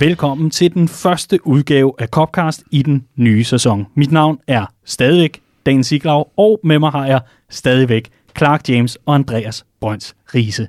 Velkommen 0.00 0.50
til 0.50 0.74
den 0.74 0.88
første 0.88 1.46
udgave 1.46 1.92
af 1.98 2.08
Copcast 2.08 2.62
i 2.70 2.82
den 2.82 3.04
nye 3.16 3.44
sæson. 3.44 3.86
Mit 3.94 4.12
navn 4.12 4.38
er 4.46 4.66
stadigvæk 4.84 5.40
Dan 5.66 5.84
Siglaug, 5.84 6.32
og 6.36 6.60
med 6.64 6.78
mig 6.78 6.90
har 6.90 7.06
jeg 7.06 7.20
stadigvæk 7.50 8.10
Clark 8.38 8.68
James 8.68 8.98
og 9.06 9.14
Andreas 9.14 9.64
Brøns 9.80 10.16
Riese. 10.34 10.68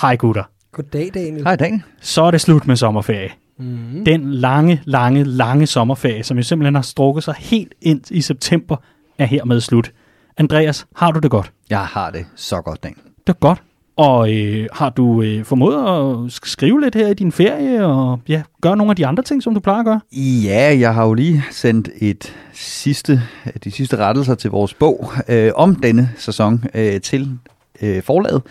Hej 0.00 0.16
gutter. 0.16 0.42
Goddag, 0.72 1.10
Daniel. 1.14 1.42
Hej, 1.42 1.56
Dan. 1.56 1.82
Så 2.00 2.22
er 2.22 2.30
det 2.30 2.40
slut 2.40 2.66
med 2.66 2.76
sommerferie. 2.76 3.30
Mm. 3.58 4.04
Den 4.04 4.32
lange, 4.32 4.82
lange, 4.84 5.24
lange 5.24 5.66
sommerferie, 5.66 6.22
som 6.22 6.36
jo 6.36 6.42
simpelthen 6.42 6.74
har 6.74 6.82
strukket 6.82 7.24
sig 7.24 7.34
helt 7.38 7.74
ind 7.80 8.10
i 8.10 8.20
september, 8.20 8.76
er 9.18 9.26
hermed 9.26 9.60
slut. 9.60 9.92
Andreas, 10.36 10.86
har 10.96 11.10
du 11.10 11.18
det 11.18 11.30
godt? 11.30 11.52
Jeg 11.70 11.86
har 11.86 12.10
det 12.10 12.26
så 12.36 12.60
godt, 12.60 12.82
Dan. 12.82 12.94
Det 13.26 13.28
er 13.28 13.32
godt. 13.32 13.62
Og 13.96 14.34
øh, 14.34 14.66
har 14.72 14.90
du 14.90 15.22
øh, 15.22 15.44
formået 15.44 15.74
at 15.74 16.32
sk- 16.32 16.48
skrive 16.48 16.80
lidt 16.80 16.94
her 16.94 17.08
i 17.08 17.14
din 17.14 17.32
ferie, 17.32 17.86
og 17.86 18.20
ja, 18.28 18.42
gøre 18.60 18.76
nogle 18.76 18.90
af 18.90 18.96
de 18.96 19.06
andre 19.06 19.22
ting, 19.22 19.42
som 19.42 19.54
du 19.54 19.60
plejer 19.60 19.78
at 19.78 19.84
gøre? 19.84 20.00
Ja, 20.44 20.76
jeg 20.78 20.94
har 20.94 21.04
jo 21.06 21.14
lige 21.14 21.44
sendt 21.50 21.88
et 22.00 22.36
sidste, 22.52 23.22
de 23.64 23.70
sidste 23.70 23.96
rettelser 23.96 24.34
til 24.34 24.50
vores 24.50 24.74
bog 24.74 25.10
øh, 25.28 25.52
om 25.54 25.74
denne 25.74 26.10
sæson 26.16 26.64
øh, 26.74 27.00
til 27.00 27.38
øh, 27.82 28.02
forlaget. 28.02 28.42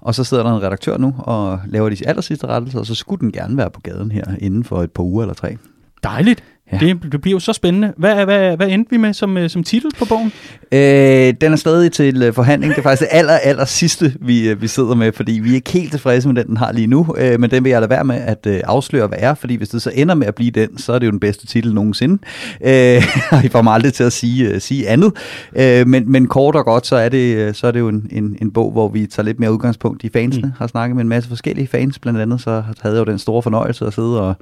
Og 0.00 0.14
så 0.14 0.24
sidder 0.24 0.42
der 0.42 0.56
en 0.56 0.62
redaktør 0.62 0.98
nu 0.98 1.14
og 1.18 1.60
laver 1.66 1.88
de 1.88 2.08
aller 2.08 2.22
sidste 2.22 2.46
rettelser, 2.46 2.78
og 2.78 2.86
så 2.86 2.94
skulle 2.94 3.20
den 3.20 3.32
gerne 3.32 3.56
være 3.56 3.70
på 3.70 3.80
gaden 3.80 4.10
her 4.12 4.24
inden 4.38 4.64
for 4.64 4.82
et 4.82 4.90
par 4.92 5.02
uger 5.02 5.22
eller 5.22 5.34
tre. 5.34 5.56
Dejligt. 6.04 6.44
Ja. 6.72 6.78
Det, 6.78 7.12
det 7.12 7.20
bliver 7.20 7.34
jo 7.34 7.40
så 7.40 7.52
spændende. 7.52 7.92
Hvad, 7.96 8.24
hvad, 8.24 8.56
hvad 8.56 8.68
endte 8.68 8.90
vi 8.90 8.96
med 8.96 9.12
som, 9.12 9.36
øh, 9.36 9.50
som 9.50 9.64
titel 9.64 9.90
på 9.98 10.04
bogen? 10.04 10.32
Øh, 10.72 11.34
den 11.40 11.52
er 11.52 11.56
stadig 11.56 11.92
til 11.92 12.22
øh, 12.22 12.34
forhandling. 12.34 12.72
Det 12.72 12.78
er 12.78 12.82
faktisk 12.82 13.00
det 13.00 13.18
aller, 13.18 13.32
aller 13.32 13.64
sidste, 13.64 14.14
vi, 14.20 14.48
øh, 14.48 14.62
vi 14.62 14.68
sidder 14.68 14.94
med, 14.94 15.12
fordi 15.12 15.32
vi 15.32 15.50
er 15.50 15.54
ikke 15.54 15.70
helt 15.70 15.90
tilfredse 15.90 16.28
med 16.28 16.42
den, 16.42 16.46
den 16.46 16.56
har 16.56 16.72
lige 16.72 16.86
nu. 16.86 17.14
Øh, 17.18 17.40
men 17.40 17.50
den 17.50 17.64
vil 17.64 17.70
jeg 17.70 17.80
lade 17.80 17.90
være 17.90 18.04
med 18.04 18.16
at 18.16 18.46
øh, 18.46 18.60
afsløre, 18.64 19.06
hvad 19.06 19.18
er, 19.20 19.34
fordi 19.34 19.54
hvis 19.54 19.68
det 19.68 19.82
så 19.82 19.90
ender 19.94 20.14
med 20.14 20.26
at 20.26 20.34
blive 20.34 20.50
den, 20.50 20.78
så 20.78 20.92
er 20.92 20.98
det 20.98 21.06
jo 21.06 21.10
den 21.10 21.20
bedste 21.20 21.46
titel 21.46 21.74
nogensinde. 21.74 22.18
Øh, 22.64 23.02
og 23.32 23.44
I 23.44 23.48
får 23.48 23.62
mig 23.62 23.74
aldrig 23.74 23.92
til 23.92 24.04
at 24.04 24.12
sige, 24.12 24.48
øh, 24.48 24.60
sige 24.60 24.88
andet. 24.88 25.12
Øh, 25.56 25.86
men, 25.86 26.12
men 26.12 26.28
kort 26.28 26.56
og 26.56 26.64
godt, 26.64 26.86
så 26.86 26.96
er 26.96 27.08
det, 27.08 27.56
så 27.56 27.66
er 27.66 27.70
det 27.70 27.80
jo 27.80 27.88
en, 27.88 28.08
en, 28.10 28.36
en 28.42 28.50
bog, 28.50 28.72
hvor 28.72 28.88
vi 28.88 29.06
tager 29.06 29.24
lidt 29.24 29.40
mere 29.40 29.52
udgangspunkt 29.52 30.04
i 30.04 30.08
fansene. 30.08 30.46
Mm. 30.46 30.52
Har 30.58 30.66
snakket 30.66 30.96
med 30.96 31.02
en 31.02 31.08
masse 31.08 31.28
forskellige 31.28 31.66
fans, 31.66 31.98
blandt 31.98 32.20
andet 32.20 32.40
så 32.40 32.62
havde 32.80 32.96
jeg 32.96 33.06
jo 33.06 33.12
den 33.12 33.18
store 33.18 33.42
fornøjelse 33.42 33.86
at 33.86 33.94
sidde 33.94 34.20
og 34.20 34.34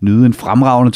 nyde 0.00 0.26
en 0.26 0.34
fremragende 0.34 0.92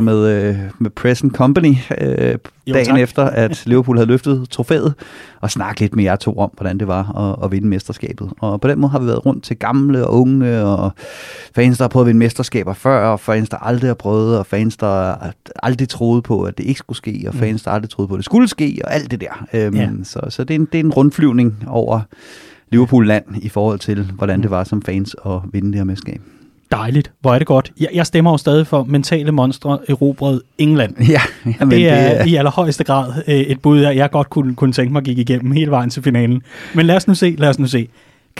tømmermandsburger 0.00 0.54
med, 0.54 0.54
øh, 0.64 0.70
med 0.78 0.90
Present 0.90 1.34
Company 1.36 1.74
øh, 2.00 2.38
Jo, 2.66 2.74
dagen 2.74 2.86
tak. 2.86 2.98
efter, 2.98 3.24
at 3.24 3.62
Liverpool 3.66 3.96
havde 3.96 4.08
løftet 4.08 4.46
trofæet, 4.50 4.94
og 5.40 5.50
snakke 5.50 5.80
lidt 5.80 5.96
med 5.96 6.04
jer 6.04 6.16
to 6.16 6.38
om, 6.38 6.50
hvordan 6.56 6.78
det 6.78 6.86
var 6.88 7.16
at, 7.40 7.44
at 7.44 7.52
vinde 7.52 7.68
mesterskabet. 7.68 8.30
Og 8.40 8.60
på 8.60 8.68
den 8.68 8.80
måde 8.80 8.90
har 8.92 8.98
vi 8.98 9.06
været 9.06 9.26
rundt 9.26 9.44
til 9.44 9.56
gamle 9.56 10.06
og 10.06 10.20
unge, 10.20 10.64
og 10.64 10.90
fans, 11.54 11.78
der 11.78 11.84
har 11.84 11.88
prøvet 11.88 12.04
at 12.04 12.08
vinde 12.08 12.18
mesterskaber 12.18 12.72
før, 12.74 13.06
og 13.08 13.20
fans, 13.20 13.48
der 13.48 13.56
aldrig 13.56 13.88
har 13.88 13.94
prøvet, 13.94 14.38
og 14.38 14.46
fans, 14.46 14.76
der 14.76 15.14
aldrig 15.62 15.88
troede 15.88 16.22
på, 16.22 16.42
at 16.42 16.58
det 16.58 16.64
ikke 16.64 16.78
skulle 16.78 16.96
ske, 16.96 17.24
og 17.28 17.34
fans, 17.34 17.62
der 17.62 17.70
aldrig 17.70 17.90
troede 17.90 18.08
på, 18.08 18.14
at 18.14 18.18
det 18.18 18.24
skulle 18.24 18.48
ske, 18.48 18.80
og 18.84 18.94
alt 18.94 19.10
det 19.10 19.20
der. 19.20 19.46
Øhm, 19.54 19.76
Ja. 19.76 19.90
Så, 20.04 20.20
så 20.28 20.44
det, 20.44 20.54
er 20.54 20.58
en, 20.58 20.68
det 20.72 20.80
er 20.80 20.84
en 20.84 20.92
rundflyvning 20.92 21.64
over 21.66 22.00
Liverpool-land 22.70 23.24
i 23.42 23.48
forhold 23.48 23.78
til, 23.78 24.10
hvordan 24.14 24.42
det 24.42 24.50
var 24.50 24.64
som 24.64 24.82
fans 24.82 25.16
at 25.26 25.32
vinde 25.52 25.68
det 25.68 25.76
her 25.76 25.84
mesterskab. 25.84 26.20
Dejligt. 26.72 27.12
Hvor 27.20 27.34
er 27.34 27.38
det 27.38 27.46
godt. 27.46 27.72
Jeg, 27.80 27.88
jeg 27.94 28.06
stemmer 28.06 28.30
jo 28.30 28.36
stadig 28.36 28.66
for 28.66 28.84
mentale 28.84 29.32
monstre 29.32 29.78
erobret 29.88 30.42
England. 30.58 30.94
Ja, 31.08 31.20
jamen, 31.60 31.70
det 31.70 31.88
er 31.88 32.24
i 32.24 32.34
allerhøjeste 32.34 32.84
grad 32.84 33.12
øh, 33.28 33.34
et 33.34 33.60
bud, 33.62 33.80
jeg 33.80 33.96
jeg 33.96 34.10
godt 34.10 34.30
kunne, 34.30 34.54
kunne 34.54 34.72
tænke 34.72 34.92
mig 34.92 35.02
gik 35.02 35.18
igennem 35.18 35.52
hele 35.52 35.70
vejen 35.70 35.90
til 35.90 36.02
finalen. 36.02 36.42
Men 36.74 36.86
lad 36.86 36.96
os 36.96 37.08
nu 37.08 37.14
se, 37.14 37.34
lad 37.38 37.48
os 37.48 37.58
nu 37.58 37.66
se. 37.66 37.88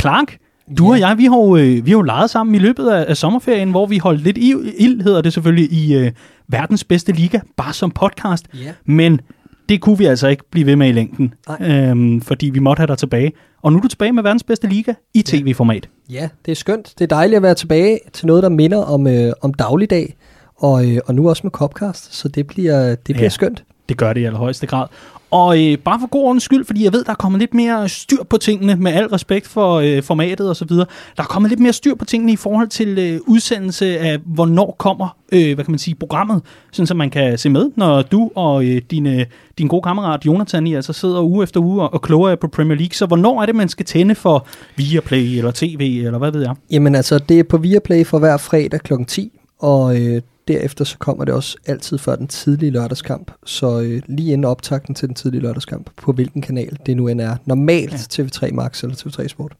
Clark, 0.00 0.36
du 0.78 0.84
Ja. 0.84 0.90
og 0.90 1.00
jeg, 1.00 1.18
vi 1.18 1.24
har 1.24 1.36
jo, 1.36 1.56
øh, 1.56 1.86
vi 1.86 1.90
har 1.90 1.98
jo 1.98 2.02
leget 2.02 2.30
sammen 2.30 2.54
i 2.54 2.58
løbet 2.58 2.88
af, 2.88 3.04
af 3.08 3.16
sommerferien, 3.16 3.70
hvor 3.70 3.86
vi 3.86 3.98
holdt 3.98 4.22
lidt 4.22 4.38
ild, 4.78 5.02
hedder 5.02 5.20
det 5.20 5.32
selvfølgelig, 5.32 5.72
i 5.72 5.94
øh, 5.94 6.12
verdens 6.48 6.84
bedste 6.84 7.12
liga, 7.12 7.40
bare 7.56 7.72
som 7.72 7.90
podcast. 7.90 8.46
Ja. 8.54 8.72
Men 8.84 9.20
det 9.70 9.80
kunne 9.80 9.98
vi 9.98 10.04
altså 10.04 10.28
ikke 10.28 10.42
blive 10.50 10.66
ved 10.66 10.76
med 10.76 10.88
i 10.88 10.92
længden, 10.92 11.34
Nej. 11.48 11.70
øhm, 11.90 12.20
fordi 12.20 12.50
vi 12.50 12.58
måtte 12.58 12.80
have 12.80 12.86
dig 12.86 12.98
tilbage. 12.98 13.32
Og 13.62 13.72
nu 13.72 13.78
er 13.78 13.82
du 13.82 13.88
tilbage 13.88 14.12
med 14.12 14.22
verdens 14.22 14.42
bedste 14.42 14.66
liga 14.68 14.92
i 15.14 15.22
tv-format. 15.22 15.88
Ja, 16.10 16.28
det 16.46 16.52
er 16.52 16.56
skønt. 16.56 16.94
Det 16.98 17.04
er 17.04 17.16
dejligt 17.16 17.36
at 17.36 17.42
være 17.42 17.54
tilbage 17.54 17.98
til 18.12 18.26
noget, 18.26 18.42
der 18.42 18.48
minder 18.48 18.78
om, 18.78 19.06
øh, 19.06 19.32
om 19.42 19.54
dagligdag, 19.54 20.16
og, 20.56 20.90
øh, 20.90 20.98
og 21.06 21.14
nu 21.14 21.28
også 21.28 21.40
med 21.44 21.50
Copcast, 21.50 22.14
så 22.14 22.28
det 22.28 22.46
bliver, 22.46 22.88
det 22.88 22.98
bliver 23.04 23.18
Ja. 23.18 23.22
ja. 23.24 23.28
skønt. 23.28 23.64
Det 23.88 23.96
gør 23.96 24.12
det 24.12 24.20
i 24.20 24.24
allerhøjeste 24.24 24.66
grad. 24.66 24.86
Og 25.30 25.64
øh, 25.64 25.78
bare 25.78 26.00
for 26.00 26.06
god 26.06 26.24
ordens 26.24 26.42
skyld, 26.42 26.64
fordi 26.64 26.84
jeg 26.84 26.92
ved, 26.92 27.04
der 27.04 27.10
er 27.10 27.14
kommet 27.14 27.40
lidt 27.40 27.54
mere 27.54 27.88
styr 27.88 28.22
på 28.22 28.36
tingene, 28.36 28.76
med 28.76 28.92
al 28.92 29.06
respekt 29.06 29.48
for 29.48 29.74
øh, 29.74 30.02
formatet 30.02 30.48
og 30.48 30.56
så 30.56 30.64
videre. 30.64 30.86
Der 31.16 31.22
er 31.22 31.26
kommet 31.26 31.48
lidt 31.48 31.60
mere 31.60 31.72
styr 31.72 31.94
på 31.94 32.04
tingene 32.04 32.32
i 32.32 32.36
forhold 32.36 32.68
til 32.68 32.98
øh, 32.98 33.20
udsendelse 33.26 33.98
af, 33.98 34.18
hvornår 34.26 34.76
kommer, 34.78 35.16
øh, 35.32 35.54
hvad 35.54 35.64
kan 35.64 35.72
man 35.72 35.78
sige, 35.78 35.94
programmet, 35.94 36.42
sådan 36.72 36.86
så 36.86 36.94
man 36.94 37.10
kan 37.10 37.38
se 37.38 37.50
med, 37.50 37.70
når 37.76 38.02
du 38.02 38.30
og 38.34 38.64
øh, 38.64 38.82
din, 38.90 39.06
øh, 39.06 39.26
din 39.58 39.68
gode 39.68 39.82
kammerat 39.82 40.26
Jonathan, 40.26 40.66
I 40.66 40.74
altså 40.74 40.92
sidder 40.92 41.22
uge 41.22 41.42
efter 41.42 41.60
uge 41.60 41.82
og, 41.82 41.94
og 41.94 42.02
kloger 42.02 42.34
på 42.36 42.48
Premier 42.48 42.78
League. 42.78 42.94
Så 42.94 43.06
hvornår 43.06 43.42
er 43.42 43.46
det, 43.46 43.54
man 43.54 43.68
skal 43.68 43.86
tænde 43.86 44.14
for 44.14 44.46
Viaplay 44.76 45.38
eller 45.38 45.50
TV, 45.54 46.02
eller 46.04 46.18
hvad 46.18 46.32
ved 46.32 46.42
jeg? 46.42 46.54
Jamen 46.70 46.94
altså, 46.94 47.18
det 47.18 47.38
er 47.38 47.44
på 47.44 47.56
Viaplay 47.56 48.06
for 48.06 48.18
hver 48.18 48.36
fredag 48.36 48.80
kl. 48.80 48.92
10, 49.08 49.32
og 49.58 50.00
øh, 50.00 50.22
derefter 50.52 50.84
så 50.84 50.98
kommer 50.98 51.24
det 51.24 51.34
også 51.34 51.56
altid 51.66 51.98
før 51.98 52.16
den 52.16 52.26
tidlige 52.26 52.70
lørdagskamp. 52.70 53.30
Så 53.46 53.80
øh, 53.80 54.02
lige 54.08 54.32
inden 54.32 54.44
optakten 54.44 54.94
til 54.94 55.08
den 55.08 55.14
tidlige 55.14 55.42
lørdagskamp, 55.42 55.90
på 55.96 56.12
hvilken 56.12 56.42
kanal 56.42 56.78
det 56.86 56.96
nu 56.96 57.08
end 57.08 57.20
er. 57.20 57.36
Normalt 57.44 58.18
ja. 58.18 58.22
TV3 58.24 58.52
Max 58.52 58.82
eller 58.82 58.96
TV3 58.96 59.28
Sport. 59.28 59.52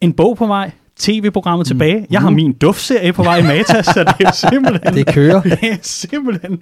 En 0.00 0.12
bog 0.12 0.36
på 0.36 0.46
vej, 0.46 0.70
tv-programmet 0.96 1.64
mm. 1.64 1.68
tilbage. 1.68 2.06
Jeg 2.10 2.20
har 2.20 2.30
min 2.30 2.52
duftserie 2.52 3.12
på 3.12 3.22
vej 3.22 3.38
i 3.38 3.42
Mata, 3.42 3.82
så 3.82 4.14
det 4.18 4.26
er 4.26 4.32
simpelthen... 4.32 4.94
Det 5.04 5.14
kører. 5.14 5.42
Det 5.50 5.58
er 5.62 5.76
simpelthen 5.82 6.58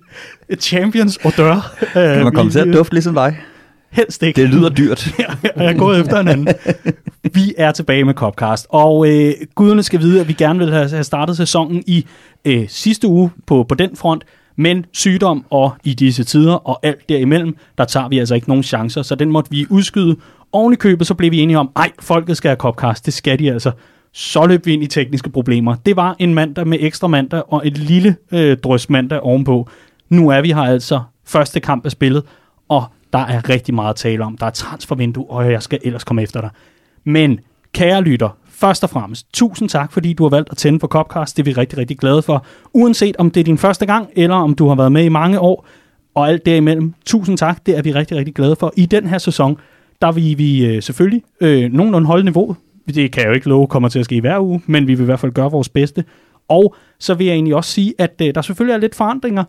champions 0.60 1.18
odør. 1.24 1.74
Kan 1.92 2.24
man 2.24 2.32
komme 2.32 2.52
til 2.52 2.58
at 2.58 2.74
dufte 2.74 2.94
ligesom 2.94 3.14
dig? 3.14 3.36
Helst 3.94 4.22
ikke. 4.22 4.42
Det 4.42 4.50
lyder 4.50 4.68
dyrt. 4.68 5.14
jeg 5.56 5.66
er 5.66 5.78
gået 5.78 6.00
efter 6.00 6.20
en 6.20 6.28
anden. 6.28 6.48
Vi 7.34 7.54
er 7.58 7.72
tilbage 7.72 8.04
med 8.04 8.14
Copcast, 8.14 8.66
og 8.70 9.08
øh, 9.08 9.32
guderne 9.54 9.82
skal 9.82 10.00
vide, 10.00 10.20
at 10.20 10.28
vi 10.28 10.32
gerne 10.32 10.58
vil 10.58 10.72
have 10.72 10.88
have 10.90 11.04
startet 11.04 11.36
sæsonen 11.36 11.84
i 11.86 12.06
øh, 12.44 12.64
sidste 12.68 13.08
uge 13.08 13.30
på, 13.46 13.64
på 13.68 13.74
den 13.74 13.96
front, 13.96 14.24
men 14.56 14.86
sygdom 14.92 15.44
og 15.50 15.72
i 15.84 15.94
disse 15.94 16.24
tider 16.24 16.54
og 16.54 16.80
alt 16.82 17.08
derimellem, 17.08 17.56
der 17.78 17.84
tager 17.84 18.08
vi 18.08 18.18
altså 18.18 18.34
ikke 18.34 18.48
nogen 18.48 18.62
chancer, 18.62 19.02
så 19.02 19.14
den 19.14 19.30
måtte 19.30 19.50
vi 19.50 19.66
udskyde. 19.70 20.16
Oven 20.52 20.72
i 20.72 20.76
købet, 20.76 21.06
så 21.06 21.14
blev 21.14 21.30
vi 21.30 21.40
enige 21.40 21.58
om, 21.58 21.70
ej, 21.76 21.90
folket 22.00 22.36
skal 22.36 22.48
have 22.48 22.56
Copcast, 22.56 23.06
det 23.06 23.14
skal 23.14 23.38
de 23.38 23.52
altså. 23.52 23.70
Så 24.12 24.46
løb 24.46 24.66
vi 24.66 24.72
ind 24.72 24.82
i 24.82 24.86
tekniske 24.86 25.30
problemer. 25.30 25.74
Det 25.86 25.96
var 25.96 26.16
en 26.18 26.34
mandag 26.34 26.66
med 26.66 26.78
ekstra 26.80 27.08
mandag 27.08 27.52
og 27.52 27.66
et 27.66 27.78
lille 27.78 28.16
øh, 28.32 28.56
drøs 28.56 28.90
mandag 28.90 29.20
ovenpå. 29.20 29.68
Nu 30.08 30.28
er 30.28 30.40
vi 30.40 30.52
her 30.52 30.62
altså. 30.62 31.00
Første 31.26 31.60
kamp 31.60 31.86
er 31.86 31.90
spillet, 31.90 32.22
og 32.68 32.84
der 33.14 33.20
er 33.20 33.48
rigtig 33.48 33.74
meget 33.74 33.90
at 33.90 33.96
tale 33.96 34.24
om. 34.24 34.36
Der 34.36 34.46
er 34.46 34.50
transfervindue, 34.50 35.30
og 35.30 35.52
jeg 35.52 35.62
skal 35.62 35.78
ellers 35.82 36.04
komme 36.04 36.22
efter 36.22 36.40
dig. 36.40 36.50
Men 37.04 37.40
kære 37.72 38.02
lytter, 38.02 38.38
først 38.48 38.84
og 38.84 38.90
fremmest, 38.90 39.26
tusind 39.32 39.68
tak, 39.68 39.92
fordi 39.92 40.12
du 40.12 40.22
har 40.22 40.30
valgt 40.30 40.50
at 40.50 40.56
tænde 40.56 40.80
for 40.80 40.86
Copcast. 40.86 41.36
Det 41.36 41.42
er 41.42 41.44
vi 41.44 41.52
rigtig, 41.52 41.78
rigtig 41.78 41.98
glade 41.98 42.22
for. 42.22 42.46
Uanset 42.72 43.16
om 43.16 43.30
det 43.30 43.40
er 43.40 43.44
din 43.44 43.58
første 43.58 43.86
gang, 43.86 44.08
eller 44.16 44.34
om 44.34 44.54
du 44.54 44.68
har 44.68 44.74
været 44.74 44.92
med 44.92 45.04
i 45.04 45.08
mange 45.08 45.40
år, 45.40 45.66
og 46.14 46.28
alt 46.28 46.46
derimellem, 46.46 46.94
tusind 47.06 47.38
tak. 47.38 47.66
Det 47.66 47.78
er 47.78 47.82
vi 47.82 47.92
rigtig, 47.92 48.16
rigtig 48.16 48.34
glade 48.34 48.56
for. 48.56 48.72
I 48.76 48.86
den 48.86 49.06
her 49.06 49.18
sæson, 49.18 49.58
der 50.02 50.12
vil 50.12 50.38
vi 50.38 50.66
øh, 50.66 50.82
selvfølgelig 50.82 51.22
øh, 51.40 51.72
nogenlunde 51.72 52.06
holde 52.06 52.24
niveauet. 52.24 52.56
Det 52.94 53.12
kan 53.12 53.22
jeg 53.22 53.28
jo 53.28 53.34
ikke 53.34 53.48
love 53.48 53.66
kommer 53.66 53.88
til 53.88 53.98
at 53.98 54.04
ske 54.04 54.20
hver 54.20 54.40
uge, 54.40 54.62
men 54.66 54.86
vi 54.86 54.94
vil 54.94 55.02
i 55.02 55.04
hvert 55.04 55.20
fald 55.20 55.32
gøre 55.32 55.50
vores 55.50 55.68
bedste. 55.68 56.04
Og 56.48 56.74
så 56.98 57.14
vil 57.14 57.26
jeg 57.26 57.34
egentlig 57.34 57.54
også 57.54 57.70
sige, 57.70 57.94
at 57.98 58.14
øh, 58.22 58.34
der 58.34 58.42
selvfølgelig 58.42 58.74
er 58.74 58.78
lidt 58.78 58.94
forandringer, 58.94 59.44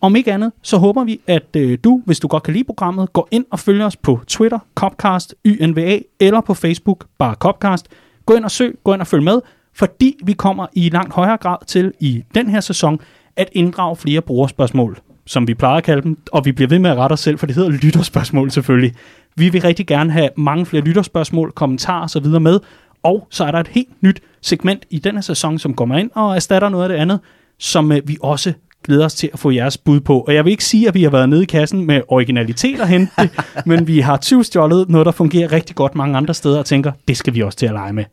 om 0.00 0.16
ikke 0.16 0.32
andet, 0.32 0.52
så 0.62 0.76
håber 0.76 1.04
vi, 1.04 1.20
at 1.26 1.56
øh, 1.56 1.78
du, 1.84 2.02
hvis 2.04 2.20
du 2.20 2.28
godt 2.28 2.42
kan 2.42 2.54
lide 2.54 2.64
programmet, 2.64 3.12
går 3.12 3.28
ind 3.30 3.44
og 3.50 3.58
følger 3.58 3.86
os 3.86 3.96
på 3.96 4.20
Twitter, 4.26 4.58
Copcast, 4.74 5.34
YNVA, 5.46 5.98
eller 6.20 6.40
på 6.40 6.54
Facebook, 6.54 7.06
bare 7.18 7.34
Copcast. 7.34 7.88
Gå 8.26 8.34
ind 8.34 8.44
og 8.44 8.50
søg, 8.50 8.78
gå 8.84 8.92
ind 8.92 9.00
og 9.00 9.06
følg 9.06 9.22
med, 9.22 9.40
fordi 9.74 10.16
vi 10.24 10.32
kommer 10.32 10.66
i 10.72 10.88
langt 10.88 11.14
højere 11.14 11.36
grad 11.36 11.56
til 11.66 11.92
i 12.00 12.24
den 12.34 12.50
her 12.50 12.60
sæson 12.60 13.00
at 13.36 13.48
inddrage 13.52 13.96
flere 13.96 14.20
brugerspørgsmål, 14.20 14.98
som 15.26 15.48
vi 15.48 15.54
plejer 15.54 15.76
at 15.76 15.84
kalde 15.84 16.02
dem, 16.02 16.18
og 16.32 16.44
vi 16.44 16.52
bliver 16.52 16.68
ved 16.68 16.78
med 16.78 16.90
at 16.90 16.96
rette 16.96 17.12
os 17.12 17.20
selv, 17.20 17.38
for 17.38 17.46
det 17.46 17.54
hedder 17.54 17.70
lytterspørgsmål 17.70 18.50
selvfølgelig. 18.50 18.94
Vi 19.36 19.48
vil 19.48 19.62
rigtig 19.62 19.86
gerne 19.86 20.12
have 20.12 20.28
mange 20.36 20.66
flere 20.66 20.84
lytterspørgsmål, 20.84 21.52
kommentarer 21.52 22.04
osv. 22.04 22.26
med, 22.26 22.60
og 23.02 23.26
så 23.30 23.44
er 23.44 23.50
der 23.50 23.60
et 23.60 23.68
helt 23.68 24.02
nyt 24.02 24.22
segment 24.40 24.84
i 24.90 24.98
denne 24.98 25.22
sæson, 25.22 25.58
som 25.58 25.74
kommer 25.74 25.96
ind 25.96 26.10
og 26.14 26.36
erstatter 26.36 26.68
noget 26.68 26.84
af 26.84 26.88
det 26.88 26.96
andet, 26.96 27.20
som 27.58 27.92
øh, 27.92 28.08
vi 28.08 28.16
også 28.22 28.52
glæder 28.84 29.04
os 29.04 29.14
til 29.14 29.30
at 29.32 29.38
få 29.38 29.50
jeres 29.50 29.78
bud 29.78 30.00
på. 30.00 30.20
Og 30.20 30.34
jeg 30.34 30.44
vil 30.44 30.50
ikke 30.50 30.64
sige, 30.64 30.88
at 30.88 30.94
vi 30.94 31.02
har 31.02 31.10
været 31.10 31.28
nede 31.28 31.42
i 31.42 31.46
kassen 31.46 31.84
med 31.86 32.00
originalitet 32.08 32.80
og 32.80 32.88
hente 32.88 33.12
men 33.66 33.86
vi 33.86 34.00
har 34.00 34.16
tyvstjålet 34.16 34.88
noget, 34.88 35.06
der 35.06 35.12
fungerer 35.12 35.52
rigtig 35.52 35.76
godt 35.76 35.94
mange 35.94 36.16
andre 36.16 36.34
steder, 36.34 36.58
og 36.58 36.66
tænker, 36.66 36.92
det 37.08 37.16
skal 37.16 37.34
vi 37.34 37.42
også 37.42 37.58
til 37.58 37.66
at 37.66 37.72
lege 37.72 37.92
med. 37.92 38.04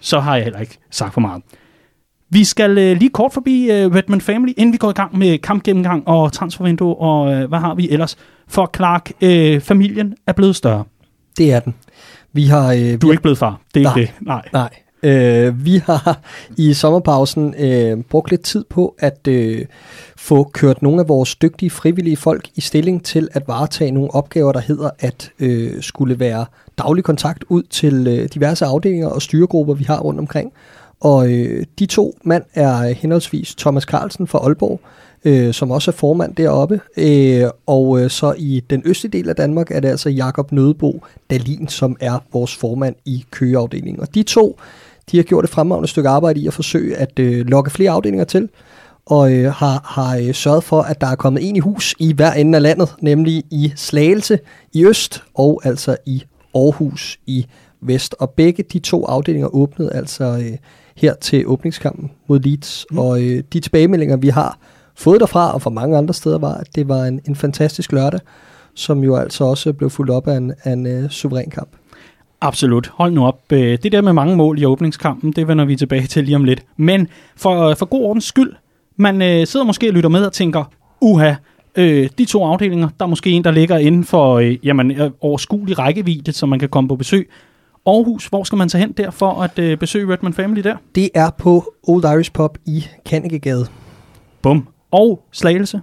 Så 0.00 0.20
har 0.20 0.34
jeg 0.36 0.44
heller 0.44 0.60
ikke 0.60 0.78
sagt 0.90 1.14
for 1.14 1.20
meget. 1.20 1.42
Vi 2.30 2.44
skal 2.44 2.78
øh, 2.78 2.96
lige 2.96 3.10
kort 3.10 3.32
forbi 3.32 3.70
øh, 3.70 3.94
Redman 3.94 4.20
Family, 4.20 4.52
inden 4.56 4.72
vi 4.72 4.78
går 4.78 4.90
i 4.90 4.92
gang 4.92 5.18
med 5.18 5.38
kampgennemgang 5.38 6.08
og 6.08 6.32
transfervindue, 6.32 6.96
og 6.96 7.34
øh, 7.34 7.48
hvad 7.48 7.58
har 7.58 7.74
vi 7.74 7.90
ellers? 7.90 8.16
For 8.48 8.70
Clark, 8.76 9.10
øh, 9.20 9.60
familien 9.60 10.14
er 10.26 10.32
blevet 10.32 10.56
større. 10.56 10.84
Det 11.38 11.52
er 11.52 11.60
den. 11.60 11.74
Vi 12.32 12.44
har... 12.44 12.72
Øh, 12.72 13.02
Du 13.02 13.08
er 13.08 13.12
ikke 13.12 13.22
blevet 13.22 13.38
far, 13.38 13.60
det 13.74 13.80
er 13.80 13.84
Nej. 13.84 13.94
det. 13.94 14.12
Nej. 14.20 14.42
Nej. 14.52 14.70
Øh, 15.04 15.64
vi 15.64 15.76
har 15.86 16.20
i 16.56 16.74
sommerpausen 16.74 17.54
øh, 17.58 18.02
brugt 18.02 18.30
lidt 18.30 18.42
tid 18.42 18.64
på 18.70 18.94
at 18.98 19.28
øh, 19.28 19.64
få 20.16 20.50
kørt 20.52 20.82
nogle 20.82 21.00
af 21.00 21.08
vores 21.08 21.34
dygtige 21.34 21.70
frivillige 21.70 22.16
folk 22.16 22.48
i 22.54 22.60
stilling 22.60 23.04
til 23.04 23.28
at 23.32 23.48
varetage 23.48 23.90
nogle 23.90 24.14
opgaver, 24.14 24.52
der 24.52 24.60
hedder 24.60 24.90
at 24.98 25.30
øh, 25.38 25.82
skulle 25.82 26.20
være 26.20 26.46
daglig 26.78 27.04
kontakt 27.04 27.44
ud 27.48 27.62
til 27.62 28.06
øh, 28.06 28.28
diverse 28.34 28.64
afdelinger 28.64 29.08
og 29.08 29.22
styregrupper, 29.22 29.74
vi 29.74 29.84
har 29.84 30.00
rundt 30.00 30.20
omkring. 30.20 30.52
Og 31.00 31.32
øh, 31.32 31.64
de 31.78 31.86
to 31.86 32.18
mand 32.22 32.42
er 32.54 32.82
henholdsvis 32.92 33.54
Thomas 33.54 33.82
Carlsen 33.82 34.26
fra 34.26 34.38
Aalborg, 34.38 34.80
øh, 35.24 35.54
som 35.54 35.70
også 35.70 35.90
er 35.90 35.92
formand 35.92 36.34
deroppe. 36.34 36.80
Øh, 36.96 37.44
og 37.66 38.00
øh, 38.00 38.10
så 38.10 38.34
i 38.38 38.62
den 38.70 38.82
østlige 38.84 39.18
del 39.18 39.28
af 39.28 39.36
Danmark 39.36 39.70
er 39.70 39.80
det 39.80 39.88
altså 39.88 40.08
Jakob 40.08 40.52
Nødebo 40.52 41.04
Dalin, 41.30 41.68
som 41.68 41.96
er 42.00 42.18
vores 42.32 42.56
formand 42.56 42.94
i 43.04 43.24
køgeafdelingen. 43.30 44.00
Og 44.00 44.14
de 44.14 44.22
to, 44.22 44.58
de 45.10 45.16
har 45.16 45.24
gjort 45.24 45.44
et 45.44 45.50
fremragende 45.50 45.88
stykke 45.88 46.08
arbejde 46.08 46.40
i 46.40 46.46
at 46.46 46.54
forsøge 46.54 46.96
at 46.96 47.18
øh, 47.18 47.46
lokke 47.46 47.70
flere 47.70 47.90
afdelinger 47.90 48.24
til, 48.24 48.48
og 49.06 49.32
øh, 49.32 49.52
har, 49.52 49.80
har 49.84 50.16
øh, 50.16 50.34
sørget 50.34 50.64
for, 50.64 50.82
at 50.82 51.00
der 51.00 51.06
er 51.06 51.16
kommet 51.16 51.48
en 51.48 51.56
i 51.56 51.58
hus 51.58 51.94
i 51.98 52.12
hver 52.12 52.32
ende 52.32 52.56
af 52.56 52.62
landet, 52.62 52.94
nemlig 53.00 53.44
i 53.50 53.72
Slagelse 53.76 54.38
i 54.72 54.86
øst, 54.86 55.22
og 55.34 55.60
altså 55.64 55.96
i 56.06 56.22
Aarhus 56.54 57.18
i 57.26 57.46
vest. 57.80 58.14
Og 58.18 58.30
begge 58.30 58.62
de 58.62 58.78
to 58.78 59.04
afdelinger 59.04 59.54
åbnede 59.54 59.92
altså 59.92 60.24
øh, 60.24 60.56
her 60.96 61.14
til 61.14 61.46
åbningskampen 61.46 62.10
mod 62.28 62.40
Leeds. 62.40 62.86
Mm. 62.90 62.98
Og 62.98 63.22
øh, 63.22 63.42
de 63.52 63.60
tilbagemeldinger, 63.60 64.16
vi 64.16 64.28
har 64.28 64.58
fået 64.94 65.20
derfra, 65.20 65.54
og 65.54 65.62
fra 65.62 65.70
mange 65.70 65.98
andre 65.98 66.14
steder, 66.14 66.38
var, 66.38 66.54
at 66.54 66.68
det 66.74 66.88
var 66.88 67.04
en, 67.04 67.20
en 67.28 67.36
fantastisk 67.36 67.92
lørdag, 67.92 68.20
som 68.74 69.04
jo 69.04 69.16
altså 69.16 69.44
også 69.44 69.72
blev 69.72 69.90
fuldt 69.90 70.10
op 70.10 70.28
af 70.28 70.36
en, 70.36 70.52
af 70.64 70.72
en 70.72 71.04
uh, 71.04 71.10
suveræn 71.10 71.50
kamp. 71.50 71.68
Absolut. 72.44 72.90
Hold 72.94 73.12
nu 73.12 73.24
op. 73.26 73.40
Øh, 73.52 73.78
det 73.82 73.92
der 73.92 74.00
med 74.00 74.12
mange 74.12 74.36
mål 74.36 74.58
i 74.58 74.64
åbningskampen, 74.64 75.32
det 75.32 75.48
vender 75.48 75.64
vi 75.64 75.76
tilbage 75.76 76.06
til 76.06 76.24
lige 76.24 76.36
om 76.36 76.44
lidt. 76.44 76.64
Men 76.76 77.08
for, 77.36 77.74
for 77.74 77.86
god 77.86 78.02
ordens 78.04 78.24
skyld, 78.24 78.52
man 78.96 79.22
øh, 79.22 79.46
sidder 79.46 79.66
måske 79.66 79.88
og 79.88 79.94
lytter 79.94 80.10
med 80.10 80.24
og 80.26 80.32
tænker, 80.32 80.64
uha, 81.00 81.34
øh, 81.76 82.08
de 82.18 82.24
to 82.24 82.44
afdelinger, 82.44 82.88
der 82.98 83.04
er 83.04 83.08
måske 83.08 83.30
en, 83.30 83.44
der 83.44 83.50
ligger 83.50 83.78
inden 83.78 84.04
for 84.04 84.34
øh, 84.34 84.66
jamen, 84.66 84.90
øh, 84.90 85.10
overskuelig 85.20 85.78
rækkevidde, 85.78 86.32
så 86.32 86.46
man 86.46 86.58
kan 86.58 86.68
komme 86.68 86.88
på 86.88 86.96
besøg. 86.96 87.30
Aarhus, 87.86 88.26
hvor 88.26 88.44
skal 88.44 88.58
man 88.58 88.68
tage 88.68 88.80
hen 88.82 88.92
der 88.92 89.10
for 89.10 89.42
at 89.42 89.58
øh, 89.58 89.78
besøge 89.78 90.12
Redman 90.12 90.32
Family 90.32 90.60
der? 90.60 90.76
Det 90.94 91.10
er 91.14 91.30
på 91.38 91.74
Old 91.82 92.04
Irish 92.04 92.32
Pub 92.32 92.58
i 92.66 92.84
Kannegegade. 93.06 93.66
Bum. 94.42 94.68
Og 94.90 95.22
Slagelse, 95.32 95.80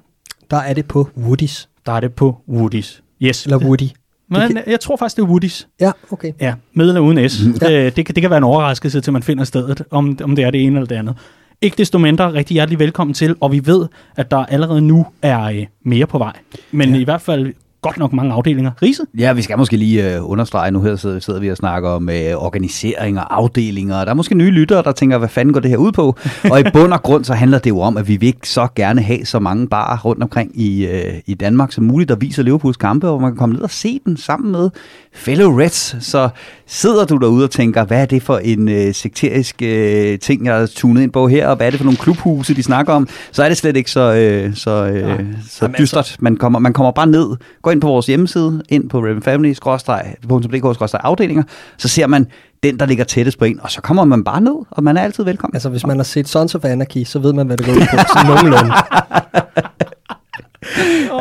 Der 0.52 0.58
er 0.58 0.74
det 0.74 0.86
på 0.86 1.08
Woody's. 1.18 1.68
der 1.86 1.92
er 1.92 2.00
det 2.00 2.14
på 2.14 2.38
Woody's. 2.50 3.02
Yes. 3.22 3.46
Eller 3.46 3.58
Woody. 3.58 3.88
Men 4.32 4.58
jeg 4.68 4.80
tror 4.80 4.96
faktisk, 4.96 5.18
det 5.18 5.24
er 5.24 5.28
Woody's. 5.28 5.68
Ja, 5.80 5.92
okay. 6.12 6.32
Ja, 6.42 6.54
med 6.74 6.88
eller 6.88 7.02
uden 7.02 7.30
S. 7.30 7.42
Ja. 7.62 7.72
Ja. 7.72 7.84
Det, 7.86 7.96
det, 7.96 8.06
kan, 8.06 8.16
det 8.16 8.22
kan 8.22 8.30
være 8.30 8.38
en 8.38 8.44
overraskelse, 8.44 9.02
til 9.02 9.14
man 9.14 9.24
finder 9.24 9.44
stedet, 9.44 9.84
om, 9.92 10.18
om 10.24 10.36
det 10.36 10.46
er 10.46 10.52
det 10.52 10.64
ene 10.64 10.80
eller 10.80 10.88
det 10.88 10.96
andet. 10.96 11.16
Ikke 11.62 11.78
desto 11.78 11.98
mindre, 11.98 12.34
rigtig 12.34 12.54
hjertelig 12.54 12.80
velkommen 12.80 13.14
til, 13.14 13.36
og 13.40 13.52
vi 13.52 13.66
ved, 13.66 13.88
at 14.16 14.32
der 14.32 14.38
allerede 14.38 14.82
nu 14.82 15.06
er 15.22 15.44
øh, 15.44 15.66
mere 15.84 16.08
på 16.08 16.18
vej. 16.18 16.34
Men 16.72 16.96
ja. 16.96 17.02
i 17.02 17.04
hvert 17.04 17.22
fald 17.22 17.54
godt 17.82 17.98
nok 17.98 18.14
mange 18.14 18.34
afdelinger. 18.34 18.72
Riese? 18.82 19.04
Ja, 19.18 19.34
vi 19.34 19.42
skal 19.42 19.58
måske 19.58 19.78
lige 19.78 20.16
øh, 20.16 20.30
understrege, 20.30 20.72
nu 20.72 20.82
her 20.82 20.96
sidder, 20.96 21.20
sidder 21.20 21.40
vi 21.40 21.52
og 21.52 21.58
snakker 21.58 21.90
om 21.90 22.10
øh, 22.10 22.34
organisering 22.36 23.20
og 23.20 23.38
afdelinger, 23.38 23.96
og 23.96 24.06
der 24.06 24.12
er 24.12 24.16
måske 24.16 24.36
nye 24.36 24.52
lyttere, 24.52 24.84
der 24.84 24.92
tænker, 24.92 25.18
hvad 25.18 25.30
fanden 25.30 25.54
går 25.54 25.60
det 25.60 25.70
her 25.70 25.78
ud 25.78 25.92
på? 25.92 26.18
og 26.52 26.60
i 26.60 26.64
bund 26.74 26.94
og 26.94 27.04
grund, 27.04 27.26
så 27.26 27.34
handler 27.34 27.60
det 27.60 27.70
jo 27.70 27.80
om, 27.80 27.98
at 27.98 28.08
vi 28.08 28.18
vil 28.18 28.28
ikke 28.28 28.50
så 28.50 28.68
gerne 28.76 29.02
have 29.02 29.26
så 29.26 29.40
mange 29.40 29.68
barer 29.68 29.98
rundt 29.98 30.24
omkring 30.24 30.62
i, 30.62 30.86
øh, 30.86 31.14
i 31.26 31.34
Danmark 31.34 31.72
som 31.72 31.84
muligt, 31.84 32.10
der 32.10 32.16
viser 32.16 32.44
Liverpools 32.44 32.78
kampe, 32.78 33.08
hvor 33.08 33.20
man 33.20 33.32
kan 33.32 33.38
komme 33.38 33.54
ned 33.56 33.62
og 33.62 33.72
se 33.72 34.00
dem 34.06 34.18
sammen 34.18 34.52
med 34.52 34.70
fellow 35.14 35.60
Reds. 35.60 35.96
Så 36.00 36.30
sidder 36.68 37.06
du 37.06 37.18
derude 37.18 37.44
og 37.44 37.52
tænker, 37.52 37.86
hvad 37.86 38.02
er 38.02 38.06
det 38.06 38.24
for 38.24 38.38
en 38.38 38.70
øh, 38.70 38.94
sekterisk 38.94 39.62
øh, 39.62 40.20
ting, 40.20 40.46
jeg 40.46 40.56
har 40.56 40.66
tunet 40.66 41.02
ind 41.02 41.12
på 41.12 41.28
her, 41.28 41.48
og 41.48 41.56
hvad 41.56 41.68
er 41.68 41.72
det 41.72 41.80
for 41.80 41.86
nogle 41.86 41.98
klubhuse, 41.98 42.56
de 42.56 42.64
snakker 42.64 42.94
om, 42.94 43.08
så 43.32 43.44
er 43.44 43.48
det 43.48 43.58
slet 43.58 43.78
ikke 43.78 43.92
så, 43.92 44.14
øh, 44.14 44.56
så, 44.56 44.86
øh, 44.86 45.08
Nej. 45.08 45.26
så 45.50 45.66
Jamen, 45.66 45.76
dystert. 45.80 46.16
Man 46.20 46.38
kommer, 46.38 46.60
man 46.60 46.74
kommer 46.74 46.92
bare 46.92 47.08
ned, 47.08 47.38
går 47.62 47.71
ind 47.72 47.82
på 47.82 47.88
vores 47.88 48.06
hjemmeside, 48.06 48.64
ind 48.70 48.90
på 48.90 49.00
Raven 49.00 49.22
Family, 49.22 49.54
.dk, 49.54 50.94
afdelinger, 51.04 51.44
så 51.78 51.88
ser 51.88 52.08
man 52.08 52.28
den, 52.64 52.80
der 52.80 52.86
ligger 52.86 53.04
tættest 53.04 53.40
på 53.40 53.46
en, 53.46 53.60
og 53.62 53.72
så 53.72 53.82
kommer 53.82 54.06
man 54.06 54.24
bare 54.24 54.42
ned, 54.42 54.56
og 54.70 54.84
man 54.84 54.98
er 54.98 55.02
altid 55.02 55.24
velkommen. 55.24 55.56
Altså, 55.56 55.70
hvis 55.70 55.86
man 55.86 55.98
har 55.98 56.04
set 56.04 56.28
Sons 56.28 56.56
of 56.56 56.66
Anarchy, 56.66 57.04
så 57.04 57.20
ved 57.20 57.34
man, 57.34 57.48
hvad 57.48 57.58
det 57.58 57.66
går 57.66 57.74
ud 57.74 57.80
på. 57.80 57.98
Sådan 57.98 58.28
nogenlunde. 58.32 58.74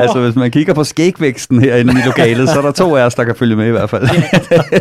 Altså, 0.03 0.21
hvis 0.21 0.37
man 0.37 0.51
kigger 0.51 0.75
på 0.75 0.85
skægvæksten 0.85 1.61
herinde 1.61 1.93
i 1.93 2.07
lokalet, 2.07 2.49
så 2.49 2.59
er 2.59 2.63
der 2.63 2.73
to 2.73 2.97
af 2.97 3.03
os, 3.03 3.15
der 3.15 3.25
kan 3.25 3.35
følge 3.35 3.57
med 3.57 3.67
i 3.67 3.71
hvert 3.71 3.91
fald. 3.91 4.09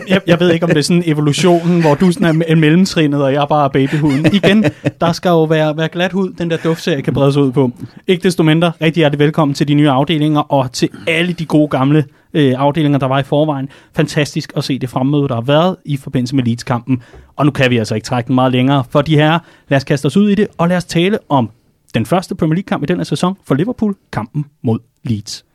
jeg, 0.09 0.21
jeg 0.27 0.39
ved 0.39 0.53
ikke, 0.53 0.63
om 0.65 0.69
det 0.69 0.77
er 0.77 0.81
sådan 0.81 1.03
evolutionen, 1.05 1.81
hvor 1.81 1.95
du 1.95 2.11
sådan 2.11 2.43
er 2.47 2.55
mellemtrinet, 2.55 3.23
og 3.23 3.33
jeg 3.33 3.45
bare 3.49 3.65
er 3.65 3.69
babyhuden. 3.69 4.25
Igen, 4.33 4.65
der 5.01 5.11
skal 5.11 5.29
jo 5.29 5.43
være, 5.43 5.77
være 5.77 5.87
glat 5.87 6.11
hud, 6.11 6.33
den 6.37 6.49
der 6.49 6.57
duftserie 6.57 7.01
kan 7.01 7.13
bredes 7.13 7.37
ud 7.37 7.51
på. 7.51 7.71
Ikke 8.07 8.23
desto 8.23 8.43
mindre, 8.43 8.71
rigtig 8.81 9.01
hjertelig 9.01 9.19
velkommen 9.19 9.55
til 9.55 9.67
de 9.67 9.73
nye 9.73 9.89
afdelinger, 9.89 10.41
og 10.41 10.71
til 10.71 10.89
alle 11.07 11.33
de 11.33 11.45
gode 11.45 11.67
gamle 11.67 12.05
øh, 12.33 12.53
afdelinger, 12.57 12.99
der 12.99 13.07
var 13.07 13.19
i 13.19 13.23
forvejen. 13.23 13.69
Fantastisk 13.95 14.53
at 14.55 14.63
se 14.63 14.79
det 14.79 14.89
fremmøde, 14.89 15.27
der 15.27 15.35
har 15.35 15.41
været 15.41 15.75
i 15.85 15.97
forbindelse 15.97 16.35
med 16.35 16.43
Leeds-kampen. 16.43 17.01
Og 17.35 17.45
nu 17.45 17.51
kan 17.51 17.71
vi 17.71 17.77
altså 17.77 17.95
ikke 17.95 18.05
trække 18.05 18.27
den 18.27 18.35
meget 18.35 18.51
længere, 18.51 18.83
for 18.89 19.01
de 19.01 19.15
her, 19.15 19.39
lad 19.69 19.77
os 19.77 19.83
kaste 19.83 20.05
os 20.05 20.17
ud 20.17 20.29
i 20.29 20.35
det, 20.35 20.47
og 20.57 20.67
lad 20.67 20.77
os 20.77 20.85
tale 20.85 21.17
om 21.29 21.49
den 21.93 22.05
første 22.05 22.35
Premier 22.35 22.55
League-kamp 22.55 22.83
i 22.83 22.85
den 22.85 22.97
her 22.97 23.03
sæson 23.03 23.37
for 23.43 23.55
Liverpool, 23.55 23.95
kampen 24.11 24.45
mod 24.61 24.79
Leeds. 25.03 25.45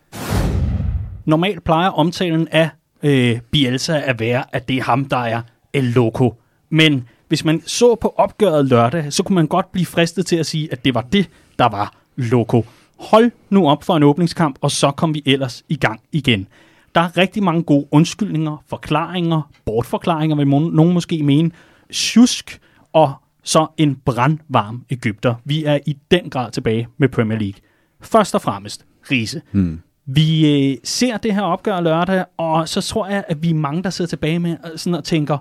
Normalt 1.25 1.65
plejer 1.65 1.89
omtalen 1.89 2.49
af 2.49 2.71
øh, 3.03 3.41
Bielsa 3.51 4.01
at 4.05 4.21
være, 4.21 4.45
at 4.53 4.69
det 4.69 4.77
er 4.77 4.83
ham, 4.83 5.05
der 5.05 5.17
er 5.17 5.43
El 5.73 5.85
Loco. 5.85 6.35
Men 6.71 7.09
hvis 7.29 7.45
man 7.45 7.63
så 7.67 7.95
på 7.95 8.15
opgøret 8.17 8.65
lørdag, 8.65 9.13
så 9.13 9.23
kunne 9.23 9.35
man 9.35 9.47
godt 9.47 9.73
blive 9.73 9.87
fristet 9.87 10.27
til 10.27 10.37
at 10.37 10.47
sige, 10.47 10.73
at 10.73 10.85
det 10.85 10.95
var 10.95 11.01
det, 11.01 11.31
der 11.59 11.69
var 11.69 11.95
Loco. 12.17 12.65
Hold 12.99 13.31
nu 13.51 13.69
op 13.69 13.85
for 13.85 13.97
en 13.97 14.03
åbningskamp, 14.03 14.59
og 14.61 14.71
så 14.71 14.91
kom 14.91 15.15
vi 15.15 15.23
ellers 15.27 15.65
i 15.69 15.77
gang 15.77 16.01
igen. 16.13 16.47
Der 16.95 17.01
er 17.01 17.17
rigtig 17.17 17.43
mange 17.43 17.63
gode 17.63 17.87
undskyldninger, 17.91 18.63
forklaringer, 18.67 19.51
bortforklaringer, 19.65 20.37
vil 20.37 20.47
nogen 20.49 20.95
måske 20.95 21.23
mene, 21.23 21.51
tjusk 21.93 22.61
og 22.93 23.13
så 23.45 23.67
en 23.77 23.97
brandvarm 24.05 24.85
Ægypter. 24.91 25.35
Vi 25.45 25.65
er 25.65 25.79
i 25.87 25.99
den 26.11 26.31
grad 26.31 26.51
tilbage 26.51 26.89
med 26.99 27.09
Premier 27.09 27.39
League. 27.39 27.61
Først 28.01 28.35
og 28.35 28.43
fremmest, 28.43 28.85
Riese. 29.11 29.43
Hmm. 29.53 29.81
Vi 30.07 30.51
øh, 30.71 30.77
ser 30.85 31.17
det 31.17 31.35
her 31.35 31.43
opgør 31.43 31.81
lørdag, 31.81 32.25
og 32.37 32.69
så 32.69 32.81
tror 32.81 33.07
jeg, 33.07 33.25
at 33.29 33.43
vi 33.43 33.51
er 33.51 33.55
mange, 33.55 33.83
der 33.83 33.91
sidder 33.91 34.09
tilbage 34.09 34.39
med 34.39 34.57
øh, 34.73 34.79
sådan 34.79 34.95
og 34.95 35.05
tænker, 35.05 35.39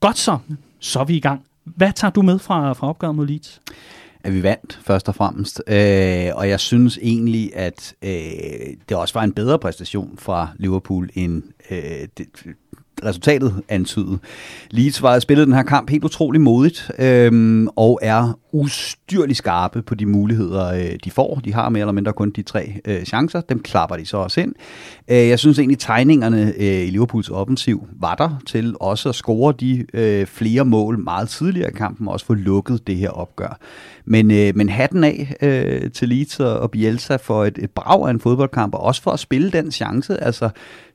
godt 0.00 0.18
så, 0.18 0.38
så 0.78 1.00
er 1.00 1.04
vi 1.04 1.16
i 1.16 1.20
gang. 1.20 1.44
Hvad 1.64 1.92
tager 1.92 2.12
du 2.12 2.22
med 2.22 2.38
fra, 2.38 2.72
fra 2.72 2.88
opgøret 2.88 3.14
mod 3.14 3.26
Leeds? 3.26 3.60
at 4.24 4.34
vi 4.34 4.42
vandt, 4.42 4.80
først 4.82 5.08
og 5.08 5.14
fremmest. 5.14 5.62
Øh, 5.66 6.30
og 6.34 6.48
jeg 6.48 6.60
synes 6.60 6.98
egentlig, 7.02 7.56
at 7.56 7.94
øh, 8.02 8.10
det 8.88 8.96
også 8.96 9.14
var 9.14 9.22
en 9.22 9.32
bedre 9.32 9.58
præstation 9.58 10.18
fra 10.18 10.48
Liverpool, 10.56 11.10
end 11.14 11.42
øh, 11.70 12.08
det, 12.18 12.26
resultatet 13.04 13.62
antydede. 13.68 14.18
Leeds 14.70 15.02
var 15.02 15.18
spillet 15.18 15.46
den 15.46 15.54
her 15.54 15.62
kamp 15.62 15.90
helt 15.90 16.04
utrolig 16.04 16.40
modigt, 16.40 16.90
øhm, 16.98 17.68
og 17.76 17.98
er 18.02 18.38
ustyrligt 18.52 19.38
skarpe 19.38 19.82
på 19.82 19.94
de 19.94 20.06
muligheder, 20.06 20.66
øh, 20.66 20.98
de 21.04 21.10
får. 21.10 21.40
De 21.44 21.54
har 21.54 21.68
mere 21.68 21.80
eller 21.80 21.92
mindre 21.92 22.12
kun 22.12 22.30
de 22.30 22.42
tre 22.42 22.72
øh, 22.84 23.04
chancer. 23.04 23.40
Dem 23.40 23.58
klapper 23.58 23.96
de 23.96 24.06
så 24.06 24.16
også 24.16 24.40
ind. 24.40 24.54
Øh, 25.08 25.28
jeg 25.28 25.38
synes 25.38 25.58
egentlig, 25.58 25.78
tegningerne 25.78 26.52
øh, 26.56 26.86
i 26.86 26.90
Liverpools 26.90 27.30
offensiv 27.30 27.86
var 28.00 28.14
der 28.14 28.42
til 28.46 28.74
også 28.80 29.08
at 29.08 29.14
score 29.14 29.54
de 29.60 29.84
øh, 29.94 30.26
flere 30.26 30.64
mål 30.64 30.98
meget 30.98 31.28
tidligere 31.28 31.70
i 31.70 31.74
kampen, 31.74 32.06
og 32.08 32.12
også 32.12 32.26
få 32.26 32.34
lukket 32.34 32.86
det 32.86 32.96
her 32.96 33.10
opgør. 33.10 33.58
Men, 34.04 34.30
øh, 34.30 34.56
men 34.56 34.68
hatten 34.68 35.04
af 35.04 35.36
øh, 35.42 35.90
til 35.90 36.08
Leeds 36.08 36.40
og, 36.40 36.58
og 36.58 36.70
Bielsa 36.70 37.16
for 37.16 37.44
et, 37.44 37.58
et 37.58 37.70
brag 37.70 38.06
af 38.06 38.10
en 38.10 38.20
fodboldkamp, 38.20 38.74
og 38.74 38.80
også 38.80 39.02
for 39.02 39.10
at 39.10 39.20
spille 39.20 39.50
den 39.50 39.72
chance. 39.72 40.24
Altså, 40.24 40.48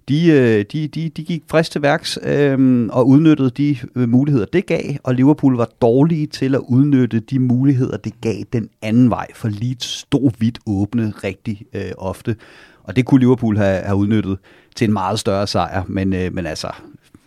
de, 0.10 0.28
øh, 0.28 0.66
de, 0.72 0.88
de, 0.88 1.10
de 1.10 1.24
gik 1.24 1.44
frisk 1.48 1.72
til 1.72 1.82
værks 1.82 2.20
øh, 2.24 2.88
og 2.92 3.08
udnyttede 3.08 3.50
de 3.50 3.78
øh, 3.96 4.10
muligheder, 4.10 4.46
det 4.46 4.66
gav, 4.66 4.84
og 5.04 5.16
Liverpool 5.16 5.58
var 5.58 5.70
dårlige 5.82 6.28
til 6.28 6.56
at 6.56 6.62
udnytte 6.68 7.20
de 7.20 7.40
muligheder, 7.40 7.98
det 7.98 8.22
gav 8.22 8.44
den 8.54 8.70
anden 8.82 9.10
vej, 9.10 9.28
for 9.36 9.48
Leeds 9.48 9.86
stod 9.86 10.32
vidt 10.40 10.60
åbne 10.68 11.14
rigtig 11.24 11.62
øh, 11.74 11.92
ofte, 11.98 12.36
og 12.84 12.96
det 12.96 13.06
kunne 13.06 13.20
Liverpool 13.20 13.58
have, 13.58 13.82
have 13.82 13.98
udnyttet 13.98 14.38
til 14.76 14.88
en 14.88 14.94
meget 14.94 15.20
større 15.20 15.48
sejr, 15.48 15.84
men, 15.88 16.14
øh, 16.14 16.34
men 16.34 16.46
altså 16.46 16.72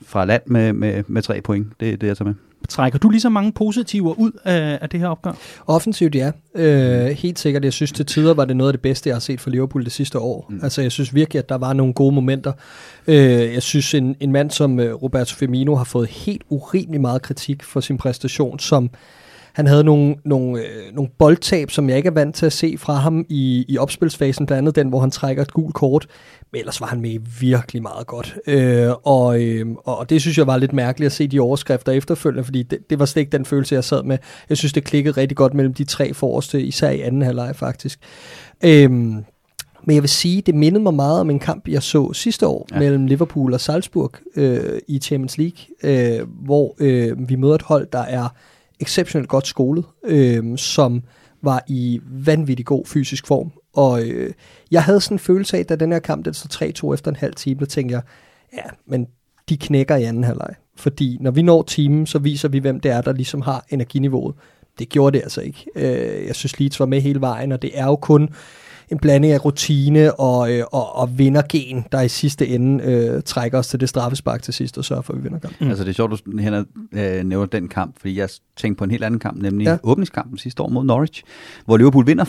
fra 0.07 0.25
land 0.25 0.43
med, 0.47 0.73
med, 0.73 1.05
med 1.07 1.23
tre 1.23 1.41
point, 1.41 1.67
det 1.81 1.91
er 1.91 1.97
det, 1.97 2.07
jeg 2.07 2.17
tager 2.17 2.29
med. 2.29 2.52
Trækker 2.69 2.99
du 2.99 3.11
lige 3.11 3.21
så 3.21 3.29
mange 3.29 3.53
positiver 3.53 4.15
ud 4.19 4.33
af, 4.45 4.79
af 4.83 4.89
det 4.89 5.01
her 5.01 5.09
opgør? 5.09 5.33
Offensivt, 5.67 6.15
ja. 6.15 6.31
Øh, 6.55 7.07
helt 7.07 7.39
sikkert. 7.39 7.65
Jeg 7.65 7.73
synes, 7.73 7.93
til 7.93 8.07
tider 8.07 8.35
var 8.35 8.45
det 8.45 8.57
noget 8.57 8.69
af 8.69 8.73
det 8.73 8.81
bedste, 8.81 9.09
jeg 9.09 9.15
har 9.15 9.21
set 9.21 9.41
for 9.41 9.51
Liverpool 9.51 9.85
det 9.85 9.93
sidste 9.93 10.19
år. 10.19 10.47
Mm. 10.51 10.61
Altså, 10.63 10.83
jeg 10.83 10.93
synes 10.93 11.15
virkelig, 11.15 11.39
at 11.39 11.49
der 11.49 11.59
var 11.59 11.73
nogle 11.73 11.93
gode 11.93 12.15
momenter. 12.15 12.53
Øh, 13.07 13.55
jeg 13.55 13.63
synes, 13.63 13.95
en, 13.95 14.17
en 14.21 14.33
mand 14.33 14.51
som 14.51 14.81
øh, 14.81 14.95
Roberto 14.95 15.37
Firmino 15.37 15.75
har 15.75 15.85
fået 15.85 16.09
helt 16.09 16.43
urimelig 16.49 17.01
meget 17.01 17.23
kritik 17.23 17.63
for 17.63 17.81
sin 17.81 17.99
præstation, 17.99 18.59
som 18.59 18.91
Han 19.53 19.67
havde 19.67 19.85
nogle, 19.85 20.17
nogle, 20.25 20.61
øh, 20.61 20.95
nogle 20.95 21.11
boldtab, 21.19 21.71
som 21.71 21.89
jeg 21.89 21.97
ikke 21.97 22.07
er 22.07 22.13
vant 22.13 22.35
til 22.35 22.47
at 22.47 22.53
se 22.53 22.79
fra 22.79 22.95
ham 22.95 23.27
i, 23.29 23.65
i 23.69 23.79
opspilsfasen, 23.79 24.47
blandt 24.47 24.59
andet 24.59 24.77
den, 24.77 24.89
hvor 24.89 25.01
han 25.01 25.11
trækker 25.11 25.43
et 25.43 25.53
gult 25.53 25.75
kort. 25.75 26.07
Men 26.53 26.59
ellers 26.59 26.81
var 26.81 26.87
han 26.87 27.01
med 27.01 27.19
virkelig 27.41 27.83
meget 27.83 28.07
godt. 28.07 28.37
Øh, 28.47 28.91
og, 29.05 29.43
øh, 29.43 29.67
og 29.85 30.11
det 30.11 30.21
synes 30.21 30.39
jeg 30.39 30.47
var 30.47 30.57
lidt 30.57 30.73
mærkeligt 30.73 31.07
at 31.07 31.13
se 31.13 31.29
de 31.29 31.41
overskrifter 31.41 31.93
efterfølgende, 31.93 32.45
fordi 32.45 32.63
det, 32.63 32.91
det 32.91 32.99
var 32.99 33.05
slet 33.05 33.21
ikke 33.21 33.33
den 33.33 33.45
følelse, 33.45 33.75
jeg 33.75 33.85
sad 33.85 34.03
med. 34.03 34.19
Jeg 34.49 34.57
synes, 34.57 34.73
det 34.73 34.85
klikkede 34.85 35.17
rigtig 35.17 35.37
godt 35.37 35.55
mellem 35.55 35.75
de 35.75 35.85
tre 35.85 36.15
forreste, 36.15 36.63
især 36.63 36.91
i 36.91 37.01
anden 37.01 37.23
halvleg 37.23 37.57
faktisk. 37.57 37.99
Øh, 38.65 38.91
men 39.85 39.95
jeg 39.95 40.03
vil 40.03 40.11
sige, 40.11 40.43
det 40.43 40.55
mindede 40.55 40.83
mig 40.83 40.95
meget 40.95 41.21
om 41.21 41.31
en 41.31 41.39
kamp, 41.39 41.69
jeg 41.69 41.83
så 41.83 42.13
sidste 42.13 42.47
år 42.47 42.67
ja. 42.73 42.79
mellem 42.79 43.07
Liverpool 43.07 43.53
og 43.53 43.61
Salzburg 43.61 44.13
øh, 44.37 44.79
i 44.89 44.99
Champions 44.99 45.39
League, 45.39 45.59
øh, 45.83 46.29
hvor 46.45 46.77
øh, 46.79 47.29
vi 47.29 47.37
møder 47.37 47.55
et 47.55 47.63
hold, 47.63 47.87
der 47.93 47.99
er 48.03 48.29
exceptionelt 48.83 49.29
godt 49.29 49.47
skolet, 49.47 49.85
øh, 50.05 50.59
som 50.59 51.03
var 51.43 51.65
i 51.69 52.01
vanvittig 52.05 52.67
god 52.67 52.87
fysisk 52.87 53.27
form. 53.27 53.53
Og 53.75 54.03
øh, 54.03 54.33
jeg 54.71 54.83
havde 54.83 55.01
sådan 55.01 55.15
en 55.15 55.19
følelse 55.19 55.59
af, 55.59 55.67
da 55.67 55.77
den 55.77 55.93
her 55.93 55.99
kamp 55.99 56.25
den 56.25 56.35
så 56.35 56.73
3-2 56.89 56.95
efter 56.95 57.11
en 57.11 57.17
halv 57.17 57.35
time, 57.35 57.61
der 57.61 57.67
tænkte 57.67 57.95
jeg, 57.95 58.03
ja, 58.55 58.71
men 58.87 59.07
de 59.49 59.57
knækker 59.57 59.97
i 59.97 60.05
anden 60.05 60.25
halvleg. 60.25 60.55
Fordi 60.77 61.19
når 61.21 61.31
vi 61.31 61.43
når 61.43 61.63
timen, 61.63 62.07
så 62.07 62.19
viser 62.19 62.49
vi, 62.49 62.59
hvem 62.59 62.81
det 62.81 62.91
er, 62.91 63.01
der 63.01 63.13
ligesom 63.13 63.41
har 63.41 63.65
energiniveauet. 63.71 64.35
Det 64.79 64.89
gjorde 64.89 65.19
det 65.19 65.23
altså 65.23 65.41
ikke. 65.41 65.67
Øh, 65.77 66.27
jeg 66.27 66.35
synes, 66.35 66.61
Leeds 66.61 66.81
var 66.81 66.87
med 66.87 67.01
hele 67.01 67.21
vejen, 67.21 67.53
og 67.53 67.63
det 67.63 67.71
er 67.75 67.87
jo 67.87 67.97
kun 67.97 68.29
en 68.93 68.99
blanding 68.99 69.33
af 69.33 69.45
rutine 69.45 70.15
og, 70.21 70.53
øh, 70.53 70.65
og, 70.73 70.97
og 70.97 71.19
vindergen, 71.19 71.85
der 71.93 72.01
i 72.01 72.09
sidste 72.09 72.49
ende 72.49 72.85
øh, 72.85 73.23
trækker 73.23 73.59
os 73.59 73.69
til 73.69 73.81
det 73.81 73.89
straffespark 73.89 74.43
til 74.43 74.55
sidst 74.55 74.79
og 74.79 74.85
sørger 74.85 75.03
for, 75.03 75.13
at 75.13 75.19
vi 75.19 75.23
vinder 75.23 75.39
kampen. 75.39 75.65
Mm. 75.65 75.69
Altså 75.69 75.85
det 75.85 75.91
er 75.91 75.95
sjovt, 75.95 76.27
du 76.27 76.39
Henrik, 76.39 76.67
øh, 76.93 77.25
nævner 77.25 77.47
den 77.47 77.69
kamp, 77.69 77.95
fordi 78.01 78.19
jeg 78.19 78.29
tænkte 78.57 78.79
på 78.79 78.85
en 78.85 78.91
helt 78.91 79.05
anden 79.05 79.21
kamp, 79.21 79.43
nemlig 79.43 79.65
ja. 79.65 79.77
åbningskampen 79.83 80.39
sidste 80.39 80.63
år 80.63 80.69
mod 80.69 80.85
Norwich, 80.85 81.23
hvor 81.65 81.77
Liverpool 81.77 82.07
vinder 82.07 82.25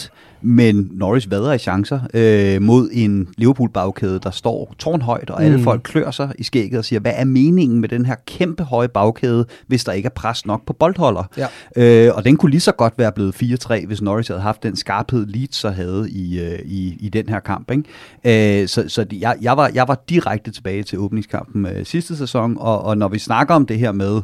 4-1, 0.00 0.08
men 0.42 0.90
Norwich 0.92 1.30
vader 1.30 1.52
i 1.52 1.58
chancer 1.58 2.00
øh, 2.14 2.62
mod 2.62 2.88
en 2.92 3.28
Liverpool-bagkæde, 3.36 4.20
der 4.22 4.30
står 4.30 4.74
tårnhøjt, 4.78 5.30
og 5.30 5.44
alle 5.44 5.56
mm. 5.56 5.62
folk 5.62 5.80
klør 5.84 6.10
sig 6.10 6.32
i 6.38 6.42
skægget 6.42 6.78
og 6.78 6.84
siger, 6.84 7.00
hvad 7.00 7.12
er 7.14 7.24
meningen 7.24 7.80
med 7.80 7.88
den 7.88 8.06
her 8.06 8.14
kæmpe 8.26 8.62
høje 8.62 8.88
bagkæde, 8.88 9.46
hvis 9.66 9.84
der 9.84 9.92
ikke 9.92 10.06
er 10.06 10.10
pres 10.10 10.46
nok 10.46 10.66
på 10.66 10.72
boldholder? 10.72 11.24
Ja. 11.36 11.46
Øh, 11.76 12.14
og 12.14 12.24
den 12.24 12.36
kunne 12.36 12.50
lige 12.50 12.60
så 12.60 12.72
godt 12.72 12.94
være 12.98 13.12
blevet 13.12 13.42
4-3, 13.42 13.86
hvis 13.86 14.02
Norwich 14.02 14.30
havde 14.30 14.42
haft 14.42 14.62
den 14.62 14.76
skarphed, 14.76 15.26
Leeds 15.26 15.56
så 15.56 15.70
havde 15.70 16.07
i, 16.08 16.40
øh, 16.40 16.58
i, 16.64 16.96
i 17.00 17.08
den 17.08 17.28
her 17.28 17.40
kamp. 17.40 17.70
Ikke? 17.70 18.62
Øh, 18.62 18.68
så 18.68 18.84
så 18.88 19.06
jeg, 19.12 19.36
jeg, 19.40 19.56
var, 19.56 19.70
jeg 19.74 19.88
var 19.88 20.02
direkte 20.08 20.50
tilbage 20.50 20.82
til 20.82 20.98
åbningskampen 20.98 21.66
øh, 21.66 21.86
sidste 21.86 22.16
sæson, 22.16 22.56
og, 22.60 22.82
og 22.82 22.98
når 22.98 23.08
vi 23.08 23.18
snakker 23.18 23.54
om 23.54 23.66
det 23.66 23.78
her 23.78 23.92
med, 23.92 24.20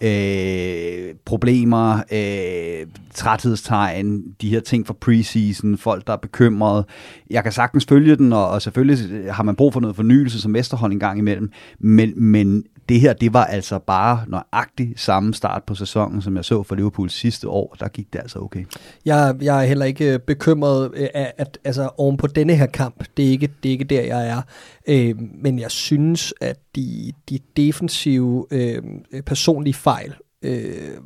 øh, 0.00 1.14
problemer, 1.24 1.98
øh, 2.12 2.86
træthedstegn, 3.14 4.22
de 4.40 4.48
her 4.48 4.60
ting 4.60 4.86
fra 4.86 4.94
preseason, 5.00 5.78
folk 5.78 6.06
der 6.06 6.12
er 6.12 6.16
bekymrede. 6.16 6.86
Jeg 7.30 7.42
kan 7.42 7.52
sagtens 7.52 7.86
følge 7.88 8.16
den, 8.16 8.32
og, 8.32 8.48
og 8.48 8.62
selvfølgelig 8.62 9.32
har 9.32 9.42
man 9.42 9.56
brug 9.56 9.72
for 9.72 9.80
noget 9.80 9.96
fornyelse 9.96 10.40
som 10.40 10.50
mesterhold 10.50 10.92
en 10.92 11.00
gang 11.00 11.18
imellem, 11.18 11.50
men, 11.78 12.12
men 12.16 12.64
det 12.88 13.00
her, 13.00 13.12
det 13.12 13.32
var 13.32 13.44
altså 13.44 13.78
bare 13.78 14.24
nøjagtigt 14.28 15.00
samme 15.00 15.34
start 15.34 15.62
på 15.64 15.74
sæsonen, 15.74 16.22
som 16.22 16.36
jeg 16.36 16.44
så 16.44 16.62
for 16.62 16.74
Liverpool 16.74 17.10
sidste 17.10 17.48
år. 17.48 17.76
Der 17.80 17.88
gik 17.88 18.12
det 18.12 18.18
altså 18.18 18.38
okay. 18.38 18.64
Jeg, 19.04 19.34
jeg 19.40 19.62
er 19.62 19.66
heller 19.66 19.84
ikke 19.84 20.14
øh, 20.14 20.18
bekymret 20.18 20.90
øh, 20.94 21.08
at, 21.14 21.32
at 21.38 21.58
altså, 21.64 21.90
oven 21.96 22.16
på 22.16 22.26
denne 22.26 22.54
her 22.54 22.66
kamp, 22.66 23.04
det 23.16 23.24
er 23.26 23.30
ikke, 23.30 23.48
det 23.62 23.68
er 23.68 23.72
ikke 23.72 23.84
der, 23.84 24.02
jeg 24.02 24.28
er. 24.28 24.42
Øh, 24.88 25.14
men 25.42 25.58
jeg 25.58 25.70
synes, 25.70 26.34
at 26.40 26.56
de, 26.76 27.12
de 27.30 27.38
defensive 27.56 28.46
øh, 28.50 28.82
personlige 29.26 29.74
fejl 29.74 30.14
øh, 30.42 30.96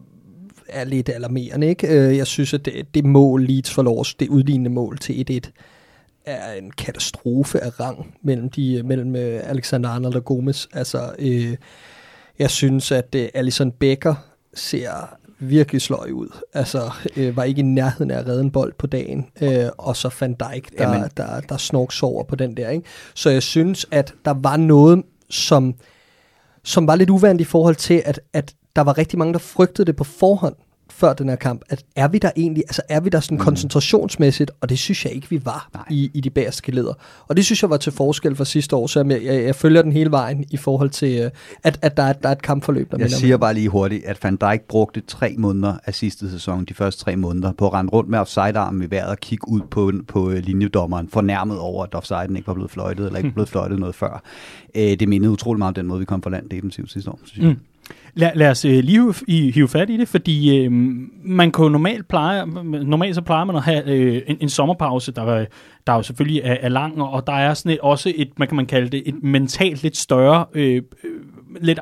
er 0.68 0.84
lidt 0.84 1.08
alarmerende. 1.08 1.66
Ikke? 1.66 1.88
Øh, 1.88 2.16
jeg 2.16 2.26
synes, 2.26 2.54
at 2.54 2.64
det, 2.64 2.94
det 2.94 3.04
mål 3.04 3.44
Leeds 3.44 3.70
forlår, 3.70 4.06
det 4.20 4.28
udlignende 4.28 4.70
mål 4.70 4.98
til 4.98 5.40
1-1, 5.46 5.50
er 6.30 6.52
en 6.52 6.70
katastrofe 6.70 7.60
af 7.60 7.80
rang 7.80 8.14
mellem, 8.22 8.48
de, 8.48 8.82
mellem 8.82 9.16
øh, 9.16 9.40
Alexander 9.44 9.88
Arnold 9.88 10.14
og 10.14 10.24
Gomes. 10.24 10.68
Altså, 10.72 11.14
øh, 11.18 11.56
jeg 12.38 12.50
synes, 12.50 12.92
at 12.92 13.14
øh, 13.14 13.28
Alison 13.34 13.72
Becker 13.72 14.14
ser 14.54 15.16
virkelig 15.38 15.82
sløj 15.82 16.10
ud. 16.10 16.38
Altså, 16.54 16.90
øh, 17.16 17.36
var 17.36 17.44
ikke 17.44 17.58
i 17.58 17.62
nærheden 17.62 18.10
af 18.10 18.18
at 18.18 18.26
redde 18.26 18.40
en 18.40 18.50
bold 18.50 18.72
på 18.78 18.86
dagen. 18.86 19.26
Øh, 19.40 19.68
og 19.78 19.96
så 19.96 20.14
Van 20.20 20.34
Dijk, 20.34 20.78
der, 20.78 20.90
Jamen. 20.92 21.10
der, 21.16 21.40
der 21.40 21.56
snorks 21.56 22.02
over 22.02 22.24
på 22.24 22.36
den 22.36 22.56
der. 22.56 22.68
Ikke? 22.68 22.86
Så 23.14 23.30
jeg 23.30 23.42
synes, 23.42 23.86
at 23.90 24.14
der 24.24 24.34
var 24.36 24.56
noget, 24.56 25.02
som, 25.30 25.74
som 26.64 26.86
var 26.86 26.96
lidt 26.96 27.10
uvandt 27.10 27.40
i 27.40 27.44
forhold 27.44 27.76
til, 27.76 28.02
at, 28.04 28.20
at 28.32 28.54
der 28.76 28.82
var 28.82 28.98
rigtig 28.98 29.18
mange, 29.18 29.32
der 29.32 29.38
frygtede 29.38 29.86
det 29.86 29.96
på 29.96 30.04
forhånd 30.04 30.56
før 30.98 31.12
den 31.12 31.28
her 31.28 31.36
kamp, 31.36 31.62
at 31.68 31.84
er 31.96 32.08
vi 32.08 32.18
der 32.18 32.30
egentlig, 32.36 32.64
altså 32.68 32.82
er 32.88 33.00
vi 33.00 33.08
der 33.08 33.20
sådan 33.20 33.38
mm. 33.38 33.44
koncentrationsmæssigt, 33.44 34.50
og 34.60 34.68
det 34.68 34.78
synes 34.78 35.04
jeg 35.04 35.12
ikke, 35.12 35.30
vi 35.30 35.44
var 35.44 35.86
i, 35.90 36.10
i 36.14 36.20
de 36.20 36.30
bagerste 36.30 36.72
leder. 36.72 36.92
Og 37.28 37.36
det 37.36 37.44
synes 37.44 37.62
jeg 37.62 37.70
var 37.70 37.76
til 37.76 37.92
forskel 37.92 38.36
fra 38.36 38.44
sidste 38.44 38.76
år, 38.76 38.86
så 38.86 39.04
jeg, 39.08 39.24
jeg, 39.24 39.44
jeg 39.44 39.54
følger 39.54 39.82
den 39.82 39.92
hele 39.92 40.10
vejen 40.10 40.44
i 40.50 40.56
forhold 40.56 40.90
til, 40.90 41.20
øh, 41.20 41.30
at, 41.62 41.78
at 41.82 41.96
der, 41.96 42.02
er, 42.02 42.12
der 42.12 42.28
er 42.28 42.32
et 42.32 42.42
kampforløb. 42.42 42.90
Der 42.90 42.98
jeg 42.98 43.10
siger 43.10 43.36
bare 43.36 43.54
lige 43.54 43.68
hurtigt, 43.68 44.04
at 44.04 44.24
Van 44.24 44.36
Dijk 44.36 44.62
brugte 44.68 45.00
tre 45.00 45.34
måneder 45.38 45.74
af 45.86 45.94
sidste 45.94 46.30
sæson, 46.30 46.64
de 46.64 46.74
første 46.74 47.04
tre 47.04 47.16
måneder, 47.16 47.52
på 47.52 47.66
at 47.66 47.72
rende 47.72 47.90
rundt 47.90 48.10
med 48.10 48.18
offside-armen 48.18 48.82
i 48.82 48.90
vejret 48.90 49.10
og 49.10 49.18
kigge 49.18 49.48
ud 49.48 49.60
på, 49.70 49.92
på 50.08 50.30
øh, 50.30 50.38
linjedommeren, 50.38 51.08
fornærmet 51.08 51.58
over, 51.58 51.84
at 51.84 51.94
offsiden 51.94 52.36
ikke 52.36 52.46
var 52.46 52.54
blevet 52.54 52.70
fløjtet, 52.70 53.06
eller 53.06 53.18
ikke 53.18 53.30
blevet 53.38 53.48
fløjtet 53.48 53.78
noget 53.78 53.94
før. 53.94 54.22
Øh, 54.74 54.82
det 54.82 55.08
mindede 55.08 55.32
utrolig 55.32 55.58
meget 55.58 55.70
om 55.70 55.74
den 55.74 55.86
måde, 55.86 55.98
vi 55.98 56.04
kom 56.04 56.22
for 56.22 56.30
land 56.30 56.50
defensivt 56.50 56.92
sidste 56.92 57.10
år, 57.10 57.20
synes 57.24 57.44
jeg. 57.44 57.54
Mm. 57.54 57.60
Lad, 58.14 58.30
lad 58.34 58.50
os 58.50 58.64
øh, 58.64 58.84
lige 58.84 59.14
hive, 59.26 59.52
hive 59.52 59.68
fat 59.68 59.90
i 59.90 59.96
det, 59.96 60.08
fordi 60.08 60.58
øh, 60.58 60.72
man 61.24 61.52
kan 61.52 61.62
jo 61.62 61.68
normalt 61.68 62.08
pleje, 62.08 62.46
normalt 62.64 63.14
så 63.14 63.22
plejer 63.22 63.44
man 63.44 63.56
at 63.56 63.62
have 63.62 63.90
øh, 63.90 64.22
en, 64.26 64.36
en 64.40 64.48
sommerpause, 64.48 65.12
der, 65.12 65.44
der 65.86 65.94
jo 65.94 66.02
selvfølgelig 66.02 66.40
er, 66.44 66.56
er 66.60 66.68
lang, 66.68 67.02
og 67.02 67.26
der 67.26 67.32
er 67.32 67.54
sådan 67.54 67.72
et, 67.72 67.80
også 67.80 68.12
et, 68.16 68.38
man 68.38 68.48
kan 68.48 68.56
man 68.56 68.66
kalde 68.66 68.88
det, 68.88 69.02
et 69.06 69.22
mentalt 69.22 69.82
lidt 69.82 69.96
større 69.96 70.44
øh, 70.54 70.82
øh 71.04 71.10
lidt, 71.60 71.80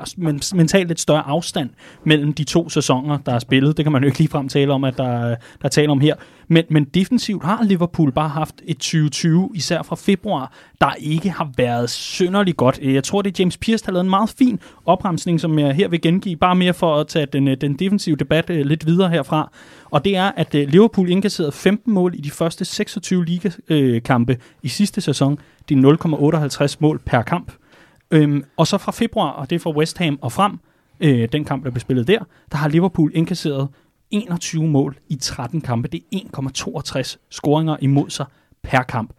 mentalt 0.55 0.89
lidt 0.89 1.01
større 1.01 1.23
afstand 1.27 1.71
mellem 2.05 2.33
de 2.33 2.45
to 2.45 2.69
sæsoner, 2.69 3.19
der 3.27 3.33
er 3.33 3.39
spillet. 3.39 3.77
Det 3.77 3.85
kan 3.85 3.93
man 3.93 4.03
jo 4.03 4.07
ikke 4.07 4.19
ligefrem 4.19 4.49
tale 4.49 4.73
om, 4.73 4.85
at 4.85 4.97
der, 4.97 5.29
der 5.29 5.37
er 5.65 5.69
tale 5.69 5.91
om 5.91 6.01
her. 6.01 6.15
Men, 6.49 6.65
men 6.71 6.85
defensivt 6.85 7.45
har 7.45 7.65
Liverpool 7.65 8.13
bare 8.13 8.29
haft 8.29 8.55
et 8.65 8.77
2020, 8.77 9.51
især 9.55 9.83
fra 9.83 9.97
februar, 9.97 10.53
der 10.81 10.91
ikke 10.99 11.31
har 11.31 11.51
været 11.57 11.91
synderligt 11.91 12.57
godt. 12.57 12.79
Jeg 12.79 13.05
tror, 13.05 13.23
det 13.23 13.31
er 13.31 13.37
James 13.39 13.57
Pierce, 13.57 13.85
der 13.85 13.91
har 13.91 13.93
lavet 13.93 14.05
en 14.05 14.11
meget 14.11 14.35
fin 14.39 14.61
opremsning, 14.85 15.41
som 15.41 15.59
jeg 15.59 15.75
her 15.75 15.89
vil 15.89 16.01
gengive, 16.01 16.37
bare 16.37 16.55
mere 16.55 16.75
for 16.75 16.97
at 16.97 17.07
tage 17.07 17.27
den, 17.27 17.49
øh, 17.49 17.57
den 17.61 17.75
defensive 17.75 18.17
debat 18.17 18.51
øh, 18.51 18.67
lidt 18.67 18.87
videre 18.87 19.09
herfra. 19.09 19.51
Og 19.91 20.05
det 20.05 20.17
er, 20.17 20.33
at 20.37 20.55
øh, 20.55 20.69
Liverpool 20.69 21.11
indkasserede 21.11 21.53
15 21.53 21.93
mål 21.93 22.15
i 22.15 22.21
de 22.21 22.31
første 22.31 22.65
26 22.65 23.25
ligakampe 23.25 24.37
i 24.63 24.69
sidste 24.69 25.01
sæson. 25.01 25.39
Det 25.69 25.85
er 25.85 26.59
0,58 26.69 26.77
mål 26.81 27.01
per 27.05 27.23
kamp. 27.23 27.53
Øhm, 28.11 28.45
og 28.57 28.67
så 28.67 28.79
fra 28.79 28.93
februar, 28.93 29.31
og 29.31 29.51
det 29.51 29.57
er 29.57 29.61
fra 29.61 29.71
West 29.71 29.99
Ham 29.99 30.19
og 30.23 30.33
frem, 30.33 30.59
øh, 31.01 31.29
den 31.33 31.45
kamp, 31.45 31.65
der 31.65 31.71
blev 31.71 31.81
spillet 31.81 32.09
der, 32.09 32.19
der 32.53 32.57
har 32.57 32.69
Liverpool 32.69 33.11
indkasseret 33.15 33.69
21 34.11 34.69
mål 34.69 34.97
i 35.09 35.17
13 35.17 35.61
kampe. 35.61 35.89
Det 35.89 36.03
er 36.13 36.17
1,62 36.17 37.17
scoringer 37.31 37.77
imod 37.81 38.11
sig 38.11 38.27
per 38.63 38.83
kamp 38.83 39.13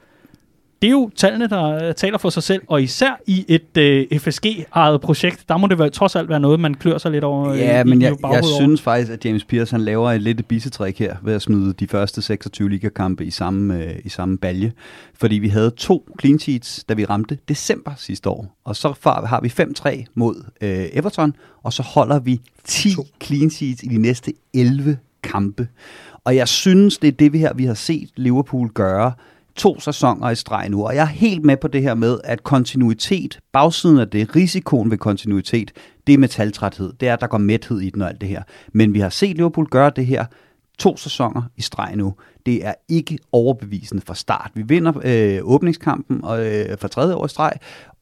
det 0.81 0.87
er 0.87 0.91
jo 0.91 1.09
tallene, 1.15 1.47
der 1.47 1.91
taler 1.93 2.17
for 2.17 2.29
sig 2.29 2.43
selv, 2.43 2.61
og 2.67 2.83
især 2.83 3.21
i 3.27 3.45
et 3.47 3.77
øh, 3.77 4.19
FSG-ejet 4.19 5.01
projekt, 5.01 5.49
der 5.49 5.57
må 5.57 5.67
det 5.67 5.79
være, 5.79 5.89
trods 5.89 6.15
alt 6.15 6.29
være 6.29 6.39
noget, 6.39 6.59
man 6.59 6.73
klør 6.73 6.97
sig 6.97 7.11
lidt 7.11 7.23
over. 7.23 7.53
Ja, 7.53 7.81
i, 7.81 7.83
men 7.83 8.01
jeg, 8.01 8.15
jeg 8.23 8.45
synes 8.45 8.81
faktisk, 8.81 9.11
at 9.11 9.25
James 9.25 9.45
Pierce 9.45 9.71
han 9.71 9.81
laver 9.81 10.11
et 10.11 10.21
lidt 10.21 10.47
bissetrik 10.47 10.99
her, 10.99 11.15
ved 11.23 11.33
at 11.33 11.41
smide 11.41 11.73
de 11.73 11.87
første 11.87 12.21
26 12.21 12.69
ligakampe 12.69 13.25
i 13.25 13.31
samme, 13.31 13.83
øh, 13.83 13.95
i 14.03 14.09
samme 14.09 14.37
balje. 14.37 14.71
Fordi 15.13 15.35
vi 15.35 15.47
havde 15.47 15.69
to 15.69 16.09
clean 16.21 16.39
sheets, 16.39 16.83
da 16.83 16.93
vi 16.93 17.05
ramte 17.05 17.37
december 17.49 17.91
sidste 17.97 18.29
år, 18.29 18.57
og 18.63 18.75
så 18.75 18.93
har 19.03 19.41
vi 19.41 19.53
5-3 20.01 20.05
mod 20.15 20.35
øh, 20.61 20.85
Everton, 20.93 21.33
og 21.63 21.73
så 21.73 21.83
holder 21.83 22.19
vi 22.19 22.41
10 22.63 22.95
to. 22.95 23.05
clean 23.23 23.49
sheets 23.49 23.83
i 23.83 23.87
de 23.87 23.97
næste 23.97 24.33
11 24.53 24.97
kampe. 25.23 25.67
Og 26.23 26.35
jeg 26.35 26.47
synes, 26.47 26.97
det 26.97 27.07
er 27.07 27.11
det 27.11 27.33
vi 27.33 27.37
her, 27.37 27.53
vi 27.53 27.65
har 27.65 27.73
set 27.73 28.09
Liverpool 28.15 28.69
gøre, 28.69 29.11
to 29.57 29.79
sæsoner 29.79 30.29
i 30.29 30.35
streg 30.35 30.69
nu, 30.69 30.85
og 30.85 30.95
jeg 30.95 31.01
er 31.01 31.05
helt 31.05 31.45
med 31.45 31.57
på 31.57 31.67
det 31.67 31.81
her 31.81 31.93
med, 31.93 32.19
at 32.23 32.43
kontinuitet, 32.43 33.39
bagsiden 33.53 33.99
af 33.99 34.07
det, 34.07 34.35
risikoen 34.35 34.91
ved 34.91 34.97
kontinuitet, 34.97 35.71
det 36.07 36.13
er 36.13 36.17
metaltræthed. 36.17 36.93
Det 36.99 37.07
er, 37.07 37.13
at 37.13 37.21
der 37.21 37.27
går 37.27 37.37
mæthed 37.37 37.79
i 37.79 37.89
den 37.89 38.01
og 38.01 38.09
alt 38.09 38.21
det 38.21 38.29
her. 38.29 38.43
Men 38.73 38.93
vi 38.93 38.99
har 38.99 39.09
set 39.09 39.35
Liverpool 39.35 39.67
gøre 39.67 39.91
det 39.95 40.05
her 40.05 40.25
to 40.79 40.97
sæsoner 40.97 41.41
i 41.55 41.61
streg 41.61 41.95
nu. 41.95 42.15
Det 42.45 42.65
er 42.65 42.73
ikke 42.89 43.17
overbevisende 43.31 44.01
fra 44.01 44.15
start. 44.15 44.51
Vi 44.53 44.61
vinder 44.61 44.93
øh, 45.03 45.39
åbningskampen 45.43 46.17
øh, 46.17 46.77
for 46.77 46.87
tredje 46.87 47.15
år 47.15 47.25
i 47.25 47.29
streg, 47.29 47.53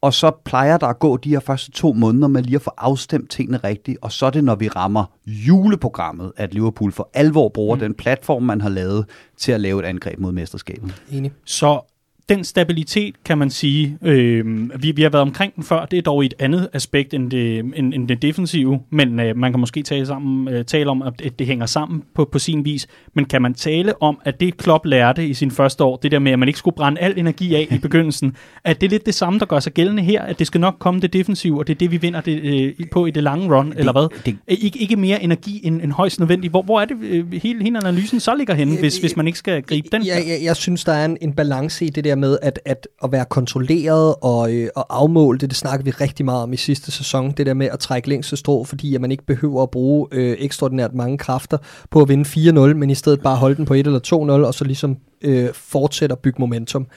og 0.05 0.13
så 0.13 0.31
plejer 0.43 0.77
der 0.77 0.87
at 0.87 0.99
gå 0.99 1.17
de 1.17 1.29
her 1.29 1.39
første 1.39 1.71
to 1.71 1.93
måneder 1.93 2.27
med 2.27 2.43
lige 2.43 2.55
at 2.55 2.61
få 2.61 2.71
afstemt 2.77 3.29
tingene 3.29 3.57
rigtigt, 3.57 3.97
og 4.01 4.11
så 4.11 4.25
er 4.25 4.29
det, 4.29 4.43
når 4.43 4.55
vi 4.55 4.67
rammer 4.67 5.05
juleprogrammet, 5.27 6.31
at 6.37 6.53
Liverpool 6.53 6.91
for 6.91 7.09
alvor 7.13 7.49
bruger 7.49 7.75
mm. 7.75 7.79
den 7.79 7.93
platform, 7.93 8.43
man 8.43 8.61
har 8.61 8.69
lavet 8.69 9.05
til 9.37 9.51
at 9.51 9.61
lave 9.61 9.79
et 9.79 9.85
angreb 9.85 10.19
mod 10.19 10.31
mesterskabet. 10.31 11.03
Enig. 11.11 11.31
Så 11.45 11.81
den 12.29 12.43
stabilitet, 12.43 13.15
kan 13.25 13.37
man 13.37 13.49
sige, 13.49 13.97
øh, 14.01 14.69
vi, 14.83 14.91
vi 14.91 15.01
har 15.01 15.09
været 15.09 15.21
omkring 15.21 15.55
den 15.55 15.63
før, 15.63 15.85
det 15.85 15.97
er 15.97 16.01
dog 16.01 16.25
et 16.25 16.33
andet 16.39 16.69
aspekt 16.73 17.13
end 17.13 17.31
det, 17.31 17.59
end, 17.59 17.93
end 17.93 18.07
det 18.07 18.21
defensive, 18.21 18.79
men 18.89 19.19
øh, 19.19 19.37
man 19.37 19.51
kan 19.51 19.59
måske 19.59 19.83
tale, 19.83 20.05
sammen, 20.05 20.47
øh, 20.47 20.65
tale 20.65 20.89
om, 20.89 21.01
at 21.01 21.39
det 21.39 21.47
hænger 21.47 21.65
sammen 21.65 22.03
på, 22.15 22.29
på 22.31 22.39
sin 22.39 22.65
vis, 22.65 22.87
men 23.13 23.25
kan 23.25 23.41
man 23.41 23.53
tale 23.53 24.01
om, 24.01 24.19
at 24.25 24.39
det 24.39 24.57
Klopp 24.57 24.85
lærte 24.85 25.27
i 25.27 25.33
sin 25.33 25.51
første 25.51 25.83
år, 25.83 25.95
det 25.95 26.11
der 26.11 26.19
med, 26.19 26.31
at 26.31 26.39
man 26.39 26.47
ikke 26.47 26.59
skulle 26.59 26.75
brænde 26.75 27.01
al 27.01 27.19
energi 27.19 27.55
af 27.55 27.67
i 27.71 27.77
begyndelsen, 27.77 28.35
at 28.63 28.81
det 28.81 28.87
er 28.87 28.91
lidt 28.91 29.05
det 29.05 29.15
samme, 29.15 29.39
der 29.39 29.45
gør 29.45 29.59
sig 29.59 29.73
gældende 29.73 30.03
her, 30.03 30.21
at 30.21 30.39
det 30.39 30.47
skal 30.47 30.61
nok 30.61 30.75
komme 30.79 30.99
det 30.99 31.13
defensive, 31.13 31.59
og 31.59 31.67
det 31.67 31.73
er 31.73 31.77
det, 31.77 31.91
vi 31.91 31.97
vinder 31.97 32.21
det, 32.21 32.41
øh, 32.43 32.87
på 32.91 33.05
i 33.05 33.11
det 33.11 33.23
lange 33.23 33.57
run, 33.57 33.71
det, 33.71 33.79
eller 33.79 33.91
hvad? 33.91 34.07
Det, 34.25 34.37
ikke, 34.47 34.79
ikke 34.79 34.95
mere 34.95 35.23
energi 35.23 35.61
end, 35.63 35.81
end 35.81 35.91
højst 35.91 36.19
nødvendigt. 36.19 36.51
Hvor, 36.51 36.61
hvor 36.61 36.81
er 36.81 36.85
det 36.85 36.95
øh, 37.01 37.33
hele, 37.33 37.63
hele 37.63 37.77
analysen 37.77 38.19
så 38.19 38.35
ligger 38.35 38.53
henne, 38.53 38.79
hvis, 38.79 38.97
hvis 38.97 39.15
man 39.15 39.27
ikke 39.27 39.39
skal 39.39 39.63
gribe 39.63 39.87
den? 39.91 40.05
Jeg, 40.05 40.23
jeg, 40.27 40.39
jeg 40.43 40.55
synes, 40.55 40.83
der 40.83 40.93
er 40.93 41.05
en, 41.05 41.17
en 41.21 41.33
balance 41.33 41.85
i 41.85 41.89
det 41.89 42.03
der 42.03 42.14
med 42.15 42.37
at, 42.41 42.59
at, 42.65 42.87
at 43.03 43.11
være 43.11 43.25
kontrolleret 43.25 44.15
og, 44.21 44.53
øh, 44.53 44.69
og 44.75 44.85
afmåle 44.89 45.39
det. 45.39 45.49
Det 45.49 45.57
snakker 45.57 45.83
vi 45.83 45.91
rigtig 45.91 46.25
meget 46.25 46.43
om 46.43 46.53
i 46.53 46.57
sidste 46.57 46.91
sæson. 46.91 47.31
Det 47.31 47.45
der 47.45 47.53
med 47.53 47.67
at 47.71 47.79
trække 47.79 48.09
længste 48.09 48.37
strå, 48.37 48.63
fordi 48.63 48.95
at 48.95 49.01
man 49.01 49.11
ikke 49.11 49.25
behøver 49.25 49.63
at 49.63 49.71
bruge 49.71 50.07
øh, 50.11 50.37
ekstraordinært 50.39 50.93
mange 50.93 51.17
kræfter 51.17 51.57
på 51.89 52.01
at 52.01 52.09
vinde 52.09 52.49
4-0, 52.49 52.73
men 52.73 52.89
i 52.89 52.95
stedet 52.95 53.21
bare 53.21 53.35
holde 53.35 53.55
den 53.55 53.65
på 53.65 53.73
1 53.73 53.87
eller 53.87 53.99
2-0, 54.43 54.47
og 54.47 54.53
så 54.53 54.63
ligesom 54.63 54.97
øh, 55.21 55.49
fortsætte 55.53 56.13
at 56.13 56.19
bygge 56.19 56.39
momentum. 56.39 56.87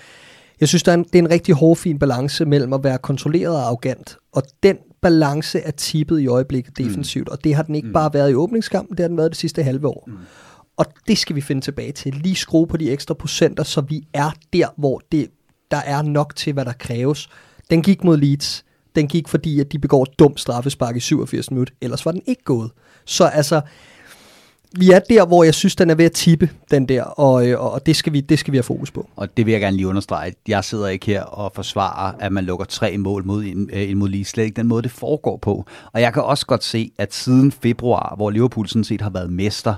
Jeg 0.60 0.68
synes, 0.68 0.82
der 0.82 0.92
er 0.92 0.96
en, 0.96 1.04
det 1.04 1.14
er 1.14 1.18
en 1.18 1.30
rigtig 1.30 1.54
hårfin 1.54 1.98
balance 1.98 2.44
mellem 2.44 2.72
at 2.72 2.84
være 2.84 2.98
kontrolleret 2.98 3.56
og 3.56 3.62
arrogant, 3.62 4.16
og 4.32 4.42
den 4.62 4.76
balance 5.02 5.60
er 5.60 5.70
tippet 5.70 6.20
i 6.20 6.26
øjeblikket 6.26 6.78
defensivt, 6.78 7.28
mm. 7.28 7.32
og 7.32 7.44
det 7.44 7.54
har 7.54 7.62
den 7.62 7.75
ikke 7.75 7.88
mm. 7.88 7.94
bare 7.94 8.10
været 8.14 8.30
i 8.30 8.34
åbningskampen, 8.34 8.96
det 8.96 9.02
har 9.02 9.08
den 9.08 9.16
været 9.16 9.30
det 9.30 9.38
sidste 9.38 9.62
halve 9.62 9.87
år. 9.87 10.04
Mm. 10.06 10.12
Og 10.78 10.87
det 11.08 11.18
skal 11.18 11.37
vi 11.37 11.40
finde 11.40 11.61
tilbage 11.61 11.92
til. 11.92 12.14
Lige 12.14 12.35
skrue 12.35 12.66
på 12.66 12.76
de 12.76 12.90
ekstra 12.90 13.14
procenter, 13.14 13.62
så 13.62 13.80
vi 13.80 14.06
er 14.12 14.30
der, 14.52 14.66
hvor 14.76 15.02
det, 15.12 15.28
der 15.70 15.76
er 15.76 16.02
nok 16.02 16.37
til, 16.37 16.52
hvad 16.52 16.64
der 16.64 16.73
kræves. 16.73 17.28
Den 17.70 17.82
gik 17.82 18.04
mod 18.04 18.16
Leeds. 18.16 18.64
Den 18.97 19.08
gik, 19.08 19.28
fordi 19.28 19.61
at 19.61 19.73
de 19.73 19.78
begår 19.78 20.02
et 20.02 20.18
dumt 20.18 20.40
straffespark 20.40 20.97
i 20.97 21.00
87 21.00 21.50
minutter. 21.50 21.75
Ellers 21.80 22.06
var 22.06 22.12
den 22.12 22.23
ikke 22.26 22.42
gået. 22.44 22.70
Så 23.04 23.25
altså, 23.25 23.61
vi 24.76 24.90
er 24.90 24.99
der, 24.99 25.26
hvor 25.26 25.44
jeg 25.44 25.54
synes, 25.54 25.76
den 25.76 25.90
er 25.90 25.94
ved 25.94 26.04
at 26.04 26.12
tippe, 26.12 26.50
den 26.70 26.88
der, 26.88 27.02
og, 27.02 27.49
øh, 27.49 27.61
og 27.61 27.87
det, 27.87 27.97
skal 27.97 28.12
vi, 28.12 28.20
det 28.20 28.38
skal 28.38 28.52
vi 28.52 28.56
have 28.56 28.62
fokus 28.62 28.90
på. 28.90 29.08
Og 29.16 29.37
det 29.37 29.47
vil 29.47 29.52
jeg 29.52 29.61
gerne 29.61 29.76
lige 29.76 29.88
understrege. 29.88 30.35
Jeg 30.49 30.64
sidder 30.64 30.87
ikke 30.87 31.06
her 31.06 31.23
og 31.23 31.52
forsvarer, 31.54 32.12
at 32.20 32.32
man 32.32 32.44
lukker 32.44 32.66
tre 32.66 32.99
mål 32.99 33.25
mod 33.25 33.44
en, 33.44 33.70
en 33.73 33.90
øh, 33.90 33.97
mod 33.97 34.08
lige 34.08 34.25
slet 34.25 34.44
ikke 34.44 34.56
den 34.56 34.66
måde, 34.66 34.82
det 34.82 34.90
foregår 34.90 35.37
på. 35.37 35.64
Og 35.92 36.00
jeg 36.00 36.12
kan 36.12 36.23
også 36.23 36.47
godt 36.47 36.64
se, 36.64 36.90
at 36.99 37.14
siden 37.14 37.52
februar, 37.52 38.14
hvor 38.16 38.30
Liverpool 38.30 38.68
sådan 38.68 38.85
set 38.85 39.00
har 39.00 39.11
været 39.11 39.32
mester, 39.32 39.75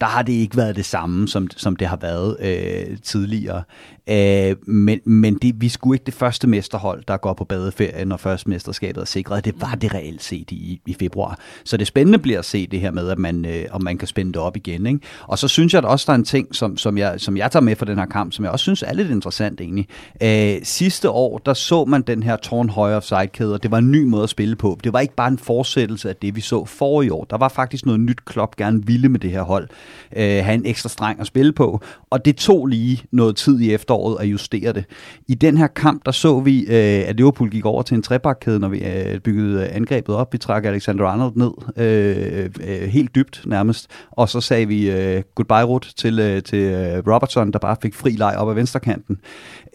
der 0.00 0.06
har 0.06 0.22
det 0.22 0.32
ikke 0.32 0.56
været 0.56 0.76
det 0.76 0.84
samme, 0.84 1.28
som, 1.28 1.48
som 1.56 1.76
det 1.76 1.86
har 1.86 1.96
været 1.96 2.36
øh, 2.40 2.98
tidligere. 3.02 3.62
Øh, 4.10 4.56
men 4.66 5.00
men 5.04 5.34
det, 5.34 5.60
vi 5.60 5.68
skulle 5.68 5.94
ikke 5.96 6.06
det 6.06 6.14
første 6.14 6.46
mesterhold, 6.46 7.02
der 7.08 7.16
går 7.16 7.32
på 7.32 7.44
badeferie, 7.44 8.04
når 8.04 8.16
først 8.16 8.48
mesterskabet 8.48 9.00
er 9.00 9.04
sikret. 9.04 9.44
Det 9.44 9.54
var 9.60 9.74
det 9.74 9.94
reelt 9.94 10.22
set 10.22 10.50
i, 10.50 10.80
i 10.86 10.96
februar. 11.00 11.38
Så 11.64 11.76
det 11.76 11.86
spændende 11.86 12.18
bliver 12.18 12.38
at 12.38 12.44
se 12.44 12.66
det 12.66 12.80
her 12.80 12.90
med, 12.90 13.08
at 13.08 13.18
man, 13.18 13.44
øh, 13.44 13.64
om 13.70 13.82
man 13.82 13.98
kan 13.98 14.08
spænde 14.08 14.32
det 14.32 14.40
op 14.40 14.56
igen. 14.56 14.86
Ikke? 14.86 15.00
Og 15.22 15.38
så 15.38 15.48
synes 15.48 15.74
jeg 15.74 15.78
at 15.78 15.84
også, 15.84 16.04
der 16.06 16.12
er 16.12 16.16
en 16.18 16.24
ting, 16.24 16.54
som, 16.54 16.76
som, 16.76 16.98
jeg, 16.98 17.14
som 17.20 17.36
jeg 17.36 17.50
tager 17.50 17.62
med 17.62 17.76
for 17.76 17.84
den 17.84 17.98
her 17.98 18.06
kamp, 18.06 18.32
som 18.32 18.44
jeg 18.44 18.52
også 18.52 18.62
synes 18.62 18.82
er 18.82 18.92
lidt 18.92 19.10
interessant 19.10 19.60
egentlig. 19.60 19.88
Øh, 20.22 20.60
sidste 20.62 21.10
år, 21.10 21.38
der 21.38 21.54
så 21.54 21.84
man 21.84 22.02
den 22.02 22.22
her 22.22 22.36
tårnhøje 22.36 22.96
offside-kæde, 22.96 23.54
og 23.54 23.62
det 23.62 23.70
var 23.70 23.78
en 23.78 23.90
ny 23.90 24.02
måde 24.02 24.22
at 24.22 24.30
spille 24.30 24.56
på. 24.56 24.78
Det 24.84 24.92
var 24.92 25.00
ikke 25.00 25.14
bare 25.14 25.28
en 25.28 25.38
fortsættelse 25.38 26.08
af 26.08 26.16
det, 26.16 26.36
vi 26.36 26.40
så 26.40 26.64
for 26.64 27.02
i 27.02 27.10
år. 27.10 27.24
Der 27.24 27.38
var 27.38 27.48
faktisk 27.48 27.86
noget 27.86 28.00
nyt, 28.00 28.24
Klopp 28.24 28.56
gerne 28.56 28.86
ville 28.86 29.08
med 29.08 29.20
det 29.20 29.30
her 29.30 29.42
hold. 29.42 29.68
Øh, 30.16 30.22
have 30.22 30.54
en 30.54 30.66
ekstra 30.66 30.88
streng 30.88 31.20
at 31.20 31.26
spille 31.26 31.52
på, 31.52 31.80
og 32.10 32.24
det 32.24 32.36
tog 32.36 32.66
lige 32.66 33.02
noget 33.10 33.36
tid 33.36 33.60
i 33.60 33.72
efteråret 33.72 33.99
at 34.20 34.26
justere 34.26 34.72
det. 34.72 34.84
I 35.28 35.34
den 35.34 35.56
her 35.56 35.66
kamp, 35.66 36.06
der 36.06 36.12
så 36.12 36.40
vi, 36.40 36.60
øh, 36.60 37.08
at 37.08 37.16
Liverpool 37.16 37.50
gik 37.50 37.64
over 37.64 37.82
til 37.82 37.94
en 37.94 38.02
trebakkæde, 38.02 38.58
når 38.58 38.68
vi 38.68 38.78
øh, 38.78 39.20
byggede 39.20 39.62
øh, 39.62 39.76
angrebet 39.76 40.14
op. 40.14 40.32
Vi 40.32 40.38
trak 40.38 40.64
Alexander 40.64 41.06
Arnold 41.06 41.36
ned, 41.36 41.50
øh, 41.76 42.50
øh, 42.60 42.88
helt 42.88 43.14
dybt 43.14 43.42
nærmest, 43.46 43.90
og 44.10 44.28
så 44.28 44.40
sagde 44.40 44.68
vi 44.68 44.90
øh, 44.90 45.22
goodbye 45.34 45.64
rut 45.64 45.92
til, 45.96 46.18
øh, 46.18 46.42
til 46.42 46.58
øh, 46.58 47.14
Robertson, 47.14 47.52
der 47.52 47.58
bare 47.58 47.76
fik 47.82 47.94
fri 47.94 48.10
leg 48.10 48.34
op 48.38 48.48
ad 48.48 48.54
venstrekanten. 48.54 49.18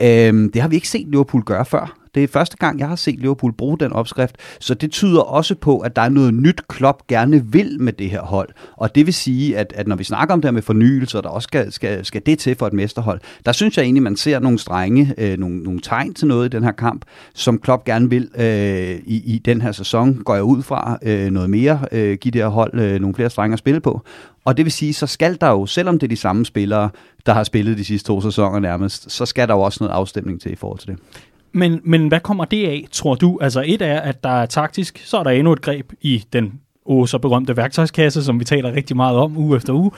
Øh, 0.02 0.34
det 0.54 0.62
har 0.62 0.68
vi 0.68 0.76
ikke 0.76 0.90
set 0.90 1.08
Liverpool 1.08 1.44
gøre 1.44 1.66
før. 1.66 2.05
Det 2.16 2.24
er 2.24 2.28
første 2.28 2.58
gang, 2.58 2.80
jeg 2.80 2.88
har 2.88 2.96
set 2.96 3.20
Liverpool 3.20 3.54
bruge 3.54 3.80
den 3.80 3.94
opskrift, 3.94 4.36
så 4.60 4.74
det 4.74 4.92
tyder 4.92 5.22
også 5.22 5.56
på, 5.56 5.80
at 5.80 5.96
der 5.96 6.02
er 6.02 6.10
noget 6.10 6.34
nyt, 6.34 6.62
Klopp 6.70 7.08
gerne 7.08 7.46
vil 7.46 7.82
med 7.82 7.94
det 7.94 8.10
her 8.10 8.22
hold. 8.22 8.50
Og 8.78 8.96
det 8.96 9.06
vil 9.06 9.14
sige, 9.14 9.58
at, 9.58 9.74
at 9.76 9.88
når 9.88 9.96
vi 9.96 10.04
snakker 10.04 10.34
om 10.34 10.42
det 10.42 10.48
her 10.48 10.54
med 10.54 10.62
fornyelse, 10.62 11.18
og 11.18 11.24
der 11.24 11.30
også 11.30 11.46
skal, 11.46 11.72
skal, 11.72 12.06
skal 12.06 12.22
det 12.26 12.40
til 12.40 12.56
for 12.56 12.68
et 12.68 12.74
mesterhold, 12.74 13.20
der 13.46 13.52
synes 13.52 13.78
jeg 13.78 13.84
egentlig, 13.84 14.04
man 14.04 14.16
ser 14.16 14.40
nogle 14.40 14.60
strenge, 14.60 15.14
øh, 15.18 15.38
nogle, 15.38 15.64
nogle 15.64 15.80
tegn 15.80 16.14
til 16.14 16.28
noget 16.28 16.46
i 16.46 16.50
den 16.50 16.64
her 16.64 16.72
kamp, 16.72 17.06
som 17.34 17.60
Klopp 17.60 17.86
gerne 17.86 18.10
vil 18.10 18.30
øh, 18.38 19.00
i, 19.06 19.36
i 19.36 19.42
den 19.46 19.62
her 19.62 19.72
sæson, 19.72 20.24
går 20.24 20.34
jeg 20.34 20.44
ud 20.44 20.64
fra 20.64 20.98
øh, 21.04 21.32
noget 21.32 21.50
mere, 21.50 21.80
øh, 21.92 22.18
give 22.18 22.32
det 22.32 22.42
her 22.42 22.48
hold 22.48 22.80
øh, 22.80 23.00
nogle 23.00 23.16
flere 23.16 23.30
strenge 23.30 23.54
at 23.54 23.60
spille 23.60 23.80
på. 23.80 24.02
Og 24.46 24.58
det 24.58 24.66
vil 24.66 24.72
sige, 24.72 24.94
så 24.94 25.08
skal 25.08 25.38
der 25.42 25.50
jo, 25.50 25.66
selvom 25.66 26.00
det 26.00 26.08
er 26.08 26.10
de 26.10 26.16
samme 26.16 26.46
spillere, 26.46 26.90
der 27.26 27.34
har 27.34 27.44
spillet 27.44 27.78
de 27.78 27.86
sidste 27.86 28.08
to 28.08 28.22
sæsoner 28.22 28.60
nærmest, 28.60 29.12
så 29.12 29.26
skal 29.26 29.48
der 29.48 29.54
jo 29.54 29.62
også 29.62 29.84
noget 29.84 29.94
afstemning 29.94 30.42
til 30.42 30.52
i 30.52 30.56
forhold 30.56 30.80
til 30.80 30.88
det. 30.88 30.98
Men, 31.56 31.82
men 31.84 32.08
hvad 32.08 32.20
kommer 32.20 32.46
det 32.46 32.68
af, 32.68 32.86
tror 32.92 33.16
du? 33.16 33.40
Altså 33.42 33.64
et 33.66 33.82
er, 33.82 34.00
at 34.00 34.24
der 34.24 34.30
er 34.30 34.46
taktisk, 34.46 35.02
så 35.06 35.18
er 35.18 35.24
der 35.24 35.32
endnu 35.32 35.54
et 35.54 35.62
greb 35.62 35.92
i 36.02 36.24
den 36.34 36.60
oh, 36.86 37.08
så 37.08 37.18
berømte 37.18 37.58
værktøjskasse, 37.58 38.24
som 38.24 38.40
vi 38.40 38.46
taler 38.46 38.74
rigtig 38.74 38.96
meget 38.96 39.18
om 39.18 39.38
uge 39.38 39.58
efter 39.58 39.74
uge. 39.74 39.92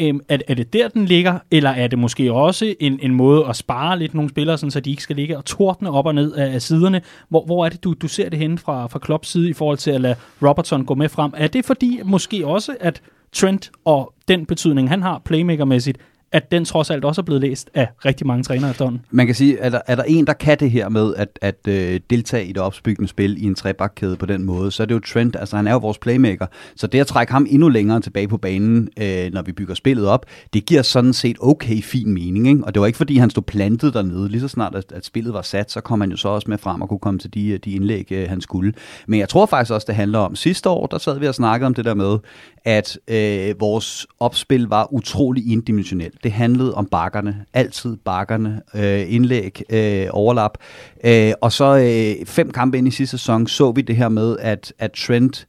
Øhm, 0.00 0.20
er, 0.28 0.38
er 0.48 0.54
det 0.54 0.72
der, 0.72 0.88
den 0.88 1.04
ligger, 1.04 1.38
eller 1.50 1.70
er 1.70 1.86
det 1.86 1.98
måske 1.98 2.32
også 2.32 2.74
en, 2.80 2.98
en 3.02 3.14
måde 3.14 3.46
at 3.48 3.56
spare 3.56 3.98
lidt 3.98 4.14
nogle 4.14 4.30
spillere, 4.30 4.58
sådan, 4.58 4.70
så 4.70 4.80
de 4.80 4.90
ikke 4.90 5.02
skal 5.02 5.16
ligge 5.16 5.36
og 5.36 5.44
tordne 5.44 5.90
op 5.90 6.06
og 6.06 6.14
ned 6.14 6.32
af, 6.32 6.54
af 6.54 6.62
siderne? 6.62 7.00
Hvor, 7.28 7.44
hvor 7.44 7.64
er 7.64 7.68
det, 7.68 7.84
du, 7.84 7.94
du 8.02 8.08
ser 8.08 8.28
det 8.28 8.38
henne 8.38 8.58
fra, 8.58 8.86
fra 8.86 8.98
Klopps 8.98 9.28
side 9.28 9.50
i 9.50 9.52
forhold 9.52 9.78
til 9.78 9.90
at 9.90 10.00
lade 10.00 10.16
Robertson 10.42 10.84
gå 10.84 10.94
med 10.94 11.08
frem? 11.08 11.32
Er 11.36 11.46
det 11.46 11.64
fordi 11.64 12.00
måske 12.04 12.46
også, 12.46 12.76
at 12.80 13.02
Trent 13.32 13.70
og 13.84 14.14
den 14.28 14.46
betydning, 14.46 14.88
han 14.88 15.02
har 15.02 15.22
playmakermæssigt, 15.24 15.98
at 16.32 16.52
den 16.52 16.64
trods 16.64 16.90
alt 16.90 17.04
også 17.04 17.20
er 17.20 17.24
blevet 17.24 17.40
læst 17.40 17.70
af 17.74 17.88
rigtig 18.04 18.26
mange 18.26 18.42
trænere 18.42 18.70
efterhånden. 18.70 19.04
Man 19.10 19.26
kan 19.26 19.34
sige, 19.34 19.60
at 19.60 19.72
der, 19.72 19.80
er 19.86 19.96
der 19.96 20.02
en, 20.02 20.26
der 20.26 20.32
kan 20.32 20.58
det 20.58 20.70
her 20.70 20.88
med 20.88 21.14
at, 21.14 21.38
at 21.42 21.68
øh, 21.68 22.00
deltage 22.10 22.44
i 22.44 22.52
det 22.52 22.62
opsbyggende 22.62 23.08
spil 23.08 23.44
i 23.44 23.46
en 23.46 23.54
trebakkæde 23.54 24.16
på 24.16 24.26
den 24.26 24.44
måde, 24.44 24.70
så 24.70 24.82
er 24.82 24.86
det 24.86 24.94
jo 24.94 25.00
Trent, 25.00 25.36
altså 25.36 25.56
han 25.56 25.66
er 25.66 25.72
jo 25.72 25.78
vores 25.78 25.98
playmaker, 25.98 26.46
så 26.76 26.86
det 26.86 27.00
at 27.00 27.06
trække 27.06 27.32
ham 27.32 27.46
endnu 27.50 27.68
længere 27.68 28.00
tilbage 28.00 28.28
på 28.28 28.36
banen, 28.36 28.88
øh, 29.00 29.32
når 29.32 29.42
vi 29.42 29.52
bygger 29.52 29.74
spillet 29.74 30.06
op, 30.06 30.26
det 30.52 30.66
giver 30.66 30.82
sådan 30.82 31.12
set 31.12 31.36
okay 31.40 31.82
fin 31.82 32.14
mening, 32.14 32.48
ikke? 32.48 32.64
og 32.64 32.74
det 32.74 32.80
var 32.80 32.86
ikke 32.86 32.96
fordi 32.96 33.16
han 33.16 33.30
stod 33.30 33.42
plantet 33.42 33.94
dernede, 33.94 34.28
lige 34.28 34.40
så 34.40 34.48
snart 34.48 34.74
at, 34.74 34.92
at 34.92 35.04
spillet 35.04 35.34
var 35.34 35.42
sat, 35.42 35.70
så 35.70 35.80
kom 35.80 36.00
han 36.00 36.10
jo 36.10 36.16
så 36.16 36.28
også 36.28 36.50
med 36.50 36.58
frem 36.58 36.82
og 36.82 36.88
kunne 36.88 37.00
komme 37.00 37.20
til 37.20 37.34
de, 37.34 37.48
øh, 37.48 37.58
de 37.64 37.72
indlæg, 37.72 38.06
øh, 38.12 38.28
han 38.28 38.40
skulle. 38.40 38.72
Men 39.06 39.20
jeg 39.20 39.28
tror 39.28 39.46
faktisk 39.46 39.72
også, 39.72 39.84
det 39.88 39.94
handler 39.94 40.18
om, 40.18 40.36
sidste 40.36 40.68
år, 40.68 40.86
der 40.86 40.98
sad 40.98 41.18
vi 41.18 41.26
og 41.26 41.34
snakkede 41.34 41.66
om 41.66 41.74
det 41.74 41.84
der 41.84 41.94
med, 41.94 42.18
at 42.64 42.98
øh, 43.08 43.60
vores 43.60 44.06
opspil 44.20 44.62
var 44.62 44.92
utrolig 44.92 45.52
indimensionelt. 45.52 46.19
Det 46.22 46.32
handlede 46.32 46.74
om 46.74 46.86
bakkerne, 46.86 47.44
altid 47.54 47.96
bakkerne, 47.96 48.62
øh, 48.74 49.14
indlæg, 49.14 49.62
øh, 49.70 50.06
overlap. 50.10 50.58
Øh, 51.04 51.32
og 51.40 51.52
så 51.52 51.76
øh, 51.76 52.26
fem 52.26 52.50
kampe 52.50 52.78
ind 52.78 52.88
i 52.88 52.90
sidste 52.90 53.18
sæson 53.18 53.46
så 53.46 53.72
vi 53.72 53.82
det 53.82 53.96
her 53.96 54.08
med, 54.08 54.36
at, 54.40 54.72
at 54.78 54.92
Trent 54.92 55.46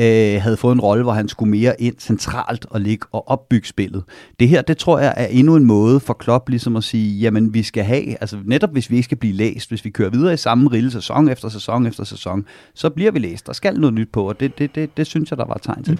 øh, 0.00 0.42
havde 0.42 0.56
fået 0.56 0.74
en 0.74 0.80
rolle, 0.80 1.02
hvor 1.02 1.12
han 1.12 1.28
skulle 1.28 1.50
mere 1.50 1.80
ind 1.80 1.94
centralt 1.98 2.66
og 2.70 2.80
ligge 2.80 3.06
og 3.12 3.28
opbygge 3.28 3.68
spillet. 3.68 4.04
Det 4.40 4.48
her, 4.48 4.62
det 4.62 4.78
tror 4.78 4.98
jeg 4.98 5.14
er 5.16 5.26
endnu 5.26 5.56
en 5.56 5.64
måde 5.64 6.00
for 6.00 6.14
Klopp 6.14 6.48
ligesom 6.48 6.76
at 6.76 6.84
sige, 6.84 7.18
jamen 7.18 7.54
vi 7.54 7.62
skal 7.62 7.84
have, 7.84 8.16
altså 8.20 8.38
netop 8.44 8.72
hvis 8.72 8.90
vi 8.90 8.96
ikke 8.96 9.04
skal 9.04 9.18
blive 9.18 9.34
læst, 9.34 9.68
hvis 9.68 9.84
vi 9.84 9.90
kører 9.90 10.10
videre 10.10 10.34
i 10.34 10.36
samme 10.36 10.70
rille 10.70 10.90
sæson 10.90 11.28
efter 11.28 11.48
sæson 11.48 11.86
efter 11.86 12.04
sæson, 12.04 12.46
så 12.74 12.90
bliver 12.90 13.10
vi 13.10 13.18
læst. 13.18 13.46
Der 13.46 13.52
skal 13.52 13.80
noget 13.80 13.94
nyt 13.94 14.08
på, 14.12 14.28
og 14.28 14.40
det, 14.40 14.58
det, 14.58 14.74
det, 14.74 14.96
det 14.96 15.06
synes 15.06 15.30
jeg, 15.30 15.38
der 15.38 15.44
var 15.44 15.60
tegn 15.62 15.84
til. 15.84 15.92
Mm. 15.92 15.98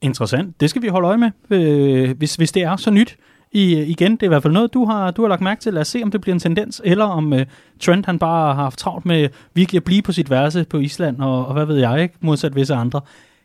Interessant. 0.00 0.60
Det 0.60 0.70
skal 0.70 0.82
vi 0.82 0.88
holde 0.88 1.08
øje 1.08 1.18
med, 1.18 1.30
øh, 1.50 2.16
hvis, 2.18 2.34
hvis 2.34 2.52
det 2.52 2.62
er 2.62 2.76
så 2.76 2.90
nyt. 2.90 3.16
I, 3.56 3.82
igen, 3.82 4.12
det 4.12 4.22
er 4.22 4.26
i 4.26 4.28
hvert 4.28 4.42
fald 4.42 4.52
noget, 4.52 4.74
du 4.74 4.84
har, 4.84 5.10
du 5.10 5.22
har 5.22 5.28
lagt 5.28 5.40
mærke 5.40 5.60
til. 5.60 5.74
Lad 5.74 5.80
os 5.80 5.88
se, 5.88 6.00
om 6.02 6.10
det 6.10 6.20
bliver 6.20 6.34
en 6.34 6.40
tendens, 6.40 6.82
eller 6.84 7.04
om 7.04 7.32
uh, 7.32 7.38
Trent 7.80 8.06
han 8.06 8.18
bare 8.18 8.54
har 8.54 8.62
haft 8.62 8.78
travlt 8.78 9.06
med 9.06 9.28
virkelig 9.54 9.78
at 9.78 9.84
blive 9.84 10.02
på 10.02 10.12
sit 10.12 10.30
værelse 10.30 10.64
på 10.70 10.78
Island, 10.78 11.20
og, 11.20 11.46
og 11.46 11.52
hvad 11.52 11.64
ved 11.64 11.76
jeg 11.76 12.02
ikke, 12.02 12.14
modsat 12.20 12.56
visse 12.56 12.74
andre. 12.74 13.00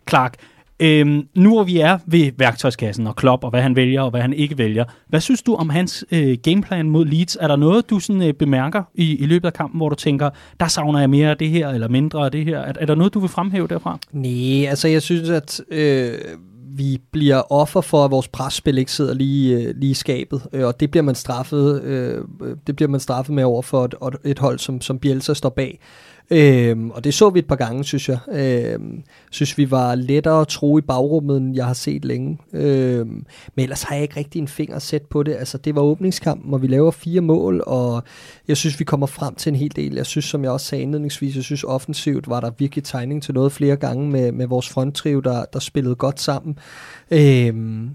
Clark, 0.09 0.35
Øhm, 0.81 1.27
nu 1.35 1.53
hvor 1.53 1.63
vi 1.63 1.79
er 1.79 1.97
ved 2.05 2.31
værktøjskassen 2.37 3.07
og 3.07 3.15
Klopp, 3.15 3.43
og 3.43 3.49
hvad 3.49 3.61
han 3.61 3.75
vælger 3.75 4.01
og 4.01 4.09
hvad 4.09 4.21
han 4.21 4.33
ikke 4.33 4.57
vælger, 4.57 4.83
hvad 5.07 5.19
synes 5.19 5.41
du 5.41 5.55
om 5.55 5.69
hans 5.69 6.05
øh, 6.11 6.37
gameplan 6.43 6.89
mod 6.89 7.05
Leeds? 7.05 7.37
Er 7.41 7.47
der 7.47 7.55
noget, 7.55 7.89
du 7.89 7.99
sådan, 7.99 8.21
øh, 8.21 8.33
bemærker 8.33 8.83
i, 8.95 9.15
i 9.15 9.25
løbet 9.25 9.47
af 9.47 9.53
kampen, 9.53 9.77
hvor 9.77 9.89
du 9.89 9.95
tænker, 9.95 10.29
der 10.59 10.67
savner 10.67 10.99
jeg 10.99 11.09
mere 11.09 11.29
af 11.29 11.37
det 11.37 11.49
her, 11.49 11.69
eller 11.69 11.87
mindre 11.87 12.25
af 12.25 12.31
det 12.31 12.45
her? 12.45 12.59
Er, 12.59 12.73
er 12.79 12.85
der 12.85 12.95
noget, 12.95 13.13
du 13.13 13.19
vil 13.19 13.29
fremhæve 13.29 13.67
derfra? 13.67 13.99
Nej, 14.11 14.65
altså 14.69 14.87
jeg 14.87 15.01
synes, 15.01 15.29
at 15.29 15.61
øh, 15.71 16.13
vi 16.75 17.01
bliver 17.11 17.51
offer 17.51 17.81
for, 17.81 18.05
at 18.05 18.11
vores 18.11 18.27
presspil 18.27 18.77
ikke 18.77 18.91
sidder 18.91 19.13
lige, 19.13 19.57
øh, 19.57 19.75
lige 19.77 19.91
i 19.91 19.93
skabet, 19.93 20.41
øh, 20.53 20.67
og 20.67 20.79
det 20.79 20.91
bliver 20.91 21.03
man 21.03 21.15
straffet, 21.15 21.81
øh, 21.81 22.23
øh, 22.41 22.57
det 22.67 22.75
bliver 22.75 22.89
man 22.89 22.99
straffet 22.99 23.35
med 23.35 23.43
over 23.43 23.61
for 23.61 23.85
et, 23.85 23.95
et 24.23 24.39
hold, 24.39 24.59
som, 24.59 24.81
som 24.81 24.99
Bielsa 24.99 25.33
står 25.33 25.49
bag. 25.49 25.79
Øhm, 26.29 26.91
og 26.91 27.03
det 27.03 27.13
så 27.13 27.29
vi 27.29 27.39
et 27.39 27.47
par 27.47 27.55
gange, 27.55 27.83
synes 27.83 28.09
jeg. 28.09 28.17
Øhm, 28.31 29.03
synes, 29.31 29.57
vi 29.57 29.71
var 29.71 29.95
lettere 29.95 30.41
at 30.41 30.47
tro 30.47 30.77
i 30.77 30.81
bagrummet, 30.81 31.37
end 31.37 31.55
jeg 31.55 31.65
har 31.65 31.73
set 31.73 32.05
længe. 32.05 32.37
Øhm, 32.53 33.25
men 33.55 33.63
ellers 33.63 33.83
har 33.83 33.95
jeg 33.95 34.03
ikke 34.03 34.17
rigtig 34.17 34.39
en 34.39 34.47
finger 34.47 34.79
sæt 34.79 35.01
på 35.01 35.23
det. 35.23 35.35
Altså, 35.35 35.57
det 35.57 35.75
var 35.75 35.81
åbningskampen, 35.81 36.49
hvor 36.49 36.57
vi 36.57 36.67
laver 36.67 36.91
fire 36.91 37.21
mål, 37.21 37.63
og 37.67 38.03
jeg 38.47 38.57
synes, 38.57 38.79
vi 38.79 38.85
kommer 38.85 39.07
frem 39.07 39.35
til 39.35 39.49
en 39.49 39.55
hel 39.55 39.75
del. 39.75 39.93
Jeg 39.93 40.05
synes, 40.05 40.25
som 40.25 40.43
jeg 40.43 40.51
også 40.51 40.65
sagde 40.65 40.81
indledningsvis, 40.81 41.35
jeg 41.35 41.43
synes 41.43 41.63
offensivt 41.63 42.29
var 42.29 42.39
der 42.39 42.51
virkelig 42.57 42.83
tegning 42.83 43.23
til 43.23 43.33
noget 43.33 43.51
flere 43.51 43.75
gange 43.75 44.09
med, 44.09 44.31
med 44.31 44.47
vores 44.47 44.69
fronttrio, 44.69 45.19
der, 45.19 45.45
der 45.53 45.59
spillede 45.59 45.95
godt 45.95 46.19
sammen. 46.19 46.59
Øhm, 47.11 47.89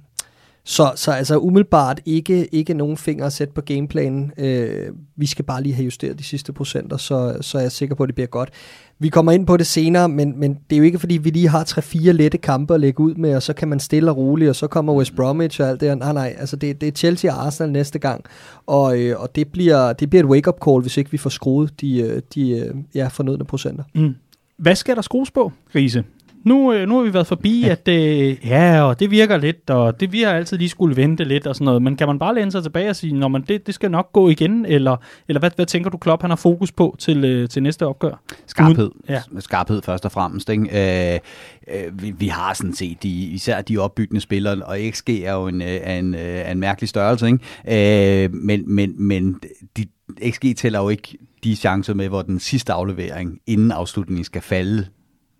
så, 0.68 0.92
så 0.94 1.12
altså 1.12 1.38
umiddelbart 1.38 2.00
ikke, 2.07 2.55
ikke 2.55 2.74
nogen 2.74 2.96
fingre 2.96 3.26
at 3.26 3.33
sætte 3.33 3.55
på 3.55 3.61
gameplanen. 3.61 4.33
Øh, 4.38 4.92
vi 5.16 5.26
skal 5.26 5.44
bare 5.44 5.62
lige 5.62 5.74
have 5.74 5.85
justeret 5.85 6.18
de 6.18 6.24
sidste 6.24 6.52
procenter, 6.52 6.96
så, 6.96 7.37
så 7.40 7.59
er 7.59 7.62
jeg 7.62 7.72
sikker 7.72 7.94
på, 7.94 8.02
at 8.02 8.07
det 8.07 8.14
bliver 8.14 8.26
godt. 8.26 8.50
Vi 8.98 9.09
kommer 9.09 9.33
ind 9.33 9.46
på 9.46 9.57
det 9.57 9.66
senere, 9.66 10.09
men, 10.09 10.40
men 10.40 10.59
det 10.70 10.76
er 10.76 10.79
jo 10.79 10.83
ikke 10.83 10.98
fordi, 10.98 11.16
vi 11.16 11.31
lige 11.31 11.48
har 11.48 11.64
3-4 11.64 12.11
lette 12.11 12.38
kampe 12.38 12.74
at 12.74 12.81
lægge 12.81 13.00
ud 13.00 13.14
med, 13.14 13.37
og 13.37 13.42
så 13.42 13.52
kan 13.52 13.68
man 13.68 13.81
stille 13.81 14.11
og 14.11 14.16
roligt, 14.16 14.48
og 14.48 14.57
så 14.57 14.66
kommer 14.66 14.94
West 14.94 15.16
Bromwich 15.16 15.61
og 15.61 15.68
alt 15.68 15.81
det. 15.81 15.98
Nej, 15.98 16.12
nej, 16.12 16.37
altså 16.38 16.57
det, 16.57 16.81
det 16.81 16.87
er 16.87 16.92
Chelsea 16.92 17.33
og 17.33 17.46
Arsenal 17.46 17.72
næste 17.72 17.98
gang, 17.98 18.24
og, 18.66 19.00
øh, 19.00 19.20
og 19.20 19.37
det, 19.37 19.48
bliver, 19.48 19.92
det 19.92 20.11
bliver 20.11 20.22
et 20.22 20.29
wake-up 20.29 20.59
call, 20.64 20.81
hvis 20.81 20.96
ikke 20.96 21.11
vi 21.11 21.18
får 21.18 21.31
skruet 21.31 21.81
de, 21.81 22.00
øh, 22.00 22.22
de 22.35 22.50
øh, 22.50 22.74
ja, 22.94 23.09
fornødne 23.09 23.44
procenter. 23.44 23.85
Mm. 23.94 24.14
Hvad 24.59 24.74
skal 24.74 24.96
der 24.96 25.02
skrues 25.02 25.31
på, 25.31 25.52
Grise? 25.72 26.05
Nu, 26.46 26.72
øh, 26.72 26.88
nu 26.88 26.96
har 26.96 27.04
vi 27.04 27.14
været 27.14 27.26
forbi, 27.26 27.64
at 27.64 27.88
øh, 27.88 28.46
ja, 28.46 28.82
og 28.82 29.00
det 29.00 29.11
virker 29.11 29.37
lidt, 29.37 29.70
og 29.70 30.00
det 30.00 30.12
vi 30.12 30.22
har 30.22 30.32
altid 30.32 30.59
lige 30.59 30.68
skulle 30.68 30.96
vente 30.96 31.24
lidt 31.24 31.46
og 31.46 31.54
sådan 31.54 31.64
noget. 31.64 31.82
Men 31.82 31.96
kan 31.96 32.06
man 32.06 32.18
bare 32.18 32.35
læne 32.35 32.52
sig 32.52 32.62
tilbage 32.62 32.90
og 32.90 32.96
sige, 32.96 33.12
når 33.12 33.28
man 33.28 33.42
det, 33.42 33.66
det 33.66 33.74
skal 33.74 33.90
nok 33.90 34.12
gå 34.12 34.28
igen, 34.28 34.66
eller, 34.66 34.96
eller 35.28 35.40
hvad, 35.40 35.50
hvad 35.56 35.66
tænker 35.66 35.90
du, 35.90 35.96
Klopp 35.96 36.22
han 36.22 36.30
har 36.30 36.37
fokus 36.37 36.72
på 36.72 36.96
til, 36.98 37.24
øh, 37.24 37.48
til 37.48 37.62
næste 37.62 37.87
opgør? 37.87 38.20
Skarphed. 38.46 38.90
Ja. 39.09 39.22
Skarphed 39.38 39.82
først 39.82 40.04
og 40.04 40.12
fremmest. 40.12 40.48
Ikke? 40.48 41.14
Øh, 41.14 41.18
øh, 41.68 42.02
vi, 42.02 42.11
vi 42.11 42.28
har 42.28 42.54
sådan 42.54 42.74
set 42.74 43.02
de, 43.02 43.09
især 43.09 43.62
de 43.62 43.78
opbyggende 43.78 44.20
spillere, 44.20 44.64
og 44.64 44.78
XG 44.90 45.11
er 45.11 45.32
jo 45.32 45.46
en, 45.46 45.62
øh, 45.62 45.98
en, 45.98 46.14
øh, 46.14 46.50
en 46.50 46.61
mærkelig 46.61 46.88
størrelse, 46.88 47.26
ikke? 47.26 48.24
Øh, 48.24 48.35
men, 48.35 48.74
men, 48.74 48.94
men 48.98 49.40
de, 49.76 49.87
XG 50.30 50.56
tæller 50.56 50.80
jo 50.80 50.88
ikke 50.88 51.18
de 51.44 51.56
chancer 51.56 51.94
med, 51.94 52.09
hvor 52.09 52.22
den 52.22 52.40
sidste 52.40 52.72
aflevering 52.72 53.38
inden 53.46 53.72
afslutningen 53.72 54.24
skal 54.24 54.42
falde 54.42 54.87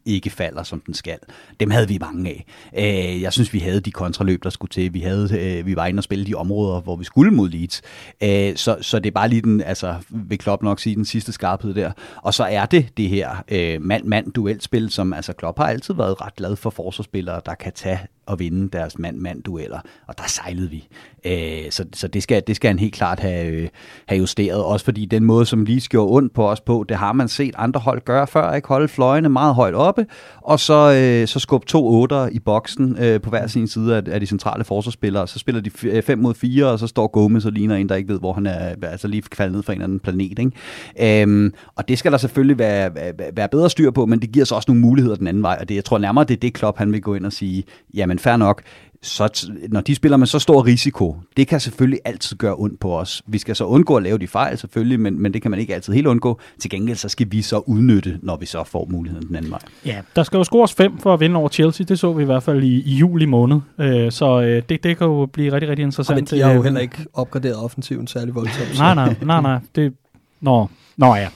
ikke 0.07 0.31
falder, 0.31 0.63
som 0.63 0.81
den 0.81 0.95
skal. 0.95 1.19
Dem 1.61 1.71
havde 1.71 1.89
vi 1.89 1.99
mange 2.01 2.31
af. 2.31 2.45
Øh, 2.77 3.23
jeg 3.23 3.33
synes, 3.33 3.53
vi 3.53 3.59
havde 3.59 3.81
de 3.81 3.91
kontraløb, 3.91 4.45
der 4.45 4.51
skulle 4.51 4.71
til. 4.71 4.95
Vi, 4.95 5.01
havde, 5.01 5.59
øh, 5.59 5.67
vi 5.67 5.77
var 5.77 5.87
inde 5.87 6.01
og 6.01 6.05
spille 6.05 6.27
de 6.27 6.35
områder, 6.35 6.81
hvor 6.81 6.97
vi 6.97 7.05
skulle 7.05 7.31
mod 7.31 7.49
Leeds. 7.49 7.83
Øh, 8.23 8.57
så, 8.57 8.77
så 8.81 8.99
det 8.99 9.07
er 9.07 9.15
bare 9.15 9.29
lige 9.29 9.43
den, 9.43 9.61
altså 9.61 9.95
vil 10.09 10.39
Klopp 10.39 10.63
nok 10.63 10.81
sige, 10.81 10.97
den 10.97 11.05
sidste 11.05 11.33
skarphed 11.33 11.75
der. 11.75 11.93
Og 12.23 12.35
så 12.35 12.45
er 12.45 12.67
det 12.67 12.89
det 12.97 13.09
her 13.09 13.45
øh, 13.49 13.83
mand-mand-duelspil, 13.83 14.91
som 14.91 15.13
altså 15.13 15.33
Klopp 15.33 15.59
har 15.59 15.67
altid 15.67 15.95
været 15.95 16.21
ret 16.21 16.35
glad 16.37 16.57
for 16.57 16.71
forsvarsspillere, 16.71 17.41
der 17.47 17.55
kan 17.55 17.73
tage 17.73 18.01
at 18.31 18.39
vinde 18.39 18.69
deres 18.69 18.99
mand-mand-dueller, 18.99 19.81
og 20.07 20.19
der 20.19 20.25
sejlede 20.27 20.71
vi. 20.71 20.89
Øh, 21.25 21.71
så 21.71 21.85
så 21.95 22.09
det, 22.09 22.23
skal, 22.23 22.43
det 22.47 22.57
skal 22.57 22.69
han 22.69 22.79
helt 22.79 22.95
klart 22.95 23.21
have, 23.21 23.47
øh, 23.47 23.69
have 24.07 24.19
justeret, 24.19 24.65
også 24.65 24.85
fordi 24.85 25.05
den 25.05 25.25
måde, 25.25 25.47
som 25.47 25.65
lige 25.65 25.81
gjorde 25.81 26.13
ondt 26.13 26.35
på 26.35 26.51
os 26.51 26.61
på, 26.61 26.85
det 26.89 26.97
har 26.97 27.13
man 27.13 27.29
set 27.29 27.55
andre 27.59 27.81
hold 27.81 28.05
gøre 28.05 28.27
før, 28.27 28.53
ikke 28.53 28.69
holde 28.69 28.89
fløjene 28.89 29.29
meget 29.29 29.55
højt 29.55 29.75
oppe, 29.75 30.07
og 30.43 30.61
så, 30.61 30.93
øh, 30.93 31.29
så 31.29 31.39
skubbe 31.39 31.67
to 31.67 31.87
otter 31.87 32.29
i 32.29 32.39
boksen 32.39 32.97
øh, 33.01 33.21
på 33.21 33.31
hver 33.31 33.47
sin 33.47 33.69
side 33.69 33.97
af, 33.97 34.03
af 34.07 34.21
de 34.21 34.27
centrale 34.27 34.65
forsvarsspillere, 34.65 35.29
så 35.29 35.39
spiller 35.39 35.61
de 35.61 35.71
5 35.71 36.19
øh, 36.19 36.23
mod 36.23 36.35
4, 36.35 36.67
og 36.67 36.79
så 36.79 36.87
står 36.87 37.07
Gomez 37.07 37.45
og 37.45 37.53
ligner 37.53 37.77
en, 37.77 37.89
der 37.89 37.95
ikke 37.95 38.13
ved, 38.13 38.19
hvor 38.19 38.33
han 38.33 38.47
er, 38.47 38.75
altså 38.83 39.09
lige 39.09 39.23
faldet 39.33 39.55
ned 39.55 39.63
fra 39.63 39.73
en 39.73 39.77
eller 39.77 39.85
anden 39.85 40.01
planet. 40.01 40.39
Ikke? 40.39 41.23
Øhm, 41.23 41.53
og 41.77 41.89
det 41.89 41.99
skal 41.99 42.13
der 42.13 42.19
selvfølgelig 42.19 42.59
være, 42.59 42.95
være, 42.95 43.13
være 43.37 43.49
bedre 43.49 43.71
styr 43.71 43.91
på, 43.91 44.07
men 44.07 44.21
det 44.21 44.33
giver 44.33 44.45
så 44.45 44.55
også 44.55 44.71
nogle 44.71 44.81
muligheder 44.83 45.17
den 45.17 45.27
anden 45.27 45.43
vej, 45.43 45.57
og 45.61 45.69
det, 45.69 45.75
jeg 45.75 45.85
tror 45.85 45.99
nærmere, 45.99 46.25
det 46.25 46.35
er 46.35 46.41
det 46.41 46.55
Klopp, 46.55 46.79
han 46.79 46.93
vil 46.93 47.03
gå 47.03 47.15
ind 47.15 47.27
og 47.27 47.33
sige, 47.33 47.65
jamen 47.95 48.16
men 48.17 48.21
fair 48.21 48.37
nok, 48.37 48.63
så 49.03 49.51
når 49.69 49.81
de 49.81 49.95
spiller 49.95 50.17
med 50.17 50.27
så 50.27 50.39
stor 50.39 50.67
risiko, 50.67 51.17
det 51.37 51.49
kan 51.49 51.61
selvfølgelig 51.61 52.01
altid 52.05 52.37
gøre 52.37 52.55
ondt 52.59 52.81
på 52.81 52.99
os. 52.99 53.23
Vi 53.27 53.39
skal 53.39 53.57
så 53.57 53.65
undgå 53.65 53.97
at 53.97 54.03
lave 54.03 54.19
de 54.19 54.27
fejl 54.27 54.59
selvfølgelig, 54.59 55.01
men, 55.01 55.23
men 55.23 55.35
det 55.35 55.43
kan 55.43 55.51
man 55.51 55.61
ikke 55.61 55.75
altid 55.75 55.93
helt 55.93 56.07
undgå. 56.07 56.41
Til 56.59 56.71
gengæld 56.71 56.97
så 56.97 57.09
skal 57.09 57.27
vi 57.31 57.43
så 57.43 57.59
udnytte, 57.59 58.19
når 58.23 58.37
vi 58.37 58.47
så 58.47 58.65
får 58.65 58.87
muligheden 58.91 59.29
den 59.29 59.37
anden 59.37 59.51
vej. 59.51 59.61
Ja, 59.87 60.01
der 60.17 60.23
skal 60.23 60.37
jo 60.37 60.45
scores 60.45 60.75
fem 60.75 60.99
for 60.99 61.15
at 61.15 61.21
vinde 61.21 61.37
over 61.37 61.49
Chelsea. 61.49 61.85
Det 61.89 61.99
så 61.99 62.13
vi 62.13 62.23
i 62.23 62.27
hvert 62.27 62.43
fald 62.43 62.63
i, 62.63 62.83
i 62.83 62.95
juli 62.95 63.27
måned. 63.27 63.61
Øh, 63.81 64.13
så 64.13 64.41
øh, 64.41 64.63
det, 64.69 64.85
det 64.85 64.99
kan 64.99 65.07
jo 65.07 65.27
blive 65.27 65.53
rigtig, 65.53 65.71
rigtig 65.71 65.83
interessant. 65.83 66.17
men 66.17 66.25
de 66.25 66.41
har 66.41 66.53
jo 66.53 66.63
heller 66.63 66.81
ikke 66.81 67.07
opgraderet 67.15 67.57
offensiven 67.57 68.07
særlig 68.07 68.35
voldsomt. 68.35 68.79
nej, 68.79 68.95
nej, 68.95 69.15
nej, 69.23 69.41
nej. 69.41 69.61
Det, 69.75 69.93
Nå, 70.41 70.69
Nå 70.97 71.15
ja, 71.15 71.29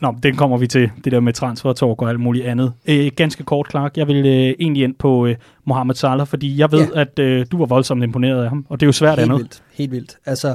Nå, 0.00 0.14
den 0.22 0.36
kommer 0.36 0.56
vi 0.56 0.66
til, 0.66 0.90
det 1.04 1.12
der 1.12 1.20
med 1.20 1.32
transfer 1.32 1.72
talk 1.72 2.02
og 2.02 2.08
alt 2.08 2.20
muligt 2.20 2.46
andet. 2.46 2.72
Øh, 2.86 3.10
ganske 3.16 3.42
kort, 3.42 3.66
Clark, 3.70 3.96
jeg 3.96 4.06
vil 4.06 4.26
øh, 4.26 4.54
egentlig 4.60 4.82
ind 4.82 4.94
på 4.94 5.26
øh, 5.26 5.36
Mohamed 5.64 5.94
Salah, 5.94 6.26
fordi 6.26 6.58
jeg 6.58 6.72
ved, 6.72 6.88
ja. 6.94 7.00
at 7.00 7.18
øh, 7.18 7.46
du 7.52 7.58
var 7.58 7.66
voldsomt 7.66 8.02
imponeret 8.02 8.42
af 8.42 8.48
ham, 8.48 8.66
og 8.68 8.80
det 8.80 8.86
er 8.86 8.88
jo 8.88 8.92
svært 8.92 9.18
helt 9.18 9.30
andet. 9.30 9.38
Vildt, 9.38 9.62
helt 9.74 9.90
vildt. 9.90 10.18
Altså, 10.26 10.54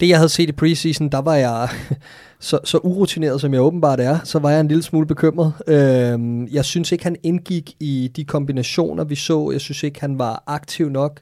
det 0.00 0.08
jeg 0.08 0.16
havde 0.16 0.28
set 0.28 0.48
i 0.48 0.52
preseason, 0.52 1.08
der 1.08 1.18
var 1.18 1.34
jeg 1.34 1.68
så, 2.40 2.58
så 2.64 2.78
urutineret, 2.78 3.40
som 3.40 3.54
jeg 3.54 3.62
åbenbart 3.62 4.00
er, 4.00 4.18
så 4.24 4.38
var 4.38 4.50
jeg 4.50 4.60
en 4.60 4.68
lille 4.68 4.82
smule 4.82 5.06
bekymret. 5.06 5.52
Øh, 5.66 6.54
jeg 6.54 6.64
synes 6.64 6.92
ikke, 6.92 7.04
han 7.04 7.16
indgik 7.22 7.72
i 7.80 8.10
de 8.16 8.24
kombinationer, 8.24 9.04
vi 9.04 9.14
så. 9.14 9.50
Jeg 9.52 9.60
synes 9.60 9.82
ikke, 9.82 10.00
han 10.00 10.18
var 10.18 10.42
aktiv 10.46 10.88
nok. 10.88 11.20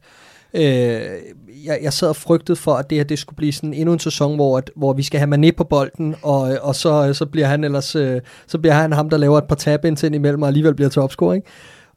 Øh, 0.56 1.36
jeg, 1.64 1.78
jeg 1.82 1.92
sad 1.92 2.08
og 2.08 2.16
frygtede 2.16 2.56
for, 2.56 2.74
at 2.74 2.90
det 2.90 2.98
her 2.98 3.04
det 3.04 3.18
skulle 3.18 3.36
blive 3.36 3.52
sådan 3.52 3.74
endnu 3.74 3.92
en 3.92 3.98
sæson, 3.98 4.34
hvor, 4.34 4.58
at, 4.58 4.70
hvor 4.76 4.92
vi 4.92 5.02
skal 5.02 5.20
have 5.20 5.34
Mané 5.34 5.50
på 5.56 5.64
bolden, 5.64 6.14
og, 6.22 6.58
og 6.62 6.74
så, 6.74 7.12
så 7.12 7.26
bliver 7.26 7.46
han 7.46 7.64
ellers 7.64 7.96
øh, 7.96 8.20
så 8.46 8.58
bliver 8.58 8.74
han 8.74 8.92
ham, 8.92 9.10
der 9.10 9.16
laver 9.16 9.38
et 9.38 9.44
par 9.44 9.54
tab 9.54 9.84
ind 9.84 10.04
imellem, 10.04 10.42
og 10.42 10.48
alligevel 10.48 10.74
bliver 10.74 10.88
topscorer, 10.88 11.34
ikke? 11.34 11.46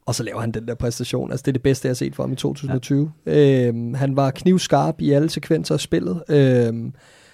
Og 0.06 0.14
så 0.14 0.22
laver 0.22 0.40
han 0.40 0.50
den 0.50 0.68
der 0.68 0.74
præstation. 0.74 1.30
Altså, 1.30 1.42
det 1.42 1.48
er 1.48 1.52
det 1.52 1.62
bedste, 1.62 1.86
jeg 1.86 1.90
har 1.90 1.94
set 1.94 2.16
for 2.16 2.22
ham 2.22 2.32
i 2.32 2.36
2020. 2.36 3.12
Ja. 3.26 3.66
Øhm, 3.66 3.94
han 3.94 4.16
var 4.16 4.30
knivskarp 4.30 5.00
i 5.00 5.12
alle 5.12 5.30
sekvenser 5.30 5.74
af 5.74 5.80
spillet. 5.80 6.22
Øhm, 6.28 6.92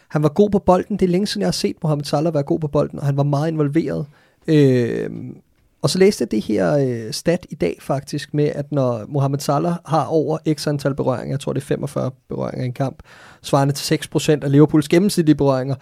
han 0.09 0.23
var 0.23 0.29
god 0.29 0.51
på 0.51 0.59
bolden. 0.59 0.97
Det 0.97 1.07
er 1.07 1.11
længe 1.11 1.27
siden, 1.27 1.41
jeg 1.41 1.47
har 1.47 1.53
set 1.53 1.77
Mohamed 1.83 2.05
Salah 2.05 2.35
være 2.35 2.43
god 2.43 2.59
på 2.59 2.69
bolden, 2.69 2.99
og 2.99 3.07
han 3.07 3.17
var 3.17 3.23
meget 3.23 3.49
involveret. 3.49 4.07
Øhm, 4.49 5.37
og 5.87 5.91
så 5.91 5.99
læste 5.99 6.23
jeg 6.23 6.31
det 6.31 6.43
her 6.43 6.77
øh, 6.79 7.13
stat 7.13 7.47
i 7.51 7.55
dag 7.55 7.77
faktisk 7.81 8.35
med, 8.35 8.45
at 8.45 8.73
når 8.73 9.05
Mohamed 9.09 9.39
Salah 9.39 9.75
har 9.87 10.05
over 10.05 10.39
x 10.55 10.67
antal 10.67 10.95
berøringer, 10.95 11.33
jeg 11.33 11.41
tror 11.41 11.53
det 11.53 11.61
er 11.61 11.65
45 11.65 12.11
berøringer 12.29 12.63
i 12.63 12.67
en 12.67 12.73
kamp, 12.73 13.03
svarende 13.43 13.75
til 13.75 13.99
6% 14.15 14.31
af 14.31 14.53
Liverpools 14.53 14.89
gennemsnitlige 14.89 15.37
berøringer, 15.37 15.75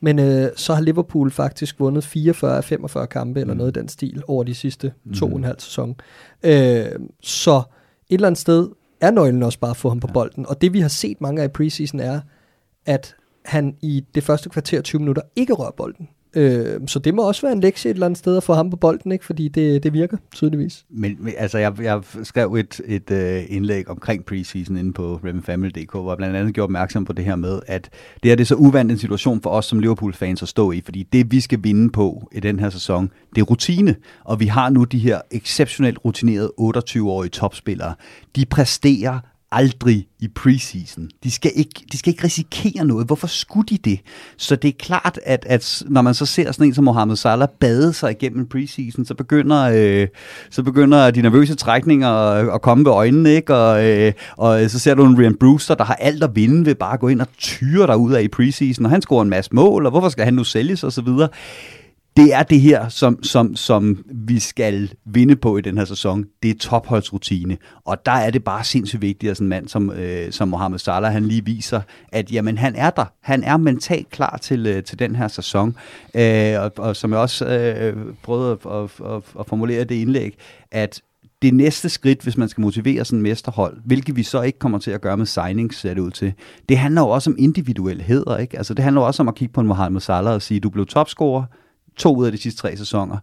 men 0.00 0.18
øh, 0.18 0.50
så 0.56 0.74
har 0.74 0.82
Liverpool 0.82 1.30
faktisk 1.30 1.80
vundet 1.80 2.04
44 2.04 2.56
af 2.56 2.64
45 2.64 3.06
kampe, 3.06 3.40
eller 3.40 3.54
mm. 3.54 3.58
noget 3.58 3.76
i 3.76 3.80
den 3.80 3.88
stil, 3.88 4.22
over 4.28 4.44
de 4.44 4.54
sidste 4.54 4.92
mm. 5.04 5.14
to 5.14 5.26
og 5.26 5.36
en 5.36 5.44
halv 5.44 5.60
sæson. 5.60 5.96
Øh, 6.42 6.86
så 7.22 7.62
et 8.08 8.14
eller 8.14 8.26
andet 8.26 8.40
sted 8.40 8.68
er 9.00 9.10
nøglen 9.10 9.42
også 9.42 9.58
bare 9.58 9.70
at 9.70 9.76
få 9.76 9.88
ham 9.88 10.00
på 10.00 10.06
ja. 10.08 10.12
bolden. 10.12 10.46
Og 10.46 10.60
det 10.60 10.72
vi 10.72 10.80
har 10.80 10.88
set 10.88 11.20
mange 11.20 11.42
af 11.42 11.44
i 11.44 11.48
preseason 11.48 12.00
er, 12.00 12.20
at 12.86 13.14
han 13.44 13.76
i 13.82 14.04
det 14.14 14.22
første 14.22 14.48
kvarter 14.48 14.82
20 14.82 14.98
minutter 14.98 15.22
ikke 15.36 15.52
rører 15.52 15.72
bolden. 15.76 16.08
Øh, 16.36 16.80
så 16.86 16.98
det 16.98 17.14
må 17.14 17.28
også 17.28 17.42
være 17.42 17.52
en 17.52 17.60
lektie 17.60 17.90
et 17.90 17.94
eller 17.94 18.06
andet 18.06 18.18
sted 18.18 18.36
at 18.36 18.42
få 18.42 18.54
ham 18.54 18.70
på 18.70 18.76
bolden, 18.76 19.12
ikke? 19.12 19.24
fordi 19.24 19.48
det, 19.48 19.82
det 19.82 19.92
virker 19.92 20.16
tydeligvis. 20.34 20.84
Men 20.90 21.28
altså, 21.36 21.58
jeg, 21.58 21.82
jeg 21.82 22.00
skrev 22.22 22.54
et, 22.54 22.80
et 22.86 23.10
øh, 23.10 23.42
indlæg 23.48 23.90
omkring 23.90 24.24
preseason 24.24 24.76
inde 24.76 24.92
på 24.92 25.20
RevenFamily.dk, 25.24 25.92
hvor 25.92 26.10
jeg 26.10 26.16
blandt 26.16 26.36
andet 26.36 26.54
gjorde 26.54 26.64
opmærksom 26.64 27.04
på 27.04 27.12
det 27.12 27.24
her 27.24 27.36
med, 27.36 27.60
at 27.66 27.90
det 28.22 28.30
her 28.30 28.36
det 28.36 28.44
er 28.44 28.46
så 28.46 28.54
uvandt 28.54 28.92
en 28.92 28.98
situation 28.98 29.40
for 29.40 29.50
os 29.50 29.66
som 29.66 29.78
Liverpool-fans 29.78 30.42
at 30.42 30.48
stå 30.48 30.72
i, 30.72 30.80
fordi 30.80 31.02
det 31.02 31.32
vi 31.32 31.40
skal 31.40 31.58
vinde 31.62 31.90
på 31.90 32.28
i 32.32 32.40
den 32.40 32.60
her 32.60 32.70
sæson, 32.70 33.10
det 33.34 33.40
er 33.40 33.44
rutine, 33.44 33.96
og 34.24 34.40
vi 34.40 34.46
har 34.46 34.70
nu 34.70 34.84
de 34.84 34.98
her 34.98 35.20
exceptionelt 35.30 35.98
rutinerede 36.04 36.52
28-årige 36.60 37.30
topspillere. 37.30 37.94
De 38.36 38.46
præsterer 38.46 39.18
aldrig 39.52 40.06
i 40.20 40.28
preseason. 40.28 41.08
De 41.24 41.30
skal, 41.30 41.50
ikke, 41.54 41.84
de 41.92 41.98
skal 41.98 42.10
ikke 42.10 42.24
risikere 42.24 42.84
noget. 42.84 43.06
Hvorfor 43.06 43.26
skulle 43.26 43.66
de 43.68 43.78
det? 43.78 44.00
Så 44.36 44.56
det 44.56 44.68
er 44.68 44.72
klart, 44.78 45.20
at, 45.24 45.46
at 45.48 45.82
når 45.86 46.02
man 46.02 46.14
så 46.14 46.26
ser 46.26 46.52
sådan 46.52 46.66
en 46.66 46.74
som 46.74 46.84
Mohamed 46.84 47.16
Salah 47.16 47.48
bade 47.60 47.92
sig 47.92 48.10
igennem 48.10 48.46
preseason, 48.46 49.04
så 49.04 49.14
begynder, 49.14 49.70
øh, 49.74 50.08
så 50.50 50.62
begynder 50.62 51.10
de 51.10 51.22
nervøse 51.22 51.54
trækninger 51.54 52.08
at, 52.08 52.54
at 52.54 52.62
komme 52.62 52.84
ved 52.84 52.92
øjnene, 52.92 53.30
ikke? 53.30 53.54
Og, 53.54 53.84
øh, 53.84 54.12
og 54.36 54.70
så 54.70 54.78
ser 54.78 54.94
du 54.94 55.04
en 55.04 55.18
Ryan 55.18 55.36
Brewster, 55.36 55.74
der 55.74 55.84
har 55.84 55.94
alt 55.94 56.22
at 56.22 56.30
vinde 56.36 56.66
ved 56.66 56.74
bare 56.74 56.94
at 56.94 57.00
gå 57.00 57.08
ind 57.08 57.20
og 57.20 57.26
tyre 57.38 57.86
dig 57.86 57.96
ud 57.96 58.12
af 58.12 58.22
i 58.22 58.28
preseason, 58.28 58.84
og 58.84 58.90
han 58.90 59.02
scorer 59.02 59.22
en 59.22 59.30
masse 59.30 59.54
mål, 59.54 59.86
og 59.86 59.90
hvorfor 59.90 60.08
skal 60.08 60.24
han 60.24 60.34
nu 60.34 60.44
sælges, 60.44 60.84
og 60.84 60.92
så 60.92 61.02
videre 61.02 61.28
det 62.16 62.34
er 62.34 62.42
det 62.42 62.60
her, 62.60 62.88
som, 62.88 63.22
som, 63.22 63.56
som 63.56 64.04
vi 64.06 64.38
skal 64.38 64.90
vinde 65.04 65.36
på 65.36 65.56
i 65.58 65.60
den 65.60 65.78
her 65.78 65.84
sæson. 65.84 66.24
Det 66.42 66.50
er 66.50 66.54
topholdsrutine. 66.54 67.56
Og 67.84 68.06
der 68.06 68.12
er 68.12 68.30
det 68.30 68.44
bare 68.44 68.64
sindssygt 68.64 69.02
vigtigt, 69.02 69.30
at 69.30 69.36
sådan 69.36 69.44
en 69.44 69.48
mand 69.48 69.68
som, 69.68 69.90
øh, 69.90 70.32
som 70.32 70.48
Mohamed 70.48 70.78
Salah, 70.78 71.12
han 71.12 71.24
lige 71.24 71.44
viser, 71.44 71.80
at 72.12 72.32
jamen, 72.32 72.58
han 72.58 72.76
er 72.76 72.90
der. 72.90 73.04
Han 73.20 73.44
er 73.44 73.56
mentalt 73.56 74.10
klar 74.10 74.38
til, 74.42 74.66
øh, 74.66 74.82
til 74.82 74.98
den 74.98 75.16
her 75.16 75.28
sæson. 75.28 75.76
Øh, 76.14 76.60
og, 76.60 76.72
og 76.76 76.96
som 76.96 77.12
jeg 77.12 77.20
også 77.20 77.46
øh, 77.46 77.96
prøvede 78.22 78.52
at, 78.52 78.72
at, 78.72 78.90
at, 79.14 79.22
at 79.40 79.46
formulere 79.46 79.84
det 79.84 79.94
indlæg, 79.94 80.36
at 80.70 81.02
det 81.42 81.54
næste 81.54 81.88
skridt, 81.88 82.22
hvis 82.22 82.36
man 82.36 82.48
skal 82.48 82.60
motivere 82.62 83.04
sådan 83.04 83.18
en 83.18 83.22
mesterhold, 83.22 83.76
hvilket 83.84 84.16
vi 84.16 84.22
så 84.22 84.42
ikke 84.42 84.58
kommer 84.58 84.78
til 84.78 84.90
at 84.90 85.00
gøre 85.00 85.16
med 85.16 85.26
signings, 85.26 85.76
ser 85.76 85.94
det 85.94 86.00
ud 86.00 86.10
til, 86.10 86.32
det 86.68 86.78
handler 86.78 87.00
jo 87.00 87.08
også 87.08 87.30
om 87.30 87.36
individuel 87.38 88.02
heder, 88.02 88.36
ikke? 88.36 88.56
Altså 88.56 88.74
det 88.74 88.84
handler 88.84 89.02
også 89.02 89.22
om 89.22 89.28
at 89.28 89.34
kigge 89.34 89.52
på 89.52 89.60
en 89.60 89.66
Mohamed 89.66 90.00
Salah 90.00 90.34
og 90.34 90.42
sige, 90.42 90.60
du 90.60 90.70
blev 90.70 90.86
topscorer, 90.86 91.44
to 91.96 92.16
ud 92.16 92.26
af 92.26 92.32
de 92.32 92.38
sidste 92.38 92.60
tre 92.60 92.76
sæsoner. 92.76 93.16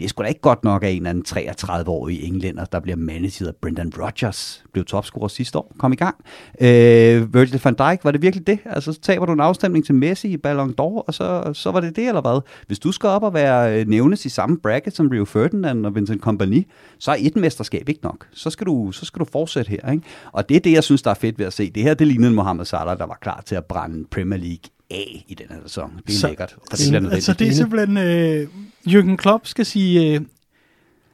Det 0.00 0.04
er 0.06 0.08
sgu 0.08 0.22
da 0.22 0.28
ikke 0.28 0.40
godt 0.40 0.64
nok, 0.64 0.84
at 0.84 0.90
en 0.90 0.96
eller 0.96 1.10
anden 1.10 1.24
33-årig 1.28 2.24
englænder, 2.24 2.64
der 2.64 2.80
bliver 2.80 2.96
managed 2.96 3.46
af 3.46 3.54
Brendan 3.62 3.92
Rodgers, 3.98 4.64
blev 4.72 4.84
topscorer 4.84 5.28
sidste 5.28 5.58
år, 5.58 5.72
kom 5.78 5.92
i 5.92 5.96
gang. 5.96 6.16
Øh, 6.60 7.34
Virgil 7.34 7.60
van 7.64 7.74
Dijk, 7.74 8.04
var 8.04 8.10
det 8.10 8.22
virkelig 8.22 8.46
det? 8.46 8.58
Altså, 8.64 8.92
så 8.92 9.00
taber 9.00 9.26
du 9.26 9.32
en 9.32 9.40
afstemning 9.40 9.86
til 9.86 9.94
Messi 9.94 10.28
i 10.28 10.36
Ballon 10.36 10.70
d'Or, 10.70 11.04
og 11.06 11.14
så, 11.14 11.50
så 11.52 11.70
var 11.70 11.80
det 11.80 11.96
det, 11.96 12.08
eller 12.08 12.20
hvad? 12.20 12.40
Hvis 12.66 12.78
du 12.78 12.92
skal 12.92 13.08
op 13.08 13.22
og 13.22 13.34
være 13.34 13.80
øh, 13.80 13.88
nævnes 13.88 14.26
i 14.26 14.28
samme 14.28 14.58
bracket 14.58 14.96
som 14.96 15.08
Rio 15.08 15.24
Ferdinand 15.24 15.86
og 15.86 15.94
Vincent 15.94 16.22
Kompany, 16.22 16.66
så 16.98 17.10
er 17.10 17.16
et 17.18 17.36
mesterskab 17.36 17.88
ikke 17.88 18.02
nok. 18.02 18.26
Så 18.32 18.50
skal 18.50 18.66
du, 18.66 18.92
så 18.92 19.04
skal 19.04 19.20
du 19.20 19.24
fortsætte 19.24 19.70
her, 19.70 19.92
ikke? 19.92 20.04
Og 20.32 20.48
det 20.48 20.56
er 20.56 20.60
det, 20.60 20.72
jeg 20.72 20.84
synes, 20.84 21.02
der 21.02 21.10
er 21.10 21.14
fedt 21.14 21.38
ved 21.38 21.46
at 21.46 21.52
se. 21.52 21.70
Det 21.70 21.82
her, 21.82 21.94
det 21.94 22.06
lignede 22.06 22.32
Mohamed 22.32 22.64
Salah, 22.64 22.98
der 22.98 23.06
var 23.06 23.18
klar 23.20 23.42
til 23.46 23.54
at 23.54 23.64
brænde 23.64 24.06
Premier 24.10 24.38
League 24.38 24.79
af 24.90 25.24
i 25.28 25.34
den 25.34 25.46
her 25.50 25.56
sæson. 25.62 25.90
Det 26.06 26.14
er 26.14 26.18
så, 26.18 26.28
lækkert, 26.28 26.50
for 26.70 26.76
det 26.76 26.86
bliver 26.90 27.10
Altså, 27.10 27.32
det 27.32 27.48
er 27.48 27.52
simpelthen... 27.52 27.96
Øh, 27.96 28.48
Jürgen 28.88 29.16
Klopp 29.16 29.46
skal 29.46 29.66
sige, 29.66 30.14
øh, 30.14 30.20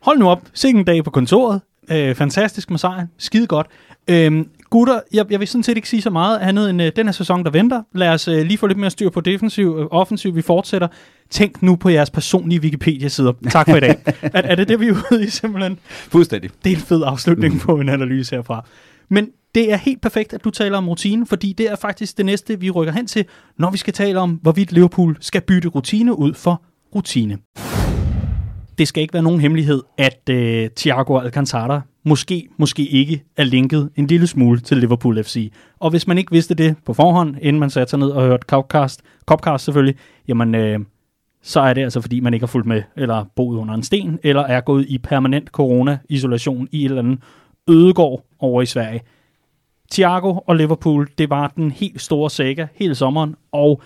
hold 0.01 0.19
nu 0.19 0.29
op, 0.29 0.43
sikke 0.55 0.79
en 0.79 0.85
dag 0.85 1.05
på 1.05 1.11
kontoret. 1.11 1.61
Øh, 1.91 2.15
fantastisk 2.15 2.71
med 2.71 2.79
sejren. 2.79 3.07
Skide 3.19 3.47
godt. 3.47 3.67
Øh, 4.09 4.45
gutter, 4.71 5.01
jeg, 5.13 5.27
jeg 5.31 5.41
vil 5.41 5.49
sådan 5.49 5.63
set 5.63 5.77
ikke 5.77 5.89
sige 5.89 6.03
så 6.03 6.11
meget 6.11 6.39
andet 6.39 6.71
end 6.71 6.83
øh, 6.83 6.93
den 6.97 7.07
her 7.07 7.13
sæson, 7.13 7.45
der 7.45 7.51
venter. 7.51 7.83
Lad 7.95 8.09
os 8.09 8.29
øh, 8.29 8.47
lige 8.47 8.59
få 8.59 8.67
lidt 8.67 8.79
mere 8.79 8.91
styr 8.91 9.11
på 9.11 9.21
defensiv, 9.21 9.77
øh, 9.81 9.87
offensiv. 9.91 10.37
Vi 10.37 10.43
fortsætter. 10.43 10.89
Tænk 11.31 11.63
nu 11.63 11.77
på 11.77 11.89
jeres 11.89 12.11
personlige 12.11 12.61
Wikipedia-sider. 12.61 13.33
Tak 13.51 13.71
for 13.71 13.77
i 13.77 13.81
dag. 13.81 13.97
er, 14.23 14.43
er 14.43 14.55
det 14.55 14.69
det, 14.69 14.81
vi 14.81 14.89
er 14.89 14.95
ude 15.11 15.25
i 15.25 15.31
simpelthen? 15.31 15.79
Fuldstændig. 15.89 16.51
Det 16.65 16.73
er 16.73 16.77
en 16.77 16.83
fed 16.83 17.03
afslutning 17.07 17.55
mm. 17.55 17.61
på 17.61 17.81
en 17.81 17.89
analyse 17.89 18.37
herfra. 18.37 18.65
Men 19.09 19.29
det 19.55 19.73
er 19.73 19.77
helt 19.77 20.03
perfekt, 20.03 20.33
at 20.33 20.45
du 20.45 20.51
taler 20.51 20.79
om 20.79 20.89
rutine, 20.89 21.27
fordi 21.27 21.53
det 21.53 21.71
er 21.71 21.77
faktisk 21.77 22.17
det 22.17 22.27
næste, 22.27 22.61
vi 22.61 22.71
rykker 22.71 22.93
hen 22.93 23.07
til, 23.07 23.25
når 23.59 23.71
vi 23.71 23.79
skal 23.79 23.93
tale 23.95 24.21
om, 24.21 24.31
hvorvidt 24.43 24.73
Liverpool 24.73 25.17
skal 25.21 25.41
bytte 25.41 25.69
rutine 25.69 26.19
ud 26.19 26.35
for 26.35 26.63
rutine. 26.95 27.39
Det 28.79 28.89
skal 28.89 29.03
ikke 29.03 29.15
være 29.15 29.23
nogen 29.23 29.41
hemmelighed, 29.41 29.83
at 29.99 30.29
øh, 30.31 30.71
Thiago 30.77 31.19
Alcantara 31.19 31.81
måske, 32.05 32.49
måske 32.57 32.87
ikke 32.87 33.25
er 33.37 33.45
linket 33.45 33.91
en 33.97 34.07
lille 34.07 34.27
smule 34.27 34.61
til 34.61 34.77
Liverpool 34.77 35.25
FC. 35.25 35.53
Og 35.79 35.91
hvis 35.91 36.07
man 36.07 36.19
ikke 36.19 36.33
vidste 36.33 36.55
det 36.55 36.77
på 36.87 36.95
forhånd, 36.95 37.37
inden 37.43 37.61
man 37.61 37.71
satte 37.71 37.91
sig 37.91 37.99
ned 37.99 38.09
og 38.09 38.23
hørte 38.23 38.45
Copcast, 38.49 39.03
Copcast 39.27 39.65
selvfølgelig, 39.65 39.97
jamen 40.29 40.55
øh, 40.55 40.81
så 41.43 41.61
er 41.61 41.75
det 41.75 41.83
altså 41.83 42.01
fordi, 42.01 42.21
man 42.21 42.35
ikke 42.35 42.45
har 42.45 42.49
fulgt 42.49 42.67
med, 42.67 42.83
eller 42.97 43.25
boet 43.37 43.59
under 43.59 43.75
en 43.75 43.83
sten, 43.83 44.19
eller 44.23 44.43
er 44.43 44.61
gået 44.61 44.87
i 44.89 44.99
permanent 44.99 45.49
corona-isolation 45.49 46.69
i 46.73 46.81
et 46.81 46.85
eller 46.85 47.03
andet 47.03 47.19
ødegård 47.69 48.25
over 48.39 48.63
i 48.63 48.67
Sverige. 48.67 49.01
Thiago 49.93 50.39
og 50.47 50.57
Liverpool, 50.57 51.09
det 51.19 51.31
var 51.31 51.53
den 51.57 51.71
helt 51.71 52.01
store 52.01 52.31
saga 52.31 52.67
hele 52.75 52.95
sommeren, 52.95 53.35
og 53.53 53.83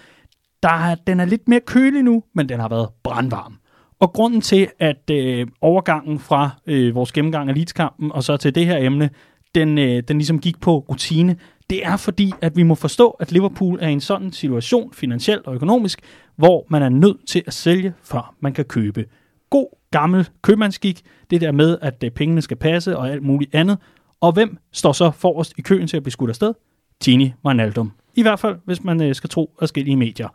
der, 0.62 0.95
den 1.07 1.21
er 1.21 1.25
lidt 1.25 1.49
mere 1.49 1.61
kølig 1.61 2.03
nu, 2.03 2.23
men 2.35 2.49
den 2.49 2.61
har 2.61 2.69
været 2.69 2.88
brandvarm. 3.03 3.57
Og 4.01 4.12
grunden 4.12 4.40
til, 4.40 4.69
at 4.79 5.11
øh, 5.11 5.47
overgangen 5.61 6.19
fra 6.19 6.51
øh, 6.66 6.95
vores 6.95 7.12
gennemgang 7.12 7.49
af 7.49 7.55
Leeds-kampen 7.55 8.12
og 8.12 8.25
så 8.25 8.37
til 8.37 8.55
det 8.55 8.66
her 8.66 8.77
emne, 8.77 9.11
den, 9.55 9.79
øh, 9.79 10.03
den 10.09 10.19
ligesom 10.19 10.40
gik 10.40 10.61
på 10.61 10.79
rutine, 10.79 11.37
det 11.71 11.87
er 11.87 11.97
fordi, 11.97 12.33
at 12.40 12.57
vi 12.57 12.62
må 12.62 12.75
forstå, 12.75 13.11
at 13.11 13.33
Liverpool 13.33 13.79
er 13.81 13.88
i 13.88 13.93
en 13.93 14.01
sådan 14.01 14.33
situation, 14.33 14.93
finansielt 14.93 15.47
og 15.47 15.55
økonomisk, 15.55 16.01
hvor 16.37 16.66
man 16.69 16.83
er 16.83 16.88
nødt 16.88 17.29
til 17.29 17.43
at 17.47 17.55
sælge, 17.55 17.95
før 18.03 18.35
man 18.40 18.53
kan 18.53 18.64
købe. 18.64 19.05
God 19.51 19.80
gammel 19.90 20.29
købmandsgik, 20.42 21.03
det 21.31 21.40
der 21.40 21.53
med, 21.53 21.79
at 21.83 22.05
øh, 22.05 22.11
pengene 22.11 22.42
skal 22.42 22.57
passe 22.57 22.96
og 22.96 23.11
alt 23.11 23.22
muligt 23.22 23.55
andet. 23.55 23.79
Og 24.20 24.33
hvem 24.33 24.59
står 24.72 24.92
så 24.92 25.11
forrest 25.11 25.55
i 25.59 25.62
køen 25.62 25.87
til 25.87 25.96
at 25.96 26.03
blive 26.03 26.12
skudt 26.12 26.31
afsted? 26.31 26.55
Tini 27.00 27.33
Wijnaldum. 27.44 27.92
I 28.14 28.22
hvert 28.22 28.40
fald, 28.40 28.57
hvis 28.64 28.85
man 28.85 29.03
øh, 29.03 29.14
skal 29.14 29.31
tro 29.31 29.50
forskellige 29.59 29.96
medier. 29.96 30.29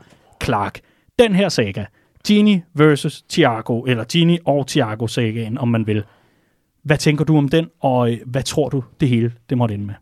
Clark. 0.43 0.79
Den 1.19 1.35
her 1.35 1.49
saga, 1.49 1.85
Tini 2.23 2.61
versus 2.73 3.21
Thiago, 3.29 3.81
eller 3.81 4.03
Tini 4.03 4.39
og 4.45 4.67
Thiago 4.67 5.07
sagaen, 5.07 5.57
om 5.57 5.67
man 5.67 5.87
vil. 5.87 6.03
Hvad 6.83 6.97
tænker 6.97 7.25
du 7.25 7.37
om 7.37 7.49
den, 7.49 7.67
og 7.79 8.11
øh, 8.11 8.17
hvad 8.25 8.43
tror 8.43 8.69
du, 8.69 8.83
det 8.99 9.09
hele 9.09 9.33
det 9.49 9.57
måtte 9.57 9.75
ende 9.75 9.85
med? 9.85 9.93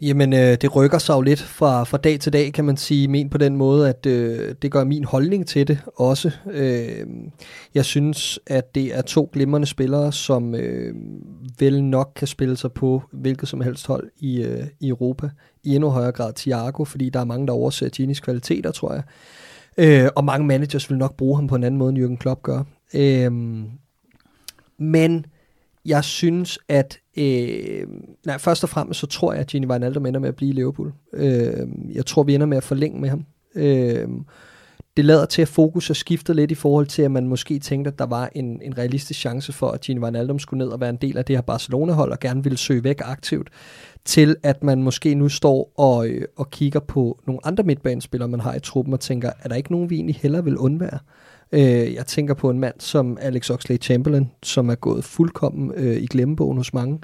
Jamen, 0.00 0.32
øh, 0.32 0.38
det 0.38 0.76
rykker 0.76 0.98
sig 0.98 1.14
jo 1.14 1.20
lidt 1.20 1.42
fra, 1.42 1.84
fra 1.84 1.98
dag 1.98 2.20
til 2.20 2.32
dag, 2.32 2.52
kan 2.52 2.64
man 2.64 2.76
sige, 2.76 3.08
men 3.08 3.30
på 3.30 3.38
den 3.38 3.56
måde, 3.56 3.88
at 3.88 4.06
øh, 4.06 4.54
det 4.62 4.72
gør 4.72 4.84
min 4.84 5.04
holdning 5.04 5.46
til 5.46 5.68
det 5.68 5.78
også. 5.96 6.30
Øh, 6.50 7.06
jeg 7.74 7.84
synes, 7.84 8.38
at 8.46 8.74
det 8.74 8.98
er 8.98 9.02
to 9.02 9.30
glimrende 9.32 9.66
spillere, 9.66 10.12
som 10.12 10.54
øh, 10.54 10.94
vel 11.58 11.84
nok 11.84 12.12
kan 12.16 12.28
spille 12.28 12.56
sig 12.56 12.72
på 12.72 13.02
hvilket 13.12 13.48
som 13.48 13.60
helst 13.60 13.86
hold 13.86 14.10
i, 14.18 14.42
øh, 14.42 14.66
i 14.80 14.88
Europa. 14.88 15.30
I 15.64 15.74
endnu 15.74 15.90
højere 15.90 16.12
grad 16.12 16.32
Thiago, 16.32 16.84
fordi 16.84 17.10
der 17.10 17.20
er 17.20 17.24
mange, 17.24 17.46
der 17.46 17.52
overser 17.52 17.88
Ginis 17.88 18.20
kvaliteter, 18.20 18.70
tror 18.70 18.92
jeg. 18.92 19.02
Øh, 19.78 20.08
og 20.16 20.24
mange 20.24 20.46
managers 20.46 20.90
vil 20.90 20.98
nok 20.98 21.16
bruge 21.16 21.36
ham 21.36 21.46
på 21.46 21.54
en 21.54 21.64
anden 21.64 21.78
måde, 21.78 21.90
end 21.90 22.04
Jürgen 22.04 22.16
Klopp 22.16 22.42
gør. 22.42 22.62
Øh, 22.94 23.32
men 24.78 25.26
jeg 25.84 26.04
synes, 26.04 26.58
at 26.68 26.98
øh, 27.16 27.86
nej, 28.26 28.38
først 28.38 28.62
og 28.62 28.68
fremmest 28.68 29.00
så 29.00 29.06
tror 29.06 29.32
jeg, 29.32 29.40
at 29.40 29.46
Gini 29.46 29.66
Wijnaldum 29.66 30.06
ender 30.06 30.20
med 30.20 30.28
at 30.28 30.36
blive 30.36 30.50
i 30.50 30.54
Liverpool. 30.54 30.92
Øh, 31.12 31.66
jeg 31.94 32.06
tror, 32.06 32.22
vi 32.22 32.34
ender 32.34 32.46
med 32.46 32.56
at 32.56 32.64
forlænge 32.64 33.00
med 33.00 33.08
ham. 33.08 33.24
Øh, 33.54 34.08
det 34.96 35.04
lader 35.04 35.26
til, 35.26 35.42
at 35.42 35.48
fokus 35.48 35.90
er 35.90 35.94
skiftet 35.94 36.36
lidt 36.36 36.50
i 36.50 36.54
forhold 36.54 36.86
til, 36.86 37.02
at 37.02 37.10
man 37.10 37.28
måske 37.28 37.58
tænkte, 37.58 37.88
at 37.88 37.98
der 37.98 38.06
var 38.06 38.30
en, 38.34 38.62
en 38.62 38.78
realistisk 38.78 39.20
chance 39.20 39.52
for, 39.52 39.70
at 39.70 39.80
Gini 39.80 40.00
Wijnaldum 40.00 40.38
skulle 40.38 40.64
ned 40.64 40.72
og 40.72 40.80
være 40.80 40.90
en 40.90 40.96
del 40.96 41.18
af 41.18 41.24
det 41.24 41.36
her 41.36 41.40
Barcelona-hold, 41.40 42.12
og 42.12 42.20
gerne 42.20 42.42
ville 42.42 42.58
søge 42.58 42.84
væk 42.84 43.00
aktivt, 43.04 43.48
til 44.04 44.36
at 44.42 44.62
man 44.62 44.82
måske 44.82 45.14
nu 45.14 45.28
står 45.28 45.72
og, 45.76 46.08
øh, 46.08 46.22
og 46.36 46.50
kigger 46.50 46.80
på 46.80 47.20
nogle 47.26 47.46
andre 47.46 47.64
midtbanespillere, 47.64 48.28
man 48.28 48.40
har 48.40 48.54
i 48.54 48.60
truppen, 48.60 48.94
og 48.94 49.00
tænker, 49.00 49.30
er 49.42 49.48
der 49.48 49.56
ikke 49.56 49.72
nogen, 49.72 49.90
vi 49.90 49.94
egentlig 49.94 50.16
heller 50.16 50.42
vil 50.42 50.56
undvære? 50.56 50.94
Øh, 50.94 51.00
Øh, 51.54 51.94
jeg 51.94 52.06
tænker 52.06 52.34
på 52.34 52.50
en 52.50 52.58
mand 52.58 52.74
som 52.78 53.18
Alex 53.20 53.50
Oxlade-Chamberlain, 53.50 54.24
som 54.42 54.68
er 54.68 54.74
gået 54.74 55.04
fuldkommen 55.04 55.72
øh, 55.76 55.96
i 55.96 56.06
glemmebogen 56.06 56.56
hos 56.56 56.74
mange. 56.74 56.98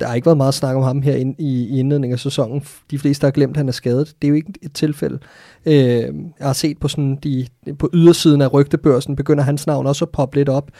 Der 0.00 0.08
har 0.08 0.14
ikke 0.14 0.26
været 0.26 0.36
meget 0.36 0.54
snak 0.54 0.76
om 0.76 0.82
ham 0.82 1.02
her 1.02 1.16
i, 1.16 1.34
i 1.38 1.78
indledningen 1.78 2.12
af 2.12 2.20
sæsonen. 2.20 2.62
De 2.90 2.98
fleste 2.98 3.24
har 3.24 3.30
glemt, 3.30 3.50
at 3.50 3.56
han 3.56 3.68
er 3.68 3.72
skadet. 3.72 4.14
Det 4.22 4.28
er 4.28 4.30
jo 4.30 4.34
ikke 4.34 4.52
et 4.62 4.72
tilfælde. 4.72 5.18
Øh, 5.66 5.74
jeg 5.74 6.12
har 6.40 6.52
set 6.52 6.78
på, 6.78 6.88
sådan 6.88 7.18
de, 7.24 7.46
på 7.78 7.90
ydersiden 7.92 8.40
af 8.40 8.52
rygtebørsen, 8.52 9.16
begynder 9.16 9.44
hans 9.44 9.66
navn 9.66 9.86
også 9.86 10.04
at 10.04 10.10
poppe 10.10 10.36
lidt 10.36 10.48
op. 10.48 10.70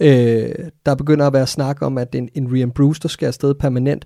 Øh, 0.00 0.48
der 0.86 0.94
begynder 0.94 1.26
at 1.26 1.32
være 1.32 1.46
snak 1.46 1.82
om, 1.82 1.98
at 1.98 2.14
en, 2.14 2.28
en 2.34 2.52
Rian 2.52 2.70
Brewster 2.70 3.08
skal 3.08 3.26
afsted 3.26 3.54
permanent 3.54 4.04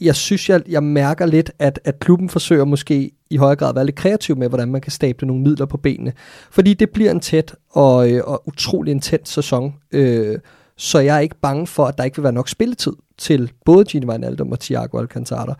jeg 0.00 0.16
synes, 0.16 0.48
jeg, 0.48 0.62
jeg 0.68 0.82
mærker 0.82 1.26
lidt, 1.26 1.50
at, 1.58 1.80
at 1.84 1.98
klubben 1.98 2.28
forsøger 2.28 2.64
måske 2.64 3.10
i 3.30 3.36
højere 3.36 3.56
grad 3.56 3.68
at 3.68 3.74
være 3.74 3.86
lidt 3.86 3.96
kreativ 3.96 4.36
med, 4.36 4.48
hvordan 4.48 4.68
man 4.68 4.80
kan 4.80 4.92
stable 4.92 5.26
nogle 5.26 5.42
midler 5.42 5.66
på 5.66 5.76
benene. 5.76 6.12
Fordi 6.50 6.74
det 6.74 6.90
bliver 6.90 7.10
en 7.10 7.20
tæt 7.20 7.54
og, 7.70 8.10
øh, 8.10 8.22
og 8.24 8.42
utrolig 8.46 8.90
intens 8.90 9.28
sæson. 9.28 9.74
Øh, 9.92 10.38
så 10.76 10.98
jeg 10.98 11.16
er 11.16 11.20
ikke 11.20 11.40
bange 11.42 11.66
for, 11.66 11.84
at 11.84 11.98
der 11.98 12.04
ikke 12.04 12.16
vil 12.16 12.22
være 12.22 12.32
nok 12.32 12.48
spilletid 12.48 12.92
til 13.18 13.52
både 13.64 13.84
Gini 13.84 14.06
Wijnaldum 14.06 14.52
og 14.52 14.60
Thiago 14.60 14.98
Alcantara. 14.98 15.54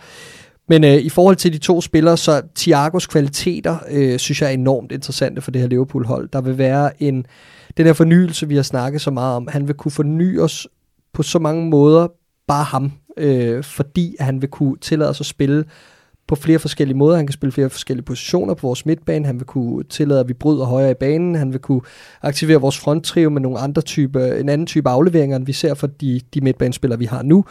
Men 0.68 0.84
øh, 0.84 0.94
i 0.94 1.08
forhold 1.08 1.36
til 1.36 1.52
de 1.52 1.58
to 1.58 1.80
spillere, 1.80 2.16
så 2.16 2.42
Thiagos 2.56 3.06
kvaliteter, 3.06 3.78
øh, 3.90 4.18
synes 4.18 4.42
jeg 4.42 4.48
er 4.48 4.54
enormt 4.54 4.92
interessante 4.92 5.40
for 5.40 5.50
det 5.50 5.60
her 5.60 5.68
Liverpool-hold. 5.68 6.28
Der 6.32 6.40
vil 6.40 6.58
være 6.58 7.02
en, 7.02 7.26
den 7.76 7.86
her 7.86 7.92
fornyelse, 7.92 8.48
vi 8.48 8.56
har 8.56 8.62
snakket 8.62 9.00
så 9.00 9.10
meget 9.10 9.36
om, 9.36 9.48
han 9.48 9.68
vil 9.68 9.76
kunne 9.76 9.92
forny 9.92 10.40
os 10.40 10.68
på 11.12 11.22
så 11.22 11.38
mange 11.38 11.70
måder, 11.70 12.08
bare 12.46 12.64
ham 12.64 12.92
øh, 13.16 13.64
fordi 13.64 14.16
han 14.20 14.42
vil 14.42 14.50
kunne 14.50 14.76
tillade 14.80 15.14
sig 15.14 15.22
at 15.22 15.26
spille 15.26 15.64
på 16.28 16.34
flere 16.34 16.58
forskellige 16.58 16.96
måder. 16.96 17.16
Han 17.16 17.26
kan 17.26 17.32
spille 17.32 17.52
flere 17.52 17.70
forskellige 17.70 18.04
positioner 18.04 18.54
på 18.54 18.66
vores 18.66 18.86
midtbane. 18.86 19.26
Han 19.26 19.38
vil 19.38 19.46
kunne 19.46 19.84
tillade, 19.84 20.20
at 20.20 20.28
vi 20.28 20.32
bryder 20.32 20.64
højere 20.64 20.90
i 20.90 20.94
banen. 20.94 21.34
Han 21.34 21.52
vil 21.52 21.60
kunne 21.60 21.80
aktivere 22.22 22.60
vores 22.60 22.78
fronttrio 22.78 23.30
med 23.30 23.40
nogle 23.40 23.58
andre 23.58 23.82
type, 23.82 24.38
en 24.40 24.48
anden 24.48 24.66
type 24.66 24.88
afleveringer, 24.88 25.36
end 25.36 25.46
vi 25.46 25.52
ser 25.52 25.74
for 25.74 25.86
de, 25.86 26.20
de 26.34 26.40
midtbanespillere, 26.40 26.98
vi 26.98 27.04
har 27.04 27.22
nu. 27.22 27.44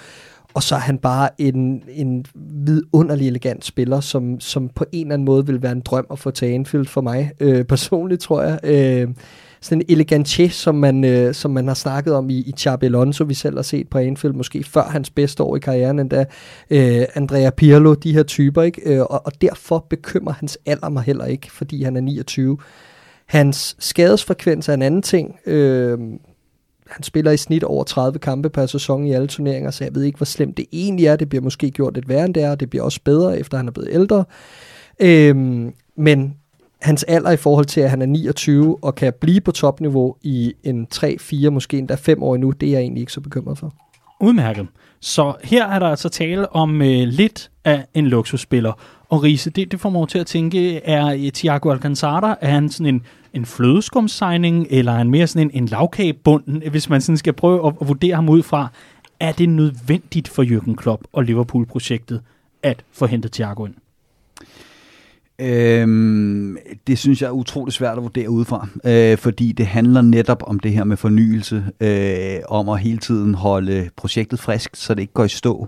Og 0.54 0.64
så 0.64 0.76
er 0.76 0.80
han 0.80 0.98
bare 0.98 1.30
en, 1.38 1.84
en 1.90 2.26
vidunderlig 2.36 3.28
elegant 3.28 3.66
spiller, 3.66 4.00
som, 4.00 4.40
som 4.40 4.70
på 4.70 4.86
en 4.92 5.06
eller 5.08 5.14
anden 5.14 5.26
måde 5.26 5.46
vil 5.46 5.62
være 5.62 5.72
en 5.72 5.82
drøm 5.82 6.06
at 6.12 6.20
få 6.20 6.32
til 6.32 6.46
Anfield 6.46 6.86
for 6.86 7.02
mig 7.02 7.32
øh, 7.40 7.66
personligt, 7.66 8.22
tror 8.22 8.42
jeg. 8.44 8.60
Øh, 8.64 9.08
sådan 9.66 9.82
en 9.82 9.86
elegantier, 9.90 10.50
som 10.50 10.76
man, 10.76 11.04
øh, 11.04 11.34
som 11.34 11.52
man 11.52 11.68
har 11.68 11.74
snakket 11.74 12.14
om 12.14 12.30
i, 12.30 12.38
i 12.38 12.54
Xabi 12.58 12.86
Alonso, 12.86 13.24
vi 13.24 13.34
selv 13.34 13.56
har 13.56 13.62
set 13.62 13.90
på 13.90 13.98
Anfield, 13.98 14.34
måske 14.34 14.64
før 14.64 14.84
hans 14.84 15.10
bedste 15.10 15.44
år 15.44 15.56
i 15.56 15.60
karrieren 15.60 16.00
endda, 16.00 16.26
øh, 16.70 17.06
Andrea 17.16 17.50
Pirlo, 17.50 17.94
de 17.94 18.14
her 18.14 18.24
typer, 18.24 18.62
ikke? 18.62 18.82
Øh, 18.86 19.02
og, 19.02 19.26
og 19.26 19.42
derfor 19.42 19.86
bekymrer 19.90 20.34
hans 20.34 20.58
alder 20.66 20.90
mig 20.90 21.04
heller 21.04 21.26
ikke, 21.26 21.52
fordi 21.52 21.84
han 21.84 21.98
er 21.98 22.02
29. 22.02 22.58
Hans 23.26 23.76
skadesfrekvens 23.80 24.70
er 24.70 24.74
en 24.74 24.82
anden 24.82 25.02
ting. 25.02 25.36
Øh, 25.46 26.00
han 26.88 27.04
spiller 27.04 27.32
i 27.32 27.38
snit 27.38 27.64
over 27.64 27.84
30 27.84 28.20
kampe 28.20 28.50
per 28.50 28.66
sæson 28.66 29.06
i 29.06 29.12
alle 29.12 29.28
turneringer, 29.28 29.72
så 29.72 29.84
jeg 29.84 29.96
ved 29.96 30.04
ikke, 30.04 30.18
hvor 30.18 30.26
slemt 30.26 30.58
det 30.58 30.66
egentlig 30.74 31.06
er. 31.06 31.16
Det 31.16 31.30
bliver 31.30 31.42
måske 31.42 31.72
gjort 31.72 31.94
lidt 31.94 32.10
værre 32.10 32.26
end 32.26 32.34
det 32.34 32.44
er, 32.44 32.52
og 32.52 32.60
det 32.60 32.70
bliver 32.70 32.84
også 32.84 33.00
bedre, 33.04 33.40
efter 33.40 33.58
han 33.58 33.68
er 33.68 33.72
blevet 33.72 33.90
ældre. 33.94 34.26
Øhm, 35.00 35.74
men 35.98 36.36
hans 36.86 37.04
alder 37.04 37.32
i 37.32 37.38
forhold 37.38 37.66
til, 37.66 37.82
at 37.82 37.90
han 37.90 38.02
er 38.02 38.06
29 38.06 38.78
og 38.82 38.96
kan 38.96 39.14
blive 39.22 39.42
på 39.42 39.52
topniveau 39.52 40.16
i 40.24 40.54
en 40.64 40.88
3, 40.88 41.18
4, 41.20 41.50
måske 41.50 41.78
endda 41.78 41.96
5 41.96 42.24
år 42.24 42.36
endnu, 42.36 42.52
det 42.52 42.68
er 42.68 42.72
jeg 42.72 42.82
egentlig 42.82 43.02
ikke 43.02 43.12
så 43.12 43.22
bekymret 43.22 43.58
for. 43.58 43.74
Udmærket. 44.22 44.68
Så 45.00 45.34
her 45.44 45.68
er 45.68 45.80
der 45.80 45.88
altså 45.88 46.10
tale 46.10 46.56
om 46.56 46.82
øh, 46.82 47.08
lidt 47.08 47.52
af 47.66 47.86
en 47.94 48.08
luksusspiller. 48.08 48.74
Og 49.10 49.24
Riese, 49.24 49.50
det, 49.50 49.72
det 49.72 49.80
får 49.80 49.90
mig 49.90 50.08
til 50.08 50.20
at 50.20 50.26
tænke, 50.28 50.86
er 50.86 51.08
øh, 51.08 51.32
Thiago 51.32 51.72
Alcantara, 51.72 52.38
er 52.42 52.50
han 52.50 52.70
sådan 52.70 52.96
en, 52.96 53.02
en 53.34 53.46
flødeskumssigning, 53.46 54.68
eller 54.70 54.92
er 54.92 54.98
han 54.98 55.10
mere 55.10 55.28
sådan 55.28 55.50
en, 55.54 55.64
en 55.64 55.66
lavkagebunden, 55.66 56.64
hvis 56.70 56.90
man 56.90 57.02
sådan 57.02 57.18
skal 57.18 57.34
prøve 57.34 57.68
at, 57.68 57.74
at 57.82 57.88
vurdere 57.88 58.16
ham 58.16 58.30
ud 58.30 58.44
fra, 58.44 58.68
er 59.20 59.32
det 59.32 59.50
nødvendigt 59.50 60.28
for 60.28 60.44
Jürgen 60.44 60.76
Klopp 60.76 61.04
og 61.14 61.24
Liverpool-projektet 61.24 62.22
at 62.64 62.84
få 62.92 63.06
hentet 63.06 63.32
Thiago 63.32 63.66
ind? 63.66 63.76
Øhm, 65.40 66.58
det 66.88 66.98
synes 67.00 67.22
jeg 67.22 67.28
er 67.28 67.32
utroligt 67.32 67.76
svært 67.76 67.98
at 67.98 68.04
vurdere 68.04 68.30
udefra, 68.30 68.68
øh, 68.86 69.18
fordi 69.18 69.52
det 69.52 69.66
handler 69.66 70.02
netop 70.02 70.44
om 70.48 70.60
det 70.60 70.72
her 70.72 70.84
med 70.84 70.98
fornyelse, 70.98 71.64
øh, 71.82 72.38
om 72.50 72.70
at 72.70 72.80
hele 72.80 72.98
tiden 72.98 73.34
holde 73.34 73.90
projektet 73.96 74.40
frisk, 74.40 74.70
så 74.74 74.94
det 74.94 75.02
ikke 75.02 75.14
går 75.14 75.24
i 75.24 75.30
stå. 75.30 75.68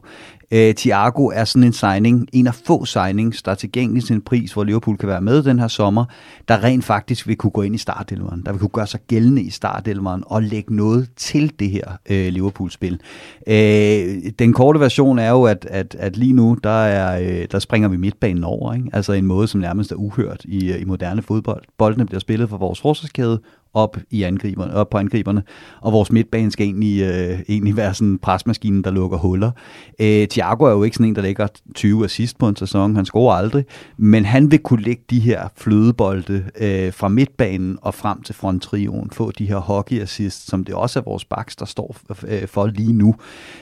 Øh, 0.51 0.73
Thiago 0.73 1.25
er 1.25 1.45
sådan 1.45 1.63
en 1.63 1.73
signing, 1.73 2.27
en 2.33 2.47
af 2.47 2.55
få 2.55 2.85
signings, 2.85 3.43
der 3.43 3.51
er 3.51 3.55
tilgængelig 3.55 4.03
til 4.03 4.13
en 4.13 4.21
pris, 4.21 4.53
hvor 4.53 4.63
Liverpool 4.63 4.97
kan 4.97 5.09
være 5.09 5.21
med 5.21 5.43
den 5.43 5.59
her 5.59 5.67
sommer, 5.67 6.05
der 6.47 6.63
rent 6.63 6.85
faktisk 6.85 7.27
vil 7.27 7.35
kunne 7.35 7.51
gå 7.51 7.61
ind 7.61 7.75
i 7.75 7.77
startelveren, 7.77 8.41
der 8.45 8.51
vil 8.51 8.59
kunne 8.59 8.69
gøre 8.69 8.87
sig 8.87 8.99
gældende 9.07 9.41
i 9.41 9.49
startelveren 9.49 10.23
og 10.25 10.43
lægge 10.43 10.75
noget 10.75 11.09
til 11.15 11.53
det 11.59 11.69
her 11.69 11.91
øh, 12.09 12.27
Liverpool-spil. 12.27 12.99
Øh, 13.47 14.31
den 14.39 14.53
korte 14.53 14.79
version 14.79 15.19
er 15.19 15.29
jo, 15.29 15.43
at, 15.43 15.67
at, 15.69 15.95
at 15.99 16.17
lige 16.17 16.33
nu, 16.33 16.57
der, 16.63 16.69
er, 16.69 17.19
øh, 17.21 17.47
der 17.51 17.59
springer 17.59 17.89
vi 17.89 17.97
midtbanen 17.97 18.43
over, 18.43 18.73
ikke? 18.73 18.89
altså 18.93 19.13
en 19.13 19.25
måde, 19.25 19.47
som 19.47 19.61
nærmest 19.61 19.91
er 19.91 19.95
uhørt 19.95 20.41
i, 20.45 20.71
øh, 20.71 20.81
i 20.81 20.85
moderne 20.85 21.21
fodbold. 21.21 21.63
Boldene 21.77 22.05
bliver 22.05 22.19
spillet 22.19 22.49
for 22.49 22.57
vores 22.57 22.81
forsvarskæde, 22.81 23.39
op, 23.73 23.97
i 24.11 24.23
angriberne, 24.23 24.73
op 24.73 24.89
på 24.89 24.97
angriberne, 24.97 25.43
og 25.81 25.91
vores 25.91 26.11
midtbane 26.11 26.51
skal 26.51 26.65
egentlig, 26.65 27.01
øh, 27.01 27.39
egentlig 27.49 27.77
være 27.77 27.93
sådan 27.93 28.07
en 28.07 28.19
presmaskine, 28.19 28.83
der 28.83 28.91
lukker 28.91 29.17
huller. 29.17 29.51
Øh, 29.99 30.27
Thiago 30.27 30.65
er 30.65 30.71
jo 30.71 30.83
ikke 30.83 30.95
sådan 30.95 31.07
en, 31.07 31.15
der 31.15 31.21
lægger 31.21 31.47
20 31.75 32.05
assist 32.05 32.37
på 32.37 32.47
en 32.47 32.55
sæson, 32.55 32.95
han 32.95 33.05
scorer 33.05 33.35
aldrig, 33.35 33.65
men 33.97 34.25
han 34.25 34.51
vil 34.51 34.59
kunne 34.59 34.81
lægge 34.81 35.03
de 35.09 35.19
her 35.19 35.47
flødebolde 35.55 36.43
øh, 36.59 36.93
fra 36.93 37.07
midtbanen 37.07 37.77
og 37.81 37.93
frem 37.93 38.21
til 38.21 38.35
fronttrioen, 38.35 39.11
få 39.11 39.31
de 39.31 39.45
her 39.45 39.57
hockey 39.57 40.01
assist, 40.01 40.47
som 40.47 40.63
det 40.63 40.75
også 40.75 40.99
er 40.99 41.03
vores 41.03 41.25
backs, 41.25 41.55
der 41.55 41.65
står 41.65 41.95
øh, 42.27 42.47
for 42.47 42.67
lige 42.67 42.93
nu. 42.93 43.15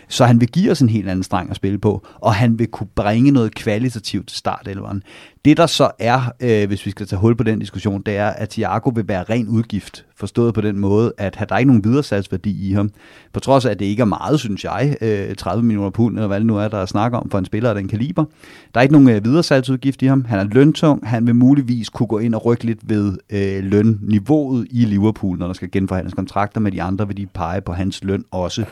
Så 0.08 0.26
han 0.26 0.42
vil 0.42 0.48
give 0.48 0.72
os 0.72 0.82
en 0.82 0.90
helt 0.90 1.10
anden 1.10 1.24
streng 1.24 1.50
at 1.50 1.56
spille 1.56 1.78
på, 1.78 2.08
og 2.16 2.36
han 2.36 2.60
vil 2.60 2.68
kunne 2.68 2.90
bringe 2.96 3.32
noget 3.32 3.56
kvalitativt 3.56 4.28
til 4.28 4.38
startelveren. 4.38 5.04
Det 5.46 5.58
der 5.58 5.66
så 5.66 5.92
er, 6.00 6.22
øh, 6.40 6.68
hvis 6.68 6.86
vi 6.86 6.92
skal 6.92 7.08
tage 7.08 7.20
hul 7.20 7.36
på 7.36 7.44
den 7.44 7.60
diskussion, 7.60 8.02
det 8.02 8.18
er, 8.18 8.28
at 8.28 8.50
Thiago 8.50 8.92
vil 8.96 9.08
være 9.08 9.24
ren 9.24 9.48
udgift, 9.48 10.06
forstået 10.16 10.54
på 10.54 10.62
den 10.62 10.80
måde, 10.80 11.14
at 11.18 11.38
der 11.40 11.56
er 11.56 11.58
ikke 11.58 11.68
nogen 11.68 11.84
videresalgsværdi 11.84 12.70
i 12.70 12.74
ham. 12.74 12.92
På 13.34 13.40
trods 13.40 13.66
af, 13.66 13.72
at 13.72 13.80
det 13.80 13.86
ikke 13.86 14.02
er 14.02 14.06
meget, 14.06 14.40
synes 14.40 14.64
jeg, 14.64 14.98
øh, 15.02 15.36
30 15.36 15.64
millioner 15.64 15.90
pund, 15.90 16.16
eller 16.16 16.28
hvad 16.28 16.40
det 16.40 16.46
nu 16.46 16.58
er, 16.58 16.68
der 16.68 16.78
er 16.78 16.86
snak 16.86 17.14
om 17.14 17.30
for 17.30 17.40
en 17.40 17.46
spiller 17.46 17.70
af 17.70 17.76
den 17.76 17.88
kaliber. 17.88 18.26
Der 18.74 18.80
er 18.80 18.82
ikke 18.82 18.94
nogen 18.94 19.10
øh, 19.10 19.26
videresalgsudgift 19.26 20.02
i 20.02 20.06
ham. 20.06 20.26
Han 20.26 20.40
er 20.40 20.44
løntung. 20.44 21.08
Han 21.08 21.28
vil 21.28 21.36
muligvis 21.36 21.90
kunne 21.90 22.08
gå 22.08 22.20
ind 22.20 22.36
og 22.36 22.46
rykke 22.46 22.64
lidt 22.64 22.90
ved 22.90 23.18
øh, 23.30 23.64
lønniveauet 23.64 24.68
i 24.72 24.86
Liverpool, 24.86 25.38
når 25.38 25.48
der 25.48 25.54
skal 25.54 25.72
genforhandles 25.72 26.14
kontrakter 26.14 26.60
med 26.60 26.72
de 26.72 26.82
andre, 26.82 27.08
vil 27.08 27.18
de 27.18 27.26
pege 27.26 27.62
på 27.62 27.74
hans 27.74 28.04
løn 28.04 28.24
også. 28.32 28.66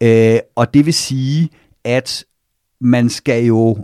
Øh, 0.00 0.38
og 0.56 0.74
det 0.74 0.86
vil 0.86 0.94
sige, 0.94 1.48
at 1.84 2.24
man 2.80 3.08
skal 3.08 3.44
jo 3.44 3.76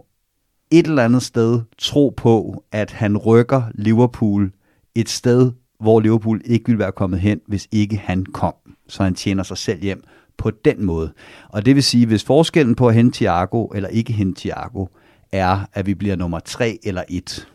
et 0.78 0.86
eller 0.86 1.04
andet 1.04 1.22
sted 1.22 1.60
tro 1.78 2.14
på, 2.16 2.64
at 2.72 2.90
han 2.90 3.16
rykker 3.16 3.62
Liverpool 3.74 4.52
et 4.94 5.08
sted, 5.08 5.52
hvor 5.80 6.00
Liverpool 6.00 6.40
ikke 6.44 6.66
ville 6.66 6.78
være 6.78 6.92
kommet 6.92 7.20
hen, 7.20 7.40
hvis 7.46 7.68
ikke 7.72 7.96
han 7.96 8.24
kom. 8.24 8.54
Så 8.88 9.02
han 9.02 9.14
tjener 9.14 9.42
sig 9.42 9.58
selv 9.58 9.82
hjem 9.82 10.04
på 10.36 10.50
den 10.64 10.84
måde. 10.84 11.12
Og 11.48 11.66
det 11.66 11.74
vil 11.74 11.82
sige, 11.82 12.06
hvis 12.06 12.24
forskellen 12.24 12.74
på 12.74 12.88
at 12.88 12.94
hente 12.94 13.18
Thiago 13.18 13.66
eller 13.66 13.88
ikke 13.88 14.12
hente 14.12 14.40
Thiago, 14.40 14.86
er, 15.32 15.58
at 15.72 15.86
vi 15.86 15.94
bliver 15.94 16.16
nummer 16.16 16.38
3 16.38 16.78
eller 16.84 17.02
1, 17.08 17.48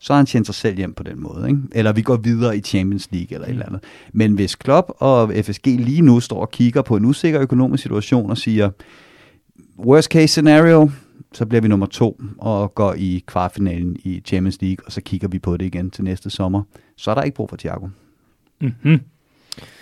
så 0.00 0.12
har 0.12 0.18
han 0.18 0.26
tjent 0.26 0.46
sig 0.46 0.54
selv 0.54 0.76
hjem 0.76 0.94
på 0.94 1.02
den 1.02 1.20
måde. 1.20 1.48
Ikke? 1.48 1.60
Eller 1.72 1.92
vi 1.92 2.02
går 2.02 2.16
videre 2.16 2.56
i 2.56 2.60
Champions 2.60 3.08
League 3.12 3.34
eller 3.34 3.46
et 3.46 3.50
eller 3.50 3.66
andet. 3.66 3.84
Men 4.12 4.34
hvis 4.34 4.54
Klopp 4.54 4.90
og 4.98 5.32
FSG 5.44 5.66
lige 5.66 6.02
nu 6.02 6.20
står 6.20 6.40
og 6.40 6.50
kigger 6.50 6.82
på 6.82 6.96
en 6.96 7.04
usikker 7.04 7.40
økonomisk 7.40 7.82
situation 7.82 8.30
og 8.30 8.38
siger, 8.38 8.70
worst 9.78 10.08
case 10.08 10.28
scenario, 10.28 10.90
så 11.32 11.46
bliver 11.46 11.62
vi 11.62 11.68
nummer 11.68 11.86
to 11.86 12.20
og 12.38 12.74
går 12.74 12.94
i 12.94 13.24
kvartfinalen 13.26 13.96
i 14.04 14.22
Champions 14.26 14.62
League, 14.62 14.86
og 14.86 14.92
så 14.92 15.00
kigger 15.00 15.28
vi 15.28 15.38
på 15.38 15.56
det 15.56 15.66
igen 15.66 15.90
til 15.90 16.04
næste 16.04 16.30
sommer. 16.30 16.62
Så 16.96 17.10
er 17.10 17.14
der 17.14 17.22
ikke 17.22 17.34
brug 17.34 17.48
for 17.48 17.56
Thiago. 17.56 17.88
Mm-hmm. 18.60 19.00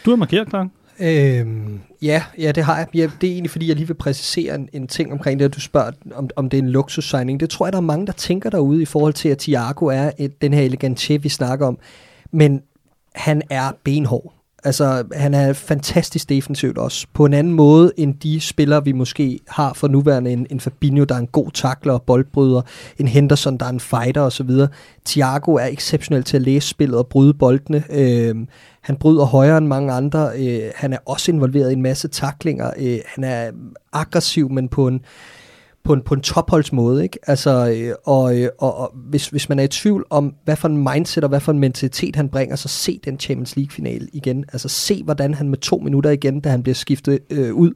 Du 0.05 0.11
har 0.11 0.17
markeret, 0.17 0.49
Clark. 0.49 0.69
Øhm, 1.01 1.81
ja, 2.03 2.23
ja, 2.39 2.53
det 2.53 2.65
har 2.65 2.77
jeg. 2.77 2.87
Ja, 2.95 3.11
det 3.21 3.29
er 3.29 3.33
egentlig, 3.33 3.51
fordi 3.51 3.69
jeg 3.69 3.77
lige 3.77 3.87
vil 3.87 3.95
præcisere 3.95 4.55
en, 4.55 4.69
en 4.73 4.87
ting 4.87 5.13
omkring 5.13 5.39
det, 5.39 5.45
at 5.45 5.55
du 5.55 5.61
spørger, 5.61 5.91
om, 6.15 6.31
om 6.37 6.51
det 6.51 6.59
er 6.59 6.63
en 6.63 6.69
luksussigning. 6.69 7.41
Det 7.41 7.51
tror 7.51 7.67
jeg, 7.67 7.73
der 7.73 7.79
er 7.79 7.83
mange, 7.83 8.07
der 8.07 8.13
tænker 8.13 8.51
derude 8.51 8.83
i 8.83 8.85
forhold 8.85 9.13
til, 9.13 9.29
at 9.29 9.39
Thiago 9.39 9.87
er 9.87 10.11
et, 10.19 10.43
den 10.43 10.55
her 10.55 10.63
elegante, 10.63 11.23
vi 11.23 11.29
snakker 11.29 11.67
om. 11.67 11.79
Men 12.31 12.63
han 13.15 13.43
er 13.51 13.73
benhård. 13.85 14.38
Altså, 14.65 15.05
han 15.13 15.35
er 15.35 15.53
fantastisk 15.53 16.29
defensivt 16.29 16.79
også. 16.79 17.07
På 17.15 17.25
en 17.25 17.35
anden 17.35 17.53
måde 17.53 17.93
end 17.97 18.15
de 18.15 18.41
spillere, 18.41 18.85
vi 18.85 18.93
måske 18.93 19.41
har 19.49 19.73
for 19.73 19.89
nuværende. 19.89 20.31
En, 20.31 20.47
en 20.51 20.61
Fabinho, 20.61 21.05
der 21.05 21.15
er 21.15 21.19
en 21.19 21.27
god 21.27 21.51
takler 21.51 21.93
og 21.93 22.03
boldbryder. 22.03 22.63
En 22.99 23.09
Henderson, 23.09 23.57
der 23.57 23.67
er 23.67 23.71
en 23.71 23.81
fighter 23.81 24.21
osv. 24.21 24.51
Thiago 25.07 25.55
er 25.55 25.67
exceptionel 25.67 26.25
til 26.25 26.37
at 26.37 26.43
læse 26.43 26.69
spillet 26.69 26.99
og 26.99 27.07
bryde 27.07 27.35
boldene. 27.35 27.85
Øh, 27.91 28.37
han 28.81 28.97
bryder 28.97 29.25
højere 29.25 29.59
end 29.59 29.67
mange 29.67 29.93
andre. 29.93 30.31
Øh, 30.37 30.71
han 30.77 30.93
er 30.93 30.99
også 31.07 31.31
involveret 31.31 31.71
i 31.71 31.73
en 31.73 31.83
masse 31.83 32.09
taklinger. 32.09 32.71
Øh, 32.79 32.99
han 33.07 33.25
er 33.25 33.51
aggressiv, 33.93 34.51
men 34.51 34.69
på 34.69 34.89
en 34.89 35.01
på 35.89 35.93
en, 35.95 36.03
på 36.03 36.15
en 36.15 36.21
topholdsmåde, 36.21 37.03
ikke? 37.03 37.19
Altså, 37.27 37.71
øh, 37.71 37.95
og, 38.07 38.39
øh, 38.39 38.49
og, 38.59 38.77
og 38.79 38.93
hvis, 38.95 39.29
hvis 39.29 39.49
man 39.49 39.59
er 39.59 39.63
i 39.63 39.69
tvivl 39.69 40.05
om, 40.11 40.35
hvad 40.45 40.57
for 40.57 40.69
en 40.69 40.77
mindset 40.77 41.25
og 41.25 41.29
hvad 41.29 41.41
for 41.41 41.53
en 41.53 41.59
mentalitet 41.59 42.17
han 42.17 42.29
bringer, 42.29 42.57
så 42.57 42.69
se 42.69 43.01
den 43.05 43.19
Champions 43.19 43.57
League-finale 43.57 44.09
igen. 44.13 44.45
Altså 44.53 44.69
se, 44.69 45.03
hvordan 45.03 45.35
han 45.35 45.49
med 45.49 45.59
to 45.59 45.79
minutter 45.79 46.11
igen, 46.11 46.41
da 46.41 46.49
han 46.49 46.63
bliver 46.63 46.75
skiftet 46.75 47.19
øh, 47.31 47.55
ud, 47.55 47.73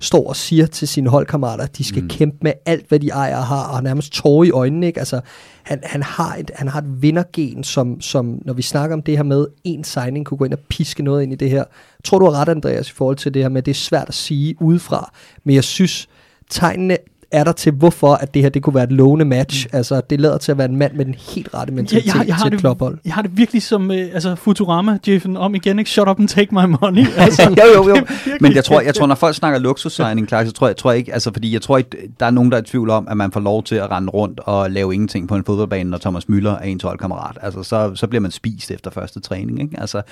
står 0.00 0.28
og 0.28 0.36
siger 0.36 0.66
til 0.66 0.88
sine 0.88 1.10
holdkammerater, 1.10 1.64
at 1.64 1.78
de 1.78 1.84
skal 1.84 2.02
mm. 2.02 2.08
kæmpe 2.08 2.36
med 2.42 2.52
alt, 2.66 2.88
hvad 2.88 3.00
de 3.00 3.08
ejer 3.08 3.36
og 3.36 3.46
har, 3.46 3.76
og 3.76 3.82
nærmest 3.82 4.12
tårer 4.12 4.44
i 4.44 4.50
øjnene, 4.50 4.86
ikke? 4.86 4.98
Altså, 4.98 5.20
han, 5.62 5.80
han, 5.82 6.02
har 6.02 6.36
et, 6.36 6.50
han 6.54 6.68
har 6.68 6.80
et 6.80 7.02
vindergen, 7.02 7.64
som, 7.64 8.00
som, 8.00 8.38
når 8.44 8.52
vi 8.52 8.62
snakker 8.62 8.96
om 8.96 9.02
det 9.02 9.16
her 9.16 9.24
med, 9.24 9.46
en 9.64 9.84
signing 9.84 10.26
kunne 10.26 10.38
gå 10.38 10.44
ind 10.44 10.52
og 10.52 10.60
piske 10.68 11.02
noget 11.02 11.22
ind 11.22 11.32
i 11.32 11.36
det 11.36 11.50
her. 11.50 11.58
Jeg 11.58 12.04
tror, 12.04 12.18
du 12.18 12.24
har 12.24 12.32
ret, 12.32 12.48
Andreas, 12.48 12.90
i 12.90 12.92
forhold 12.92 13.16
til 13.16 13.34
det 13.34 13.42
her 13.42 13.48
med, 13.48 13.58
at 13.58 13.66
det 13.66 13.72
er 13.72 13.74
svært 13.74 14.08
at 14.08 14.14
sige 14.14 14.54
udefra, 14.60 15.12
men 15.44 15.54
jeg 15.54 15.64
synes, 15.64 16.08
tegnene 16.50 16.96
er 17.36 17.44
der 17.44 17.52
til, 17.52 17.72
hvorfor 17.72 18.14
at 18.14 18.34
det 18.34 18.42
her 18.42 18.48
det 18.48 18.62
kunne 18.62 18.74
være 18.74 18.84
et 18.84 18.92
lovende 18.92 19.24
match. 19.24 19.66
Mm. 19.72 19.76
Altså, 19.76 20.00
det 20.10 20.20
lader 20.20 20.38
til 20.38 20.52
at 20.52 20.58
være 20.58 20.68
en 20.68 20.76
mand 20.76 20.92
med 20.92 21.04
den 21.04 21.14
helt 21.34 21.54
rette 21.54 21.72
mentalitet 21.72 22.14
ja, 22.14 22.18
jeg, 22.18 22.28
jeg 22.28 22.36
til 22.44 22.54
et 22.54 22.60
klubhold. 22.60 22.98
Jeg 23.04 23.14
har 23.14 23.22
det 23.22 23.30
virkelig 23.34 23.62
som 23.62 23.90
uh, 23.90 23.96
altså 23.96 24.34
Futurama, 24.34 24.98
Jeffen, 25.08 25.36
om 25.36 25.54
igen, 25.54 25.78
ikke? 25.78 25.90
Shut 25.90 26.08
up 26.08 26.20
and 26.20 26.28
take 26.28 26.54
my 26.54 26.64
money. 26.80 27.06
Altså, 27.26 27.42
jo, 27.42 27.82
jo, 27.82 27.88
jo. 27.96 28.04
Men 28.40 28.54
jeg 28.54 28.64
tror, 28.64 28.80
jeg 28.80 28.94
tror, 28.94 29.06
når 29.06 29.14
folk 29.14 29.34
snakker 29.34 29.58
luksussigning, 29.58 30.28
klar, 30.28 30.44
så 30.44 30.52
tror 30.52 30.66
jeg, 30.66 30.76
tror 30.76 30.90
jeg 30.90 30.98
ikke, 30.98 31.12
altså, 31.12 31.30
fordi 31.32 31.52
jeg 31.52 31.62
tror 31.62 31.78
ikke, 31.78 31.90
der 32.20 32.26
er 32.26 32.30
nogen, 32.30 32.50
der 32.50 32.56
er 32.56 32.62
i 32.62 32.64
tvivl 32.64 32.90
om, 32.90 33.08
at 33.10 33.16
man 33.16 33.32
får 33.32 33.40
lov 33.40 33.62
til 33.62 33.74
at 33.74 33.90
rende 33.90 34.08
rundt 34.08 34.40
og 34.44 34.70
lave 34.70 34.94
ingenting 34.94 35.28
på 35.28 35.36
en 35.36 35.44
fodboldbane, 35.44 35.90
når 35.90 35.98
Thomas 35.98 36.24
Müller 36.24 36.48
er 36.48 36.64
en 36.64 36.80
holdkammerat. 36.82 37.38
Altså, 37.42 37.62
så, 37.62 37.94
så 37.94 38.06
bliver 38.06 38.20
man 38.20 38.30
spist 38.30 38.70
efter 38.70 38.90
første 38.90 39.20
træning, 39.20 39.60
ikke? 39.62 39.80
Altså, 39.80 40.02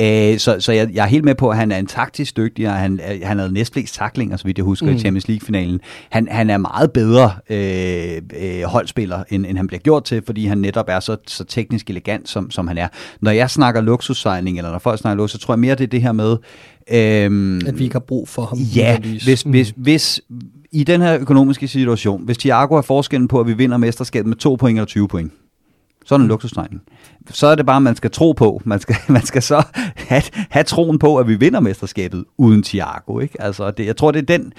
øh, 0.00 0.38
så, 0.38 0.56
så 0.60 0.72
jeg, 0.72 0.90
jeg 0.94 1.02
er 1.02 1.08
helt 1.08 1.24
med 1.24 1.34
på, 1.34 1.50
at 1.50 1.56
han 1.56 1.72
er 1.72 1.78
en 1.78 1.86
taktisk 1.86 2.36
dygtig, 2.36 2.68
og 2.68 2.74
han, 2.74 3.00
han 3.22 3.38
havde 3.38 3.52
næstflest 3.52 3.94
taklinger, 3.94 4.36
så 4.36 4.44
vidt 4.44 4.58
jeg 4.58 4.64
husker, 4.64 4.86
mm. 4.86 4.96
i 4.96 4.98
Champions 4.98 5.28
League-finalen. 5.28 5.80
Han, 6.10 6.28
han 6.30 6.50
er 6.50 6.56
meget 6.56 6.71
bedre 6.94 7.32
øh, 7.50 8.22
øh, 8.40 8.62
holdspiller, 8.62 9.24
end, 9.28 9.46
end 9.46 9.56
han 9.56 9.66
bliver 9.66 9.80
gjort 9.80 10.04
til, 10.04 10.22
fordi 10.26 10.46
han 10.46 10.58
netop 10.58 10.88
er 10.88 11.00
så, 11.00 11.16
så 11.26 11.44
teknisk 11.44 11.90
elegant, 11.90 12.28
som, 12.28 12.50
som 12.50 12.68
han 12.68 12.78
er. 12.78 12.88
Når 13.20 13.30
jeg 13.30 13.50
snakker 13.50 13.80
luksussejling, 13.80 14.58
eller 14.58 14.70
når 14.70 14.78
folk 14.78 15.00
snakker 15.00 15.16
luksus, 15.16 15.40
så 15.40 15.46
tror 15.46 15.54
jeg 15.54 15.58
mere, 15.58 15.74
det 15.74 15.84
er 15.84 15.88
det 15.88 16.02
her 16.02 16.12
med... 16.12 16.36
Øh, 16.90 17.60
at 17.66 17.78
vi 17.78 17.84
ikke 17.84 17.94
har 17.94 18.00
brug 18.00 18.28
for 18.28 18.42
ham. 18.42 18.58
Ja, 18.58 18.98
hvis, 18.98 19.46
mm. 19.46 19.50
hvis, 19.50 19.74
hvis 19.76 20.20
i 20.72 20.84
den 20.84 21.00
her 21.00 21.18
økonomiske 21.18 21.68
situation, 21.68 22.24
hvis 22.24 22.38
Thiago 22.38 22.74
er 22.74 22.82
forskellen 22.82 23.28
på, 23.28 23.40
at 23.40 23.46
vi 23.46 23.52
vinder 23.52 23.78
mesterskabet 23.78 24.28
med 24.28 24.36
2 24.36 24.56
point 24.56 24.76
eller 24.76 24.86
20 24.86 25.08
point, 25.08 25.32
så 26.04 26.14
er 26.14 26.18
det 26.18 26.22
en 26.22 26.28
luksustegning. 26.28 26.82
Så 27.30 27.46
er 27.46 27.54
det 27.54 27.66
bare, 27.66 27.76
at 27.76 27.82
man 27.82 27.96
skal 27.96 28.10
tro 28.10 28.32
på. 28.32 28.62
Man 28.64 28.80
skal, 28.80 28.96
man 29.18 29.22
skal 29.22 29.42
så 29.42 29.62
have, 29.96 30.22
have 30.50 30.64
troen 30.64 30.98
på, 30.98 31.16
at 31.16 31.28
vi 31.28 31.34
vinder 31.34 31.60
mesterskabet 31.60 32.24
uden 32.38 32.62
Thiago. 32.62 33.18
Ikke? 33.18 33.42
Altså, 33.42 33.70
det, 33.70 33.86
jeg 33.86 33.96
tror, 33.96 34.10
det 34.10 34.30
er 34.30 34.38
den 34.38 34.52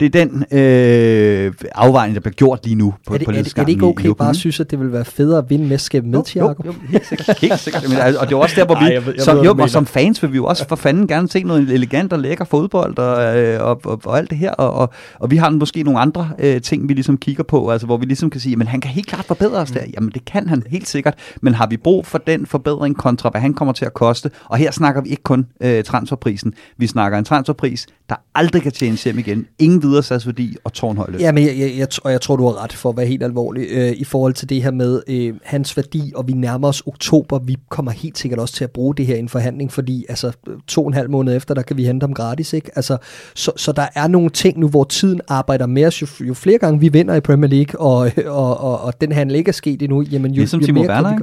det 0.00 0.16
er 0.16 0.24
den 0.24 0.44
øh, 0.58 1.52
afvejning, 1.74 2.14
der 2.14 2.20
bliver 2.20 2.34
gjort 2.34 2.60
lige 2.64 2.74
nu 2.74 2.94
på, 3.06 3.14
er 3.14 3.18
det, 3.18 3.24
på 3.24 3.30
er, 3.30 3.42
det, 3.42 3.58
er 3.58 3.64
det 3.64 3.72
ikke 3.72 3.86
okay 3.86 4.08
bare 4.08 4.30
at 4.30 4.36
synes, 4.36 4.60
at 4.60 4.70
det 4.70 4.80
vil 4.80 4.92
være 4.92 5.04
federe 5.04 5.38
at 5.38 5.50
vinde 5.50 5.64
mesterskabet 5.64 6.10
med 6.10 6.24
Thiago? 6.24 6.48
Jo, 6.48 6.54
jo, 6.66 6.74
helt 6.88 7.06
sikkert. 7.06 7.38
Helt 7.40 7.60
sikkert. 7.60 7.88
Men, 7.88 7.98
altså, 7.98 8.20
og 8.20 8.26
det 8.26 8.32
er 8.32 8.38
også 8.38 8.56
der, 8.56 8.66
hvor 8.66 8.74
vi, 8.74 8.84
Ej, 8.84 8.92
jeg 8.92 9.06
ved, 9.06 9.14
jeg 9.16 9.24
som, 9.24 9.36
ved, 9.36 9.44
jo, 9.44 9.56
og 9.58 9.70
som 9.70 9.86
fans 9.86 10.22
vil 10.22 10.32
vi 10.32 10.36
jo 10.36 10.44
også 10.44 10.68
for 10.68 10.76
fanden 10.76 11.06
gerne 11.06 11.28
se 11.28 11.42
noget 11.42 11.70
elegant 11.70 12.12
og 12.12 12.18
lækker 12.18 12.44
fodbold 12.44 12.98
og, 12.98 13.38
øh, 13.38 13.62
og, 13.62 13.80
og, 13.84 14.00
og 14.04 14.18
alt 14.18 14.30
det 14.30 14.38
her. 14.38 14.50
Og, 14.50 14.72
og, 14.72 14.92
og 15.18 15.30
vi 15.30 15.36
har 15.36 15.50
måske 15.50 15.82
nogle 15.82 16.00
andre 16.00 16.30
øh, 16.38 16.60
ting, 16.60 16.88
vi 16.88 16.94
ligesom 16.94 17.18
kigger 17.18 17.42
på, 17.42 17.70
altså, 17.70 17.86
hvor 17.86 17.96
vi 17.96 18.06
ligesom 18.06 18.30
kan 18.30 18.40
sige, 18.40 18.56
men 18.56 18.66
han 18.66 18.80
kan 18.80 18.90
helt 18.90 19.06
klart 19.06 19.24
forbedre 19.24 19.58
os 19.58 19.70
der. 19.70 19.84
Mm. 19.86 19.92
Jamen 19.94 20.10
det 20.10 20.24
kan 20.24 20.48
han 20.48 20.62
helt 20.70 20.88
sikkert, 20.88 21.14
men 21.40 21.54
har 21.54 21.66
vi 21.66 21.76
brug 21.76 22.06
for 22.06 22.18
den 22.18 22.46
forbedring 22.46 22.96
kontra, 22.96 23.30
hvad 23.30 23.40
han 23.40 23.54
kommer 23.54 23.72
til 23.72 23.84
at 23.84 23.94
koste? 23.94 24.30
Og 24.44 24.56
her 24.56 24.70
snakker 24.70 24.96
snakker 24.96 25.02
vi 25.02 25.10
ikke 25.10 25.22
kun 25.22 25.46
øh, 25.60 25.84
transferprisen. 25.84 26.54
Vi 26.76 26.86
snakker 26.86 27.18
en 27.18 27.24
transferpris, 27.24 27.86
der 28.08 28.14
aldrig 28.34 28.62
kan 28.62 28.72
tjene 28.72 28.96
hjem 28.96 29.18
igen. 29.18 29.46
Ingen 29.58 29.80
videre 29.86 30.02
satsværdi 30.02 30.56
og 30.64 30.72
tårnhøj 30.72 31.06
løn. 31.10 31.20
Ja, 31.20 31.32
men 31.32 31.44
jeg, 31.46 31.58
jeg, 31.58 31.78
jeg, 31.78 31.88
og 32.04 32.12
jeg 32.12 32.20
tror, 32.20 32.36
du 32.36 32.44
har 32.46 32.62
ret 32.62 32.72
for 32.72 32.88
at 32.88 32.96
være 32.96 33.06
helt 33.06 33.22
alvorlig 33.22 33.66
øh, 33.70 33.92
i 33.96 34.04
forhold 34.04 34.34
til 34.34 34.48
det 34.48 34.62
her 34.62 34.70
med 34.70 35.02
øh, 35.08 35.34
hans 35.44 35.76
værdi, 35.76 36.12
og 36.16 36.28
vi 36.28 36.32
nærmer 36.32 36.68
os 36.68 36.82
oktober. 36.86 37.38
Vi 37.38 37.56
kommer 37.68 37.92
helt 37.92 38.18
sikkert 38.18 38.40
også 38.40 38.54
til 38.54 38.64
at 38.64 38.70
bruge 38.70 38.94
det 38.94 39.06
her 39.06 39.16
i 39.16 39.18
en 39.18 39.28
forhandling, 39.28 39.72
fordi 39.72 40.06
altså, 40.08 40.32
to 40.66 40.80
og 40.82 40.88
en 40.88 40.94
halv 40.94 41.10
måned 41.10 41.36
efter, 41.36 41.54
der 41.54 41.62
kan 41.62 41.76
vi 41.76 41.84
hente 41.84 42.04
ham 42.04 42.14
gratis. 42.14 42.52
Ikke? 42.52 42.70
Altså, 42.76 42.96
så, 43.34 43.52
så 43.56 43.72
der 43.72 43.86
er 43.94 44.08
nogle 44.08 44.30
ting 44.30 44.58
nu, 44.58 44.68
hvor 44.68 44.84
tiden 44.84 45.20
arbejder 45.28 45.66
med 45.66 45.86
os. 45.86 46.02
Jo, 46.02 46.06
jo 46.20 46.34
flere 46.34 46.58
gange 46.58 46.80
vi 46.80 46.88
vinder 46.88 47.14
i 47.14 47.20
Premier 47.20 47.50
League, 47.50 47.80
og, 47.80 48.10
og, 48.26 48.60
og, 48.60 48.80
og 48.80 49.00
den 49.00 49.12
handel 49.12 49.36
ikke 49.36 49.48
er 49.48 49.52
sket 49.52 49.82
endnu, 49.82 50.02
jamen 50.02 50.32
jo, 50.32 50.40
ligesom 50.40 50.60
jo 50.60 50.66
Timo 50.66 50.80
mere 50.80 50.90
Werner, 50.90 51.18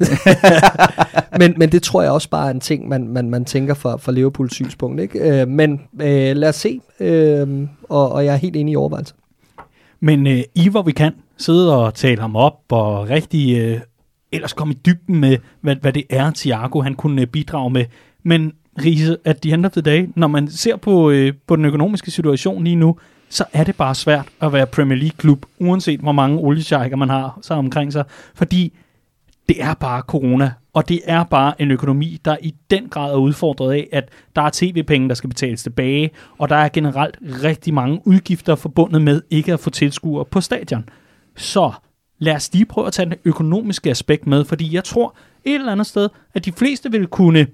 men, 1.40 1.54
men 1.56 1.72
det 1.72 1.82
tror 1.82 2.02
jeg 2.02 2.10
også 2.10 2.30
bare 2.30 2.46
er 2.46 2.50
en 2.50 2.60
ting, 2.60 2.88
man, 2.88 3.08
man, 3.08 3.30
man 3.30 3.44
tænker 3.44 3.74
fra, 3.74 3.96
fra 3.96 4.12
Liverpools 4.12 4.54
synspunkt. 4.54 5.00
Ikke? 5.00 5.40
Øh, 5.40 5.48
men 5.48 5.80
øh, 6.00 6.36
lad 6.36 6.48
os 6.48 6.56
se, 6.56 6.80
øh, 7.00 7.48
og, 7.88 8.12
og 8.12 8.24
jeg 8.24 8.32
er 8.32 8.38
helt 8.38 8.56
enig 8.56 8.72
i 8.72 8.76
overvejelsen. 8.76 9.16
Men 10.00 10.26
øh, 10.26 10.42
I, 10.54 10.68
hvor 10.68 10.82
vi 10.82 10.92
kan, 10.92 11.14
sidde 11.36 11.76
og 11.76 11.94
tale 11.94 12.20
ham 12.20 12.36
op, 12.36 12.60
og 12.68 13.08
rigtig 13.08 13.58
øh, 13.58 13.80
ellers 14.32 14.52
komme 14.52 14.74
i 14.74 14.78
dybden 14.86 15.16
med, 15.16 15.38
hvad, 15.60 15.76
hvad 15.76 15.92
det 15.92 16.04
er, 16.10 16.30
Thiago 16.30 16.80
han 16.80 16.94
kunne 16.94 17.22
øh, 17.22 17.26
bidrage 17.26 17.70
med. 17.70 17.84
Men 18.22 18.52
Riese, 18.84 19.16
at 19.24 19.44
de 19.44 19.52
end 19.52 19.66
of 19.66 19.72
the 19.72 19.80
day, 19.80 20.08
når 20.14 20.26
man 20.26 20.48
ser 20.48 20.76
på, 20.76 21.10
øh, 21.10 21.32
på 21.46 21.56
den 21.56 21.64
økonomiske 21.64 22.10
situation 22.10 22.64
lige 22.64 22.76
nu, 22.76 22.96
så 23.28 23.44
er 23.52 23.64
det 23.64 23.76
bare 23.76 23.94
svært 23.94 24.26
at 24.40 24.52
være 24.52 24.66
Premier 24.66 24.98
League-klub, 24.98 25.46
uanset 25.58 26.00
hvor 26.00 26.12
mange 26.12 26.38
oliesjejker 26.38 26.96
man 26.96 27.08
har 27.08 27.38
så 27.42 27.54
omkring 27.54 27.92
sig. 27.92 28.04
Fordi 28.34 28.72
det 29.48 29.62
er 29.62 29.74
bare 29.74 30.00
corona, 30.00 30.52
og 30.72 30.88
det 30.88 31.00
er 31.04 31.24
bare 31.24 31.62
en 31.62 31.70
økonomi, 31.70 32.20
der 32.24 32.36
i 32.42 32.54
den 32.70 32.88
grad 32.88 33.12
er 33.12 33.16
udfordret 33.16 33.72
af, 33.72 33.88
at 33.92 34.08
der 34.36 34.42
er 34.42 34.50
tv-penge, 34.52 35.08
der 35.08 35.14
skal 35.14 35.28
betales 35.28 35.62
tilbage, 35.62 36.10
og 36.38 36.48
der 36.48 36.56
er 36.56 36.68
generelt 36.68 37.18
rigtig 37.22 37.74
mange 37.74 38.00
udgifter 38.04 38.54
forbundet 38.54 39.02
med 39.02 39.22
ikke 39.30 39.52
at 39.52 39.60
få 39.60 39.70
tilskuere 39.70 40.24
på 40.24 40.40
stadion. 40.40 40.88
Så 41.36 41.72
lad 42.18 42.34
os 42.34 42.52
lige 42.52 42.66
prøve 42.66 42.86
at 42.86 42.92
tage 42.92 43.10
det 43.10 43.18
økonomiske 43.24 43.90
aspekt 43.90 44.26
med, 44.26 44.44
fordi 44.44 44.74
jeg 44.74 44.84
tror 44.84 45.16
et 45.44 45.54
eller 45.54 45.72
andet 45.72 45.86
sted, 45.86 46.08
at 46.34 46.44
de 46.44 46.52
fleste 46.52 46.90
vil 46.90 47.06
kunne 47.06 47.46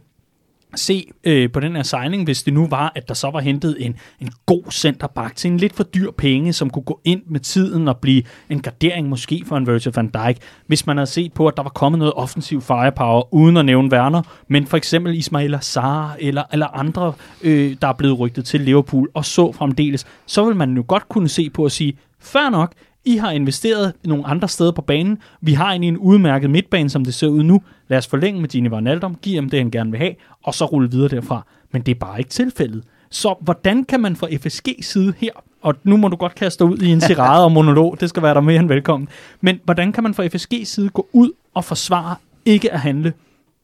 se 0.76 1.06
øh, 1.24 1.52
på 1.52 1.60
den 1.60 1.76
her 1.76 1.82
signing, 1.82 2.24
hvis 2.24 2.42
det 2.42 2.54
nu 2.54 2.66
var, 2.66 2.92
at 2.94 3.08
der 3.08 3.14
så 3.14 3.30
var 3.30 3.40
hentet 3.40 3.76
en, 3.78 3.96
en 4.20 4.30
god 4.46 4.62
centerback 4.70 5.36
til 5.36 5.50
en 5.50 5.56
lidt 5.56 5.76
for 5.76 5.82
dyr 5.84 6.10
penge, 6.10 6.52
som 6.52 6.70
kunne 6.70 6.82
gå 6.82 7.00
ind 7.04 7.22
med 7.26 7.40
tiden 7.40 7.88
og 7.88 7.98
blive 7.98 8.22
en 8.50 8.60
gardering 8.60 9.08
måske 9.08 9.42
for 9.46 9.56
en 9.56 9.66
Virgil 9.66 9.92
van 9.94 10.08
Dijk, 10.08 10.38
hvis 10.66 10.86
man 10.86 10.96
havde 10.96 11.10
set 11.10 11.32
på, 11.32 11.46
at 11.46 11.56
der 11.56 11.62
var 11.62 11.70
kommet 11.70 11.98
noget 11.98 12.14
offensiv 12.14 12.60
firepower, 12.60 13.34
uden 13.34 13.56
at 13.56 13.64
nævne 13.64 13.92
Werner, 13.92 14.22
men 14.48 14.66
for 14.66 14.76
eksempel 14.76 15.14
Ismail 15.14 15.54
Azar 15.54 16.16
eller, 16.20 16.42
eller 16.52 16.66
andre, 16.66 17.12
øh, 17.42 17.76
der 17.82 17.88
er 17.88 17.92
blevet 17.92 18.18
rygtet 18.18 18.44
til 18.44 18.60
Liverpool, 18.60 19.08
og 19.14 19.24
så 19.24 19.52
fremdeles, 19.52 20.06
så 20.26 20.44
vil 20.44 20.56
man 20.56 20.76
jo 20.76 20.84
godt 20.88 21.08
kunne 21.08 21.28
se 21.28 21.50
på 21.50 21.64
at 21.64 21.72
sige, 21.72 21.98
fair 22.20 22.50
nok, 22.50 22.72
i 23.04 23.16
har 23.16 23.30
investeret 23.30 23.92
nogle 24.04 24.26
andre 24.26 24.48
steder 24.48 24.72
på 24.72 24.82
banen. 24.82 25.18
Vi 25.40 25.52
har 25.52 25.70
egentlig 25.70 25.88
en 25.88 25.98
udmærket 25.98 26.50
midtbane, 26.50 26.90
som 26.90 27.04
det 27.04 27.14
ser 27.14 27.26
ud 27.26 27.42
nu. 27.42 27.62
Lad 27.92 27.98
os 27.98 28.06
forlænge 28.06 28.40
med 28.40 28.48
Gini 28.48 28.70
Van 28.70 28.86
Aldum, 28.86 29.16
give 29.22 29.34
ham 29.34 29.50
det, 29.50 29.58
han 29.58 29.70
gerne 29.70 29.90
vil 29.90 30.00
have, 30.00 30.14
og 30.42 30.54
så 30.54 30.64
rulle 30.64 30.90
videre 30.90 31.08
derfra. 31.08 31.46
Men 31.72 31.82
det 31.82 31.94
er 31.94 31.98
bare 31.98 32.18
ikke 32.18 32.30
tilfældet. 32.30 32.84
Så 33.10 33.34
hvordan 33.40 33.84
kan 33.84 34.00
man 34.00 34.16
fra 34.16 34.28
FSG 34.36 34.68
side 34.80 35.14
her, 35.18 35.30
og 35.62 35.74
nu 35.84 35.96
må 35.96 36.08
du 36.08 36.16
godt 36.16 36.34
kaste 36.34 36.64
dig 36.64 36.72
ud 36.72 36.78
i 36.78 36.88
en 36.88 37.00
tirade 37.08 37.44
og 37.44 37.52
monolog, 37.52 38.00
det 38.00 38.08
skal 38.08 38.22
være 38.22 38.34
der 38.34 38.40
mere 38.40 38.60
end 38.60 38.68
velkommen, 38.68 39.08
men 39.40 39.60
hvordan 39.64 39.92
kan 39.92 40.02
man 40.02 40.14
fra 40.14 40.26
FSG 40.26 40.52
side 40.64 40.88
gå 40.88 41.08
ud 41.12 41.30
og 41.54 41.64
forsvare 41.64 42.16
ikke 42.44 42.72
at 42.72 42.80
handle 42.80 43.12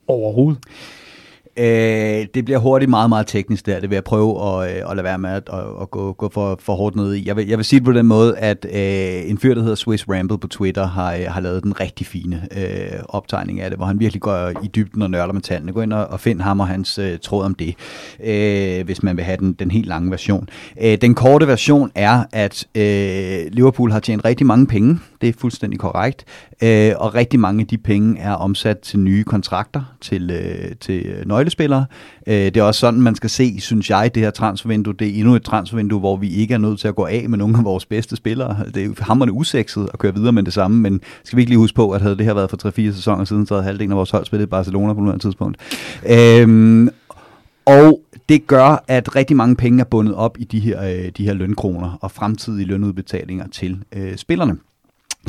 overhovedet? 0.06 0.60
Øh, 1.58 2.26
det 2.34 2.44
bliver 2.44 2.58
hurtigt 2.58 2.90
meget, 2.90 3.08
meget 3.08 3.26
teknisk 3.26 3.66
der. 3.66 3.80
Det 3.80 3.90
vil 3.90 3.96
jeg 3.96 4.04
prøve 4.04 4.62
at, 4.62 4.70
øh, 4.70 4.90
at 4.90 4.96
lade 4.96 5.04
være 5.04 5.18
med 5.18 5.30
at, 5.30 5.42
at, 5.52 5.64
at 5.82 5.90
gå, 5.90 6.12
gå 6.12 6.28
for, 6.28 6.58
for 6.60 6.74
hårdt 6.74 6.96
ned 6.96 7.14
i. 7.14 7.26
Jeg 7.26 7.36
vil, 7.36 7.48
jeg 7.48 7.58
vil 7.58 7.64
sige 7.64 7.80
det 7.80 7.84
på 7.84 7.92
den 7.92 8.06
måde, 8.06 8.38
at 8.38 8.66
øh, 8.72 9.30
en 9.30 9.38
fyr, 9.38 9.54
der 9.54 9.60
hedder 9.60 9.74
Swiss 9.74 10.08
Ramble 10.08 10.38
på 10.38 10.48
Twitter, 10.48 10.86
har, 10.86 11.14
øh, 11.14 11.24
har 11.28 11.40
lavet 11.40 11.62
den 11.62 11.80
rigtig 11.80 12.06
fine 12.06 12.48
øh, 12.56 13.00
optegning 13.08 13.60
af 13.60 13.70
det, 13.70 13.78
hvor 13.78 13.86
han 13.86 14.00
virkelig 14.00 14.22
går 14.22 14.52
i 14.62 14.66
dybden 14.66 15.02
og 15.02 15.10
nørder 15.10 15.32
med 15.32 15.42
tallene. 15.42 15.72
Gå 15.72 15.80
ind 15.80 15.92
og, 15.92 16.06
og 16.06 16.20
find 16.20 16.40
ham 16.40 16.60
og 16.60 16.68
hans 16.68 16.98
øh, 16.98 17.18
tråd 17.18 17.44
om 17.44 17.54
det, 17.54 17.74
øh, 18.24 18.84
hvis 18.84 19.02
man 19.02 19.16
vil 19.16 19.24
have 19.24 19.36
den, 19.36 19.52
den 19.52 19.70
helt 19.70 19.86
lange 19.86 20.10
version. 20.10 20.48
Øh, 20.82 20.98
den 21.00 21.14
korte 21.14 21.48
version 21.48 21.90
er, 21.94 22.24
at 22.32 22.66
øh, 22.74 23.52
Liverpool 23.52 23.90
har 23.90 24.00
tjent 24.00 24.24
rigtig 24.24 24.46
mange 24.46 24.66
penge. 24.66 24.98
Det 25.20 25.28
er 25.28 25.32
fuldstændig 25.38 25.78
korrekt. 25.78 26.24
Øh, 26.62 26.92
og 26.96 27.14
rigtig 27.14 27.40
mange 27.40 27.60
af 27.60 27.66
de 27.66 27.78
penge 27.78 28.20
er 28.20 28.32
omsat 28.32 28.78
til 28.78 28.98
nye 28.98 29.24
kontrakter, 29.24 29.82
til, 30.00 30.30
øh, 30.30 30.76
til 30.80 31.22
nøglespillere. 31.26 31.86
Øh, 32.26 32.34
det 32.34 32.56
er 32.56 32.62
også 32.62 32.80
sådan, 32.80 33.00
man 33.00 33.14
skal 33.14 33.30
se, 33.30 33.60
synes 33.60 33.90
jeg, 33.90 34.14
det 34.14 34.22
her 34.22 34.30
transfervindue. 34.30 34.94
Det 34.98 35.08
er 35.08 35.14
endnu 35.14 35.34
et 35.34 35.42
transfervindue, 35.42 36.00
hvor 36.00 36.16
vi 36.16 36.30
ikke 36.30 36.54
er 36.54 36.58
nødt 36.58 36.80
til 36.80 36.88
at 36.88 36.94
gå 36.94 37.06
af 37.06 37.28
med 37.28 37.38
nogle 37.38 37.58
af 37.58 37.64
vores 37.64 37.86
bedste 37.86 38.16
spillere. 38.16 38.56
Det 38.74 38.82
er 38.82 38.86
jo 38.86 38.94
hammerende 38.98 39.32
usekset 39.32 39.88
at 39.92 39.98
køre 39.98 40.14
videre 40.14 40.32
med 40.32 40.42
det 40.42 40.52
samme, 40.52 40.80
men 40.80 41.00
skal 41.24 41.36
vi 41.36 41.42
ikke 41.42 41.50
lige 41.50 41.58
huske 41.58 41.76
på, 41.76 41.90
at 41.90 42.00
havde 42.00 42.16
det 42.16 42.24
her 42.24 42.34
været 42.34 42.50
for 42.50 42.68
3-4 42.68 42.72
sæsoner 42.94 43.24
siden, 43.24 43.46
så 43.46 43.54
havde 43.54 43.64
halvdelen 43.64 43.92
af 43.92 43.96
vores 43.96 44.10
hold 44.10 44.24
spillet 44.24 44.46
i 44.46 44.50
Barcelona 44.50 44.92
på 44.92 45.00
nuværende 45.00 45.24
tidspunkt. 45.24 45.58
Øh, 46.08 46.88
og 47.66 48.00
det 48.28 48.46
gør, 48.46 48.84
at 48.88 49.16
rigtig 49.16 49.36
mange 49.36 49.56
penge 49.56 49.80
er 49.80 49.84
bundet 49.84 50.14
op 50.14 50.36
i 50.38 50.44
de 50.44 50.60
her, 50.60 50.82
øh, 50.82 51.10
de 51.16 51.24
her 51.24 51.32
lønkroner 51.32 51.98
og 52.00 52.10
fremtidige 52.10 52.66
lønudbetalinger 52.66 53.46
til 53.48 53.82
øh, 53.92 54.16
spillerne. 54.16 54.56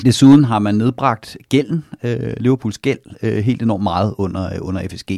Desuden 0.06 0.44
har 0.44 0.60
man 0.60 0.76
nedbragt 0.76 1.38
gælden, 1.50 1.86
øh, 2.04 2.34
Liverpools 2.38 2.78
gæld, 2.78 3.00
øh, 3.24 3.38
helt 3.38 3.62
enormt 3.62 3.84
meget 3.84 4.16
under, 4.18 4.46
øh, 4.54 4.58
under 4.62 4.88
FSG. 4.90 5.12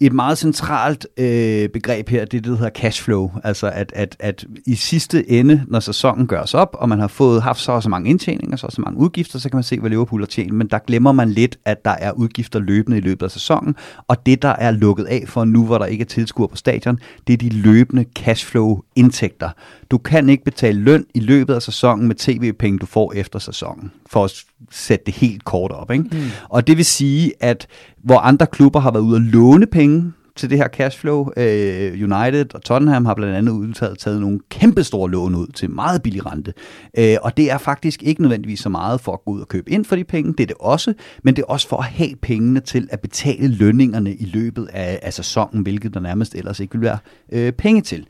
Et 0.00 0.12
meget 0.12 0.38
centralt 0.38 1.06
øh, 1.16 1.68
begreb 1.68 2.08
her, 2.08 2.24
det 2.24 2.38
er 2.38 2.40
det, 2.40 2.44
der 2.44 2.56
hedder 2.56 2.70
cashflow. 2.70 3.30
Altså 3.44 3.70
at, 3.70 3.92
at, 3.96 4.16
at 4.20 4.44
i 4.66 4.74
sidste 4.74 5.30
ende, 5.30 5.64
når 5.68 5.80
sæsonen 5.80 6.26
gøres 6.26 6.54
op, 6.54 6.76
og 6.78 6.88
man 6.88 6.98
har 6.98 7.08
fået 7.08 7.42
haft 7.42 7.60
så 7.60 7.72
og 7.72 7.82
så 7.82 7.88
mange 7.88 8.10
indtjeninger, 8.10 8.56
så 8.56 8.66
og 8.66 8.72
så 8.72 8.80
mange 8.80 8.98
udgifter, 8.98 9.38
så 9.38 9.48
kan 9.50 9.56
man 9.56 9.62
se, 9.62 9.80
hvad 9.80 9.90
Liverpool 9.90 10.20
har 10.20 10.26
tjent. 10.26 10.52
Men 10.52 10.66
der 10.66 10.78
glemmer 10.78 11.12
man 11.12 11.30
lidt, 11.30 11.58
at 11.64 11.84
der 11.84 11.90
er 11.90 12.12
udgifter 12.12 12.58
løbende 12.58 12.98
i 12.98 13.00
løbet 13.00 13.26
af 13.26 13.30
sæsonen. 13.30 13.76
Og 14.08 14.26
det, 14.26 14.42
der 14.42 14.48
er 14.48 14.70
lukket 14.70 15.04
af 15.04 15.24
for 15.26 15.44
nu, 15.44 15.64
hvor 15.64 15.78
der 15.78 15.86
ikke 15.86 16.02
er 16.02 16.06
tilskuere 16.06 16.48
på 16.48 16.56
stadion, 16.56 16.98
det 17.26 17.32
er 17.32 17.36
de 17.36 17.48
løbende 17.48 18.04
cashflow-indtægter. 18.18 19.50
Du 19.90 19.98
kan 19.98 20.28
ikke 20.28 20.44
betale 20.44 20.80
løn 20.80 21.06
i 21.14 21.20
løbet 21.20 21.54
af 21.54 21.62
sæsonen 21.62 22.08
med 22.08 22.14
tv-penge, 22.14 22.78
du 22.78 22.86
får 22.86 23.12
efter 23.12 23.38
sæsonen, 23.38 23.92
for 24.06 24.24
at 24.24 24.44
sætte 24.70 25.04
det 25.06 25.14
helt 25.14 25.44
kort 25.44 25.70
op. 25.70 25.90
Ikke? 25.90 26.04
Mm. 26.12 26.18
Og 26.48 26.66
det 26.66 26.76
vil 26.76 26.84
sige, 26.84 27.32
at 27.40 27.66
hvor 28.04 28.18
andre 28.18 28.46
klubber 28.46 28.80
har 28.80 28.90
været 28.90 29.02
ude 29.02 29.16
at 29.16 29.22
låne 29.22 29.66
penge 29.66 30.12
til 30.38 30.50
det 30.50 30.58
her 30.58 30.68
cashflow. 30.68 31.28
Øh, 31.36 31.92
United 31.92 32.54
og 32.54 32.62
Tottenham 32.62 33.06
har 33.06 33.14
blandt 33.14 33.34
andet 33.34 33.52
udtaget 33.52 33.98
taget 33.98 34.20
nogle 34.20 34.40
kæmpe 34.50 34.84
store 34.84 35.10
lån 35.10 35.34
ud 35.34 35.46
til 35.46 35.70
meget 35.70 36.02
billig 36.02 36.26
rente. 36.26 36.52
Øh, 36.98 37.16
og 37.22 37.36
det 37.36 37.50
er 37.50 37.58
faktisk 37.58 38.02
ikke 38.02 38.22
nødvendigvis 38.22 38.60
så 38.60 38.68
meget 38.68 39.00
for 39.00 39.12
at 39.12 39.24
gå 39.24 39.30
ud 39.30 39.40
og 39.40 39.48
købe 39.48 39.70
ind 39.70 39.84
for 39.84 39.96
de 39.96 40.04
penge, 40.04 40.32
det 40.32 40.40
er 40.40 40.46
det 40.46 40.56
også, 40.60 40.94
men 41.22 41.36
det 41.36 41.42
er 41.42 41.46
også 41.46 41.68
for 41.68 41.76
at 41.76 41.84
have 41.84 42.16
pengene 42.22 42.60
til 42.60 42.88
at 42.90 43.00
betale 43.00 43.48
lønningerne 43.48 44.14
i 44.14 44.24
løbet 44.24 44.68
af, 44.72 44.98
af 45.02 45.12
sæsonen, 45.12 45.62
hvilket 45.62 45.94
der 45.94 46.00
nærmest 46.00 46.34
ellers 46.34 46.60
ikke 46.60 46.72
vil 46.72 46.80
være 46.80 46.98
øh, 47.32 47.52
penge 47.52 47.82
til. 47.82 48.06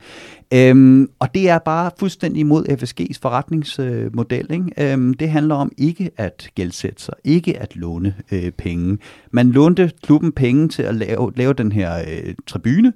Øhm, 0.53 1.09
og 1.19 1.33
det 1.33 1.49
er 1.49 1.59
bare 1.59 1.91
fuldstændig 1.99 2.39
imod 2.39 2.65
FSG's 2.69 3.19
forretningsmodel. 3.21 4.51
Ikke? 4.51 4.93
Øhm, 4.93 5.13
det 5.13 5.29
handler 5.29 5.55
om 5.55 5.71
ikke 5.77 6.11
at 6.17 6.49
gældsætte 6.55 7.01
sig, 7.01 7.13
ikke 7.23 7.59
at 7.59 7.75
låne 7.75 8.15
øh, 8.31 8.51
penge. 8.51 8.97
Man 9.31 9.51
lånte 9.51 9.91
klubben 10.03 10.31
penge 10.31 10.67
til 10.67 10.83
at 10.83 10.95
lave, 10.95 11.31
lave 11.35 11.53
den 11.53 11.71
her 11.71 11.99
øh, 11.99 12.33
tribune, 12.47 12.93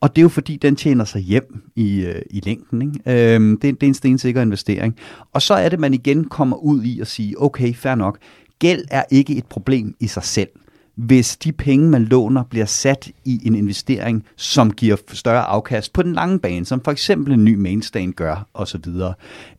og 0.00 0.16
det 0.16 0.20
er 0.20 0.22
jo 0.22 0.28
fordi, 0.28 0.56
den 0.56 0.76
tjener 0.76 1.04
sig 1.04 1.20
hjem 1.20 1.62
i, 1.76 2.00
øh, 2.00 2.22
i 2.30 2.40
længden. 2.44 2.82
Ikke? 2.82 3.34
Øhm, 3.34 3.60
det, 3.60 3.80
det 3.80 3.86
er 3.86 3.88
en 3.88 3.94
stensikker 3.94 4.42
investering. 4.42 4.96
Og 5.32 5.42
så 5.42 5.54
er 5.54 5.68
det, 5.68 5.80
man 5.80 5.94
igen 5.94 6.24
kommer 6.24 6.56
ud 6.56 6.82
i 6.82 7.00
at 7.00 7.06
sige, 7.06 7.42
okay, 7.42 7.74
fair 7.74 7.94
nok, 7.94 8.18
gæld 8.58 8.84
er 8.90 9.04
ikke 9.10 9.36
et 9.36 9.46
problem 9.46 9.94
i 10.00 10.06
sig 10.06 10.22
selv 10.22 10.48
hvis 10.96 11.36
de 11.36 11.52
penge, 11.52 11.88
man 11.88 12.04
låner, 12.04 12.42
bliver 12.42 12.66
sat 12.66 13.10
i 13.24 13.40
en 13.46 13.54
investering, 13.54 14.24
som 14.36 14.70
giver 14.70 14.96
større 15.12 15.42
afkast 15.42 15.92
på 15.92 16.02
den 16.02 16.12
lange 16.12 16.38
bane, 16.38 16.64
som 16.64 16.80
for 16.84 16.92
eksempel 16.92 17.32
en 17.32 17.44
ny 17.44 17.54
mainstay 17.54 18.14
gør, 18.14 18.46
osv. 18.54 18.84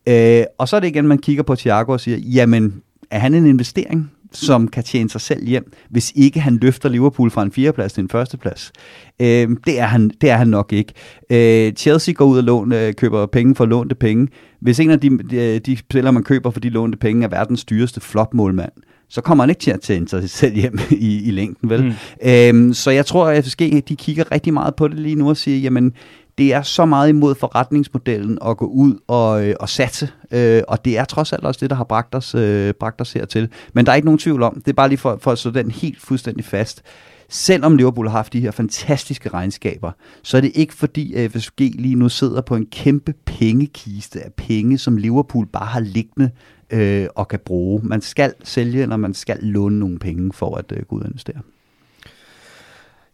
Øh, 0.08 0.44
og 0.58 0.68
så 0.68 0.76
er 0.76 0.80
det 0.80 0.88
igen, 0.88 1.08
man 1.08 1.18
kigger 1.18 1.44
på 1.44 1.56
Thiago 1.56 1.92
og 1.92 2.00
siger, 2.00 2.18
jamen, 2.18 2.82
er 3.12 3.20
han 3.20 3.34
en 3.34 3.46
investering? 3.46 4.12
som 4.36 4.68
kan 4.68 4.84
tjene 4.84 5.10
sig 5.10 5.22
selv 5.22 5.46
hjem, 5.46 5.72
hvis 5.90 6.12
ikke 6.16 6.40
han 6.40 6.58
løfter 6.58 6.90
Liverpool 6.90 7.32
fra 7.32 7.44
en 7.44 7.52
fjerdeplads 7.52 7.94
til 7.94 8.02
en 8.02 8.10
førsteplads. 8.10 8.72
Øh, 9.20 9.50
det, 9.66 9.80
er 9.80 9.86
han, 9.86 10.12
det 10.22 10.30
er 10.30 10.38
han 10.38 10.48
nok 10.48 10.74
ikke. 10.74 10.94
Øh, 11.30 11.74
Chelsea 11.74 12.14
går 12.14 12.26
ud 12.26 12.38
og 12.38 12.44
låne, 12.44 12.88
øh, 12.88 12.94
køber 12.94 13.26
penge 13.26 13.56
for 13.56 13.66
lånte 13.66 13.96
penge. 13.96 14.28
Hvis 14.60 14.80
en 14.80 14.90
af 14.90 15.00
de, 15.00 15.18
de, 15.18 15.60
de 15.60 15.78
spillere, 15.78 16.14
man 16.14 16.24
køber 16.24 16.52
for 16.52 16.60
de 16.60 16.70
lånte 16.70 16.98
penge, 16.98 17.24
er 17.24 17.28
verdens 17.28 17.66
dyreste 17.66 18.02
flopmålmand, 18.02 18.72
så 19.10 19.22
kommer 19.22 19.44
han 19.44 19.50
ikke 19.50 19.62
til 19.62 19.72
at 19.72 19.82
tjene 19.82 20.08
sig 20.08 20.30
selv 20.30 20.56
hjem 20.56 20.80
i, 20.92 21.28
i 21.28 21.32
længden, 21.32 21.70
vel? 21.70 21.84
Mm. 21.84 21.94
Øhm, 22.30 22.74
så 22.74 22.92
jeg 22.92 23.06
tror, 23.06 23.28
at 23.28 23.46
FSG 23.46 23.84
de 23.88 23.96
kigger 23.96 24.32
rigtig 24.32 24.54
meget 24.54 24.76
på 24.76 24.88
det 24.88 25.00
lige 25.00 25.16
nu 25.16 25.30
og 25.30 25.38
siger, 25.38 25.58
jamen, 25.58 25.94
det 26.38 26.54
er 26.54 26.62
så 26.62 26.86
meget 26.86 27.10
imod 27.10 27.36
forretningsmodellen 27.36 28.38
at 28.46 28.58
gå 28.58 28.66
ud 28.66 28.96
og, 29.08 29.48
øh, 29.48 29.56
og 29.60 29.70
satse, 29.70 30.10
øh, 30.32 30.62
og 30.68 30.86
det 30.86 30.98
er 30.98 31.06
trods 31.06 31.34
alt 31.34 31.44
også 31.44 31.60
det, 31.60 31.70
der 31.70 31.76
har 31.76 31.84
bragt 31.84 32.16
os, 32.16 32.36
øh, 32.36 32.74
bragt 32.74 33.02
os 33.02 33.14
hertil. 33.14 33.50
Men 33.74 33.86
der 33.86 33.92
er 33.92 33.96
ikke 33.96 34.06
nogen 34.06 34.20
tvivl 34.20 34.44
om, 34.44 34.62
det 34.66 34.68
er 34.68 34.76
bare 34.76 34.90
lige 34.90 34.98
for, 34.98 35.18
for 35.22 35.32
at 35.32 35.38
slå 35.38 35.52
den 35.52 35.72
helt 35.72 36.02
fuldstændig 36.02 36.46
fast. 36.46 36.82
selvom 37.30 37.76
Liverpool 37.76 38.08
har 38.08 38.18
haft 38.18 38.34
de 38.34 38.40
her 38.40 38.52
fantastiske 38.52 39.30
regnskaber, 39.30 39.92
så 40.24 40.38
er 40.38 40.42
det 40.42 40.52
ikke 40.56 40.74
fordi, 40.74 41.14
at 41.14 41.32
FSG 41.32 41.60
lige 41.60 41.96
nu 41.96 42.10
sidder 42.10 42.42
på 42.42 42.56
en 42.56 42.66
kæmpe 42.66 43.14
pengekiste 43.26 44.22
af 44.22 44.34
penge, 44.38 44.78
som 44.78 44.98
Liverpool 44.98 45.46
bare 45.46 45.66
har 45.66 45.80
liggende 45.80 46.30
øh, 46.70 47.08
og 47.16 47.28
kan 47.28 47.40
bruge. 47.46 47.82
Man 47.84 48.02
skal 48.02 48.34
sælge, 48.44 48.82
eller 48.82 48.98
man 48.98 49.14
skal 49.14 49.38
låne 49.42 49.80
nogle 49.80 50.00
penge 50.00 50.34
for 50.34 50.56
at 50.56 50.72
øh, 50.72 50.84
gå 50.84 50.96
ud 50.96 51.02
og 51.02 51.08
investere. 51.08 51.42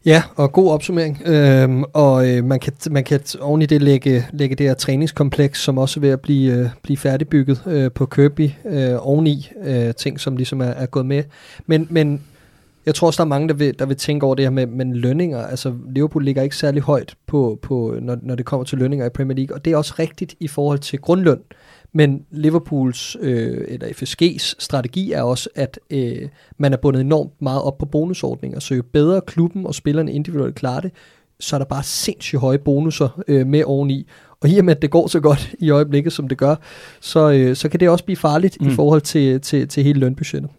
Ja, 0.06 0.24
og 0.36 0.52
god 0.52 0.72
opsummering. 0.72 1.22
Øhm, 1.26 1.84
og 1.84 2.30
øh, 2.30 2.46
man, 2.46 2.60
kan, 2.60 2.74
man 2.92 3.04
kan 3.04 3.20
oven 3.40 3.62
i 3.62 3.66
det 3.66 3.82
lægge, 3.82 4.28
lægge 4.34 4.56
det 4.56 4.66
her 4.66 4.74
træningskompleks, 4.74 5.62
som 5.62 5.78
også 5.78 6.00
er 6.00 6.02
ved 6.02 6.10
at 6.10 6.22
blive, 6.22 6.54
øh, 6.54 6.70
blive 6.84 6.98
færdigbygget 6.98 7.64
øh, 7.68 7.92
på 7.92 8.06
Kirby 8.06 8.50
øh, 8.66 9.08
oveni. 9.08 9.50
Øh, 9.64 9.94
ting, 9.94 10.20
som 10.20 10.36
ligesom 10.36 10.62
er, 10.62 10.66
er 10.66 10.86
gået 10.86 11.06
med. 11.06 11.24
Men, 11.66 11.88
men 11.90 12.22
jeg 12.86 12.96
tror 12.96 13.08
også, 13.08 13.18
der 13.18 13.26
er 13.26 13.30
mange, 13.30 13.48
der 13.48 13.54
vil, 13.54 13.80
der 13.80 13.86
vil 13.86 13.98
tænke 13.98 14.26
over 14.26 14.36
det 14.36 14.46
her 14.46 14.50
med, 14.50 14.66
men 14.66 14.96
lønninger. 14.96 15.42
Altså, 15.46 15.74
Liverpool 15.90 16.24
ligger 16.24 16.42
ikke 16.42 16.56
særlig 16.56 16.82
højt, 16.82 17.16
på, 17.28 17.60
på, 17.62 17.96
når, 18.02 18.18
når 18.22 18.36
det 18.36 18.46
kommer 18.46 18.64
til 18.64 18.78
lønninger 18.78 19.06
i 19.06 19.10
Premier 19.10 19.36
League. 19.36 19.56
Og 19.56 19.66
det 19.66 19.74
er 19.74 19.78
også 19.78 19.94
rigtigt 20.00 20.36
i 20.40 20.48
forhold 20.48 20.80
til 20.80 21.00
grundløn. 21.00 21.40
Men 21.94 22.26
Liverpools 22.32 23.18
øh, 23.22 23.66
eller 23.68 23.88
FSG's 23.88 24.56
strategi 24.60 25.12
er 25.12 25.22
også, 25.22 25.50
at 25.56 25.80
øh, 25.90 26.30
man 26.58 26.74
er 26.74 26.78
bundet 26.78 27.02
enormt 27.02 27.42
meget 27.42 27.62
op 27.62 27.78
på 27.78 27.86
bonusordninger. 27.86 28.60
Så 28.60 28.76
jo 28.76 28.84
bedre 28.94 29.22
klubben 29.22 29.66
og 29.66 29.76
spillerne 29.76 30.12
individuelt 30.12 30.56
klarer 30.56 30.82
det, 30.82 30.92
så 31.40 31.56
er 31.56 31.58
der 31.58 31.66
bare 31.66 31.84
sindssygt 31.84 32.42
høje 32.42 32.58
bonusser 32.58 33.22
øh, 33.28 33.48
med 33.48 33.64
oveni. 33.66 34.08
Og 34.42 34.50
i 34.50 34.58
og 34.58 34.66
med, 34.66 34.76
at 34.76 34.82
det 34.82 34.92
går 34.92 35.08
så 35.08 35.20
godt 35.20 35.56
i 35.60 35.70
øjeblikket, 35.70 36.14
som 36.14 36.28
det 36.28 36.38
gør, 36.38 36.56
så, 37.00 37.32
øh, 37.32 37.56
så 37.56 37.70
kan 37.70 37.80
det 37.80 37.90
også 37.90 38.06
blive 38.06 38.18
farligt 38.18 38.58
mm. 38.62 38.68
i 38.68 38.72
forhold 38.72 39.02
til, 39.02 39.42
til, 39.42 39.68
til 39.68 39.84
hele 39.84 40.00
lønbudgettet. 40.00 40.50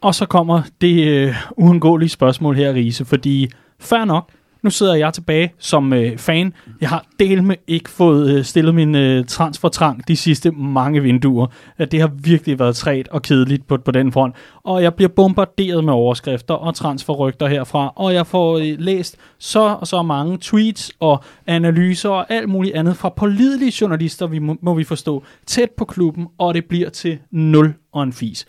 Og 0.00 0.14
så 0.14 0.26
kommer 0.26 0.62
det 0.80 1.08
øh, 1.08 1.34
uundgåelige 1.56 2.08
spørgsmål 2.08 2.56
her, 2.56 2.74
Riese, 2.74 3.04
fordi 3.04 3.50
fair 3.78 4.04
nok, 4.04 4.30
nu 4.62 4.70
sidder 4.70 4.94
jeg 4.94 5.14
tilbage 5.14 5.52
som 5.58 5.92
øh, 5.92 6.18
fan. 6.18 6.52
Jeg 6.80 6.88
har 6.88 7.06
del 7.18 7.42
med 7.42 7.56
ikke 7.66 7.90
fået 7.90 8.30
øh, 8.30 8.44
stillet 8.44 8.74
min 8.74 8.94
øh, 8.94 9.24
transfertrang 9.24 10.08
de 10.08 10.16
sidste 10.16 10.50
mange 10.50 11.02
vinduer. 11.02 11.46
Øh, 11.78 11.86
det 11.90 12.00
har 12.00 12.10
virkelig 12.22 12.58
været 12.58 12.76
træt 12.76 13.08
og 13.08 13.22
kedeligt 13.22 13.66
på, 13.66 13.76
på 13.76 13.90
den 13.90 14.12
front. 14.12 14.34
Og 14.62 14.82
jeg 14.82 14.94
bliver 14.94 15.08
bombarderet 15.08 15.84
med 15.84 15.92
overskrifter 15.92 16.54
og 16.54 16.74
transferrygter 16.74 17.46
herfra. 17.46 17.92
Og 17.96 18.14
jeg 18.14 18.26
får 18.26 18.58
øh, 18.58 18.74
læst 18.78 19.16
så 19.38 19.60
og 19.60 19.86
så 19.86 20.02
mange 20.02 20.38
tweets 20.40 20.92
og 21.00 21.24
analyser 21.46 22.08
og 22.08 22.32
alt 22.32 22.48
muligt 22.48 22.74
andet 22.74 22.96
fra 22.96 23.08
pålidelige 23.08 23.72
journalister, 23.80 24.26
vi 24.26 24.38
må, 24.38 24.56
må 24.62 24.74
vi 24.74 24.84
forstå, 24.84 25.24
tæt 25.46 25.70
på 25.76 25.84
klubben. 25.84 26.26
Og 26.38 26.54
det 26.54 26.64
bliver 26.64 26.90
til 26.90 27.18
nul 27.30 27.74
og 27.92 28.02
en 28.02 28.12
fis. 28.12 28.46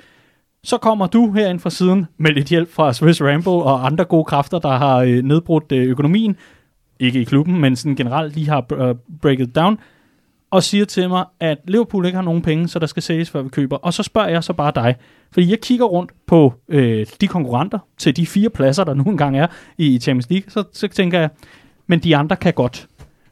Så 0.64 0.78
kommer 0.78 1.07
du 1.07 1.32
herind 1.32 1.59
fra 1.59 1.70
siden 1.70 2.05
med 2.18 2.32
lidt 2.32 2.47
hjælp 2.47 2.70
fra 2.74 2.93
Swiss 2.93 3.22
Rambo 3.22 3.59
og 3.59 3.86
andre 3.86 4.05
gode 4.05 4.26
kræfter, 4.26 4.59
der 4.59 4.78
har 4.78 4.97
øh, 4.97 5.24
nedbrudt 5.24 5.72
øh, 5.72 5.84
økonomien. 5.88 6.36
Ikke 6.99 7.22
i 7.22 7.24
klubben, 7.24 7.59
men 7.59 7.76
sådan 7.76 7.95
generelt 7.95 8.36
lige 8.36 8.49
har 8.49 8.66
øh, 8.74 8.95
breaket 9.22 9.55
down. 9.55 9.78
Og 10.51 10.64
siger 10.64 10.86
til 10.86 11.09
mig, 11.09 11.26
at 11.39 11.57
Liverpool 11.68 12.05
ikke 12.05 12.16
har 12.16 12.24
nogen 12.24 12.41
penge, 12.41 12.68
så 12.68 12.80
der 12.80 12.86
skal 12.86 13.03
sælges, 13.03 13.30
før 13.30 13.41
vi 13.41 13.49
køber. 13.49 13.78
Og 13.78 13.93
så 13.93 14.03
spørger 14.03 14.30
jeg 14.30 14.43
så 14.43 14.53
bare 14.53 14.72
dig. 14.76 14.95
Fordi 15.32 15.49
jeg 15.49 15.62
kigger 15.62 15.86
rundt 15.86 16.12
på 16.28 16.53
øh, 16.70 17.05
de 17.22 17.28
konkurrenter 17.28 17.80
til 17.97 18.18
de 18.18 18.26
fire 18.26 18.49
pladser, 18.49 18.84
der 18.84 18.93
nu 18.93 19.03
engang 19.03 19.38
er 19.38 19.47
i 19.78 19.99
Champions 19.99 20.30
League. 20.30 20.51
Så, 20.51 20.64
så 20.74 20.88
tænker 20.88 21.20
jeg, 21.20 21.30
men 21.88 21.99
de 21.99 22.16
andre 22.16 22.36
kan 22.36 22.53
godt. 22.53 22.88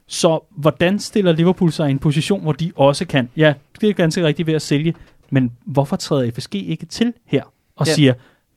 Så 0.06 0.40
hvordan 0.56 0.98
stiller 0.98 1.32
Liverpool 1.32 1.72
sig 1.72 1.88
i 1.88 1.90
en 1.90 1.98
position, 1.98 2.42
hvor 2.42 2.52
de 2.52 2.72
også 2.76 3.06
kan? 3.06 3.28
Ja, 3.36 3.54
det 3.80 3.88
er 3.88 3.92
ganske 3.92 4.26
rigtigt 4.26 4.46
ved 4.46 4.54
at 4.54 4.62
sælge. 4.62 4.94
Men 5.30 5.52
hvorfor 5.64 5.96
træder 5.96 6.30
FSG 6.30 6.54
ikke 6.54 6.86
til 6.86 7.12
her 7.26 7.42
og 7.76 7.86
ja. 7.86 7.94
siger, 7.94 8.14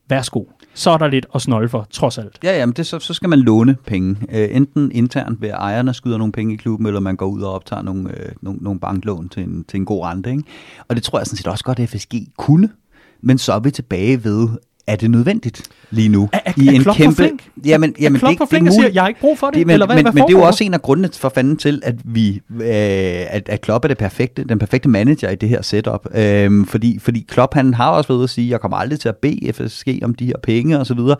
værsgo, 0.09 0.43
så 0.73 0.91
er 0.91 0.97
der 0.97 1.07
lidt 1.07 1.25
at 1.35 1.41
snolde 1.41 1.69
for, 1.69 1.87
trods 1.91 2.17
alt. 2.17 2.39
Ja, 2.43 2.57
jamen 2.57 2.73
det, 2.73 2.87
så, 2.87 2.99
så 2.99 3.13
skal 3.13 3.29
man 3.29 3.39
låne 3.39 3.77
penge. 3.85 4.17
Øh, 4.31 4.55
enten 4.55 4.91
internt 4.91 5.41
ved 5.41 5.49
ejerne 5.49 5.93
skyder 5.93 6.17
nogle 6.17 6.33
penge 6.33 6.53
i 6.53 6.57
klubben, 6.57 6.87
eller 6.87 6.99
man 6.99 7.15
går 7.15 7.25
ud 7.25 7.41
og 7.41 7.53
optager 7.53 7.81
nogle, 7.81 8.19
øh, 8.19 8.31
nogle, 8.41 8.59
nogle 8.61 8.79
banklån 8.79 9.29
til 9.29 9.43
en, 9.43 9.63
til 9.63 9.77
en 9.77 9.85
god 9.85 10.05
rente. 10.05 10.31
Ikke? 10.31 10.43
Og 10.87 10.95
det 10.95 11.03
tror 11.03 11.19
jeg 11.19 11.27
sådan 11.27 11.37
set 11.37 11.47
også 11.47 11.63
godt, 11.63 11.79
at 11.79 11.89
FSG 11.89 12.13
kunne. 12.37 12.69
Men 13.21 13.37
så 13.37 13.53
er 13.53 13.59
vi 13.59 13.71
tilbage 13.71 14.23
ved, 14.23 14.49
er 14.87 14.95
det 14.95 15.11
nødvendigt 15.11 15.61
lige 15.89 16.09
nu? 16.09 16.29
Er, 16.33 16.39
er, 16.45 16.53
I 16.57 16.67
er 16.67 16.71
en 16.71 16.81
Klopp 16.81 16.97
kæmpe... 16.97 17.15
Flink? 17.15 17.43
Jamen, 17.65 17.95
jamen, 17.99 18.15
er 18.15 18.19
Klopp 18.19 18.37
for 18.37 18.45
flink 18.45 18.67
og 18.67 18.73
siger, 18.73 18.89
jeg 18.89 19.03
har 19.03 19.07
ikke 19.07 19.19
brug 19.19 19.39
for 19.39 19.47
det? 19.47 19.55
det 19.55 19.67
men, 19.67 19.73
eller 19.73 19.85
hvad, 19.85 19.95
men, 19.95 20.05
hvad 20.05 20.13
men 20.13 20.23
det 20.23 20.33
er 20.33 20.39
jo 20.39 20.45
også 20.45 20.63
en 20.63 20.73
af 20.73 20.81
grundene 20.81 21.09
for 21.13 21.29
fanden 21.29 21.57
til, 21.57 21.81
at 21.83 21.95
vi 22.03 22.41
øh, 22.49 22.67
at, 23.29 23.49
at 23.49 23.61
Klopp 23.61 23.85
er 23.85 23.87
det 23.87 23.97
perfekte, 23.97 24.43
den 24.43 24.59
perfekte 24.59 24.89
manager 24.89 25.29
i 25.29 25.35
det 25.35 25.49
her 25.49 25.61
setup. 25.61 26.07
Øh, 26.15 26.67
fordi, 26.67 26.99
fordi 26.99 27.25
Klopp 27.29 27.53
han 27.53 27.73
har 27.73 27.89
også 27.89 28.13
ved 28.13 28.23
at 28.23 28.29
sige, 28.29 28.49
jeg 28.49 28.61
kommer 28.61 28.77
aldrig 28.77 28.99
til 28.99 29.09
at 29.09 29.15
bede 29.15 29.53
FSG 29.53 29.87
om 30.03 30.15
de 30.15 30.25
her 30.25 30.37
penge 30.43 30.79
og 30.79 30.85
så 30.85 30.93
videre 30.93 31.15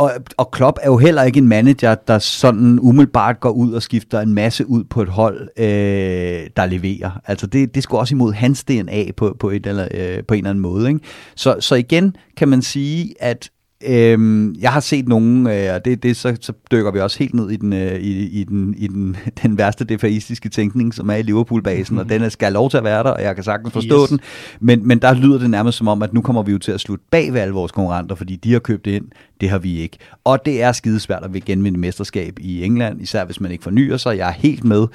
og, 0.00 0.12
og 0.36 0.50
Klopp 0.50 0.78
er 0.82 0.86
jo 0.86 0.96
heller 0.96 1.22
ikke 1.22 1.38
en 1.38 1.48
manager, 1.48 1.94
der 1.94 2.18
sådan 2.18 2.78
umiddelbart 2.80 3.40
går 3.40 3.50
ud 3.50 3.72
og 3.72 3.82
skifter 3.82 4.20
en 4.20 4.34
masse 4.34 4.66
ud 4.66 4.84
på 4.84 5.02
et 5.02 5.08
hold, 5.08 5.48
øh, 5.56 6.50
der 6.56 6.66
leverer. 6.66 7.20
Altså 7.26 7.46
det, 7.46 7.74
det 7.74 7.82
skal 7.82 7.96
også 7.96 8.14
imod 8.14 8.32
hans 8.32 8.64
DNA 8.64 9.10
på, 9.16 9.36
på, 9.40 9.50
et 9.50 9.66
eller, 9.66 9.88
øh, 9.94 10.24
på 10.28 10.34
en 10.34 10.38
eller 10.38 10.50
anden 10.50 10.62
måde. 10.62 10.88
Ikke? 10.88 11.00
Så, 11.36 11.56
så 11.60 11.74
igen 11.74 12.16
kan 12.36 12.48
man 12.48 12.62
sige, 12.62 13.14
at 13.20 13.50
Øhm, 13.86 14.54
jeg 14.60 14.72
har 14.72 14.80
set 14.80 15.08
nogen, 15.08 15.46
øh, 15.46 15.74
og 15.74 15.84
det, 15.84 16.02
det 16.02 16.16
så, 16.16 16.36
så 16.40 16.52
dykker 16.70 16.90
vi 16.90 17.00
også 17.00 17.18
helt 17.18 17.34
ned 17.34 17.50
i 17.50 17.56
den, 17.56 17.72
øh, 17.72 18.00
i, 18.00 18.40
i 18.40 18.44
den, 18.44 18.74
i 18.78 18.86
den, 18.86 19.16
den 19.42 19.58
værste 19.58 19.84
defaistiske 19.84 20.48
tænkning, 20.48 20.94
som 20.94 21.10
er 21.10 21.14
i 21.14 21.22
Liverpool-basen, 21.22 21.94
mm. 21.94 21.98
og 21.98 22.08
den 22.08 22.30
skal 22.30 22.52
lov 22.52 22.70
til 22.70 22.76
at 22.76 22.84
være 22.84 23.02
der, 23.02 23.10
og 23.10 23.22
jeg 23.22 23.34
kan 23.34 23.44
sagtens 23.44 23.72
forstå 23.72 24.02
yes. 24.02 24.08
den. 24.08 24.20
Men, 24.60 24.88
men 24.88 24.98
der 24.98 25.14
lyder 25.14 25.38
det 25.38 25.50
nærmest 25.50 25.78
som 25.78 25.88
om, 25.88 26.02
at 26.02 26.12
nu 26.12 26.20
kommer 26.20 26.42
vi 26.42 26.52
jo 26.52 26.58
til 26.58 26.72
at 26.72 26.80
slutte 26.80 27.04
bag 27.10 27.32
ved 27.32 27.40
alle 27.40 27.54
vores 27.54 27.72
konkurrenter, 27.72 28.14
fordi 28.14 28.36
de 28.36 28.52
har 28.52 28.58
købt 28.58 28.84
det 28.84 28.90
ind, 28.90 29.04
det 29.40 29.50
har 29.50 29.58
vi 29.58 29.78
ikke. 29.78 29.98
Og 30.24 30.46
det 30.46 30.62
er 30.62 30.72
skidesvært 30.72 31.22
at 31.24 31.44
genvinde 31.44 31.78
mesterskab 31.78 32.38
i 32.40 32.64
England, 32.64 33.02
især 33.02 33.24
hvis 33.24 33.40
man 33.40 33.50
ikke 33.50 33.64
fornyer 33.64 33.96
sig. 33.96 34.16
Jeg 34.16 34.28
er 34.28 34.32
helt 34.32 34.64
med. 34.64 34.86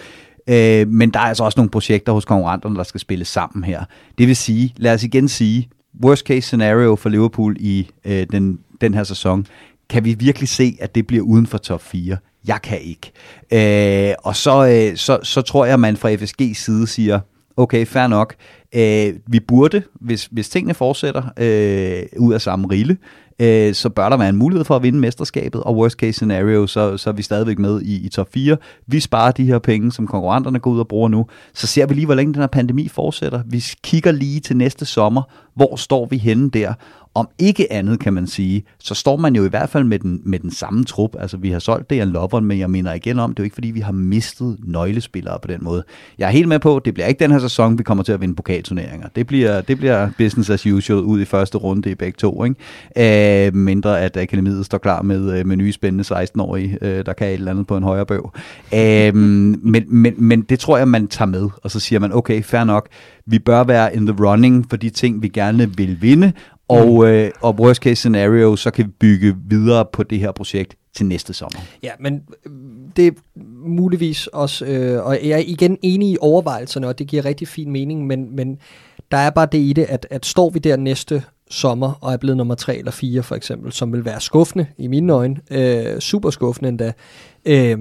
Øh, 0.50 0.88
men 0.88 1.10
der 1.10 1.20
er 1.20 1.24
altså 1.24 1.44
også 1.44 1.60
nogle 1.60 1.70
projekter 1.70 2.12
hos 2.12 2.26
konkurrenterne, 2.26 2.76
der 2.76 2.84
skal 2.84 3.00
spille 3.00 3.26
sammen 3.26 3.64
her. 3.64 3.84
Det 4.18 4.28
vil 4.28 4.36
sige, 4.36 4.74
lad 4.78 4.94
os 4.94 5.04
igen 5.04 5.28
sige, 5.28 5.70
worst 6.04 6.26
case 6.26 6.42
scenario 6.42 6.96
for 6.96 7.10
Liverpool 7.10 7.56
i 7.60 7.90
øh, 8.06 8.28
den 8.32 8.60
den 8.82 8.94
her 8.94 9.04
sæson. 9.04 9.48
Kan 9.90 10.06
vi 10.06 10.14
virkelig 10.14 10.50
se, 10.50 10.78
at 10.80 10.96
det 10.96 11.08
bliver 11.08 11.24
uden 11.24 11.48
for 11.48 11.58
top 11.58 11.82
4? 11.82 12.18
Jeg 12.48 12.62
kan 12.62 12.80
ikke. 12.82 13.12
Øh, 14.10 14.16
og 14.24 14.36
så, 14.36 14.68
øh, 14.68 14.98
så, 14.98 15.20
så 15.24 15.42
tror 15.42 15.66
jeg, 15.66 15.74
at 15.74 15.80
man 15.80 15.98
fra 15.98 16.14
FSG's 16.14 16.54
side 16.54 16.88
siger, 16.88 17.20
okay, 17.58 17.86
fair 17.86 18.08
nok. 18.08 18.36
Øh, 18.76 19.14
vi 19.28 19.40
burde, 19.40 19.84
hvis, 19.94 20.26
hvis 20.32 20.50
tingene 20.50 20.74
fortsætter 20.74 21.24
øh, 21.38 22.04
ud 22.20 22.34
af 22.34 22.42
samme 22.42 22.68
rille, 22.70 22.98
øh, 23.40 23.74
så 23.74 23.90
bør 23.90 24.10
der 24.10 24.18
være 24.18 24.30
en 24.30 24.36
mulighed 24.36 24.66
for 24.66 24.76
at 24.76 24.84
vinde 24.84 25.00
mesterskabet, 25.00 25.64
og 25.64 25.76
worst 25.76 25.98
case 25.98 26.14
scenario, 26.14 26.68
så, 26.68 26.98
så 26.98 27.10
er 27.10 27.14
vi 27.14 27.22
stadigvæk 27.22 27.60
med 27.60 27.82
i, 27.82 28.06
i 28.06 28.10
top 28.10 28.28
4. 28.34 28.58
Vi 28.88 29.00
sparer 29.00 29.32
de 29.32 29.46
her 29.46 29.60
penge, 29.60 29.92
som 29.92 30.08
konkurrenterne 30.08 30.60
går 30.60 30.72
ud 30.72 30.80
og 30.80 30.88
bruger 30.88 31.10
nu. 31.10 31.26
Så 31.54 31.68
ser 31.68 31.86
vi 31.86 31.94
lige, 31.94 32.06
hvor 32.06 32.16
længe 32.16 32.34
den 32.34 32.42
her 32.42 32.48
pandemi 32.48 32.88
fortsætter. 32.88 33.42
Vi 33.46 33.64
kigger 33.84 34.12
lige 34.12 34.40
til 34.40 34.58
næste 34.58 34.86
sommer. 34.86 35.22
Hvor 35.56 35.76
står 35.76 36.06
vi 36.06 36.18
henne 36.18 36.50
der? 36.50 36.74
Om 37.16 37.28
ikke 37.40 37.74
andet, 37.74 38.00
kan 38.00 38.14
man 38.14 38.28
sige, 38.28 38.64
så 38.80 38.96
står 38.96 39.18
man 39.18 39.36
jo 39.36 39.46
i 39.46 39.50
hvert 39.50 39.70
fald 39.70 39.84
med 39.84 40.00
den, 40.00 40.22
med 40.24 40.40
den 40.40 40.52
samme 40.52 40.84
trup. 40.84 41.16
Altså, 41.20 41.38
vi 41.38 41.50
har 41.50 41.60
solgt 41.60 41.90
det 41.90 42.08
Lovren, 42.08 42.46
men 42.46 42.60
jeg 42.60 42.70
mener 42.70 42.94
igen 42.94 43.20
om, 43.20 43.34
det 43.34 43.40
er 43.40 43.44
jo 43.44 43.46
ikke, 43.46 43.54
fordi 43.54 43.72
vi 43.72 43.80
har 43.80 43.92
mistet 43.92 44.58
nøglespillere 44.64 45.40
på 45.42 45.48
den 45.48 45.64
måde. 45.64 45.84
Jeg 46.18 46.28
er 46.28 46.32
helt 46.32 46.48
med 46.48 46.60
på, 46.60 46.82
det 46.86 46.94
bliver 46.94 47.08
ikke 47.08 47.20
den 47.20 47.32
her 47.32 47.40
sæson, 47.40 47.78
vi 47.78 47.84
kommer 47.84 48.04
til 48.04 48.12
at 48.12 48.22
vinde 48.22 48.36
pokalturneringer. 48.36 49.08
Det 49.16 49.28
bliver, 49.28 49.62
det 49.62 49.78
bliver 49.78 50.10
business 50.18 50.50
as 50.50 50.68
usual 50.68 51.00
ud 51.00 51.22
i 51.22 51.26
første 51.26 51.58
runde 51.58 51.92
i 51.92 51.96
begge 51.96 52.18
to. 52.18 52.44
Ikke? 52.44 53.48
Øh, 53.48 53.56
mindre 53.56 54.02
at 54.02 54.18
akademiet 54.18 54.66
står 54.66 54.78
klar 54.78 55.02
med, 55.02 55.40
øh, 55.40 55.48
med 55.48 55.56
nye 55.56 55.72
spændende 55.72 56.16
16-årige, 56.16 56.78
øh, 56.82 57.06
der 57.06 57.14
kan 57.14 57.28
et 57.28 57.34
eller 57.34 57.52
andet 57.52 57.68
på 57.68 57.78
en 57.78 57.84
højere 57.84 58.06
bøv. 58.06 58.32
Øh, 58.74 59.16
men, 59.16 59.84
men, 59.88 60.14
men 60.18 60.42
det 60.42 60.60
tror 60.60 60.78
jeg, 60.78 60.88
man 60.88 61.08
tager 61.08 61.30
med, 61.30 61.50
og 61.64 61.72
så 61.72 61.80
siger 61.80 62.00
man, 62.00 62.14
okay, 62.14 62.44
fair 62.44 62.64
nok, 62.64 62.88
vi 63.26 63.40
bør 63.40 63.64
være 63.64 63.96
in 63.96 64.06
the 64.06 64.26
running 64.26 64.66
for 64.70 64.78
de 64.78 64.90
ting, 64.90 65.22
vi 65.22 65.28
gerne 65.28 65.78
vil 65.78 66.02
vinde, 66.02 66.34
og, 66.68 67.08
øh, 67.08 67.32
og 67.42 67.56
worst 67.60 67.82
case 67.82 67.96
scenario, 67.96 68.56
så 68.56 68.72
kan 68.72 68.86
vi 68.86 68.92
bygge 69.00 69.36
videre 69.50 69.86
på 69.94 70.04
det 70.04 70.20
her 70.20 70.32
projekt 70.32 70.76
til 70.94 71.06
næste 71.06 71.34
sommer. 71.34 71.60
Ja, 71.84 71.92
men 72.00 72.22
øh, 72.46 72.52
det 72.96 73.08
er 73.08 73.12
muligvis 73.68 74.28
også, 74.28 74.66
øh, 74.66 75.06
og 75.06 75.20
jeg 75.24 75.30
er 75.30 75.44
igen 75.46 75.78
enig 75.82 76.10
i 76.10 76.18
overvejelserne, 76.22 76.88
og 76.88 77.00
det 77.00 77.08
giver 77.08 77.26
rigtig 77.26 77.48
fin 77.48 77.72
mening, 77.72 78.08
men, 78.08 78.36
men 78.36 78.58
der 79.12 79.18
er 79.18 79.30
bare 79.30 79.48
det 79.52 79.58
i 79.58 79.74
det, 79.74 79.86
at, 79.90 80.08
at 80.10 80.26
står 80.26 80.50
vi 80.50 80.60
der 80.60 80.78
næste 80.78 81.24
sommer 81.50 81.94
og 82.02 82.14
er 82.14 82.18
blevet 82.18 82.38
nummer 82.38 82.56
3 82.56 82.78
eller 82.78 82.92
4 82.92 83.24
for 83.24 83.36
eksempel, 83.36 83.72
som 83.72 83.94
vil 83.94 84.06
være 84.06 84.22
skuffende 84.22 84.66
i 84.78 84.88
mine 84.88 85.14
øjne, 85.14 85.38
øh, 85.52 86.00
super 86.00 86.30
skuffende 86.30 86.70
endda, 86.70 86.94
øh, 87.46 87.78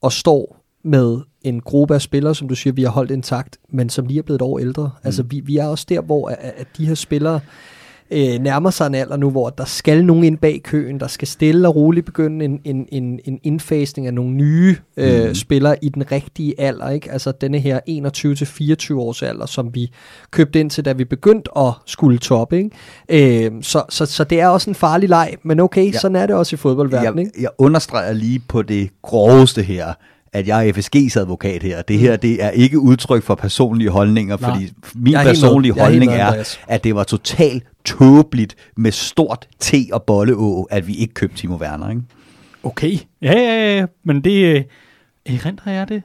og 0.00 0.12
står 0.12 0.56
med 0.84 1.20
en 1.42 1.60
gruppe 1.60 1.94
af 1.94 2.02
spillere, 2.02 2.34
som 2.34 2.48
du 2.48 2.54
siger, 2.54 2.74
vi 2.74 2.82
har 2.82 2.90
holdt 2.90 3.10
intakt, 3.10 3.58
men 3.68 3.88
som 3.88 4.06
lige 4.06 4.18
er 4.18 4.22
blevet 4.22 4.38
et 4.38 4.42
år 4.42 4.58
ældre. 4.58 4.82
Mm. 4.82 5.06
Altså 5.06 5.22
vi, 5.22 5.40
vi 5.40 5.56
er 5.56 5.66
også 5.66 5.86
der, 5.88 6.00
hvor 6.00 6.28
at, 6.28 6.38
at 6.56 6.66
de 6.76 6.86
her 6.86 6.94
spillere, 6.94 7.34
øh, 7.34 7.75
nærmer 8.10 8.70
sig 8.70 8.86
en 8.86 8.94
alder 8.94 9.16
nu, 9.16 9.30
hvor 9.30 9.50
der 9.50 9.64
skal 9.64 10.04
nogen 10.04 10.24
ind 10.24 10.38
bag 10.38 10.60
køen, 10.64 11.00
der 11.00 11.06
skal 11.06 11.28
stille 11.28 11.68
og 11.68 11.76
roligt 11.76 12.06
begynde 12.06 12.44
en, 12.44 12.60
en, 12.64 12.88
en, 12.92 13.20
en 13.24 13.40
indfasning 13.42 14.06
af 14.06 14.14
nogle 14.14 14.30
nye 14.30 14.76
øh, 14.96 15.28
mm. 15.28 15.34
spillere 15.34 15.84
i 15.84 15.88
den 15.88 16.12
rigtige 16.12 16.60
alder. 16.60 16.90
Ikke? 16.90 17.12
Altså 17.12 17.32
denne 17.32 17.58
her 17.58 17.80
21-24 18.92 18.94
års 18.94 19.22
alder, 19.22 19.46
som 19.46 19.74
vi 19.74 19.92
købte 20.30 20.60
ind 20.60 20.70
til, 20.70 20.84
da 20.84 20.92
vi 20.92 21.04
begyndte 21.04 21.58
at 21.58 21.72
skulle 21.86 22.18
toppe. 22.18 22.56
Ikke? 22.56 23.44
Øh, 23.44 23.52
så, 23.62 23.82
så, 23.88 24.06
så 24.06 24.24
det 24.24 24.40
er 24.40 24.48
også 24.48 24.70
en 24.70 24.74
farlig 24.74 25.08
leg, 25.08 25.34
men 25.42 25.60
okay, 25.60 25.92
ja. 25.92 25.98
sådan 25.98 26.16
er 26.16 26.26
det 26.26 26.36
også 26.36 26.56
i 26.56 26.58
fodboldverdenen. 26.58 27.30
Jeg, 27.34 27.42
jeg 27.42 27.50
understreger 27.58 28.12
lige 28.12 28.38
på 28.48 28.62
det 28.62 28.90
groveste 29.02 29.62
her, 29.62 29.92
at 30.36 30.48
jeg 30.48 30.68
er 30.68 30.72
FSG's 30.72 31.20
advokat 31.20 31.62
her. 31.62 31.82
Det 31.82 31.98
her, 31.98 32.12
mm. 32.12 32.20
det 32.20 32.44
er 32.44 32.50
ikke 32.50 32.78
udtryk 32.78 33.22
for 33.22 33.34
personlige 33.34 33.90
holdninger, 33.90 34.36
Nej. 34.40 34.50
fordi 34.50 34.72
min 34.94 35.14
personlige 35.14 35.72
holdning 35.72 36.12
er, 36.12 36.26
er, 36.26 36.56
at 36.66 36.84
det 36.84 36.94
var 36.94 37.04
totalt 37.04 37.64
tåbeligt 37.84 38.56
med 38.76 38.92
stort 38.92 39.48
T 39.60 39.74
og 39.92 40.02
bolleå, 40.02 40.62
at 40.70 40.88
vi 40.88 40.94
ikke 40.94 41.14
købte 41.14 41.36
Timo 41.36 41.56
Werner, 41.56 41.90
ikke? 41.90 42.02
Okay, 42.62 42.92
ja, 43.22 43.32
ja, 43.32 43.76
ja, 43.76 43.86
men 44.04 44.20
det... 44.20 44.66
Erindrer 45.26 45.72
jeg 45.72 45.88
det? 45.88 46.02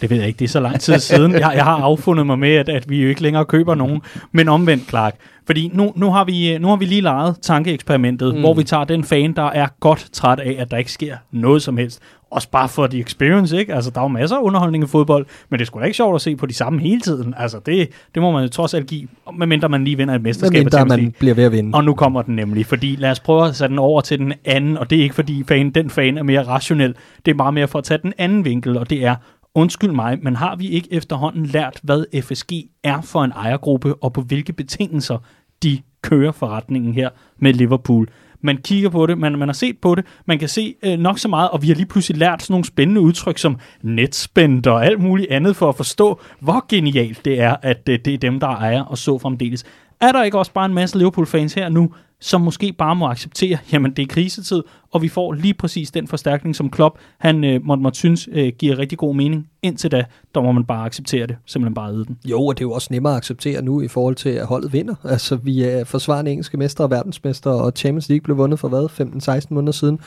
Det 0.00 0.10
ved 0.10 0.16
jeg 0.16 0.26
ikke, 0.26 0.38
det 0.38 0.44
er 0.44 0.48
så 0.48 0.60
lang 0.60 0.80
tid 0.80 0.98
siden. 0.98 1.32
Jeg, 1.32 1.52
jeg 1.54 1.64
har 1.64 1.76
affundet 1.76 2.26
mig 2.26 2.38
med, 2.38 2.54
at, 2.54 2.68
at 2.68 2.90
vi 2.90 3.02
jo 3.02 3.08
ikke 3.08 3.22
længere 3.22 3.44
køber 3.44 3.74
nogen. 3.74 4.00
Men 4.32 4.48
omvendt, 4.48 4.88
Clark. 4.88 5.14
Fordi 5.46 5.70
nu, 5.74 5.92
nu, 5.96 6.10
har, 6.10 6.24
vi, 6.24 6.58
nu 6.58 6.68
har 6.68 6.76
vi 6.76 6.84
lige 6.84 7.00
lejet 7.00 7.36
tankeeksperimentet, 7.42 8.34
mm. 8.34 8.40
hvor 8.40 8.54
vi 8.54 8.64
tager 8.64 8.84
den 8.84 9.04
fan, 9.04 9.32
der 9.32 9.42
er 9.50 9.66
godt 9.80 10.08
træt 10.12 10.40
af, 10.40 10.56
at 10.58 10.70
der 10.70 10.76
ikke 10.76 10.92
sker 10.92 11.16
noget 11.32 11.62
som 11.62 11.76
helst. 11.76 12.00
Også 12.30 12.50
bare 12.50 12.68
for 12.68 12.86
the 12.86 13.00
experience, 13.00 13.58
ikke? 13.58 13.74
Altså, 13.74 13.90
der 13.90 14.00
er 14.00 14.04
jo 14.04 14.08
masser 14.08 14.36
af 14.36 14.42
underholdning 14.42 14.84
i 14.84 14.86
fodbold, 14.86 15.26
men 15.48 15.58
det 15.58 15.66
sgu 15.66 15.80
da 15.80 15.84
ikke 15.84 15.96
sjovt 15.96 16.14
at 16.14 16.20
se 16.20 16.36
på 16.36 16.46
de 16.46 16.54
samme 16.54 16.80
hele 16.80 17.00
tiden. 17.00 17.34
Altså, 17.36 17.60
det, 17.66 17.88
det 18.14 18.22
må 18.22 18.32
man 18.32 18.42
jo 18.42 18.48
trods 18.48 18.74
alt 18.74 18.86
give, 18.86 19.08
medmindre 19.38 19.68
man 19.68 19.84
lige 19.84 19.96
vinder 19.96 20.14
et 20.14 20.22
mesterskab. 20.22 20.64
Medmindre 20.64 20.86
man 20.86 21.14
bliver 21.18 21.34
ved 21.34 21.44
at 21.44 21.52
vinde. 21.52 21.76
Og 21.76 21.84
nu 21.84 21.94
kommer 21.94 22.22
den 22.22 22.36
nemlig, 22.36 22.66
fordi 22.66 22.96
lad 22.96 23.10
os 23.10 23.20
prøve 23.20 23.48
at 23.48 23.56
sætte 23.56 23.70
den 23.70 23.78
over 23.78 24.00
til 24.00 24.18
den 24.18 24.32
anden, 24.44 24.78
og 24.78 24.90
det 24.90 24.98
er 24.98 25.02
ikke 25.02 25.14
fordi 25.14 25.44
fan, 25.48 25.70
den 25.70 25.90
fan 25.90 26.18
er 26.18 26.22
mere 26.22 26.42
rationel. 26.42 26.94
Det 27.24 27.30
er 27.30 27.36
meget 27.36 27.54
mere 27.54 27.68
for 27.68 27.78
at 27.78 27.84
tage 27.84 27.98
den 28.02 28.12
anden 28.18 28.44
vinkel, 28.44 28.78
og 28.78 28.90
det 28.90 29.04
er, 29.04 29.14
undskyld 29.54 29.90
mig, 29.90 30.18
men 30.22 30.36
har 30.36 30.56
vi 30.56 30.68
ikke 30.68 30.92
efterhånden 30.92 31.46
lært, 31.46 31.80
hvad 31.82 32.22
FSG 32.22 32.52
er 32.84 33.00
for 33.00 33.24
en 33.24 33.32
ejergruppe, 33.32 33.94
og 33.94 34.12
på 34.12 34.20
hvilke 34.20 34.52
betingelser 34.52 35.18
de 35.62 35.78
kører 36.02 36.32
forretningen 36.32 36.94
her 36.94 37.08
med 37.38 37.52
Liverpool? 37.52 38.08
Man 38.40 38.56
kigger 38.56 38.88
på 38.90 39.06
det, 39.06 39.18
man, 39.18 39.38
man 39.38 39.48
har 39.48 39.52
set 39.52 39.78
på 39.78 39.94
det, 39.94 40.04
man 40.26 40.38
kan 40.38 40.48
se 40.48 40.74
øh, 40.82 40.98
nok 40.98 41.18
så 41.18 41.28
meget, 41.28 41.50
og 41.50 41.62
vi 41.62 41.68
har 41.68 41.74
lige 41.74 41.86
pludselig 41.86 42.18
lært 42.18 42.42
sådan 42.42 42.52
nogle 42.52 42.64
spændende 42.64 43.00
udtryk 43.00 43.38
som 43.38 43.56
netspændt 43.82 44.66
og 44.66 44.86
alt 44.86 45.00
muligt 45.00 45.30
andet 45.30 45.56
for 45.56 45.68
at 45.68 45.76
forstå, 45.76 46.20
hvor 46.40 46.66
genialt 46.68 47.24
det 47.24 47.40
er, 47.40 47.56
at 47.62 47.88
øh, 47.88 47.98
det 48.04 48.14
er 48.14 48.18
dem, 48.18 48.40
der 48.40 48.46
ejer 48.46 48.82
og 48.82 48.98
så 48.98 49.18
fremdeles. 49.18 49.64
Er 50.00 50.12
der 50.12 50.22
ikke 50.22 50.38
også 50.38 50.52
bare 50.52 50.66
en 50.66 50.74
masse 50.74 50.98
Liverpool-fans 50.98 51.54
her 51.54 51.68
nu, 51.68 51.90
som 52.20 52.40
måske 52.40 52.72
bare 52.72 52.96
må 52.96 53.06
acceptere, 53.06 53.58
jamen 53.72 53.92
det 53.92 54.02
er 54.02 54.06
krisetid, 54.06 54.62
og 54.90 55.02
vi 55.02 55.08
får 55.08 55.32
lige 55.32 55.54
præcis 55.54 55.90
den 55.90 56.08
forstærkning, 56.08 56.56
som 56.56 56.70
Klopp 56.70 56.98
han 57.18 57.44
øh, 57.44 57.60
måtte, 57.64 57.82
måtte 57.82 57.98
synes 57.98 58.28
øh, 58.32 58.52
giver 58.58 58.78
rigtig 58.78 58.98
god 58.98 59.14
mening. 59.14 59.48
Indtil 59.62 59.90
da, 59.90 60.04
der 60.34 60.42
må 60.42 60.52
man 60.52 60.64
bare 60.64 60.84
acceptere 60.84 61.26
det, 61.26 61.36
simpelthen 61.46 61.74
bare 61.74 61.92
æde 61.92 62.04
den. 62.04 62.18
Jo, 62.24 62.46
og 62.46 62.58
det 62.58 62.64
er 62.64 62.68
jo 62.68 62.72
også 62.72 62.88
nemmere 62.90 63.12
at 63.12 63.16
acceptere 63.16 63.62
nu 63.62 63.80
i 63.80 63.88
forhold 63.88 64.14
til, 64.14 64.28
at 64.28 64.46
holdet 64.46 64.72
vinder. 64.72 64.94
Altså, 65.04 65.36
vi 65.36 65.62
er 65.62 65.84
forsvarende 65.84 66.30
engelske 66.30 66.56
mestre 66.56 66.84
og 66.84 66.90
verdensmestre, 66.90 67.50
og 67.50 67.72
Champions 67.76 68.08
League 68.08 68.22
blev 68.22 68.36
vundet 68.36 68.58
for 68.58 68.68
hvad, 68.68 69.40
15-16 69.40 69.46
måneder 69.50 69.72
siden. 69.72 70.00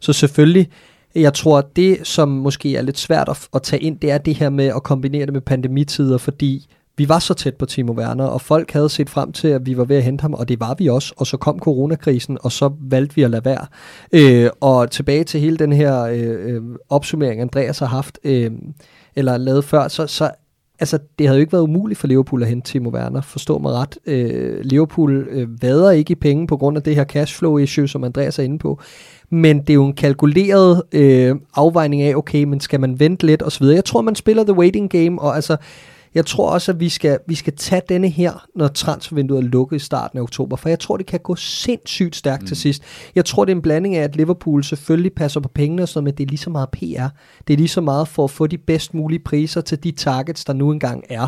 Så 0.00 0.12
selvfølgelig, 0.12 0.68
jeg 1.14 1.34
tror, 1.34 1.58
at 1.58 1.76
det, 1.76 2.06
som 2.06 2.28
måske 2.28 2.76
er 2.76 2.82
lidt 2.82 2.98
svært 2.98 3.28
at, 3.28 3.48
at 3.54 3.62
tage 3.62 3.82
ind, 3.82 3.98
det 3.98 4.10
er 4.10 4.18
det 4.18 4.34
her 4.34 4.50
med 4.50 4.66
at 4.66 4.82
kombinere 4.82 5.26
det 5.26 5.32
med 5.32 5.40
pandemitider, 5.40 6.18
fordi 6.18 6.66
vi 6.98 7.08
var 7.08 7.18
så 7.18 7.34
tæt 7.34 7.54
på 7.54 7.66
Timo 7.66 7.92
Werner, 7.92 8.24
og 8.24 8.40
folk 8.40 8.70
havde 8.70 8.88
set 8.88 9.10
frem 9.10 9.32
til, 9.32 9.48
at 9.48 9.66
vi 9.66 9.76
var 9.76 9.84
ved 9.84 9.96
at 9.96 10.02
hente 10.02 10.22
ham, 10.22 10.34
og 10.34 10.48
det 10.48 10.60
var 10.60 10.74
vi 10.78 10.88
også. 10.88 11.14
Og 11.16 11.26
så 11.26 11.36
kom 11.36 11.58
coronakrisen, 11.58 12.38
og 12.40 12.52
så 12.52 12.70
valgte 12.80 13.16
vi 13.16 13.22
at 13.22 13.30
lade 13.30 13.44
være. 13.44 13.66
Øh, 14.12 14.50
og 14.60 14.90
tilbage 14.90 15.24
til 15.24 15.40
hele 15.40 15.56
den 15.56 15.72
her 15.72 16.02
øh, 16.02 16.54
øh 16.54 16.62
opsummering, 16.88 17.40
Andreas 17.40 17.78
har 17.78 17.86
haft, 17.86 18.18
øh, 18.24 18.50
eller 19.16 19.36
lavet 19.36 19.64
før, 19.64 19.88
så, 19.88 20.06
så 20.06 20.30
altså, 20.78 20.98
det 21.18 21.26
havde 21.26 21.38
jo 21.38 21.40
ikke 21.40 21.52
været 21.52 21.62
umuligt 21.62 22.00
for 22.00 22.06
Liverpool 22.06 22.42
at 22.42 22.48
hente 22.48 22.72
Timo 22.72 22.90
Werner, 22.90 23.20
forstå 23.20 23.58
mig 23.58 23.72
ret. 23.72 23.98
Øh, 24.06 24.60
Liverpool 24.60 25.28
øh, 25.30 25.62
vader 25.62 25.90
ikke 25.90 26.12
i 26.12 26.14
penge 26.14 26.46
på 26.46 26.56
grund 26.56 26.76
af 26.76 26.82
det 26.82 26.94
her 26.94 27.04
cashflow-issue, 27.04 27.86
som 27.86 28.04
Andreas 28.04 28.38
er 28.38 28.42
inde 28.42 28.58
på. 28.58 28.80
Men 29.30 29.60
det 29.60 29.70
er 29.70 29.74
jo 29.74 29.86
en 29.86 29.94
kalkuleret 29.94 30.82
øh, 30.92 31.36
afvejning 31.54 32.02
af, 32.02 32.14
okay, 32.14 32.44
men 32.44 32.60
skal 32.60 32.80
man 32.80 33.00
vente 33.00 33.26
lidt 33.26 33.42
osv. 33.42 33.64
Jeg 33.64 33.84
tror, 33.84 34.02
man 34.02 34.14
spiller 34.14 34.44
the 34.44 34.52
waiting 34.52 34.90
game, 34.90 35.22
og 35.22 35.34
altså, 35.34 35.56
jeg 36.14 36.26
tror 36.26 36.50
også, 36.50 36.72
at 36.72 36.80
vi 36.80 36.88
skal, 36.88 37.18
vi 37.26 37.34
skal 37.34 37.56
tage 37.56 37.82
denne 37.88 38.08
her, 38.08 38.46
når 38.54 38.68
transfervinduet 38.68 39.44
er 39.44 39.48
lukket 39.48 39.76
i 39.76 39.78
starten 39.78 40.18
af 40.18 40.22
oktober, 40.22 40.56
for 40.56 40.68
jeg 40.68 40.78
tror, 40.78 40.96
det 40.96 41.06
kan 41.06 41.20
gå 41.20 41.36
sindssygt 41.36 42.16
stærkt 42.16 42.42
mm. 42.42 42.46
til 42.46 42.56
sidst. 42.56 42.82
Jeg 43.14 43.24
tror, 43.24 43.44
det 43.44 43.52
er 43.52 43.56
en 43.56 43.62
blanding 43.62 43.96
af, 43.96 44.02
at 44.02 44.16
Liverpool 44.16 44.64
selvfølgelig 44.64 45.12
passer 45.12 45.40
på 45.40 45.48
pengene 45.48 45.82
og 45.82 45.88
sådan 45.88 46.04
men 46.04 46.14
det 46.14 46.24
er 46.24 46.28
lige 46.28 46.38
så 46.38 46.50
meget 46.50 46.68
PR. 46.70 47.08
Det 47.48 47.52
er 47.52 47.56
lige 47.56 47.68
så 47.68 47.80
meget 47.80 48.08
for 48.08 48.24
at 48.24 48.30
få 48.30 48.46
de 48.46 48.58
bedst 48.58 48.94
mulige 48.94 49.18
priser 49.18 49.60
til 49.60 49.84
de 49.84 49.90
targets, 49.90 50.44
der 50.44 50.52
nu 50.52 50.72
engang 50.72 51.04
er. 51.08 51.26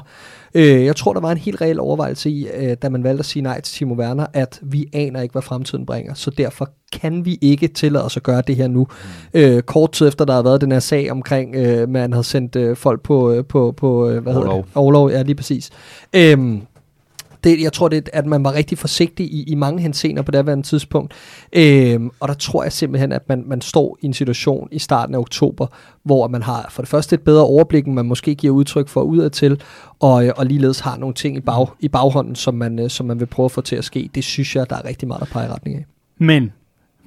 Øh, 0.55 0.85
jeg 0.85 0.97
tror, 0.97 1.13
der 1.13 1.21
var 1.21 1.31
en 1.31 1.39
helt 1.39 1.61
reel 1.61 1.81
overvejelse 1.81 2.31
i, 2.31 2.47
øh, 2.55 2.77
da 2.83 2.89
man 2.89 3.05
valgte 3.05 3.19
at 3.19 3.27
sige 3.27 3.43
nej 3.43 3.61
til 3.61 3.75
Timo 3.75 3.95
Werner, 3.95 4.27
at 4.33 4.61
vi 4.63 4.87
aner 4.93 5.21
ikke, 5.21 5.33
hvad 5.33 5.43
fremtiden 5.43 5.87
bringer, 5.87 6.15
så 6.15 6.31
derfor 6.31 6.71
kan 6.93 7.25
vi 7.25 7.39
ikke 7.41 7.69
tillade 7.69 8.05
os 8.05 8.17
at 8.17 8.23
gøre 8.23 8.43
det 8.47 8.57
her 8.57 8.69
nu. 8.69 8.87
Mm. 9.35 9.41
Øh, 9.41 9.63
kort 9.63 9.93
tid 9.93 10.09
efter, 10.09 10.25
der 10.25 10.35
har 10.35 10.43
været 10.43 10.61
den 10.61 10.73
her 10.73 10.79
sag 10.79 11.11
omkring, 11.11 11.55
øh, 11.55 11.89
man 11.89 12.13
havde 12.13 12.25
sendt 12.25 12.57
øh, 12.57 12.77
folk 12.77 13.03
på, 13.03 13.33
øh, 13.33 13.45
på, 13.45 13.75
på 13.77 14.09
øh, 14.09 14.23
hvad 14.23 14.33
hedder 14.33 14.53
det? 14.53 14.65
Overlov, 14.75 15.11
ja, 15.11 15.23
lige 15.23 15.35
præcis. 15.35 15.71
Øhm, 16.13 16.63
det, 17.45 17.61
jeg 17.61 17.73
tror, 17.73 17.89
det, 17.89 18.09
at 18.13 18.27
man 18.27 18.45
var 18.45 18.55
rigtig 18.55 18.79
forsigtig 18.79 19.27
i, 19.27 19.43
i 19.43 19.55
mange 19.55 19.83
hensener 19.83 20.23
på 20.23 20.31
det 20.31 20.45
her 20.45 20.63
tidspunkt. 20.63 21.15
Øhm, 21.53 22.11
og 22.21 22.29
der 22.29 22.35
tror 22.35 22.63
jeg 22.63 22.73
simpelthen, 22.73 23.13
at 23.13 23.29
man, 23.29 23.45
man 23.47 23.61
står 23.61 23.99
i 24.01 24.07
en 24.07 24.15
situation 24.15 24.69
i 24.73 24.79
starten 24.79 25.15
af 25.15 25.19
oktober, 25.19 25.67
hvor 26.03 26.29
man 26.29 26.43
har 26.43 26.67
for 26.71 26.83
det 26.83 26.89
første 26.89 27.15
et 27.15 27.21
bedre 27.21 27.45
overblik, 27.45 27.87
end 27.87 27.95
man 27.95 28.07
måske 28.07 28.35
giver 28.35 28.55
udtryk 28.55 28.89
for 28.89 29.03
udadtil, 29.03 29.61
og, 30.01 30.27
øh, 30.27 30.33
og 30.37 30.47
ligeledes 30.47 30.81
har 30.81 30.97
nogle 30.97 31.15
ting 31.15 31.37
i, 31.37 31.41
bag, 31.41 31.67
i 31.81 31.89
baghånden, 31.89 32.35
som 32.35 32.55
man, 32.55 32.79
øh, 32.79 32.91
som 32.91 33.07
man 33.07 33.21
vil 33.21 33.27
prøve 33.27 33.45
at 33.45 33.53
få 33.53 33.61
til 33.61 33.77
at 33.77 33.85
ske. 33.85 34.11
Det 34.15 34.25
synes 34.25 34.57
jeg, 34.57 34.71
der 34.71 34.77
er 34.77 34.85
rigtig 34.85 35.09
meget, 35.09 35.21
der 35.21 35.27
peger 35.27 35.55
retning 35.55 35.77
af. 35.77 35.85
Men 36.19 36.53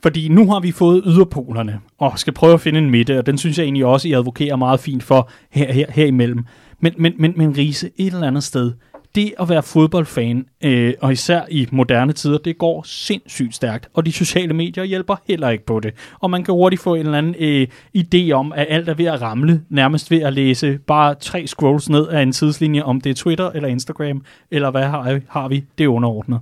fordi 0.03 0.27
nu 0.27 0.51
har 0.51 0.59
vi 0.59 0.71
fået 0.71 1.03
yderpolerne, 1.05 1.79
og 1.97 2.19
skal 2.19 2.33
prøve 2.33 2.53
at 2.53 2.61
finde 2.61 2.79
en 2.79 2.89
midte, 2.89 3.19
og 3.19 3.25
den 3.25 3.37
synes 3.37 3.57
jeg 3.57 3.63
egentlig 3.63 3.85
også, 3.85 4.07
I 4.07 4.13
advokerer 4.13 4.55
meget 4.55 4.79
fint 4.79 5.03
for 5.03 5.29
her, 5.51 5.73
her, 5.73 5.85
her 5.89 6.05
imellem. 6.05 6.45
Men, 6.79 6.93
men, 6.97 7.13
men, 7.19 7.33
men 7.37 7.57
Riese, 7.57 7.89
et 7.97 8.13
eller 8.13 8.27
andet 8.27 8.43
sted, 8.43 8.71
det 9.15 9.33
at 9.39 9.49
være 9.49 9.63
fodboldfan, 9.63 10.45
øh, 10.63 10.93
og 11.01 11.11
især 11.11 11.41
i 11.49 11.67
moderne 11.71 12.13
tider, 12.13 12.37
det 12.37 12.57
går 12.57 12.83
sindssygt 12.83 13.55
stærkt, 13.55 13.89
og 13.93 14.05
de 14.05 14.11
sociale 14.11 14.53
medier 14.53 14.83
hjælper 14.83 15.15
heller 15.27 15.49
ikke 15.49 15.65
på 15.65 15.79
det. 15.79 15.93
Og 16.19 16.29
man 16.29 16.43
kan 16.43 16.53
hurtigt 16.53 16.81
få 16.81 16.95
en 16.95 16.99
eller 16.99 17.17
anden 17.17 17.35
øh, 17.39 17.67
idé 17.97 18.31
om, 18.31 18.53
at 18.53 18.67
alt 18.69 18.89
er 18.89 18.93
ved 18.93 19.05
at 19.05 19.21
ramle, 19.21 19.61
nærmest 19.69 20.11
ved 20.11 20.21
at 20.21 20.33
læse 20.33 20.79
bare 20.87 21.15
tre 21.15 21.47
scrolls 21.47 21.89
ned 21.89 22.07
af 22.07 22.21
en 22.21 22.31
tidslinje, 22.31 22.83
om 22.83 23.01
det 23.01 23.09
er 23.09 23.13
Twitter 23.13 23.51
eller 23.51 23.69
Instagram, 23.69 24.25
eller 24.51 24.71
hvad 24.71 24.83
har, 24.83 25.19
har 25.29 25.47
vi, 25.47 25.63
det 25.77 25.83
er 25.83 25.87
underordnet. 25.87 26.39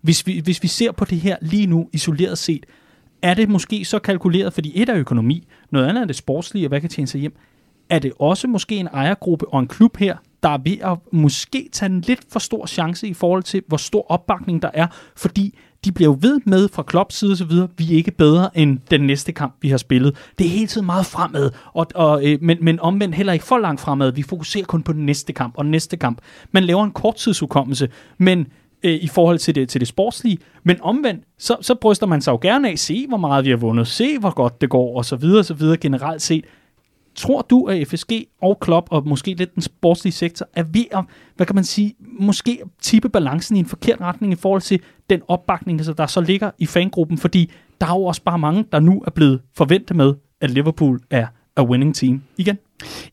Hvis 0.00 0.26
vi, 0.26 0.40
hvis 0.44 0.62
vi 0.62 0.68
ser 0.68 0.92
på 0.92 1.04
det 1.04 1.18
her 1.20 1.36
lige 1.40 1.66
nu, 1.66 1.88
isoleret 1.92 2.38
set, 2.38 2.66
er 3.22 3.34
det 3.34 3.48
måske 3.48 3.84
så 3.84 3.98
kalkuleret, 3.98 4.52
fordi 4.52 4.82
et 4.82 4.88
er 4.88 4.96
økonomi, 4.96 5.46
noget 5.70 5.86
andet 5.86 6.02
er 6.02 6.06
det 6.06 6.16
sportslige, 6.16 6.66
og 6.66 6.68
hvad 6.68 6.80
kan 6.80 6.90
tjene 6.90 7.06
sig 7.06 7.20
hjem. 7.20 7.36
Er 7.90 7.98
det 7.98 8.12
også 8.18 8.48
måske 8.48 8.76
en 8.76 8.88
ejergruppe 8.92 9.48
og 9.48 9.60
en 9.60 9.68
klub 9.68 9.96
her, 9.96 10.16
der 10.42 10.48
er 10.48 10.58
ved 10.64 10.78
at 10.80 10.98
måske 11.12 11.68
tage 11.72 11.92
en 11.92 12.00
lidt 12.00 12.20
for 12.32 12.38
stor 12.38 12.66
chance 12.66 13.08
i 13.08 13.14
forhold 13.14 13.42
til, 13.42 13.62
hvor 13.66 13.76
stor 13.76 14.06
opbakning 14.10 14.62
der 14.62 14.70
er, 14.74 14.86
fordi 15.16 15.58
de 15.84 15.92
bliver 15.92 16.10
jo 16.10 16.18
ved 16.20 16.40
med 16.44 16.68
fra 16.68 16.82
Klopps 16.82 17.18
side 17.18 17.32
og 17.32 17.36
så 17.36 17.44
videre, 17.44 17.68
vi 17.76 17.92
er 17.92 17.96
ikke 17.96 18.10
bedre 18.10 18.58
end 18.58 18.78
den 18.90 19.00
næste 19.00 19.32
kamp, 19.32 19.54
vi 19.60 19.68
har 19.68 19.76
spillet. 19.76 20.16
Det 20.38 20.46
er 20.46 20.50
hele 20.50 20.66
tiden 20.66 20.86
meget 20.86 21.06
fremad, 21.06 21.50
og, 21.72 21.86
og, 21.94 22.26
øh, 22.26 22.38
men, 22.42 22.58
men 22.60 22.80
omvendt 22.80 23.14
heller 23.14 23.32
ikke 23.32 23.44
for 23.44 23.58
langt 23.58 23.80
fremad. 23.80 24.12
Vi 24.12 24.22
fokuserer 24.22 24.64
kun 24.64 24.82
på 24.82 24.92
den 24.92 25.06
næste 25.06 25.32
kamp 25.32 25.54
og 25.56 25.64
den 25.64 25.70
næste 25.70 25.96
kamp. 25.96 26.18
Man 26.52 26.64
laver 26.64 26.84
en 26.84 26.90
korttidsudkommelse, 26.90 27.88
men 28.18 28.46
øh, 28.82 28.92
i 28.92 29.06
forhold 29.08 29.38
til 29.38 29.54
det, 29.54 29.68
til 29.68 29.80
det 29.80 29.88
sportslige. 29.88 30.38
Men 30.64 30.76
omvendt, 30.82 31.24
så, 31.38 31.56
så 31.60 31.74
bryster 31.74 32.06
man 32.06 32.20
sig 32.20 32.32
jo 32.32 32.38
gerne 32.42 32.70
af, 32.70 32.78
se 32.78 33.06
hvor 33.08 33.16
meget 33.16 33.44
vi 33.44 33.50
har 33.50 33.56
vundet, 33.56 33.86
se 33.86 34.18
hvor 34.18 34.34
godt 34.34 34.60
det 34.60 34.70
går, 34.70 34.96
og 34.96 35.04
så 35.04 35.16
videre, 35.16 35.38
og 35.38 35.44
så 35.44 35.54
videre 35.54 35.76
generelt 35.76 36.22
set. 36.22 36.44
Tror 37.18 37.42
du, 37.42 37.64
at 37.64 37.88
FSG 37.88 38.12
og 38.42 38.60
Klopp, 38.60 38.86
og 38.90 39.08
måske 39.08 39.34
lidt 39.34 39.54
den 39.54 39.62
sportslige 39.62 40.12
sektor, 40.12 40.48
er 40.54 40.62
ved 40.62 40.84
at, 40.90 41.04
hvad 41.36 41.46
kan 41.46 41.54
man 41.54 41.64
sige, 41.64 41.94
måske 42.20 42.58
tippe 42.82 43.08
balancen 43.08 43.56
i 43.56 43.58
en 43.58 43.66
forkert 43.66 44.00
retning 44.00 44.32
i 44.32 44.36
forhold 44.36 44.60
til 44.62 44.80
den 45.10 45.20
opbakning, 45.28 45.78
altså, 45.78 45.92
der 45.92 46.06
så 46.06 46.20
ligger 46.20 46.50
i 46.58 46.66
fangruppen? 46.66 47.18
Fordi 47.18 47.50
der 47.80 47.86
er 47.86 47.90
jo 47.90 48.04
også 48.04 48.22
bare 48.22 48.38
mange, 48.38 48.64
der 48.72 48.80
nu 48.80 49.02
er 49.06 49.10
blevet 49.10 49.40
forventet 49.56 49.96
med, 49.96 50.14
at 50.40 50.50
Liverpool 50.50 51.00
er 51.10 51.26
a 51.56 51.62
winning 51.62 51.94
team 51.94 52.22
igen. 52.36 52.58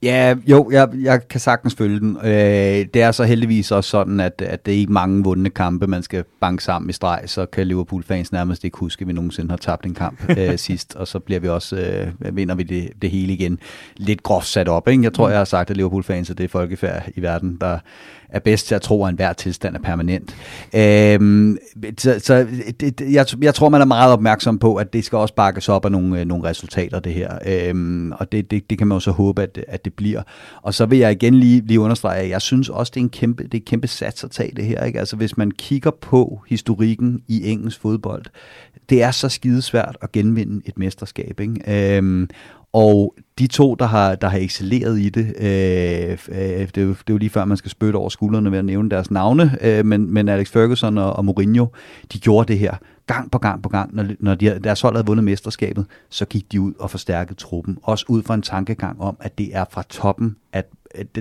Ja, 0.04 0.36
jo, 0.48 0.70
jeg, 0.72 0.90
jeg 1.02 1.28
kan 1.28 1.40
sagtens 1.40 1.76
følge 1.76 2.00
den. 2.00 2.18
Øh, 2.24 2.86
det 2.94 2.96
er 2.96 3.12
så 3.12 3.24
heldigvis 3.24 3.72
også 3.72 3.90
sådan, 3.90 4.20
at, 4.20 4.42
at 4.46 4.66
det 4.66 4.74
er 4.74 4.78
ikke 4.78 4.94
mange 4.94 5.24
vundne 5.24 5.50
kampe, 5.50 5.88
man 5.88 6.04
skal 6.04 6.24
banke 6.42 6.64
sammen 6.64 6.90
i 6.90 6.94
streg, 6.94 7.22
så 7.26 7.46
kan 7.46 7.68
Liverpool-fans 7.68 8.32
nærmest 8.32 8.64
ikke 8.64 8.78
huske, 8.78 9.02
at 9.02 9.08
vi 9.08 9.14
nogensinde 9.14 9.50
har 9.50 9.58
tabt 9.58 9.86
en 9.86 9.94
kamp 9.94 10.30
øh, 10.38 10.58
sidst, 10.58 10.96
og 10.96 11.08
så 11.08 11.20
bliver 11.20 11.40
vi 11.40 11.48
også, 11.48 11.76
øh, 11.76 12.36
vinder 12.36 12.56
vi 12.56 12.64
det, 12.64 12.90
det 13.02 13.10
hele 13.10 13.34
igen. 13.34 13.60
Lidt 13.98 14.24
groft 14.24 14.48
sat 14.48 14.68
op, 14.68 14.88
ikke? 14.88 15.04
Jeg 15.04 15.14
tror, 15.14 15.30
jeg 15.30 15.38
har 15.38 15.46
sagt, 15.46 15.70
at 15.70 15.78
Liverpool-fans 15.78 16.30
er 16.30 16.34
det 16.34 16.52
folkefærd 16.52 17.04
i 17.16 17.22
verden, 17.22 17.58
der 17.62 17.80
er 18.30 18.40
bedst 18.40 18.68
til 18.68 18.76
at 18.76 18.82
tro, 18.82 19.06
at 19.06 19.10
enhver 19.10 19.34
tilstand 19.34 19.76
er 19.76 19.80
permanent. 19.80 20.36
Øhm, 20.76 21.58
så 21.98 22.20
så 22.20 22.48
det, 22.80 23.02
jeg, 23.02 23.26
jeg 23.42 23.56
tror, 23.56 23.70
man 23.70 23.82
er 23.82 23.86
meget 23.86 24.14
opmærksom 24.14 24.60
på, 24.60 24.76
at 24.76 24.94
det 24.94 25.06
skal 25.06 25.18
også 25.18 25.34
bakkes 25.34 25.70
op 25.70 25.86
af 25.86 25.92
nogle, 25.92 26.20
øh, 26.20 26.26
nogle 26.26 26.44
resultater, 26.44 27.00
det 27.00 27.14
her. 27.14 27.40
Øhm, 27.46 28.12
og 28.12 28.32
det, 28.32 28.52
det, 28.52 28.70
det 28.70 28.78
kan 28.78 28.88
man 28.88 28.96
jo 28.96 29.00
så 29.00 29.12
håbe, 29.12 29.42
at, 29.42 29.55
at 29.68 29.86
det 29.86 29.94
bliver. 29.94 30.22
Og 30.62 30.74
så 30.74 30.86
vil 30.86 31.00
jeg 31.00 31.12
igen 31.12 31.34
lige, 31.34 31.62
lige 31.66 31.80
understrege, 31.80 32.22
at 32.22 32.30
jeg 32.30 32.42
synes 32.42 32.70
også, 32.70 32.92
det 32.96 33.00
er 33.00 33.04
en 33.04 33.10
kæmpe, 33.10 33.44
det 33.44 33.54
er 33.54 33.58
en 33.58 33.66
kæmpe 33.66 33.88
sats 33.88 34.24
at 34.24 34.32
tage 34.32 34.52
det 34.56 34.66
her. 34.66 34.84
Ikke? 34.84 35.00
Altså 35.00 35.16
hvis 35.16 35.38
man 35.38 35.52
kigger 35.52 35.92
på 35.92 36.42
historikken 36.48 37.22
i 37.28 37.50
engelsk 37.50 37.82
fodbold, 37.82 38.26
det 38.90 39.04
er 39.04 39.12
så 39.12 39.30
skidesvært 39.30 39.98
at 40.02 40.12
genvinde 40.12 40.62
et 40.66 40.78
mesterskab. 40.78 41.40
Ikke? 41.40 41.98
Øhm, 41.98 42.30
og 42.74 43.16
de 43.40 43.48
to, 43.48 43.76
der 43.76 43.86
har, 43.86 44.16
der 44.16 44.28
har 44.28 44.38
excelleret 44.38 45.00
i 45.00 45.10
det, 45.10 45.34
øh, 45.40 46.18
øh, 46.30 46.68
det, 46.68 46.78
er 46.78 46.82
jo, 46.82 46.90
det 46.90 47.10
er 47.10 47.14
jo 47.14 47.18
lige 47.18 47.30
før, 47.30 47.46
man 47.46 47.58
skal 47.58 47.72
spytte 47.72 47.98
over 47.98 48.10
skuldrene 48.10 48.52
ved 48.52 48.60
at 48.60 48.66
nævne 48.66 48.90
deres 48.90 49.12
navne, 49.12 49.58
øh, 49.62 49.86
men, 49.86 50.14
men 50.14 50.30
Alex 50.30 50.50
Ferguson 50.50 50.98
og, 50.98 51.14
og 51.14 51.26
Mourinho, 51.26 51.66
de 52.14 52.20
gjorde 52.20 52.48
det 52.48 52.60
her 52.60 52.76
gang 53.08 53.32
på 53.32 53.38
gang 53.38 53.64
på 53.64 53.70
gang. 53.70 53.96
Når, 53.96 54.06
når 54.20 54.36
de, 54.36 54.60
deres 54.64 54.82
hold 54.82 54.96
havde 54.96 55.06
vundet 55.06 55.24
mesterskabet, 55.24 55.86
så 56.10 56.26
gik 56.26 56.52
de 56.52 56.62
ud 56.62 56.74
og 56.80 56.92
forstærkede 56.92 57.40
truppen. 57.40 57.78
Også 57.84 58.06
ud 58.10 58.24
fra 58.24 58.34
en 58.34 58.42
tankegang 58.42 59.02
om, 59.02 59.18
at 59.20 59.38
det 59.38 59.56
er 59.56 59.66
fra 59.72 59.84
toppen, 59.90 60.36
at 60.54 60.70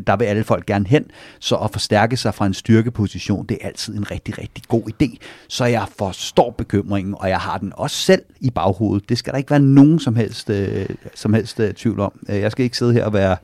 der 0.07 0.17
vil 0.17 0.25
alle 0.25 0.45
folk 0.45 0.67
gerne 0.67 0.87
hen, 0.87 1.05
så 1.39 1.57
at 1.57 1.71
forstærke 1.71 2.17
sig 2.17 2.35
fra 2.35 2.47
en 2.47 2.55
styrkeposition, 2.55 3.47
det 3.47 3.59
er 3.61 3.67
altid 3.67 3.97
en 3.97 4.11
rigtig, 4.11 4.39
rigtig 4.39 4.65
god 4.69 4.83
idé. 4.83 5.17
Så 5.49 5.65
jeg 5.65 5.87
forstår 5.99 6.51
bekymringen, 6.59 7.15
og 7.19 7.29
jeg 7.29 7.39
har 7.39 7.59
den 7.59 7.73
også 7.77 7.97
selv 7.97 8.23
i 8.41 8.51
baghovedet. 8.51 9.09
Det 9.09 9.19
skal 9.19 9.33
der 9.33 9.39
ikke 9.39 9.51
være 9.51 9.61
nogen 9.61 9.99
som 9.99 10.17
helst, 10.17 10.51
øh, 10.51 10.87
som 11.15 11.35
helst 11.35 11.61
øh, 11.61 11.73
tvivl 11.73 12.01
om. 12.01 12.13
Øh, 12.29 12.41
jeg 12.41 12.53
skal 12.53 12.65
ikke 12.65 12.79
sidde 12.79 12.93
her 12.93 13.05
og 13.05 13.13
være, 13.13 13.37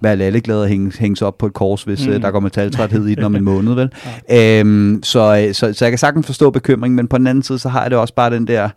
være 0.00 0.16
lalleglad 0.16 0.60
og 0.60 0.68
hænge, 0.68 0.92
hænges 0.98 1.22
op 1.22 1.38
på 1.38 1.46
et 1.46 1.54
kors, 1.54 1.82
hvis 1.82 2.06
øh, 2.06 2.14
mm. 2.14 2.20
der 2.20 2.30
går 2.30 2.40
metaltræthed 2.40 3.06
i 3.06 3.14
den 3.14 3.24
om 3.24 3.36
en 3.36 3.44
måned. 3.54 3.74
Vel? 3.74 3.92
Ja. 4.28 4.60
Øhm, 4.60 5.00
så, 5.02 5.50
så, 5.52 5.72
så 5.72 5.84
jeg 5.84 5.92
kan 5.92 5.98
sagtens 5.98 6.26
forstå 6.26 6.50
bekymringen, 6.50 6.96
men 6.96 7.08
på 7.08 7.18
den 7.18 7.26
anden 7.26 7.42
side, 7.42 7.58
så 7.58 7.68
har 7.68 7.82
jeg 7.82 7.90
det 7.90 7.98
også 7.98 8.14
bare 8.14 8.30
den 8.30 8.46
der, 8.46 8.68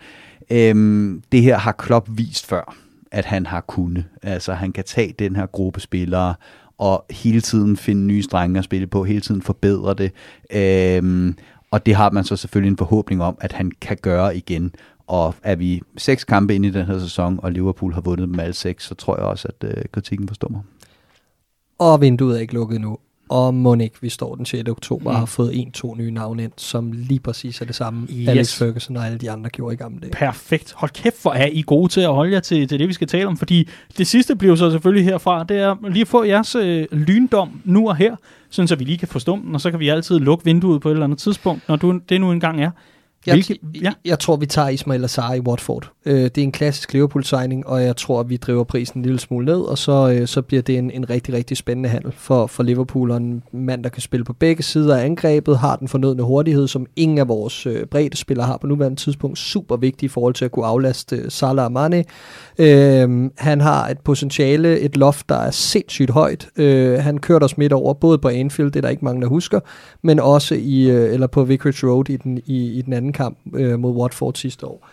øhm, 0.49 1.21
det 1.31 1.41
her 1.41 1.57
har 1.57 1.71
Klopp 1.71 2.07
vist 2.09 2.47
før 2.47 2.75
at 3.11 3.25
han 3.25 3.45
har 3.45 3.61
kunnet. 3.61 4.05
Altså 4.23 4.53
han 4.53 4.71
kan 4.71 4.83
tage 4.83 5.13
den 5.19 5.35
her 5.35 5.45
gruppe 5.45 5.79
spillere 5.79 6.35
og 6.77 7.05
hele 7.09 7.41
tiden 7.41 7.77
finde 7.77 8.01
nye 8.01 8.23
strenge 8.23 8.57
at 8.57 8.63
spille 8.63 8.87
på, 8.87 9.03
hele 9.03 9.21
tiden 9.21 9.41
forbedre 9.41 9.93
det. 9.93 10.11
Øhm, 10.51 11.35
og 11.71 11.85
det 11.85 11.95
har 11.95 12.09
man 12.09 12.23
så 12.23 12.35
selvfølgelig 12.35 12.71
en 12.71 12.77
forhåbning 12.77 13.23
om, 13.23 13.37
at 13.41 13.51
han 13.51 13.71
kan 13.81 13.97
gøre 14.01 14.37
igen. 14.37 14.75
Og 15.07 15.35
er 15.43 15.55
vi 15.55 15.81
seks 15.97 16.23
kampe 16.23 16.55
ind 16.55 16.65
i 16.65 16.69
den 16.69 16.85
her 16.85 16.99
sæson, 16.99 17.39
og 17.43 17.51
Liverpool 17.51 17.93
har 17.93 18.01
vundet 18.01 18.27
dem 18.27 18.39
alle 18.39 18.53
seks, 18.53 18.87
så 18.87 18.95
tror 18.95 19.17
jeg 19.17 19.25
også, 19.25 19.47
at 19.47 19.69
øh, 19.69 19.83
kritikken 19.91 20.27
forstår 20.27 20.49
mig. 20.49 20.61
Og 21.79 22.01
vinduet 22.01 22.37
er 22.37 22.41
ikke 22.41 22.53
lukket 22.53 22.81
nu. 22.81 22.97
Og 23.29 23.53
Monik, 23.53 24.03
vi 24.03 24.09
står 24.09 24.35
den 24.35 24.45
6. 24.45 24.69
oktober, 24.69 25.11
mm. 25.11 25.17
har 25.17 25.25
fået 25.25 25.61
en-to 25.61 25.95
nye 25.95 26.11
navne 26.11 26.43
ind, 26.43 26.51
som 26.57 26.91
lige 26.91 27.19
præcis 27.19 27.61
er 27.61 27.65
det 27.65 27.75
samme, 27.75 28.07
yes. 28.11 28.27
Alex 28.27 28.53
Ferguson 28.57 28.97
og 28.97 29.05
alle 29.05 29.17
de 29.17 29.31
andre 29.31 29.49
gjorde 29.49 29.73
i 29.73 29.77
gamle 29.77 29.99
dage. 29.99 30.11
Perfekt. 30.11 30.73
Hold 30.77 30.91
kæft, 30.91 31.21
hvor 31.21 31.31
er 31.31 31.45
I 31.51 31.63
gode 31.67 31.91
til 31.91 32.01
at 32.01 32.13
holde 32.13 32.33
jer 32.33 32.39
til, 32.39 32.67
til 32.67 32.79
det, 32.79 32.87
vi 32.87 32.93
skal 32.93 33.07
tale 33.07 33.27
om, 33.27 33.37
fordi 33.37 33.69
det 33.97 34.07
sidste 34.07 34.35
bliver 34.35 34.55
så 34.55 34.71
selvfølgelig 34.71 35.05
herfra, 35.05 35.43
det 35.43 35.57
er 35.57 35.75
lige 35.89 36.01
at 36.01 36.07
få 36.07 36.23
jeres 36.23 36.55
øh, 36.55 36.85
lyndom 36.91 37.61
nu 37.65 37.89
og 37.89 37.95
her, 37.95 38.15
sådan 38.49 38.67
så 38.67 38.75
vi 38.75 38.83
lige 38.83 38.97
kan 38.97 39.07
forstå 39.07 39.37
den, 39.37 39.55
og 39.55 39.61
så 39.61 39.71
kan 39.71 39.79
vi 39.79 39.89
altid 39.89 40.19
lukke 40.19 40.45
vinduet 40.45 40.81
på 40.81 40.89
et 40.89 40.93
eller 40.93 41.03
andet 41.03 41.19
tidspunkt, 41.19 41.67
når 41.67 41.75
du, 41.75 41.99
det 42.09 42.21
nu 42.21 42.31
engang 42.31 42.63
er. 42.63 42.71
Jeg, 43.25 43.35
Hvilke, 43.35 43.59
ja. 43.81 43.93
jeg 44.05 44.19
tror, 44.19 44.35
vi 44.35 44.45
tager 44.45 44.69
Ismail 44.69 45.03
Azar 45.03 45.33
i 45.33 45.39
Watford. 45.39 45.91
Øh, 46.05 46.23
det 46.23 46.37
er 46.37 46.43
en 46.43 46.51
klassisk 46.51 46.93
Liverpool-signing, 46.93 47.67
og 47.67 47.83
jeg 47.83 47.95
tror, 47.95 48.23
vi 48.23 48.37
driver 48.37 48.63
prisen 48.63 48.99
en 48.99 49.03
lille 49.03 49.19
smule 49.19 49.45
ned, 49.45 49.59
og 49.59 49.77
så, 49.77 50.09
øh, 50.09 50.27
så 50.27 50.41
bliver 50.41 50.61
det 50.61 50.77
en, 50.77 50.91
en 50.91 51.09
rigtig, 51.09 51.33
rigtig 51.33 51.57
spændende 51.57 51.89
handel 51.89 52.11
for, 52.11 52.47
for 52.47 52.63
Liverpool, 52.63 53.11
og 53.11 53.17
en 53.17 53.43
mand, 53.51 53.83
der 53.83 53.89
kan 53.89 54.01
spille 54.01 54.23
på 54.23 54.33
begge 54.33 54.63
sider 54.63 54.97
af 54.97 55.05
angrebet, 55.05 55.57
har 55.57 55.75
den 55.75 55.87
fornødne 55.87 56.23
hurtighed, 56.23 56.67
som 56.67 56.85
ingen 56.95 57.17
af 57.17 57.27
vores 57.27 57.65
øh, 57.65 57.85
bredde 57.85 58.17
spillere 58.17 58.47
har 58.47 58.57
på 58.57 58.67
nuværende 58.67 58.97
tidspunkt. 58.97 59.37
Super 59.37 59.77
vigtig 59.77 60.05
i 60.05 60.09
forhold 60.09 60.33
til 60.33 60.45
at 60.45 60.51
kunne 60.51 60.65
aflaste 60.65 61.15
øh, 61.15 61.31
Salah 61.31 61.65
og 61.65 61.71
Mane. 61.71 62.03
Øh, 62.57 63.29
han 63.37 63.61
har 63.61 63.87
et 63.87 63.99
potentiale, 63.99 64.79
et 64.79 64.97
loft, 64.97 65.29
der 65.29 65.35
er 65.35 65.51
sindssygt 65.51 66.09
højt. 66.09 66.47
Øh, 66.55 66.99
han 66.99 67.17
kørte 67.17 67.43
os 67.43 67.57
midt 67.57 67.73
over, 67.73 67.93
både 67.93 68.17
på 68.17 68.27
Anfield, 68.27 68.71
det 68.71 68.79
er 68.79 68.81
der 68.81 68.89
ikke 68.89 69.05
mange, 69.05 69.21
der 69.21 69.27
husker, 69.27 69.59
men 70.01 70.19
også 70.19 70.55
i, 70.55 70.89
øh, 70.89 71.13
eller 71.13 71.27
på 71.27 71.43
Vicarage 71.43 71.87
Road 71.87 72.09
i 72.09 72.17
den, 72.17 72.37
i, 72.45 72.77
i 72.77 72.81
den 72.81 72.93
anden 72.93 73.13
kamp 73.17 73.37
øh, 73.53 73.79
mod 73.79 73.91
Watford 73.91 74.33
sidste 74.35 74.65
år. 74.65 74.87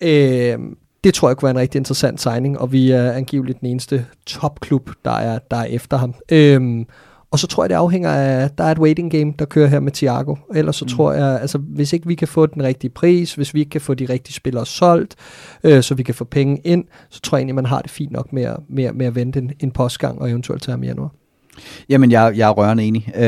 Øh, 0.00 0.58
det 1.04 1.14
tror 1.14 1.28
jeg 1.28 1.36
kunne 1.36 1.46
være 1.46 1.50
en 1.50 1.60
rigtig 1.60 1.78
interessant 1.78 2.20
signing, 2.20 2.58
og 2.58 2.72
vi 2.72 2.90
er 2.90 3.12
angiveligt 3.12 3.60
den 3.60 3.68
eneste 3.68 4.06
topklub, 4.26 4.90
der 5.04 5.10
er, 5.10 5.38
der 5.50 5.56
er 5.56 5.64
efter 5.64 5.96
ham. 5.96 6.14
Øh, 6.32 6.84
og 7.30 7.38
så 7.38 7.46
tror 7.46 7.64
jeg, 7.64 7.70
det 7.70 7.74
afhænger 7.74 8.10
af, 8.10 8.50
der 8.50 8.64
er 8.64 8.72
et 8.72 8.78
waiting 8.78 9.10
game, 9.10 9.34
der 9.38 9.44
kører 9.44 9.68
her 9.68 9.80
med 9.80 9.92
Thiago. 9.92 10.36
Ellers 10.54 10.76
så 10.76 10.84
mm. 10.84 10.88
tror 10.88 11.12
jeg, 11.12 11.40
altså 11.40 11.58
hvis 11.58 11.92
ikke 11.92 12.06
vi 12.06 12.14
kan 12.14 12.28
få 12.28 12.46
den 12.46 12.62
rigtige 12.62 12.90
pris, 12.90 13.34
hvis 13.34 13.54
vi 13.54 13.60
ikke 13.60 13.70
kan 13.70 13.80
få 13.80 13.94
de 13.94 14.04
rigtige 14.04 14.34
spillere 14.34 14.66
solgt, 14.66 15.16
øh, 15.64 15.82
så 15.82 15.94
vi 15.94 16.02
kan 16.02 16.14
få 16.14 16.24
penge 16.24 16.60
ind, 16.64 16.84
så 17.10 17.20
tror 17.20 17.36
jeg 17.36 17.40
egentlig, 17.40 17.54
man 17.54 17.66
har 17.66 17.80
det 17.80 17.90
fint 17.90 18.12
nok 18.12 18.32
med 18.32 18.42
at, 18.42 18.56
med, 18.68 18.92
med 18.92 19.06
at 19.06 19.14
vente 19.14 19.38
en, 19.38 19.52
en 19.60 19.70
postgang 19.70 20.20
og 20.20 20.30
eventuelt 20.30 20.62
tage 20.62 20.72
ham 20.72 20.82
i 20.82 20.86
januar. 20.86 21.10
Jamen, 21.88 22.10
jeg, 22.10 22.32
jeg 22.36 22.48
er 22.48 22.52
rørende 22.52 22.84
enig. 22.84 23.08
Øh, 23.16 23.22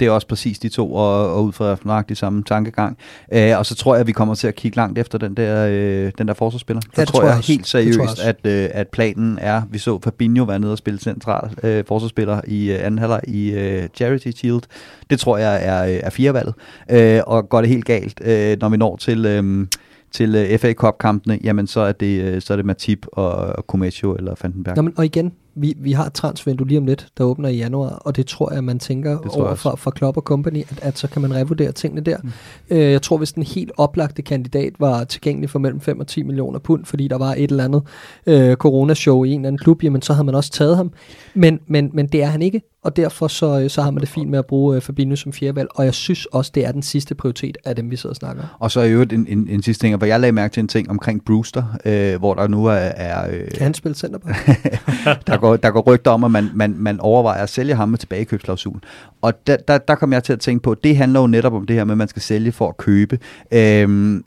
det 0.00 0.02
er 0.02 0.10
også 0.10 0.26
præcis 0.26 0.58
de 0.58 0.68
to, 0.68 0.94
og, 0.94 1.34
og 1.34 1.44
ud 1.44 1.52
fra 1.52 1.76
nøjagtig 1.84 2.16
samme 2.16 2.42
tankegang. 2.42 2.98
Øh, 3.32 3.58
og 3.58 3.66
så 3.66 3.74
tror 3.74 3.94
jeg, 3.94 4.00
at 4.00 4.06
vi 4.06 4.12
kommer 4.12 4.34
til 4.34 4.48
at 4.48 4.54
kigge 4.54 4.76
langt 4.76 4.98
efter 4.98 5.18
den 5.18 5.34
der, 5.34 5.66
øh, 5.70 6.12
den 6.18 6.28
der 6.28 6.34
forsvarsspiller. 6.34 6.82
Ja, 6.96 7.00
det 7.00 7.08
tror 7.08 7.22
jeg, 7.22 7.30
jeg 7.30 7.38
helt 7.38 7.66
seriøst, 7.66 7.98
jeg 7.98 8.28
at, 8.28 8.46
øh, 8.46 8.68
at 8.72 8.88
planen 8.88 9.38
er, 9.40 9.62
vi 9.70 9.78
så 9.78 10.00
Fabinho 10.04 10.44
være 10.44 10.58
nede 10.58 10.72
og 10.72 10.78
spille 10.78 11.00
central 11.00 11.50
øh, 11.62 11.84
forsvarsspiller 11.88 12.40
i 12.46 12.70
øh, 12.70 12.78
anden 12.86 12.98
halvleg 12.98 13.20
i 13.28 13.50
øh, 13.50 13.88
Charity 13.96 14.30
Shield. 14.30 14.62
Det 15.10 15.20
tror 15.20 15.38
jeg 15.38 15.66
er, 15.66 15.84
øh, 15.84 16.00
er 16.02 16.10
firevalget. 16.10 16.54
Øh, 16.90 17.20
og 17.26 17.48
går 17.48 17.60
det 17.60 17.70
helt 17.70 17.84
galt, 17.84 18.20
øh, 18.24 18.56
når 18.60 18.68
vi 18.68 18.76
når 18.76 18.96
til... 18.96 19.26
Øh, 19.26 19.66
til 20.14 20.34
øh, 20.34 20.58
FA 20.58 20.72
Cup-kampene, 20.72 21.38
jamen 21.44 21.66
så 21.66 21.80
er 21.80 21.92
det, 21.92 22.34
uh, 22.34 22.40
så 22.42 22.52
er 22.52 22.56
det 22.56 22.66
Matip 22.66 23.06
og, 23.12 23.30
og 23.30 23.64
Comesio 23.66 24.14
eller 24.14 24.34
Vandenberg. 24.42 24.76
Nå, 24.76 24.82
men, 24.82 24.92
og 24.96 25.04
igen, 25.04 25.32
vi, 25.54 25.74
vi 25.76 25.92
har 25.92 26.06
et 26.06 26.12
transfervindue 26.12 26.68
lige 26.68 26.78
om 26.78 26.86
lidt, 26.86 27.08
der 27.18 27.24
åbner 27.24 27.48
i 27.48 27.56
januar, 27.56 27.88
og 27.88 28.16
det 28.16 28.26
tror 28.26 28.52
jeg, 28.52 28.64
man 28.64 28.78
tænker 28.78 29.18
over 29.36 29.54
fra, 29.54 29.76
fra 29.76 29.92
Club 29.96 30.16
og 30.16 30.22
Company, 30.22 30.60
at, 30.60 30.78
at 30.82 30.98
så 30.98 31.08
kan 31.08 31.22
man 31.22 31.34
revurdere 31.34 31.72
tingene 31.72 32.00
der. 32.00 32.16
Mm. 32.22 32.32
Uh, 32.70 32.78
jeg 32.78 33.02
tror, 33.02 33.16
hvis 33.16 33.32
den 33.32 33.42
helt 33.42 33.72
oplagte 33.76 34.22
kandidat 34.22 34.72
var 34.78 35.04
tilgængelig 35.04 35.50
for 35.50 35.58
mellem 35.58 35.80
5 35.80 36.00
og 36.00 36.06
10 36.06 36.22
millioner 36.22 36.58
pund, 36.58 36.84
fordi 36.84 37.08
der 37.08 37.18
var 37.18 37.34
et 37.34 37.50
eller 37.50 37.64
andet 37.64 37.82
uh, 38.26 38.54
coronashow 38.54 39.24
i 39.24 39.30
en 39.30 39.40
eller 39.40 39.48
anden 39.48 39.58
klub, 39.58 39.82
jamen 39.82 40.02
så 40.02 40.12
havde 40.12 40.26
man 40.26 40.34
også 40.34 40.50
taget 40.50 40.76
ham. 40.76 40.92
Men, 41.34 41.60
men, 41.66 41.90
men 41.92 42.06
det 42.06 42.22
er 42.22 42.26
han 42.26 42.42
ikke, 42.42 42.62
og 42.84 42.96
derfor 42.96 43.28
så, 43.28 43.60
øh, 43.60 43.70
så 43.70 43.82
har 43.82 43.90
man 43.90 44.00
det 44.00 44.08
fint 44.08 44.30
med 44.30 44.38
at 44.38 44.46
bruge 44.46 44.76
uh, 44.76 44.82
Fabinho 44.82 45.16
som 45.16 45.32
fjerdevalg, 45.32 45.68
og 45.74 45.84
jeg 45.84 45.94
synes 45.94 46.26
også, 46.26 46.50
det 46.54 46.66
er 46.66 46.72
den 46.72 46.82
sidste 46.82 47.14
prioritet 47.14 47.58
af 47.64 47.76
dem, 47.76 47.90
vi 47.90 47.96
sidder 47.96 48.12
og 48.12 48.16
snakker 48.16 48.56
Og 48.58 48.70
så 48.70 48.80
er 48.80 48.84
jo 48.84 49.02
en, 49.02 49.26
en, 49.28 49.48
en 49.48 49.62
sidste 49.62 49.84
ting, 49.84 49.96
hvor 49.96 50.06
jeg 50.06 50.20
lagde 50.20 50.32
mærke 50.32 50.52
til 50.52 50.60
en 50.60 50.68
ting 50.68 50.90
omkring 50.90 51.24
Brewster, 51.24 51.78
øh, 51.84 52.18
hvor 52.18 52.34
der 52.34 52.46
nu 52.46 52.66
er... 52.66 52.72
er 52.72 53.30
øh, 53.30 53.50
kan 53.50 53.62
han 53.62 53.74
spille 53.74 53.96
centerback? 53.96 54.36
der, 55.26 55.36
går, 55.36 55.56
der 55.56 55.70
går 55.70 55.80
rygter 55.80 56.10
om, 56.10 56.24
at 56.24 56.30
man, 56.30 56.50
man, 56.54 56.74
man 56.78 57.00
overvejer 57.00 57.42
at 57.42 57.48
sælge 57.48 57.74
ham 57.74 57.88
med 57.88 57.98
tilbagekøbsklausul. 57.98 58.80
Og 59.22 59.46
der, 59.46 59.56
der, 59.56 59.78
der 59.78 59.94
kom 59.94 60.12
jeg 60.12 60.24
til 60.24 60.32
at 60.32 60.40
tænke 60.40 60.62
på, 60.62 60.74
det 60.74 60.96
handler 60.96 61.20
jo 61.20 61.26
netop 61.26 61.52
om 61.52 61.66
det 61.66 61.76
her 61.76 61.84
med, 61.84 61.92
at 61.92 61.98
man 61.98 62.08
skal 62.08 62.22
sælge 62.22 62.52
for 62.52 62.68
at 62.68 62.76
købe. 62.76 63.18
Øh, 63.52 64.20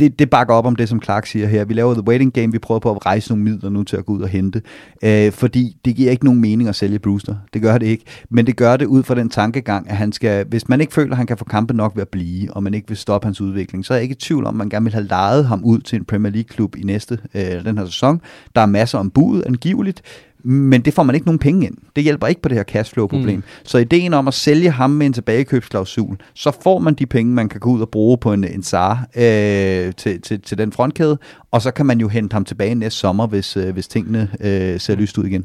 det, 0.00 0.18
det 0.18 0.30
bakker 0.30 0.54
op 0.54 0.66
om 0.66 0.76
det, 0.76 0.88
som 0.88 1.02
Clark 1.02 1.26
siger 1.26 1.46
her. 1.46 1.64
Vi 1.64 1.74
laver 1.74 1.94
The 1.94 2.02
Waiting 2.02 2.32
Game, 2.32 2.52
vi 2.52 2.58
prøver 2.58 2.78
på 2.78 2.90
at 2.90 3.06
rejse 3.06 3.30
nogle 3.30 3.44
midler 3.44 3.70
nu 3.70 3.82
til 3.82 3.96
at 3.96 4.06
gå 4.06 4.12
ud 4.12 4.22
og 4.22 4.28
hente. 4.28 4.62
Øh, 5.04 5.32
fordi 5.32 5.76
det 5.84 5.96
giver 5.96 6.10
ikke 6.10 6.24
nogen 6.24 6.40
mening 6.40 6.68
at 6.68 6.76
sælge 6.76 6.98
Brewster. 6.98 7.34
Det 7.54 7.62
gør 7.62 7.78
det 7.78 7.86
ikke. 7.86 8.04
Men 8.30 8.46
det 8.46 8.56
gør 8.56 8.76
det 8.76 8.86
ud 8.86 9.02
fra 9.02 9.14
den 9.14 9.28
tankegang, 9.28 9.90
at 9.90 9.96
han 9.96 10.12
skal, 10.12 10.46
hvis 10.48 10.68
man 10.68 10.80
ikke 10.80 10.92
føler, 10.92 11.10
at 11.10 11.16
han 11.16 11.26
kan 11.26 11.38
få 11.38 11.44
kampe 11.44 11.74
nok 11.74 11.96
ved 11.96 12.02
at 12.02 12.08
blive, 12.08 12.52
og 12.52 12.62
man 12.62 12.74
ikke 12.74 12.88
vil 12.88 12.96
stoppe 12.96 13.26
hans 13.26 13.40
udvikling, 13.40 13.84
så 13.84 13.94
er 13.94 13.96
jeg 13.96 14.02
ikke 14.02 14.12
i 14.12 14.18
tvivl 14.18 14.46
om, 14.46 14.54
at 14.54 14.58
man 14.58 14.68
gerne 14.68 14.84
vil 14.84 14.92
have 14.92 15.06
lejet 15.06 15.46
ham 15.46 15.64
ud 15.64 15.78
til 15.78 15.98
en 15.98 16.04
Premier 16.04 16.32
League-klub 16.32 16.76
i 16.76 16.82
næste, 16.82 17.18
øh, 17.34 17.64
den 17.64 17.78
her 17.78 17.84
sæson. 17.84 18.20
Der 18.54 18.60
er 18.60 18.66
masser 18.66 18.98
om 18.98 19.10
budet, 19.10 19.42
angiveligt 19.46 20.02
men 20.44 20.80
det 20.80 20.94
får 20.94 21.02
man 21.02 21.14
ikke 21.14 21.26
nogen 21.26 21.38
penge 21.38 21.66
ind. 21.66 21.76
Det 21.96 22.04
hjælper 22.04 22.26
ikke 22.26 22.42
på 22.42 22.48
det 22.48 22.56
her 22.56 22.64
cashflow-problem. 22.64 23.36
Mm. 23.36 23.42
Så 23.64 23.78
ideen 23.78 24.14
om 24.14 24.28
at 24.28 24.34
sælge 24.34 24.70
ham 24.70 24.90
med 24.90 25.06
en 25.06 25.12
tilbagekøbsklausul, 25.12 26.16
så 26.34 26.52
får 26.62 26.78
man 26.78 26.94
de 26.94 27.06
penge, 27.06 27.34
man 27.34 27.48
kan 27.48 27.60
gå 27.60 27.70
ud 27.70 27.80
og 27.80 27.88
bruge 27.88 28.18
på 28.18 28.32
en, 28.32 28.44
en 28.44 28.62
SAR 28.62 29.06
øh, 29.16 29.92
til, 29.94 30.20
til, 30.22 30.40
til 30.40 30.58
den 30.58 30.72
frontkæde, 30.72 31.18
og 31.50 31.62
så 31.62 31.70
kan 31.70 31.86
man 31.86 32.00
jo 32.00 32.08
hente 32.08 32.34
ham 32.34 32.44
tilbage 32.44 32.74
næste 32.74 32.98
sommer, 32.98 33.26
hvis, 33.26 33.56
øh, 33.56 33.72
hvis 33.72 33.88
tingene 33.88 34.30
øh, 34.40 34.80
ser 34.80 34.94
lyst 34.94 35.18
ud 35.18 35.24
igen. 35.24 35.44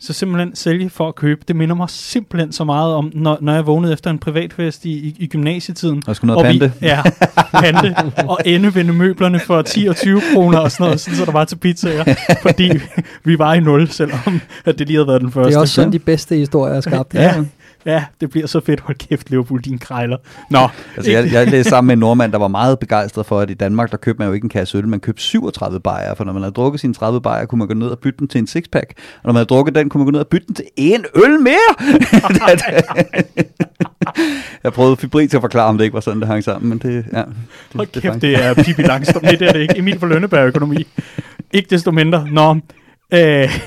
Så 0.00 0.12
simpelthen 0.12 0.56
sælge 0.56 0.90
for 0.90 1.08
at 1.08 1.14
købe. 1.14 1.40
Det 1.48 1.56
minder 1.56 1.74
mig 1.74 1.90
simpelthen 1.90 2.52
så 2.52 2.64
meget 2.64 2.94
om, 2.94 3.12
når, 3.14 3.38
når 3.40 3.54
jeg 3.54 3.66
vågnede 3.66 3.92
efter 3.92 4.10
en 4.10 4.18
privatfest 4.18 4.84
i, 4.84 4.90
i, 4.90 5.16
i 5.18 5.26
gymnasietiden. 5.26 6.02
Og 6.06 6.16
skulle 6.16 6.34
noget 6.34 6.62
og 6.62 6.68
vi. 6.68 6.86
Ja, 6.86 7.02
pante. 7.52 7.96
og 8.30 8.38
endevende 8.44 8.92
møblerne 8.92 9.40
for 9.40 9.62
10 9.62 9.86
og 9.86 9.96
20 9.96 10.22
kroner 10.34 10.58
og 10.58 10.70
sådan 10.70 10.84
noget, 10.84 11.00
sådan, 11.00 11.16
så 11.16 11.24
der 11.24 11.32
var 11.32 11.44
til 11.44 11.56
pizzaer. 11.56 12.14
fordi 12.42 12.72
vi 13.24 13.38
var 13.38 13.54
i 13.54 13.60
nul, 13.60 13.88
selvom 13.88 14.40
at 14.64 14.78
det 14.78 14.86
lige 14.86 14.96
havde 14.96 15.08
været 15.08 15.20
den 15.20 15.32
første. 15.32 15.50
Det 15.50 15.56
er 15.56 15.60
også 15.60 15.74
sådan, 15.74 15.92
de 15.92 15.98
bedste 15.98 16.36
historier 16.36 16.74
er 16.74 16.80
skabt. 16.80 17.14
Ja, 17.14 17.44
ja, 17.88 18.04
det 18.20 18.30
bliver 18.30 18.46
så 18.46 18.60
fedt. 18.60 18.80
Hold 18.80 18.96
kæft, 18.96 19.30
Liverpool, 19.30 19.60
din 19.60 19.78
krejler. 19.78 20.16
Nå, 20.50 20.68
Altså, 20.96 21.10
jeg, 21.10 21.32
jeg 21.32 21.46
læste 21.46 21.70
sammen 21.70 21.86
med 21.86 21.92
en 21.92 21.98
nordmand, 21.98 22.32
der 22.32 22.38
var 22.38 22.48
meget 22.48 22.78
begejstret 22.78 23.26
for, 23.26 23.40
at 23.40 23.50
i 23.50 23.54
Danmark, 23.54 23.90
der 23.90 23.96
købte 23.96 24.18
man 24.18 24.28
jo 24.28 24.34
ikke 24.34 24.44
en 24.44 24.50
kasse 24.50 24.78
øl, 24.78 24.88
man 24.88 25.00
købte 25.00 25.22
37 25.22 25.80
bajer, 25.80 26.14
for 26.14 26.24
når 26.24 26.32
man 26.32 26.42
havde 26.42 26.52
drukket 26.52 26.80
sine 26.80 26.94
30 26.94 27.20
bajer, 27.20 27.46
kunne 27.46 27.58
man 27.58 27.68
gå 27.68 27.74
ned 27.74 27.88
og 27.88 27.98
bytte 27.98 28.18
den 28.18 28.28
til 28.28 28.38
en 28.38 28.46
sixpack, 28.46 28.92
og 28.96 29.20
når 29.24 29.32
man 29.32 29.36
havde 29.36 29.46
drukket 29.46 29.74
den, 29.74 29.88
kunne 29.88 29.98
man 29.98 30.04
gå 30.06 30.10
ned 30.10 30.20
og 30.20 30.28
bytte 30.28 30.46
den 30.46 30.54
til 30.54 30.64
en 30.76 31.04
øl 31.14 31.40
mere. 31.40 31.74
jeg 34.64 34.72
prøvede 34.72 34.96
fibri 34.96 35.26
til 35.26 35.36
at 35.36 35.40
forklare, 35.40 35.66
om 35.66 35.78
det 35.78 35.84
ikke 35.84 35.94
var 35.94 36.00
sådan, 36.00 36.20
det 36.20 36.28
hang 36.28 36.44
sammen, 36.44 36.68
men 36.68 36.78
det, 36.78 37.04
ja. 37.12 37.18
Det, 37.18 37.26
Hold 37.74 37.86
det 37.94 38.02
kæft, 38.02 38.20
det 38.20 38.44
er 38.44 38.54
Pippi 38.54 38.82
Langstrøm. 38.82 39.22
Det 39.22 39.42
er 39.42 39.52
det 39.52 39.60
ikke. 39.60 39.78
Emil 39.78 39.98
for 39.98 40.06
Lønneberg-økonomi. 40.06 40.86
Ikke 41.52 41.70
desto 41.70 41.90
mindre. 41.90 42.26
Nå, 42.32 42.50
øh, 43.14 43.60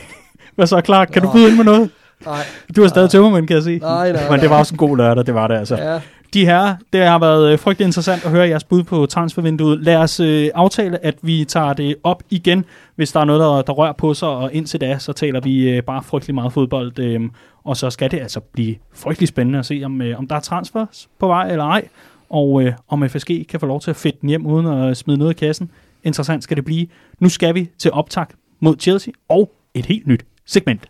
hvad 0.55 0.67
så, 0.67 0.82
klar? 0.82 1.05
Kan 1.05 1.22
du 1.22 1.32
byde 1.32 1.47
ind 1.47 1.57
med 1.57 1.65
noget? 1.65 1.89
Nej. 2.26 2.43
Du 2.76 2.84
er 2.84 2.88
stadig 2.88 3.09
tømmermænd, 3.09 3.47
kan 3.47 3.55
jeg 3.55 3.63
se. 3.63 3.78
Nej, 3.78 4.11
nej, 4.11 4.30
Men 4.30 4.39
det 4.39 4.49
var 4.49 4.59
også 4.59 4.74
en 4.74 4.78
god 4.78 4.97
lørdag, 4.97 5.26
det 5.26 5.34
var 5.34 5.47
det 5.47 5.55
altså. 5.55 5.76
Ja. 5.78 5.99
De 6.34 6.45
her, 6.45 6.76
det 6.93 7.01
har 7.05 7.19
været 7.19 7.51
øh, 7.53 7.59
frygtelig 7.59 7.86
interessant 7.86 8.26
at 8.26 8.32
høre 8.32 8.47
jeres 8.47 8.63
bud 8.63 8.84
på 8.84 9.05
transfervinduet. 9.05 9.80
Lad 9.80 9.95
os 9.95 10.19
øh, 10.19 10.49
aftale, 10.55 11.05
at 11.05 11.15
vi 11.22 11.45
tager 11.45 11.74
det 11.74 11.95
op 12.03 12.24
igen, 12.30 12.65
hvis 12.95 13.11
der 13.11 13.19
er 13.19 13.26
noget, 13.26 13.39
der, 13.39 13.61
der 13.61 13.74
rører 13.74 13.93
på 13.93 14.13
sig, 14.13 14.28
og 14.28 14.53
indtil 14.53 14.82
da, 14.82 14.97
så 14.97 15.13
taler 15.13 15.39
vi 15.39 15.69
øh, 15.69 15.84
bare 15.84 16.03
frygtelig 16.03 16.36
meget 16.36 16.53
fodbold. 16.53 16.99
Øh, 16.99 17.22
og 17.63 17.78
så 17.78 17.89
skal 17.89 18.11
det 18.11 18.19
altså 18.19 18.39
blive 18.39 18.76
frygtelig 18.93 19.28
spændende 19.28 19.59
at 19.59 19.65
se, 19.65 19.82
om, 19.86 20.01
øh, 20.01 20.19
om 20.19 20.28
der 20.28 20.36
er 20.36 20.39
transfers 20.39 21.09
på 21.19 21.28
vej 21.28 21.51
eller 21.51 21.65
ej, 21.65 21.88
og 22.30 22.63
øh, 22.63 22.74
om 22.88 23.09
FSG 23.09 23.45
kan 23.49 23.59
få 23.59 23.65
lov 23.65 23.82
til 23.82 23.89
at 23.89 23.95
fedte 23.95 24.17
den 24.22 24.30
hjem 24.30 24.45
uden 24.45 24.67
at 24.67 24.97
smide 24.97 25.17
noget 25.17 25.32
i 25.32 25.38
kassen. 25.45 25.72
Interessant 26.03 26.43
skal 26.43 26.57
det 26.57 26.65
blive. 26.65 26.88
Nu 27.19 27.30
skal 27.30 27.55
vi 27.55 27.69
til 27.78 27.91
optag 27.91 28.26
mod 28.59 28.76
Chelsea 28.80 29.13
og 29.30 29.51
et 29.74 29.86
helt 29.86 30.07
nyt 30.07 30.26
segment. 30.45 30.82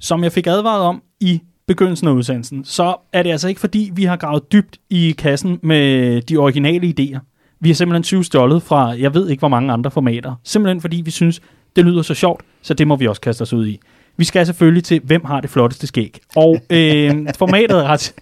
Som 0.00 0.24
jeg 0.24 0.32
fik 0.32 0.46
advaret 0.46 0.82
om 0.82 1.02
i 1.20 1.40
begyndelsen 1.66 2.08
af 2.08 2.12
udsendelsen, 2.12 2.64
så 2.64 2.96
er 3.12 3.22
det 3.22 3.30
altså 3.30 3.48
ikke 3.48 3.60
fordi, 3.60 3.90
vi 3.94 4.04
har 4.04 4.16
gravet 4.16 4.52
dybt 4.52 4.78
i 4.90 5.14
kassen 5.18 5.58
med 5.62 6.22
de 6.22 6.36
originale 6.36 6.94
idéer. 6.98 7.18
Vi 7.60 7.68
har 7.68 7.74
simpelthen 7.74 8.02
20 8.02 8.24
stjålet 8.24 8.62
fra, 8.62 8.88
jeg 8.88 9.14
ved 9.14 9.28
ikke 9.28 9.40
hvor 9.40 9.48
mange 9.48 9.72
andre 9.72 9.90
formater. 9.90 10.34
Simpelthen 10.44 10.80
fordi 10.80 11.02
vi 11.04 11.10
synes, 11.10 11.40
det 11.76 11.84
lyder 11.84 12.02
så 12.02 12.14
sjovt, 12.14 12.42
så 12.62 12.74
det 12.74 12.88
må 12.88 12.96
vi 12.96 13.06
også 13.06 13.20
kaste 13.20 13.42
os 13.42 13.52
ud 13.52 13.66
i. 13.66 13.80
Vi 14.16 14.24
skal 14.24 14.46
selvfølgelig 14.46 14.84
til, 14.84 15.00
hvem 15.04 15.24
har 15.24 15.40
det 15.40 15.50
flotteste 15.50 15.86
skæg. 15.86 16.18
Og 16.36 16.60
øh, 16.70 17.26
formatet 17.38 17.78
er 17.78 17.84
ret... 17.84 18.14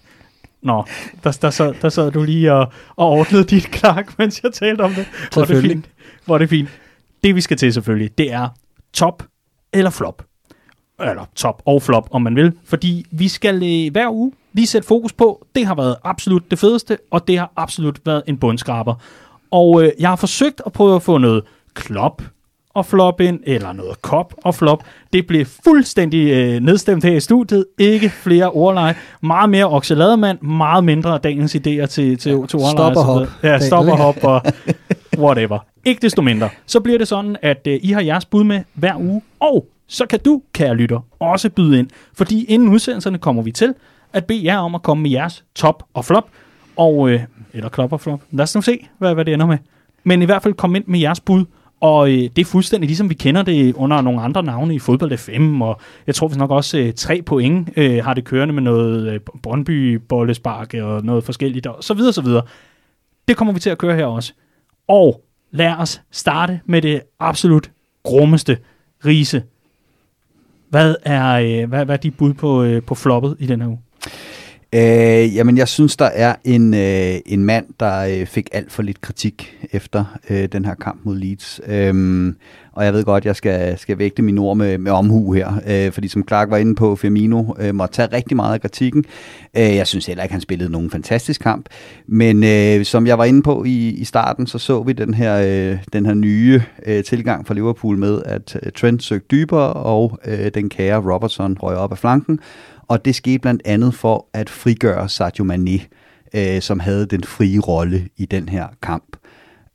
Nå, 0.63 0.83
der, 1.23 1.37
der, 1.41 1.49
sad, 1.49 1.73
der 1.81 1.89
sad 1.89 2.11
du 2.11 2.23
lige 2.23 2.53
og, 2.53 2.71
og 2.95 3.09
ordnede 3.09 3.43
dit 3.43 3.63
klark, 3.63 4.13
mens 4.19 4.43
jeg 4.43 4.53
talte 4.53 4.81
om 4.81 4.93
det. 4.93 5.07
Hvor 5.33 5.41
er 5.41 5.45
det 5.45 5.61
fint. 5.61 5.89
Hvor 6.25 6.35
er 6.35 6.39
det 6.39 6.49
fint. 6.49 6.69
Det 7.23 7.35
vi 7.35 7.41
skal 7.41 7.57
til 7.57 7.73
selvfølgelig, 7.73 8.17
det 8.17 8.33
er 8.33 8.47
top 8.93 9.23
eller 9.73 9.89
flop 9.89 10.28
eller 11.01 11.25
top 11.35 11.61
og 11.65 11.81
flop, 11.81 12.09
om 12.11 12.21
man 12.21 12.35
vil. 12.35 12.53
Fordi 12.65 13.05
vi 13.11 13.27
skal 13.27 13.55
øh, 13.55 13.91
hver 13.91 14.09
uge 14.11 14.31
lige 14.53 14.67
sætte 14.67 14.87
fokus 14.87 15.13
på, 15.13 15.47
det 15.55 15.65
har 15.65 15.75
været 15.75 15.95
absolut 16.03 16.51
det 16.51 16.59
fedeste, 16.59 16.97
og 17.11 17.27
det 17.27 17.37
har 17.37 17.51
absolut 17.55 17.99
været 18.05 18.23
en 18.27 18.37
bundskraber. 18.37 18.95
Og 19.51 19.83
øh, 19.83 19.91
jeg 19.99 20.09
har 20.09 20.15
forsøgt 20.15 20.61
at 20.65 20.71
prøve 20.71 20.95
at 20.95 21.01
få 21.01 21.17
noget 21.17 21.43
klop 21.73 22.21
og 22.73 22.85
flop 22.85 23.21
ind, 23.21 23.39
eller 23.43 23.73
noget 23.73 24.01
kop 24.01 24.33
og 24.43 24.55
flop. 24.55 24.83
Det 25.13 25.27
blev 25.27 25.45
fuldstændig 25.45 26.29
øh, 26.31 26.59
nedstemt 26.59 27.03
her 27.03 27.15
i 27.15 27.19
studiet. 27.19 27.65
Ikke 27.77 28.09
flere 28.09 28.49
ordleje. 28.51 28.95
Meget 29.21 29.49
mere 29.49 29.65
okselademand, 29.65 30.41
meget 30.41 30.83
mindre 30.83 31.17
dagens 31.17 31.55
idéer 31.55 31.85
til, 31.85 31.87
til, 31.87 32.17
til 32.17 32.33
ordleje. 32.33 32.71
Stop 32.71 32.97
og 32.97 33.03
hop. 33.03 33.27
Ja, 33.43 33.59
stop 33.59 33.87
og 33.87 33.97
hop 33.97 34.23
og 34.23 34.41
whatever. 35.25 35.59
Ikke 35.85 36.01
desto 36.01 36.21
mindre. 36.21 36.49
Så 36.65 36.79
bliver 36.79 36.97
det 36.97 37.07
sådan, 37.07 37.35
at 37.41 37.67
øh, 37.67 37.79
I 37.81 37.91
har 37.91 38.01
jeres 38.01 38.25
bud 38.25 38.43
med 38.43 38.61
hver 38.73 38.95
uge, 38.97 39.21
og 39.39 39.65
så 39.89 40.05
kan 40.05 40.19
du, 40.19 40.41
kære 40.53 40.75
lytter, 40.75 40.99
også 41.19 41.49
byde 41.49 41.79
ind. 41.79 41.89
Fordi 42.13 42.43
inden 42.43 42.69
udsendelserne 42.69 43.17
kommer 43.17 43.41
vi 43.41 43.51
til 43.51 43.73
at 44.13 44.25
bede 44.25 44.45
jer 44.45 44.57
om 44.57 44.75
at 44.75 44.81
komme 44.81 45.03
med 45.03 45.11
jeres 45.11 45.45
top 45.55 45.83
og 45.93 46.05
flop, 46.05 46.29
og, 46.75 47.09
øh, 47.09 47.21
eller 47.53 47.69
klop 47.69 47.93
og 47.93 48.01
flop. 48.01 48.21
Lad 48.31 48.43
os 48.43 48.55
nu 48.55 48.61
se, 48.61 48.87
hvad, 48.97 49.13
hvad 49.13 49.25
det 49.25 49.33
ender 49.33 49.45
med. 49.45 49.57
Men 50.03 50.21
i 50.21 50.25
hvert 50.25 50.43
fald 50.43 50.53
kom 50.53 50.75
ind 50.75 50.83
med 50.87 50.99
jeres 50.99 51.19
bud, 51.19 51.45
og 51.81 52.11
øh, 52.11 52.17
det 52.17 52.37
er 52.39 52.45
fuldstændig 52.45 52.87
ligesom 52.87 53.09
vi 53.09 53.13
kender 53.13 53.41
det 53.41 53.75
under 53.75 54.01
nogle 54.01 54.21
andre 54.21 54.43
navne 54.43 54.75
i 54.75 54.79
fodbold 54.79 55.17
FM, 55.17 55.61
og 55.61 55.79
jeg 56.07 56.15
tror 56.15 56.27
vist 56.27 56.39
nok 56.39 56.51
også 56.51 56.77
øh, 56.77 56.93
tre 56.93 57.21
point 57.21 57.69
øh, 57.77 58.03
har 58.03 58.13
det 58.13 58.25
kørende 58.25 58.53
med 58.53 58.63
noget 58.63 59.13
øh, 59.13 59.19
Brøndby 59.43 59.95
bollespark 59.95 60.73
og 60.73 61.05
noget 61.05 61.23
forskelligt, 61.23 61.67
og 61.67 61.83
så 61.83 61.93
videre, 61.93 62.13
så 62.13 62.21
videre. 62.21 62.41
Det 63.27 63.37
kommer 63.37 63.53
vi 63.53 63.59
til 63.59 63.69
at 63.69 63.77
køre 63.77 63.95
her 63.95 64.05
også. 64.05 64.33
Og 64.87 65.23
lad 65.51 65.73
os 65.73 66.01
starte 66.11 66.59
med 66.65 66.81
det 66.81 67.01
absolut 67.19 67.71
grummeste 68.03 68.57
rise. 69.05 69.43
Hvad 70.69 70.95
er, 71.03 71.31
øh, 71.31 71.69
hvad, 71.69 71.85
hvad 71.85 71.95
er 71.95 71.99
dit 71.99 72.17
bud 72.17 72.33
på, 72.33 72.63
øh, 72.63 72.83
på 72.83 72.95
floppet 72.95 73.35
i 73.39 73.47
den 73.47 73.61
her 73.61 73.67
uge? 73.67 73.79
Øh, 74.75 75.35
jamen, 75.35 75.57
jeg 75.57 75.67
synes, 75.67 75.97
der 75.97 76.05
er 76.05 76.35
en, 76.43 76.73
øh, 76.73 77.15
en 77.25 77.45
mand, 77.45 77.65
der 77.79 77.99
øh, 77.99 78.25
fik 78.25 78.49
alt 78.51 78.71
for 78.71 78.83
lidt 78.83 79.01
kritik 79.01 79.57
efter 79.71 80.17
øh, 80.29 80.45
den 80.51 80.65
her 80.65 80.73
kamp 80.73 80.99
mod 81.03 81.17
Leeds. 81.17 81.61
Øhm, 81.67 82.35
og 82.71 82.85
jeg 82.85 82.93
ved 82.93 83.03
godt, 83.03 83.25
jeg 83.25 83.35
skal, 83.35 83.77
skal 83.77 83.97
vægte 83.97 84.21
mine 84.21 84.41
ord 84.41 84.57
med, 84.57 84.77
med 84.77 84.91
omhu 84.91 85.31
her, 85.31 85.53
øh, 85.67 85.91
fordi 85.91 86.07
som 86.07 86.27
Clark 86.27 86.49
var 86.49 86.57
inde 86.57 86.75
på, 86.75 86.95
Firmino 86.95 87.43
øh, 87.59 87.75
måtte 87.75 87.93
tage 87.93 88.13
rigtig 88.13 88.35
meget 88.35 88.53
af 88.53 88.61
kritikken. 88.61 89.05
Øh, 89.57 89.75
jeg 89.75 89.87
synes 89.87 90.05
heller 90.05 90.23
ikke, 90.23 90.33
han 90.33 90.41
spillede 90.41 90.71
nogen 90.71 90.89
fantastisk 90.89 91.41
kamp. 91.41 91.65
Men 92.07 92.43
øh, 92.43 92.85
som 92.85 93.07
jeg 93.07 93.17
var 93.17 93.25
inde 93.25 93.41
på 93.41 93.63
i, 93.63 93.89
i 93.89 94.03
starten, 94.03 94.47
så 94.47 94.57
så 94.57 94.83
vi 94.83 94.93
den 94.93 95.13
her, 95.13 95.41
øh, 95.45 95.77
den 95.93 96.05
her 96.05 96.13
nye 96.13 96.61
øh, 96.85 97.03
tilgang 97.03 97.47
fra 97.47 97.53
Liverpool 97.53 97.97
med, 97.97 98.21
at 98.25 98.57
øh, 98.63 98.71
Trent 98.71 99.03
søgte 99.03 99.27
dybere, 99.31 99.73
og 99.73 100.19
øh, 100.25 100.51
den 100.53 100.69
kære 100.69 101.13
Robertson 101.13 101.57
røg 101.61 101.77
op 101.77 101.91
af 101.91 101.97
flanken. 101.97 102.39
Og 102.89 103.05
det 103.05 103.15
skete 103.15 103.39
blandt 103.39 103.61
andet 103.65 103.93
for 103.93 104.27
at 104.33 104.49
frigøre 104.49 105.09
Sadio 105.09 105.43
Mane, 105.43 105.79
øh, 106.33 106.61
som 106.61 106.79
havde 106.79 107.05
den 107.05 107.23
frie 107.23 107.59
rolle 107.59 108.09
i 108.17 108.25
den 108.25 108.49
her 108.49 108.67
kamp. 108.81 109.17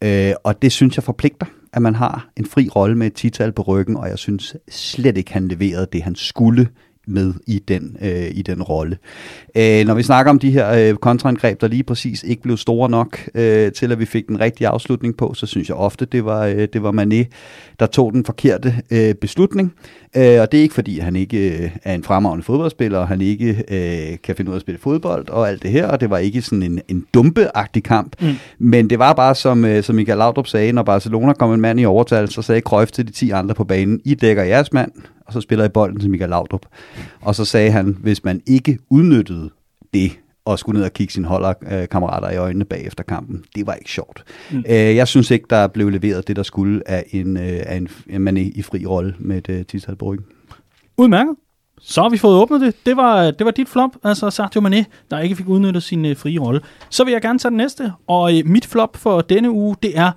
Øh, 0.04 0.32
og 0.44 0.62
det 0.62 0.72
synes 0.72 0.96
jeg 0.96 1.04
forpligter, 1.04 1.46
at 1.72 1.82
man 1.82 1.94
har 1.94 2.28
en 2.36 2.46
fri 2.46 2.68
rolle 2.68 2.98
med 2.98 3.06
et 3.06 3.14
tital 3.14 3.52
på 3.52 3.62
ryggen, 3.62 3.96
og 3.96 4.08
jeg 4.08 4.18
synes 4.18 4.56
slet 4.68 5.16
ikke, 5.16 5.32
han 5.32 5.48
leverede 5.48 5.86
det, 5.92 6.02
han 6.02 6.14
skulle 6.14 6.68
med 7.06 7.34
i 7.46 7.58
den, 7.68 7.96
øh, 8.02 8.26
i 8.34 8.42
den 8.42 8.62
rolle. 8.62 8.98
Øh, 9.56 9.86
når 9.86 9.94
vi 9.94 10.02
snakker 10.02 10.30
om 10.30 10.38
de 10.38 10.50
her 10.50 10.70
øh, 10.70 10.96
kontraangreb, 10.96 11.60
der 11.60 11.68
lige 11.68 11.82
præcis 11.82 12.22
ikke 12.22 12.42
blev 12.42 12.56
store 12.56 12.90
nok 12.90 13.18
øh, 13.34 13.72
til, 13.72 13.92
at 13.92 13.98
vi 13.98 14.04
fik 14.04 14.28
den 14.28 14.40
rigtige 14.40 14.68
afslutning 14.68 15.16
på, 15.16 15.34
så 15.34 15.46
synes 15.46 15.68
jeg 15.68 15.76
ofte, 15.76 16.04
det 16.04 16.24
var, 16.24 16.46
øh, 16.46 16.68
det 16.72 16.82
var 16.82 16.92
Mané, 16.92 17.24
der 17.80 17.86
tog 17.86 18.12
den 18.12 18.24
forkerte 18.24 18.74
øh, 18.90 19.14
beslutning. 19.14 19.74
Øh, 20.16 20.40
og 20.40 20.52
det 20.52 20.58
er 20.58 20.62
ikke 20.62 20.74
fordi, 20.74 20.98
han 20.98 21.16
ikke 21.16 21.62
øh, 21.62 21.70
er 21.82 21.94
en 21.94 22.04
fremragende 22.04 22.44
fodboldspiller, 22.44 22.98
og 22.98 23.08
han 23.08 23.20
ikke 23.20 23.64
øh, 23.68 24.18
kan 24.24 24.36
finde 24.36 24.50
ud 24.50 24.54
af 24.54 24.58
at 24.58 24.60
spille 24.60 24.80
fodbold 24.80 25.28
og 25.28 25.48
alt 25.48 25.62
det 25.62 25.70
her, 25.70 25.86
og 25.86 26.00
det 26.00 26.10
var 26.10 26.18
ikke 26.18 26.42
sådan 26.42 26.62
en, 26.62 26.80
en 26.88 27.06
dumpeagtig 27.14 27.84
kamp. 27.84 28.22
Mm. 28.22 28.34
Men 28.58 28.90
det 28.90 28.98
var 28.98 29.12
bare, 29.12 29.34
som, 29.34 29.64
øh, 29.64 29.82
som 29.82 29.96
Michael 29.96 30.18
Laudrup 30.18 30.46
sagde, 30.46 30.72
når 30.72 30.82
Barcelona 30.82 31.32
kom 31.32 31.52
en 31.52 31.60
mand 31.60 31.80
i 31.80 31.84
overtal, 31.84 32.28
så 32.28 32.42
sagde 32.42 32.60
Cruyff 32.60 32.90
til 32.90 33.06
de 33.06 33.12
10 33.12 33.30
andre 33.30 33.54
på 33.54 33.64
banen, 33.64 34.00
I 34.04 34.14
dækker 34.14 34.42
jeres 34.42 34.72
mand, 34.72 34.92
og 35.26 35.32
så 35.32 35.40
spiller 35.40 35.64
I 35.64 35.68
bolden 35.68 36.00
til 36.00 36.10
Michael 36.10 36.30
Laudrup. 36.30 36.66
Og 37.20 37.34
så 37.34 37.44
sagde 37.44 37.70
han, 37.70 37.96
hvis 38.00 38.24
man 38.24 38.42
ikke 38.46 38.78
udnyttede 38.90 39.50
det, 39.94 40.12
og 40.44 40.58
skulle 40.58 40.78
ned 40.78 40.86
og 40.86 40.92
kigge 40.92 41.12
sine 41.12 41.26
holdkammerater 41.26 42.30
i 42.30 42.36
øjnene 42.36 42.64
bagefter 42.64 43.04
kampen. 43.04 43.44
Det 43.54 43.66
var 43.66 43.74
ikke 43.74 43.90
sjovt. 43.90 44.24
Mm. 44.50 44.64
Øh, 44.68 44.96
jeg 44.96 45.08
synes 45.08 45.30
ikke, 45.30 45.46
der 45.50 45.66
blev 45.66 45.88
leveret 45.88 46.28
det, 46.28 46.36
der 46.36 46.42
skulle 46.42 46.88
af 46.90 47.04
en, 47.10 47.36
øh, 47.36 47.62
af 47.66 47.76
en, 47.76 47.88
en 48.06 48.28
Mané 48.28 48.58
i 48.58 48.62
fri 48.62 48.86
rolle 48.86 49.14
med 49.18 49.38
et 49.38 49.48
øh, 49.48 49.64
tidstal 49.64 49.96
på 49.96 50.04
ryggen. 50.04 50.26
Udmærket. 50.96 51.34
Så 51.80 52.02
har 52.02 52.08
vi 52.08 52.18
fået 52.18 52.36
åbnet 52.36 52.60
det. 52.60 52.74
Det 52.86 52.96
var, 52.96 53.30
det 53.30 53.44
var 53.44 53.50
dit 53.50 53.68
flop, 53.68 53.90
altså 54.04 54.30
Sergio 54.30 54.60
Mané, 54.60 54.84
der 55.10 55.18
ikke 55.18 55.36
fik 55.36 55.48
udnyttet 55.48 55.82
sin 55.82 56.04
øh, 56.04 56.16
frie 56.16 56.38
rolle. 56.38 56.60
Så 56.90 57.04
vil 57.04 57.12
jeg 57.12 57.22
gerne 57.22 57.38
tage 57.38 57.50
den 57.50 57.56
næste, 57.56 57.92
og 58.06 58.38
øh, 58.38 58.46
mit 58.46 58.66
flop 58.66 58.96
for 58.96 59.20
denne 59.20 59.50
uge, 59.50 59.76
det 59.82 59.98
er 59.98 60.12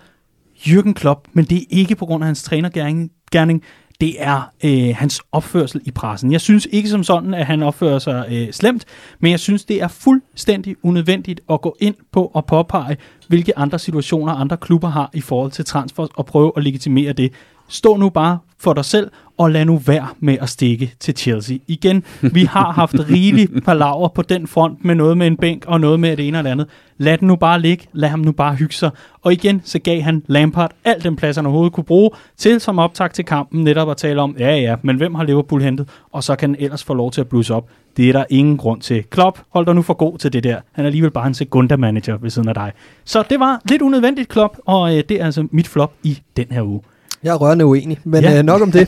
Jürgen 0.57 0.93
Klopp, 0.93 1.27
men 1.33 1.45
det 1.45 1.57
er 1.57 1.65
ikke 1.69 1.95
på 1.95 2.05
grund 2.05 2.23
af 2.23 2.25
hans 2.25 2.43
trænergærning. 2.43 3.63
Det 4.01 4.15
er 4.19 4.51
øh, 4.63 4.95
hans 4.95 5.21
opførsel 5.31 5.81
i 5.85 5.91
pressen. 5.91 6.31
Jeg 6.31 6.41
synes 6.41 6.67
ikke 6.71 6.89
som 6.89 7.03
sådan, 7.03 7.33
at 7.33 7.45
han 7.45 7.63
opfører 7.63 7.99
sig 7.99 8.25
øh, 8.31 8.51
slemt, 8.51 8.85
men 9.19 9.31
jeg 9.31 9.39
synes, 9.39 9.65
det 9.65 9.81
er 9.81 9.87
fuldstændig 9.87 10.75
unødvendigt 10.83 11.41
at 11.49 11.61
gå 11.61 11.75
ind 11.79 11.95
på 12.11 12.31
og 12.33 12.45
påpege, 12.45 12.97
hvilke 13.27 13.57
andre 13.57 13.79
situationer 13.79 14.33
andre 14.33 14.57
klubber 14.57 14.87
har 14.87 15.09
i 15.13 15.21
forhold 15.21 15.51
til 15.51 15.65
transfer, 15.65 16.07
og 16.15 16.25
prøve 16.25 16.51
at 16.57 16.63
legitimere 16.63 17.13
det 17.13 17.33
stå 17.67 17.97
nu 17.97 18.09
bare 18.09 18.37
for 18.59 18.73
dig 18.73 18.85
selv, 18.85 19.11
og 19.37 19.51
lad 19.51 19.65
nu 19.65 19.77
være 19.77 20.07
med 20.19 20.37
at 20.41 20.49
stikke 20.49 20.93
til 20.99 21.17
Chelsea. 21.17 21.57
Igen, 21.67 22.03
vi 22.21 22.43
har 22.43 22.71
haft 22.71 22.95
rigelig 23.09 23.49
palaver 23.65 24.07
på 24.07 24.21
den 24.21 24.47
front 24.47 24.85
med 24.85 24.95
noget 24.95 25.17
med 25.17 25.27
en 25.27 25.37
bænk 25.37 25.65
og 25.67 25.79
noget 25.81 25.99
med 25.99 26.17
det 26.17 26.27
ene 26.27 26.37
og 26.37 26.43
det 26.43 26.49
andet. 26.49 26.67
Lad 26.97 27.17
den 27.17 27.27
nu 27.27 27.35
bare 27.35 27.61
ligge, 27.61 27.87
lad 27.93 28.09
ham 28.09 28.19
nu 28.19 28.31
bare 28.31 28.55
hygge 28.55 28.73
sig. 28.73 28.89
Og 29.21 29.33
igen, 29.33 29.61
så 29.63 29.79
gav 29.79 30.01
han 30.01 30.23
Lampard 30.27 30.71
al 30.85 31.03
den 31.03 31.15
plads, 31.15 31.35
han 31.35 31.45
overhovedet 31.45 31.73
kunne 31.73 31.83
bruge, 31.83 32.09
til 32.37 32.59
som 32.59 32.79
optag 32.79 33.11
til 33.11 33.25
kampen 33.25 33.63
netop 33.63 33.89
at 33.89 33.97
tale 33.97 34.21
om, 34.21 34.35
ja 34.39 34.55
ja, 34.55 34.75
men 34.81 34.97
hvem 34.97 35.15
har 35.15 35.23
Liverpool 35.23 35.61
hentet? 35.61 35.89
Og 36.11 36.23
så 36.23 36.35
kan 36.35 36.49
han 36.49 36.63
ellers 36.63 36.83
få 36.83 36.93
lov 36.93 37.11
til 37.11 37.21
at 37.21 37.27
blusse 37.27 37.53
op. 37.53 37.69
Det 37.97 38.09
er 38.09 38.13
der 38.13 38.25
ingen 38.29 38.57
grund 38.57 38.81
til. 38.81 39.03
Klopp, 39.03 39.39
hold 39.49 39.65
dig 39.65 39.75
nu 39.75 39.81
for 39.81 39.93
god 39.93 40.17
til 40.17 40.33
det 40.33 40.43
der. 40.43 40.59
Han 40.71 40.85
er 40.85 40.87
alligevel 40.87 41.11
bare 41.11 41.27
en 41.27 41.33
sekunda-manager 41.33 42.17
ved 42.17 42.29
siden 42.29 42.47
af 42.47 42.55
dig. 42.55 42.71
Så 43.05 43.23
det 43.29 43.39
var 43.39 43.61
lidt 43.69 43.81
unødvendigt, 43.81 44.29
Klopp, 44.29 44.57
og 44.65 44.97
øh, 44.97 45.03
det 45.09 45.21
er 45.21 45.25
altså 45.25 45.47
mit 45.51 45.67
flop 45.67 45.93
i 46.03 46.19
den 46.37 46.45
her 46.51 46.61
uge. 46.61 46.81
Jeg 47.23 47.29
er 47.33 47.35
rørende 47.37 47.65
uenig, 47.65 47.99
men 48.03 48.23
Ja. 48.23 48.37
øh, 48.37 48.43
nok 48.43 48.61
om 48.61 48.71
det. 48.71 48.79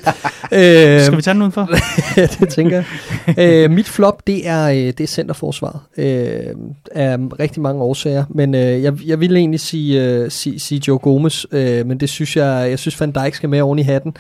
øh, 0.51 1.01
Skal 1.01 1.17
vi 1.17 1.21
tage 1.21 1.34
den 1.34 1.41
udenfor? 1.41 1.69
ja, 2.21 2.27
det 2.39 2.49
tænker 2.49 2.84
jeg. 3.27 3.39
Øh, 3.39 3.71
mit 3.71 3.88
flop, 3.89 4.27
det 4.27 4.47
er, 4.47 4.69
øh, 4.69 4.75
det 4.75 4.99
er 5.01 5.07
centerforsvaret. 5.07 5.80
Øh, 5.97 6.55
af 6.91 7.17
rigtig 7.39 7.61
mange 7.61 7.82
årsager. 7.82 8.25
Men 8.30 8.55
øh, 8.55 8.84
jeg, 8.84 8.93
jeg 9.05 9.19
ville 9.19 9.39
egentlig 9.39 9.59
sige, 9.59 10.03
øh, 10.05 10.32
sige, 10.32 10.59
sige 10.59 10.82
Joe 10.88 10.97
Gomez, 10.99 11.45
øh, 11.51 11.86
men 11.86 11.99
det 11.99 12.09
synes 12.09 12.36
jeg, 12.38 12.67
jeg 12.69 12.80
synes 12.80 13.01
Van 13.01 13.11
Dijk 13.11 13.34
skal 13.36 13.49
med 13.49 13.61
oven 13.61 13.80
i 13.80 13.84
hatten. 13.84 14.13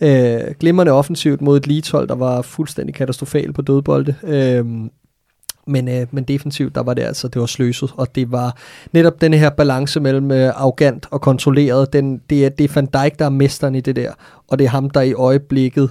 Øh, 0.00 0.40
glimrende 0.60 0.92
offensivt 0.92 1.40
mod 1.40 1.56
et 1.56 1.66
Leeds-hold, 1.66 2.08
der 2.08 2.14
var 2.14 2.42
fuldstændig 2.42 2.94
katastrofalt 2.94 3.54
på 3.54 3.62
dødbolde. 3.62 4.14
Øh, 4.22 4.64
men, 5.66 5.88
øh, 5.88 6.06
men 6.10 6.24
defensivt, 6.24 6.74
der 6.74 6.82
var 6.82 6.94
det 6.94 7.02
altså, 7.02 7.28
det 7.28 7.40
var 7.40 7.46
sløset, 7.46 7.90
og 7.96 8.14
det 8.14 8.32
var 8.32 8.56
netop 8.92 9.20
den 9.20 9.34
her 9.34 9.50
balance 9.50 10.00
mellem 10.00 10.30
øh, 10.30 10.48
arrogant 10.48 11.06
og 11.10 11.20
kontrolleret, 11.20 11.92
den, 11.92 12.20
det, 12.30 12.44
er, 12.44 12.48
det 12.48 12.64
er 12.64 12.72
Van 12.74 12.86
Dijk, 12.86 13.18
der 13.18 13.24
er 13.24 13.30
mesteren 13.30 13.74
i 13.74 13.80
det 13.80 13.96
der, 13.96 14.12
og 14.48 14.58
det 14.58 14.64
er 14.64 14.68
ham, 14.68 14.90
der 14.90 15.00
i 15.00 15.12
øjeblikket 15.12 15.90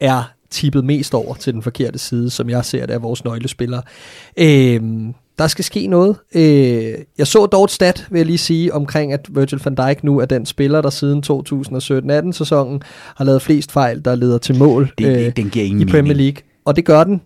er 0.00 0.32
tippet 0.50 0.84
mest 0.84 1.14
over 1.14 1.34
til 1.34 1.52
den 1.52 1.62
forkerte 1.62 1.98
side, 1.98 2.30
som 2.30 2.50
jeg 2.50 2.64
ser 2.64 2.86
det 2.86 2.94
af 2.94 3.02
vores 3.02 3.24
nøglespillere. 3.24 3.82
Øh, 4.36 4.80
der 5.38 5.46
skal 5.46 5.64
ske 5.64 5.86
noget. 5.86 6.16
Øh, 6.34 6.94
jeg 7.18 7.26
så 7.26 7.46
dog 7.46 7.64
et 7.64 7.70
stat, 7.70 8.06
vil 8.10 8.18
jeg 8.18 8.26
lige 8.26 8.38
sige, 8.38 8.74
omkring 8.74 9.12
at 9.12 9.28
Virgil 9.30 9.60
van 9.64 9.74
Dijk 9.74 10.04
nu 10.04 10.18
er 10.18 10.24
den 10.24 10.46
spiller, 10.46 10.80
der 10.80 10.90
siden 10.90 11.22
2017-18 12.28 12.32
sæsonen 12.32 12.82
har 13.16 13.24
lavet 13.24 13.42
flest 13.42 13.72
fejl, 13.72 14.04
der 14.04 14.14
leder 14.14 14.38
til 14.38 14.58
mål 14.58 14.92
Det, 14.98 15.26
øh, 15.26 15.36
den 15.36 15.50
giver 15.50 15.64
ingen 15.64 15.80
i 15.80 15.84
Premier 15.84 16.02
mening. 16.02 16.18
League. 16.18 16.42
Og 16.64 16.76
det 16.76 16.84
gør 16.84 17.04
den. 17.04 17.22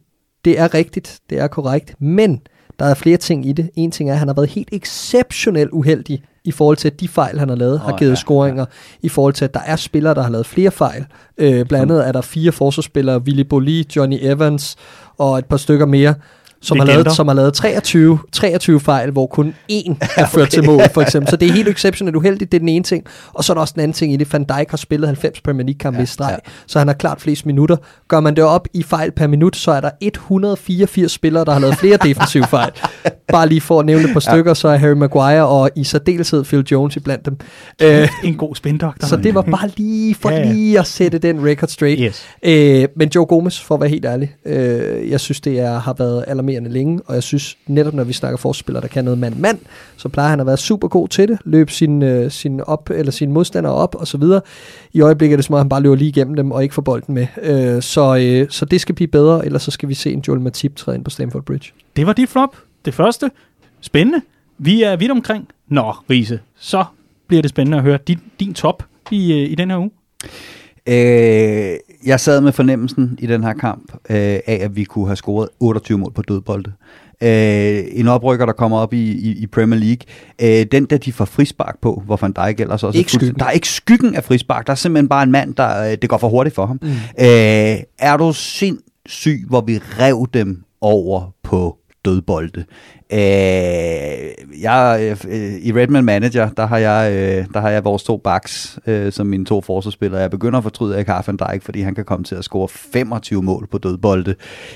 Det 0.46 0.58
er 0.58 0.74
rigtigt. 0.74 1.18
Det 1.30 1.38
er 1.38 1.46
korrekt. 1.46 1.94
Men 1.98 2.40
der 2.78 2.84
er 2.84 2.94
flere 2.94 3.16
ting 3.16 3.46
i 3.46 3.52
det. 3.52 3.70
En 3.74 3.90
ting 3.90 4.08
er, 4.10 4.12
at 4.12 4.18
han 4.18 4.28
har 4.28 4.34
været 4.34 4.48
helt 4.48 4.68
exceptionelt 4.72 5.70
uheldig 5.70 6.22
i 6.44 6.52
forhold 6.52 6.76
til, 6.76 6.88
at 6.88 7.00
de 7.00 7.08
fejl, 7.08 7.38
han 7.38 7.48
har 7.48 7.56
lavet, 7.56 7.80
har 7.80 7.92
Åh, 7.92 7.98
givet 7.98 8.10
ja, 8.10 8.16
scoringer. 8.16 8.64
I 9.02 9.08
forhold 9.08 9.34
til, 9.34 9.44
at 9.44 9.54
der 9.54 9.60
er 9.60 9.76
spillere, 9.76 10.14
der 10.14 10.22
har 10.22 10.30
lavet 10.30 10.46
flere 10.46 10.70
fejl. 10.70 11.06
Øh, 11.38 11.66
blandt 11.66 11.92
andet 11.92 12.08
er 12.08 12.12
der 12.12 12.20
fire 12.20 12.52
forsvarsspillere, 12.52 13.18
Willy 13.18 13.42
Boli, 13.42 13.88
Johnny 13.96 14.18
Evans 14.20 14.76
og 15.18 15.38
et 15.38 15.44
par 15.44 15.56
stykker 15.56 15.86
mere, 15.86 16.14
som 16.62 16.78
har, 16.78 16.86
lavet, 16.86 17.12
som 17.12 17.28
har 17.28 17.34
lavet 17.34 17.54
23, 17.54 18.18
23 18.32 18.80
fejl, 18.80 19.10
hvor 19.10 19.26
kun 19.26 19.54
én 19.72 19.94
er 20.16 20.26
ført 20.26 20.48
til 20.50 20.64
mål, 20.64 20.80
for 20.94 21.02
eksempel. 21.06 21.30
Så 21.30 21.36
det 21.36 21.48
er 21.48 21.52
helt 21.52 21.68
exceptionelt 21.68 22.16
uheldigt, 22.16 22.52
det 22.52 22.58
er 22.58 22.60
den 22.60 22.68
ene 22.68 22.84
ting. 22.84 23.04
Og 23.34 23.44
så 23.44 23.52
er 23.52 23.54
der 23.54 23.60
også 23.60 23.72
den 23.74 23.82
anden 23.82 23.94
ting 23.94 24.12
i 24.12 24.16
det. 24.16 24.32
Van 24.32 24.44
Dijk 24.44 24.70
har 24.70 24.76
spillet 24.76 25.08
90 25.08 25.40
Premier 25.40 25.64
League-kampe 25.66 25.96
Ja, 25.98 26.02
i 26.02 26.06
streg, 26.06 26.38
ja. 26.46 26.50
så 26.66 26.78
han 26.78 26.88
har 26.88 26.94
klart 26.94 27.20
flest 27.20 27.46
minutter. 27.46 27.76
Gør 28.08 28.20
man 28.20 28.36
det 28.36 28.44
op 28.44 28.68
i 28.74 28.82
fejl 28.82 29.10
per 29.12 29.26
minut, 29.26 29.56
så 29.56 29.70
er 29.70 29.80
der 29.80 29.90
184 30.00 31.12
spillere, 31.12 31.44
der 31.44 31.52
har 31.52 31.60
lavet 31.60 31.76
flere 31.76 31.96
defensive 32.08 32.44
fejl. 32.44 32.70
Bare 33.28 33.48
lige 33.48 33.60
for 33.60 33.80
at 33.80 33.86
nævne 33.86 34.04
et 34.04 34.12
par 34.12 34.20
stykker, 34.20 34.54
så 34.54 34.68
er 34.68 34.76
Harry 34.76 34.92
Maguire 34.92 35.46
og 35.46 35.70
i 35.76 35.84
særdeleshed 35.84 36.44
Phil 36.44 36.64
Jones 36.70 36.96
i 36.96 37.00
blandt 37.00 37.26
dem. 37.26 37.36
Øh, 37.82 38.08
en 38.24 38.34
god 38.34 38.54
spindoktor. 38.54 39.06
så 39.08 39.16
det 39.16 39.34
var 39.34 39.42
bare 39.42 39.70
lige 39.76 40.14
for 40.14 40.30
Ja, 40.30 40.36
ja. 40.38 40.52
lige 40.52 40.78
at 40.78 40.86
sætte 40.86 41.18
den 41.18 41.46
record 41.46 41.68
straight. 41.68 42.00
Yes. 42.02 42.26
Øh, 42.42 42.88
men 42.96 43.08
Joe 43.14 43.26
Gomez, 43.26 43.60
for 43.60 43.74
at 43.74 43.80
være 43.80 43.90
helt 43.90 44.04
ærlig, 44.04 44.34
øh, 44.46 45.10
jeg 45.10 45.20
synes, 45.20 45.40
det 45.40 45.60
er, 45.60 45.78
har 45.78 45.94
været 45.98 46.24
alarmerende 46.48 46.70
længe, 46.70 47.00
og 47.06 47.14
jeg 47.14 47.22
synes 47.22 47.58
netop, 47.66 47.94
når 47.94 48.04
vi 48.04 48.12
snakker 48.12 48.36
forspillere, 48.36 48.82
der 48.82 48.88
kan 48.88 49.04
noget 49.04 49.18
mand-mand, 49.18 49.58
så 49.96 50.08
plejer 50.08 50.30
han 50.30 50.40
at 50.40 50.46
være 50.46 50.56
super 50.56 50.88
god 50.88 51.08
til 51.08 51.28
det, 51.28 51.38
løbe 51.44 51.72
sin, 51.72 52.02
øh, 52.02 52.30
sin, 52.30 52.60
op, 52.60 52.90
eller 52.90 53.12
sine 53.12 53.32
modstandere 53.32 53.72
op 53.72 53.94
og 53.94 54.06
så 54.06 54.18
videre. 54.18 54.40
I 54.92 55.00
øjeblikket 55.00 55.34
er 55.34 55.36
det 55.36 55.44
som 55.44 55.54
om, 55.54 55.58
han 55.58 55.68
bare 55.68 55.82
løber 55.82 55.96
lige 55.96 56.08
igennem 56.08 56.34
dem 56.34 56.50
og 56.50 56.62
ikke 56.62 56.74
får 56.74 56.82
bolden 56.82 57.14
med. 57.14 57.26
Øh, 57.42 57.82
så, 57.82 58.16
øh, 58.16 58.46
så 58.50 58.64
det 58.64 58.80
skal 58.80 58.94
blive 58.94 59.08
bedre, 59.08 59.46
ellers 59.46 59.62
så 59.62 59.70
skal 59.70 59.88
vi 59.88 59.94
se 59.94 60.12
en 60.12 60.22
Joel 60.28 60.40
Matip 60.40 60.76
træde 60.76 60.96
ind 60.96 61.04
på 61.04 61.10
Stamford 61.10 61.42
Bridge. 61.42 61.72
Det 61.96 62.06
var 62.06 62.12
dit 62.12 62.28
flop. 62.28 62.56
Det 62.84 62.94
første. 62.94 63.30
Spændende. 63.80 64.20
Vi 64.58 64.82
er 64.82 64.96
vidt 64.96 65.10
omkring. 65.10 65.48
Nå, 65.68 65.94
Riese, 66.10 66.40
så 66.58 66.84
bliver 67.26 67.42
det 67.42 67.48
spændende 67.48 67.78
at 67.78 67.84
høre 67.84 67.98
din, 68.08 68.18
din 68.40 68.54
top 68.54 68.82
i, 69.10 69.32
øh, 69.32 69.50
i 69.50 69.54
den 69.54 69.70
her 69.70 69.78
uge. 69.78 69.90
Øh, 70.88 71.76
jeg 72.06 72.20
sad 72.20 72.40
med 72.40 72.52
fornemmelsen 72.52 73.18
i 73.18 73.26
den 73.26 73.44
her 73.44 73.52
kamp 73.52 73.92
øh, 73.92 74.16
af, 74.16 74.58
at 74.62 74.76
vi 74.76 74.84
kunne 74.84 75.06
have 75.06 75.16
scoret 75.16 75.48
28 75.60 75.98
mål 75.98 76.12
på 76.12 76.22
dødbolde. 76.22 76.72
Øh, 77.22 77.84
en 77.92 78.08
oprykker, 78.08 78.46
der 78.46 78.52
kommer 78.52 78.78
op 78.78 78.92
i, 78.92 79.12
i, 79.12 79.42
i 79.42 79.46
Premier 79.46 79.80
League. 79.80 80.60
Øh, 80.60 80.66
den, 80.72 80.84
der 80.84 80.98
de 80.98 81.12
får 81.12 81.24
frispark 81.24 81.80
på, 81.82 82.02
hvor 82.06 82.18
Van 82.20 82.32
Dijk 82.32 82.60
ellers 82.60 82.82
også... 82.82 82.98
Ikke 82.98 83.12
skyggen. 83.12 83.38
Der 83.38 83.44
er 83.44 83.50
ikke 83.50 83.68
skyggen 83.68 84.14
af 84.14 84.24
frispark. 84.24 84.66
Der 84.66 84.70
er 84.72 84.76
simpelthen 84.76 85.08
bare 85.08 85.22
en 85.22 85.30
mand, 85.30 85.54
der... 85.54 85.90
Øh, 85.90 85.96
det 86.02 86.10
går 86.10 86.18
for 86.18 86.28
hurtigt 86.28 86.54
for 86.54 86.66
ham. 86.66 86.78
Mm. 86.82 86.88
Øh, 86.88 87.76
er 87.98 88.16
du 88.18 88.32
sindssyg, 88.32 89.44
hvor 89.48 89.60
vi 89.60 89.78
rev 89.78 90.26
dem 90.34 90.62
over 90.80 91.34
på 91.42 91.76
dødbolde? 92.04 92.64
Øh, 93.12 93.18
jeg, 94.62 95.16
øh, 95.28 95.52
I 95.62 95.72
Redman 95.72 96.04
Manager, 96.04 96.48
der 96.48 96.66
har 96.66 96.78
jeg, 96.78 97.12
øh, 97.12 97.46
der 97.54 97.60
har 97.60 97.70
jeg 97.70 97.84
vores 97.84 98.02
to 98.02 98.16
backs 98.16 98.78
øh, 98.86 99.12
som 99.12 99.26
mine 99.26 99.44
to 99.44 99.60
forsvarsspillere. 99.60 100.20
Jeg 100.20 100.30
begynder 100.30 100.58
at 100.58 100.62
fortryde, 100.62 100.90
at 100.90 100.94
jeg 100.94 101.00
ikke 101.00 101.12
har 101.12 101.24
Van 101.26 101.36
Dijk, 101.36 101.62
fordi 101.62 101.80
han 101.80 101.94
kan 101.94 102.04
komme 102.04 102.24
til 102.24 102.34
at 102.34 102.44
score 102.44 102.68
25 102.68 103.42
mål 103.42 103.68
på 103.70 103.78
dødbolde 103.78 104.34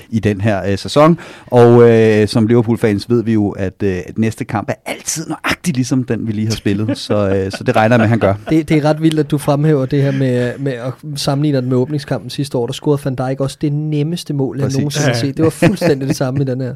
i 0.09 0.19
den 0.19 0.41
her 0.41 0.71
øh, 0.71 0.77
sæson. 0.77 1.19
Og 1.47 1.89
øh, 1.89 2.27
som 2.27 2.47
Liverpool-fans 2.47 3.09
ved 3.09 3.23
vi 3.23 3.33
jo, 3.33 3.49
at, 3.49 3.83
øh, 3.83 3.97
at 4.07 4.17
næste 4.17 4.45
kamp 4.45 4.69
er 4.69 4.73
altid 4.85 5.27
nøjagtigt 5.27 5.77
ligesom 5.77 6.03
den, 6.03 6.27
vi 6.27 6.31
lige 6.31 6.47
har 6.47 6.55
spillet. 6.55 6.97
så, 7.07 7.29
øh, 7.29 7.51
så 7.51 7.63
det 7.63 7.75
regner 7.75 7.93
jeg 7.93 7.99
med, 7.99 8.03
at 8.05 8.09
han 8.09 8.19
gør. 8.19 8.33
Det, 8.49 8.69
det 8.69 8.77
er 8.77 8.85
ret 8.85 9.01
vildt, 9.01 9.19
at 9.19 9.31
du 9.31 9.37
fremhæver 9.37 9.85
det 9.85 10.03
her 10.03 10.11
med, 10.11 10.57
med 10.59 10.73
at 10.73 10.93
sammenligne 11.15 11.57
den 11.57 11.69
med 11.69 11.77
åbningskampen 11.77 12.29
sidste 12.29 12.57
år. 12.57 12.65
Der 12.65 12.73
scorede 12.73 13.05
Van 13.05 13.15
Dijk 13.15 13.39
også 13.39 13.57
det 13.61 13.73
nemmeste 13.73 14.33
mål, 14.33 14.57
jeg 14.57 14.65
Præcis. 14.65 14.77
nogensinde 14.77 15.07
har 15.07 15.13
set. 15.13 15.37
Det 15.37 15.43
var 15.43 15.51
fuldstændig 15.67 16.07
det 16.07 16.15
samme 16.15 16.41
i 16.41 16.45
den 16.45 16.61
her. 16.61 16.75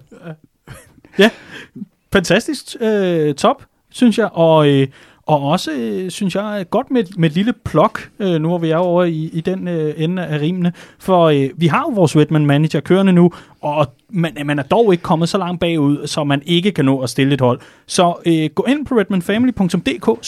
Fantastisk 2.13 2.75
øh, 2.81 3.33
top, 3.33 3.63
synes 3.89 4.17
jeg. 4.17 4.29
Og, 4.33 4.69
øh, 4.69 4.87
og 5.25 5.41
også, 5.41 5.71
øh, 5.71 6.09
synes 6.11 6.35
jeg, 6.35 6.65
godt 6.69 6.91
med, 6.91 7.03
med 7.17 7.29
et 7.29 7.35
lille 7.35 7.53
plok, 7.53 8.09
øh, 8.19 8.41
nu 8.41 8.47
hvor 8.47 8.57
vi 8.57 8.69
er 8.69 8.77
over 8.77 9.03
i, 9.03 9.29
i 9.33 9.41
den 9.41 9.67
øh, 9.67 9.93
ende 9.97 10.25
af 10.25 10.41
rimene. 10.41 10.73
For 10.99 11.23
øh, 11.25 11.49
vi 11.57 11.67
har 11.67 11.79
jo 11.79 11.93
vores 11.95 12.15
Redman 12.15 12.45
Manager 12.45 12.79
kørende 12.79 13.13
nu, 13.13 13.31
og 13.61 13.87
man, 14.09 14.37
man 14.45 14.59
er 14.59 14.63
dog 14.63 14.93
ikke 14.93 15.01
kommet 15.01 15.29
så 15.29 15.37
langt 15.37 15.59
bagud, 15.59 16.07
så 16.07 16.23
man 16.23 16.41
ikke 16.45 16.71
kan 16.71 16.85
nå 16.85 16.99
at 16.99 17.09
stille 17.09 17.33
et 17.33 17.41
hold. 17.41 17.59
Så 17.87 18.13
øh, 18.25 18.49
gå 18.55 18.65
ind 18.67 18.85
på 18.85 18.95
redmanfamily.dk, 18.95 20.23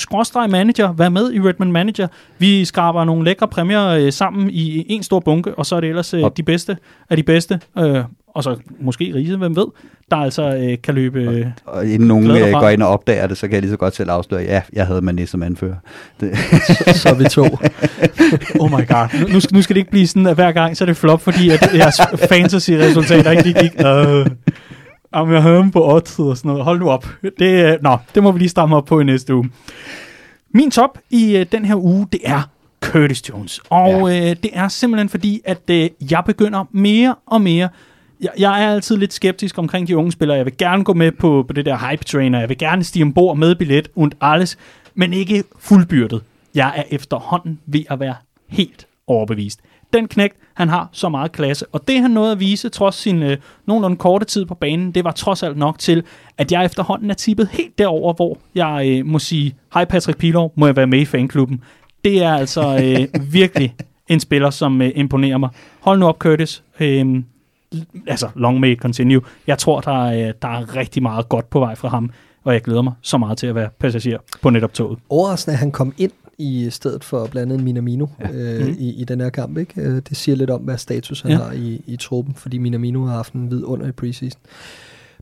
vær 0.97 1.09
med 1.09 1.33
i 1.33 1.39
Redman 1.39 1.71
Manager. 1.71 2.07
Vi 2.37 2.65
skraber 2.65 3.03
nogle 3.03 3.25
lækre 3.25 3.47
præmier 3.47 3.87
øh, 3.87 4.13
sammen 4.13 4.49
i 4.49 4.85
en 4.93 5.03
stor 5.03 5.19
bunke, 5.19 5.55
og 5.55 5.65
så 5.65 5.75
er 5.75 5.79
det 5.79 5.89
ellers 5.89 6.13
øh, 6.13 6.23
de 6.37 6.43
bedste 6.43 6.77
af 7.09 7.17
de 7.17 7.23
bedste. 7.23 7.59
Øh, 7.77 8.03
og 8.37 8.43
så 8.43 8.57
måske 8.79 9.11
Riese, 9.15 9.37
hvem 9.37 9.55
ved, 9.55 9.65
der 10.11 10.17
altså 10.17 10.55
øh, 10.55 10.77
kan 10.83 10.95
løbe... 10.95 11.19
Øh, 11.19 11.45
Og 11.65 11.85
inden 11.85 12.07
nogen 12.07 12.31
øh, 12.31 12.51
går 12.51 12.69
ind 12.69 12.83
og 12.83 12.89
opdager 12.89 13.27
det, 13.27 13.37
så 13.37 13.47
kan 13.47 13.53
jeg 13.53 13.61
lige 13.61 13.71
så 13.71 13.77
godt 13.77 13.95
selv 13.95 14.09
afsløre, 14.09 14.41
ja, 14.41 14.61
jeg 14.73 14.87
havde 14.87 14.99
Mané 14.99 15.25
som 15.25 15.43
anfører. 15.43 15.75
Det, 16.19 16.37
Så 16.95 17.09
er 17.09 17.13
vi 17.13 17.23
to. 17.23 17.43
Oh 18.59 18.71
my 18.71 18.87
god. 18.87 19.19
Nu, 19.21 19.39
nu, 19.53 19.61
skal, 19.61 19.75
det 19.75 19.79
ikke 19.79 19.91
blive 19.91 20.07
sådan, 20.07 20.27
at 20.27 20.35
hver 20.35 20.51
gang 20.51 20.77
så 20.77 20.83
er 20.83 20.85
det 20.85 20.97
flop, 20.97 21.21
fordi 21.21 21.49
at 21.49 21.69
jeres 21.73 22.01
fantasy-resultater 22.29 23.31
ikke 23.31 23.53
gik... 23.61 23.85
Øh, 23.85 24.25
om 25.11 25.33
jeg 25.33 25.41
havde 25.41 25.57
dem 25.57 25.71
på 25.71 25.93
odds 25.93 26.19
og 26.19 26.37
sådan 26.37 26.49
noget. 26.49 26.63
Hold 26.63 26.79
nu 26.79 26.89
op. 26.89 27.07
Det, 27.39 27.71
øh, 27.71 27.77
nå, 27.81 27.97
det 28.15 28.23
må 28.23 28.31
vi 28.31 28.39
lige 28.39 28.49
stramme 28.49 28.75
op 28.75 28.85
på 28.85 28.99
i 28.99 29.03
næste 29.03 29.35
uge. 29.35 29.49
Min 30.53 30.71
top 30.71 30.97
i 31.09 31.37
øh, 31.37 31.45
den 31.51 31.65
her 31.65 31.75
uge, 31.75 32.07
det 32.11 32.19
er 32.23 32.49
Curtis 32.81 33.29
Jones. 33.29 33.61
Og 33.69 34.15
øh, 34.15 34.35
det 34.43 34.49
er 34.53 34.67
simpelthen 34.67 35.09
fordi, 35.09 35.41
at 35.45 35.61
øh, 35.69 35.89
jeg 36.11 36.23
begynder 36.25 36.67
mere 36.71 37.15
og 37.25 37.41
mere... 37.41 37.69
Jeg, 38.21 38.31
jeg 38.37 38.63
er 38.63 38.71
altid 38.71 38.97
lidt 38.97 39.13
skeptisk 39.13 39.57
omkring 39.57 39.87
de 39.87 39.97
unge 39.97 40.11
spillere. 40.11 40.37
Jeg 40.37 40.45
vil 40.45 40.57
gerne 40.57 40.83
gå 40.83 40.93
med 40.93 41.11
på, 41.11 41.45
på 41.47 41.53
det 41.53 41.65
der 41.65 41.89
hype 41.89 42.03
trainer. 42.03 42.39
Jeg 42.39 42.49
vil 42.49 42.57
gerne 42.57 42.83
stige 42.83 43.03
ombord 43.03 43.37
med 43.37 43.55
billet 43.55 43.87
und 43.95 44.11
alles, 44.21 44.57
men 44.95 45.13
ikke 45.13 45.43
fuldbyrdet. 45.59 46.21
Jeg 46.55 46.73
er 46.75 46.83
efterhånden 46.91 47.59
ved 47.65 47.83
at 47.89 47.99
være 47.99 48.15
helt 48.47 48.87
overbevist. 49.07 49.59
Den 49.93 50.07
knægt, 50.07 50.35
han 50.53 50.69
har 50.69 50.89
så 50.91 51.09
meget 51.09 51.31
klasse, 51.31 51.65
og 51.71 51.87
det 51.87 52.01
han 52.01 52.11
nåede 52.11 52.31
at 52.31 52.39
vise, 52.39 52.69
trods 52.69 52.95
sin 52.95 53.23
øh, 53.23 53.37
nogenlunde 53.65 53.97
korte 53.97 54.25
tid 54.25 54.45
på 54.45 54.55
banen, 54.55 54.91
det 54.91 55.03
var 55.03 55.11
trods 55.11 55.43
alt 55.43 55.57
nok 55.57 55.79
til, 55.79 56.03
at 56.37 56.51
jeg 56.51 56.65
efterhånden 56.65 57.09
er 57.09 57.13
tippet 57.13 57.47
helt 57.51 57.77
derover, 57.77 58.13
hvor 58.13 58.37
jeg 58.55 58.87
øh, 58.89 59.05
må 59.05 59.19
sige, 59.19 59.55
hej 59.73 59.85
Patrick 59.85 60.17
Pilov, 60.17 60.53
må 60.55 60.65
jeg 60.65 60.75
være 60.75 60.87
med 60.87 60.99
i 60.99 61.05
fanklubben. 61.05 61.63
Det 62.05 62.23
er 62.23 62.33
altså 62.33 62.79
øh, 62.83 63.21
virkelig 63.33 63.75
en 64.07 64.19
spiller, 64.19 64.49
som 64.49 64.81
øh, 64.81 64.91
imponerer 64.95 65.37
mig. 65.37 65.49
Hold 65.79 65.99
nu 65.99 66.07
op, 66.07 66.17
Curtis. 66.17 66.63
Øh, 66.79 67.23
altså, 68.07 68.27
long 68.35 68.59
may 68.59 68.75
continue. 68.77 69.21
Jeg 69.47 69.57
tror, 69.57 69.81
der 69.81 70.05
er, 70.07 70.27
øh, 70.27 70.33
der 70.41 70.47
er 70.47 70.75
rigtig 70.75 71.03
meget 71.03 71.29
godt 71.29 71.49
på 71.49 71.59
vej 71.59 71.75
fra 71.75 71.87
ham, 71.87 72.11
og 72.43 72.53
jeg 72.53 72.61
glæder 72.61 72.81
mig 72.81 72.93
så 73.01 73.17
meget 73.17 73.37
til 73.37 73.47
at 73.47 73.55
være 73.55 73.69
passager 73.79 74.17
på 74.41 74.49
netop 74.49 74.73
toget. 74.73 74.99
Overraskende, 75.09 75.53
at 75.53 75.59
han 75.59 75.71
kom 75.71 75.93
ind 75.97 76.11
i 76.37 76.67
stedet 76.69 77.03
for 77.03 77.27
blandt 77.31 77.51
andet 77.53 77.65
Minamino 77.65 78.05
Ja. 78.19 78.29
øh, 78.33 78.61
Mhm. 78.67 78.75
i, 78.79 78.89
i 78.93 79.03
den 79.03 79.21
her 79.21 79.29
kamp. 79.29 79.57
Ikke? 79.57 79.81
Øh, 79.81 80.01
det 80.09 80.17
siger 80.17 80.35
lidt 80.35 80.49
om, 80.49 80.61
hvad 80.61 80.77
status 80.77 81.21
han 81.21 81.31
Ja. 81.31 81.37
har 81.37 81.51
i, 81.51 81.81
i 81.87 81.95
truppen, 81.97 82.33
fordi 82.33 82.57
Minamino 82.57 83.05
har 83.05 83.15
haft 83.15 83.33
en 83.33 83.51
vidunder 83.51 83.87
i 83.87 83.91
preseason. 83.91 84.41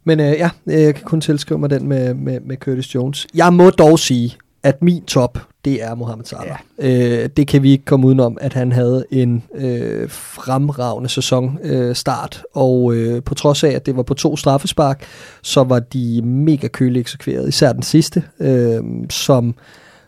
Men 0.03 0.19
øh, 0.19 0.25
ja, 0.25 0.49
jeg 0.65 0.95
kan 0.95 1.03
kun 1.05 1.21
tilskrive 1.21 1.59
mig 1.59 1.69
den 1.69 1.87
med, 1.87 2.13
med, 2.13 2.39
med 2.39 2.57
Curtis 2.57 2.95
Jones. 2.95 3.27
Jeg 3.33 3.53
må 3.53 3.69
dog 3.69 3.99
sige, 3.99 4.35
at 4.66 4.82
min 4.82 5.05
top, 5.05 5.39
det 5.66 5.84
er 5.84 5.95
Mohamed 5.95 6.26
Salah. 6.26 6.57
Ja. 6.80 7.24
Øh, 7.24 7.30
det 7.38 7.47
kan 7.47 7.63
vi 7.63 7.72
ikke 7.72 7.86
komme 7.86 8.07
udenom, 8.07 8.38
at 8.41 8.53
han 8.53 8.72
havde 8.72 9.05
en 9.11 9.43
øh, 9.55 10.09
fremragende 10.09 11.09
sæson 11.09 11.59
øh, 11.63 11.95
start, 11.95 12.43
og 12.53 12.95
øh, 12.95 13.24
på 13.24 13.34
trods 13.34 13.63
af, 13.63 13.70
at 13.70 13.86
det 13.86 13.97
var 13.97 14.03
på 14.03 14.13
to 14.13 14.38
straffespark, 14.38 15.05
så 15.43 15.63
var 15.63 15.80
de 15.80 16.22
mega 16.22 16.68
køligt 16.68 17.01
eksekveret, 17.01 17.47
især 17.47 17.74
den 17.74 17.84
sidste, 17.84 18.24
øh, 18.39 18.84
som 19.09 19.55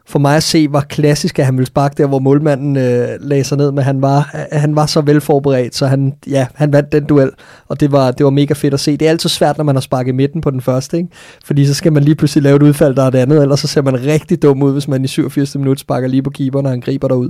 for 0.09 0.19
mig 0.19 0.35
at 0.35 0.43
se 0.43 0.67
var 0.71 0.81
klassisk, 0.81 1.39
at 1.39 1.45
han 1.45 1.57
ville 1.57 1.67
sparke 1.67 1.95
der, 1.97 2.07
hvor 2.07 2.19
målmanden 2.19 2.77
øh, 2.77 3.07
lagde 3.19 3.43
sig 3.43 3.57
ned, 3.57 3.71
men 3.71 3.83
han 3.83 4.01
var, 4.01 4.29
øh, 4.35 4.59
han 4.59 4.75
var 4.75 4.85
så 4.85 5.01
velforberedt, 5.01 5.75
så 5.75 5.87
han, 5.87 6.13
ja, 6.27 6.47
han 6.55 6.73
vandt 6.73 6.91
den 6.91 7.05
duel, 7.05 7.31
og 7.67 7.79
det 7.79 7.91
var, 7.91 8.11
det 8.11 8.23
var 8.23 8.29
mega 8.29 8.53
fedt 8.53 8.73
at 8.73 8.79
se. 8.79 8.97
Det 8.97 9.05
er 9.05 9.09
altid 9.09 9.29
svært, 9.29 9.57
når 9.57 9.63
man 9.63 9.75
har 9.75 9.81
sparket 9.81 10.15
midten 10.15 10.41
på 10.41 10.51
den 10.51 10.61
første, 10.61 10.97
ikke? 10.97 11.09
fordi 11.45 11.65
så 11.65 11.73
skal 11.73 11.93
man 11.93 12.03
lige 12.03 12.15
pludselig 12.15 12.43
lave 12.43 12.55
et 12.55 12.63
udfald, 12.63 12.95
der 12.95 13.03
er 13.03 13.09
det 13.09 13.19
andet, 13.19 13.41
ellers 13.41 13.59
så 13.59 13.67
ser 13.67 13.81
man 13.81 14.05
rigtig 14.05 14.41
dum 14.41 14.63
ud, 14.63 14.73
hvis 14.73 14.87
man 14.87 15.03
i 15.03 15.07
87. 15.07 15.55
minut 15.55 15.79
sparker 15.79 16.07
lige 16.07 16.21
på 16.23 16.29
keeper, 16.29 16.61
når 16.61 16.69
han 16.69 16.81
griber 16.81 17.07
derud. 17.07 17.29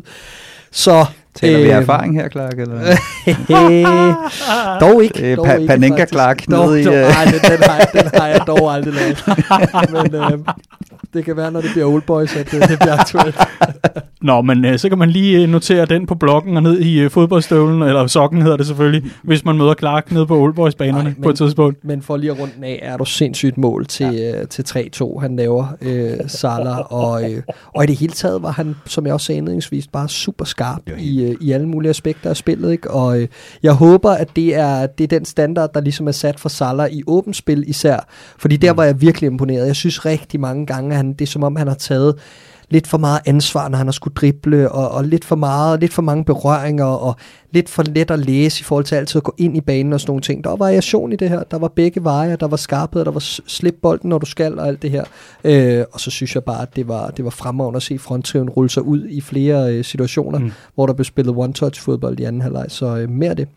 Så, 0.72 1.06
Taler 1.36 1.58
vi 1.58 1.64
øh, 1.64 1.70
erfaring 1.70 2.16
her, 2.22 2.30
Clark? 2.30 2.60
Eller? 2.60 2.80
dog 4.80 5.04
ikke. 5.04 5.32
Øh, 5.32 5.38
dog 5.38 5.48
pa- 5.48 5.54
ikke, 5.56 5.68
Panenka. 5.68 6.06
Clark 6.06 6.44
Dog, 6.52 6.68
nede 6.68 6.82
i, 6.82 6.86
øh. 6.88 6.92
nej, 6.94 7.26
den, 7.26 7.34
den, 7.34 7.70
har 7.70 7.78
jeg, 7.78 7.88
den 7.94 8.10
har 8.14 8.28
jeg 8.28 8.42
dog 8.48 8.74
aldrig 8.74 8.94
lavet. 9.00 9.24
Men 9.92 10.16
øh, 10.16 10.32
det 11.14 11.26
kan 11.26 11.38
være, 11.38 11.52
når 11.52 11.62
det 11.62 11.70
bliver 11.74 11.86
Old 11.88 12.02
Boys, 12.02 12.36
at 12.36 12.52
det, 12.52 12.70
det 12.70 12.80
bliver 12.80 13.00
aktuelt. 13.00 13.36
Nå, 14.22 14.42
men 14.42 14.66
øh, 14.66 14.80
så 14.80 14.90
kan 14.90 14.98
man 14.98 15.10
lige 15.10 15.42
øh, 15.42 15.50
notere 15.50 15.86
den 15.86 16.06
på 16.06 16.16
bloggen 16.16 16.58
og 16.58 16.64
ned 16.64 16.80
i 16.80 17.00
øh, 17.00 17.10
fodboldstøvlen, 17.12 17.82
eller 17.82 18.08
sokken 18.08 18.42
hedder 18.42 18.58
det 18.58 18.68
selvfølgelig, 18.68 19.12
hvis 19.24 19.46
man 19.46 19.58
møder 19.58 19.74
Clark 19.80 20.12
nede 20.12 20.28
på 20.28 20.40
Oldboys-banerne 20.40 21.10
Ej, 21.10 21.16
på 21.16 21.22
men- 21.22 21.30
et 21.30 21.38
tidspunkt. 21.38 21.86
Men 21.86 22.02
for 22.02 22.18
lige 22.18 22.32
at 22.32 22.40
runde 22.40 22.54
af, 22.64 22.80
er 22.82 22.98
du 22.98 23.06
sindssygt 23.06 23.58
mål 23.58 23.86
til, 23.86 24.14
ja. 24.14 24.42
øh, 24.42 24.48
til 24.48 24.64
3-2, 25.02 25.20
han 25.20 25.36
laver 25.36 25.68
øh, 25.82 26.14
Salah. 26.28 26.94
Og, 26.94 27.32
øh, 27.32 27.42
og 27.76 27.84
i 27.84 27.88
det 27.88 27.96
hele 27.96 28.14
taget 28.14 28.42
var 28.44 28.52
han, 28.52 28.76
som 28.86 29.06
jeg 29.06 29.14
også 29.14 29.26
sagde 29.26 29.38
indledningsvis, 29.38 29.88
bare 29.88 30.10
super 30.10 30.46
skarp 30.46 30.82
i, 30.98 31.24
øh, 31.24 31.36
i 31.42 31.52
alle 31.52 31.68
mulige 31.68 31.90
aspekter 31.90 32.30
af 32.30 32.38
spillet. 32.38 32.72
Ikke? 32.72 32.92
Og 32.92 33.22
øh, 33.22 33.28
jeg 33.64 33.74
håber, 33.74 34.12
at 34.12 34.36
det 34.36 34.56
er, 34.56 34.88
det 34.88 35.04
er 35.04 35.08
den 35.08 35.26
standard, 35.26 35.74
der 35.74 35.82
ligesom 35.82 36.08
er 36.08 36.12
sat 36.12 36.40
for 36.40 36.50
Salah 36.50 36.92
i 36.92 37.04
åbent 37.08 37.36
spil 37.36 37.64
især. 37.68 38.00
Fordi 38.38 38.58
der 38.58 38.72
var 38.72 38.84
jeg 38.84 39.02
virkelig 39.02 39.28
imponeret. 39.28 39.68
Jeg 39.68 39.76
synes 39.76 40.06
rigtig 40.06 40.40
mange 40.40 40.66
gange, 40.66 40.87
at 40.92 40.98
han, 40.98 41.14
det 41.14 41.22
er 41.22 41.26
som 41.28 41.44
om, 41.44 41.56
han 41.56 41.68
har 41.68 41.76
taget 41.76 42.16
lidt 42.70 42.88
for 42.88 42.98
meget 42.98 43.20
ansvar, 43.26 43.70
når 43.70 43.78
han 43.78 43.88
har 43.88 43.92
skulle 43.92 44.14
drible, 44.16 44.72
og, 44.72 44.92
og 44.92 45.04
lidt 45.04 45.26
for 45.26 45.36
meget, 45.36 45.80
lidt 45.80 45.94
for 45.94 46.02
mange 46.02 46.24
berøringer, 46.26 46.86
og 46.86 47.16
lidt 47.52 47.70
for 47.70 47.84
let 47.84 48.12
at 48.12 48.20
læse 48.20 48.62
i 48.62 48.64
forhold 48.64 48.86
til 48.86 48.96
altid 48.96 49.20
at 49.20 49.24
gå 49.24 49.34
ind 49.38 49.58
i 49.58 49.62
banen 49.62 49.94
og 49.94 50.00
sådan 50.02 50.10
nogle 50.10 50.22
ting. 50.22 50.44
Der 50.44 50.50
var 50.50 50.58
variation 50.58 51.14
i 51.14 51.16
det 51.16 51.30
her. 51.30 51.44
Der 51.44 51.58
var 51.58 51.68
begge 51.68 52.04
veje, 52.04 52.36
der 52.36 52.48
var 52.48 52.58
skarphed, 52.58 53.06
der 53.06 53.12
var 53.12 53.20
slip 53.48 53.76
bolden, 53.82 54.10
når 54.10 54.18
du 54.18 54.26
skal, 54.26 54.60
og 54.60 54.68
alt 54.68 54.82
det 54.82 54.92
her. 54.92 55.04
Øh, 55.44 55.84
og 55.92 56.00
så 56.00 56.12
synes 56.12 56.36
jeg 56.36 56.44
bare, 56.44 56.62
at 56.62 56.76
det 56.76 56.88
var, 56.88 57.10
det 57.10 57.26
var 57.26 57.32
fremragende 57.32 57.78
at 57.78 57.84
se 57.84 58.00
fronttriven 58.00 58.50
rulle 58.50 58.70
sig 58.70 58.84
ud 58.84 59.06
i 59.10 59.22
flere 59.22 59.74
øh, 59.74 59.84
situationer, 59.84 60.40
Mm. 60.40 60.52
hvor 60.76 60.86
der 60.86 60.94
blev 60.94 61.06
spillet 61.06 61.36
one-touch 61.36 61.82
fodbold 61.82 62.20
i 62.20 62.24
anden 62.24 62.42
halvleg. 62.42 62.66
Så 62.70 62.86
øh, 62.98 63.10
mere 63.10 63.34
det. 63.34 63.48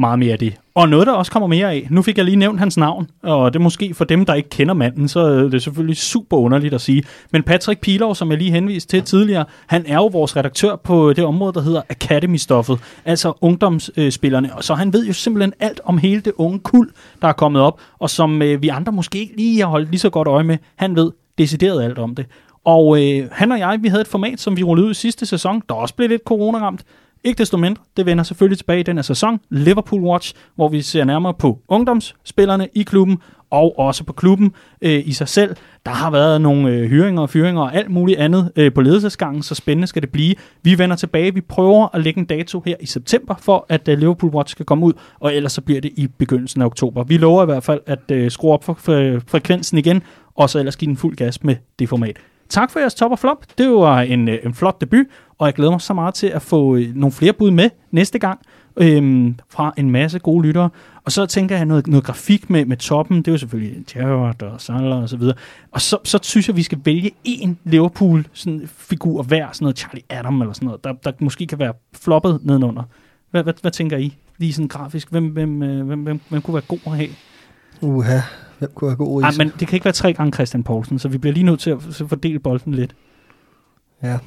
Meget 0.00 0.18
mere 0.18 0.32
af 0.32 0.38
det. 0.38 0.54
Og 0.74 0.88
noget, 0.88 1.06
der 1.06 1.12
også 1.12 1.32
kommer 1.32 1.46
mere 1.46 1.70
af. 1.70 1.86
Nu 1.90 2.02
fik 2.02 2.16
jeg 2.16 2.24
lige 2.24 2.36
nævnt 2.36 2.58
hans 2.58 2.76
navn, 2.76 3.08
og 3.22 3.52
det 3.52 3.58
er 3.58 3.62
måske 3.62 3.94
for 3.94 4.04
dem, 4.04 4.24
der 4.24 4.34
ikke 4.34 4.48
kender 4.48 4.74
manden, 4.74 5.08
så 5.08 5.30
det 5.30 5.44
er 5.44 5.48
det 5.48 5.62
selvfølgelig 5.62 5.96
super 5.96 6.36
underligt 6.36 6.74
at 6.74 6.80
sige. 6.80 7.02
Men 7.32 7.42
Patrick 7.42 7.80
Pilov, 7.80 8.14
som 8.14 8.30
jeg 8.30 8.38
lige 8.38 8.50
henviste 8.50 8.88
til 8.88 9.02
tidligere, 9.02 9.44
han 9.66 9.84
er 9.86 9.94
jo 9.94 10.06
vores 10.06 10.36
redaktør 10.36 10.76
på 10.76 11.12
det 11.12 11.24
område, 11.24 11.52
der 11.52 11.60
hedder 11.60 11.82
Academy-stoffet, 11.88 12.78
altså 13.04 13.32
ungdomsspillerne. 13.40 14.56
Og 14.56 14.64
så 14.64 14.74
han 14.74 14.92
ved 14.92 15.06
jo 15.06 15.12
simpelthen 15.12 15.52
alt 15.60 15.80
om 15.84 15.98
hele 15.98 16.20
det 16.20 16.32
unge 16.36 16.58
kul, 16.58 16.90
der 17.22 17.28
er 17.28 17.32
kommet 17.32 17.62
op, 17.62 17.80
og 17.98 18.10
som 18.10 18.42
øh, 18.42 18.62
vi 18.62 18.68
andre 18.68 18.92
måske 18.92 19.18
ikke 19.18 19.36
lige 19.36 19.60
har 19.60 19.68
holdt 19.68 19.90
lige 19.90 20.00
så 20.00 20.10
godt 20.10 20.28
øje 20.28 20.44
med. 20.44 20.58
Han 20.76 20.96
ved 20.96 21.12
decideret 21.38 21.84
alt 21.84 21.98
om 21.98 22.14
det. 22.14 22.26
Og 22.64 23.02
øh, 23.02 23.28
han 23.32 23.52
og 23.52 23.58
jeg, 23.58 23.78
vi 23.82 23.88
havde 23.88 24.00
et 24.00 24.08
format, 24.08 24.40
som 24.40 24.56
vi 24.56 24.62
rullede 24.62 24.86
ud 24.86 24.90
i 24.90 24.94
sidste 24.94 25.26
sæson, 25.26 25.62
der 25.68 25.74
også 25.74 25.94
blev 25.94 26.08
lidt 26.08 26.22
corona-ramt. 26.24 26.84
Ikke 27.24 27.38
desto 27.38 27.56
mindre, 27.56 27.82
det 27.96 28.06
vender 28.06 28.24
selvfølgelig 28.24 28.58
tilbage 28.58 28.80
i 28.80 28.82
den 28.82 28.96
her 28.96 29.02
sæson. 29.02 29.40
Liverpool 29.50 30.02
Watch, 30.02 30.34
hvor 30.54 30.68
vi 30.68 30.82
ser 30.82 31.04
nærmere 31.04 31.34
på 31.34 31.58
ungdomsspillerne 31.68 32.68
i 32.74 32.82
klubben, 32.82 33.18
og 33.50 33.78
også 33.78 34.04
på 34.04 34.12
klubben 34.12 34.52
øh, 34.82 35.02
i 35.08 35.12
sig 35.12 35.28
selv. 35.28 35.56
Der 35.86 35.92
har 35.92 36.10
været 36.10 36.40
nogle 36.40 36.70
øh, 36.70 36.88
hyringer 36.88 37.22
og 37.22 37.30
fyringer 37.30 37.62
og 37.62 37.74
alt 37.74 37.90
muligt 37.90 38.18
andet 38.18 38.52
øh, 38.56 38.72
på 38.72 38.80
ledelsesgangen, 38.80 39.42
så 39.42 39.54
spændende 39.54 39.86
skal 39.86 40.02
det 40.02 40.10
blive. 40.10 40.34
Vi 40.62 40.78
vender 40.78 40.96
tilbage. 40.96 41.34
Vi 41.34 41.40
prøver 41.40 41.88
at 41.94 42.02
lægge 42.02 42.20
en 42.20 42.26
dato 42.26 42.62
her 42.66 42.76
i 42.80 42.86
september, 42.86 43.34
for 43.40 43.66
at 43.68 43.88
øh, 43.88 43.98
Liverpool 43.98 44.34
Watch 44.34 44.50
skal 44.50 44.66
komme 44.66 44.86
ud, 44.86 44.92
og 45.20 45.34
ellers 45.34 45.52
så 45.52 45.60
bliver 45.60 45.80
det 45.80 45.90
i 45.96 46.06
begyndelsen 46.18 46.62
af 46.62 46.66
oktober. 46.66 47.04
Vi 47.04 47.16
lover 47.16 47.42
i 47.42 47.46
hvert 47.46 47.64
fald 47.64 47.80
at 47.86 48.10
øh, 48.12 48.30
skrue 48.30 48.52
op 48.52 48.64
for 48.64 48.72
fre- 48.72 49.22
frekvensen 49.26 49.78
igen, 49.78 50.02
og 50.34 50.50
så 50.50 50.58
ellers 50.58 50.76
give 50.76 50.88
den 50.88 50.96
fuld 50.96 51.16
gas 51.16 51.44
med 51.44 51.56
det 51.78 51.88
format. 51.88 52.16
Tak 52.50 52.70
for 52.70 52.80
jeres 52.80 52.94
top 52.94 53.10
og 53.10 53.18
flop. 53.18 53.44
Det 53.58 53.70
var 53.70 54.00
en, 54.00 54.28
øh, 54.28 54.38
en 54.44 54.54
flot 54.54 54.80
debut, 54.80 55.06
og 55.38 55.46
jeg 55.46 55.54
glæder 55.54 55.70
mig 55.70 55.80
så 55.80 55.94
meget 55.94 56.14
til 56.14 56.26
at 56.26 56.42
få 56.42 56.76
øh, 56.76 56.94
nogle 56.94 57.12
flere 57.12 57.32
bud 57.32 57.50
med 57.50 57.70
næste 57.90 58.18
gang 58.18 58.40
øhm, 58.76 59.38
fra 59.48 59.74
en 59.76 59.90
masse 59.90 60.18
gode 60.18 60.46
lyttere. 60.46 60.70
Og 61.04 61.12
så 61.12 61.26
tænker 61.26 61.56
jeg 61.56 61.64
noget, 61.64 61.86
noget 61.86 62.04
grafik 62.04 62.50
med, 62.50 62.64
med 62.64 62.76
toppen. 62.76 63.16
Det 63.16 63.28
er 63.28 63.32
jo 63.32 63.38
selvfølgelig 63.38 63.84
Gerrard 63.92 64.42
og 64.42 64.60
Salah 64.60 65.02
og 65.02 65.08
så 65.08 65.16
videre. 65.16 65.36
Og 65.70 65.80
så, 65.80 65.98
så 66.04 66.18
synes 66.22 66.48
jeg, 66.48 66.56
vi 66.56 66.62
skal 66.62 66.78
vælge 66.84 67.10
en 67.24 67.58
Liverpool 67.64 68.26
sådan 68.32 68.68
figur 68.76 69.22
hver, 69.22 69.48
sådan 69.52 69.64
noget 69.64 69.78
Charlie 69.78 70.02
Adam 70.10 70.40
eller 70.40 70.52
sådan 70.52 70.66
noget, 70.66 70.84
der, 70.84 70.92
der 70.92 71.12
måske 71.18 71.46
kan 71.46 71.58
være 71.58 71.72
floppet 71.94 72.40
nedenunder. 72.42 72.82
Hvad, 73.30 73.42
hvad, 73.42 73.54
hvad 73.60 73.70
tænker 73.70 73.96
I? 73.96 74.16
Lige 74.38 74.52
sådan 74.52 74.68
grafisk. 74.68 75.10
Hvem, 75.10 75.26
hvem, 75.26 75.62
øh, 75.62 75.86
hvem, 75.86 76.02
hvem, 76.02 76.20
hvem 76.28 76.42
kunne 76.42 76.54
være 76.54 76.64
god 76.68 76.78
at 76.86 76.96
have? 76.96 77.08
Uha, 77.80 78.18
hvem 78.60 78.70
kunne 78.76 78.90
have 78.90 78.96
god 78.96 79.22
Ej, 79.22 79.30
men 79.38 79.52
det 79.60 79.68
kan 79.68 79.76
ikke 79.76 79.84
være 79.84 79.92
tre 79.94 80.12
gange 80.12 80.32
Christian 80.32 80.62
Poulsen, 80.62 80.98
så 80.98 81.08
vi 81.08 81.18
bliver 81.18 81.34
lige 81.34 81.44
nødt 81.44 81.60
til 81.60 81.70
at 81.70 81.78
fordele 82.08 82.38
bolden 82.38 82.74
lidt. 82.74 82.94
Ja. 84.02 84.18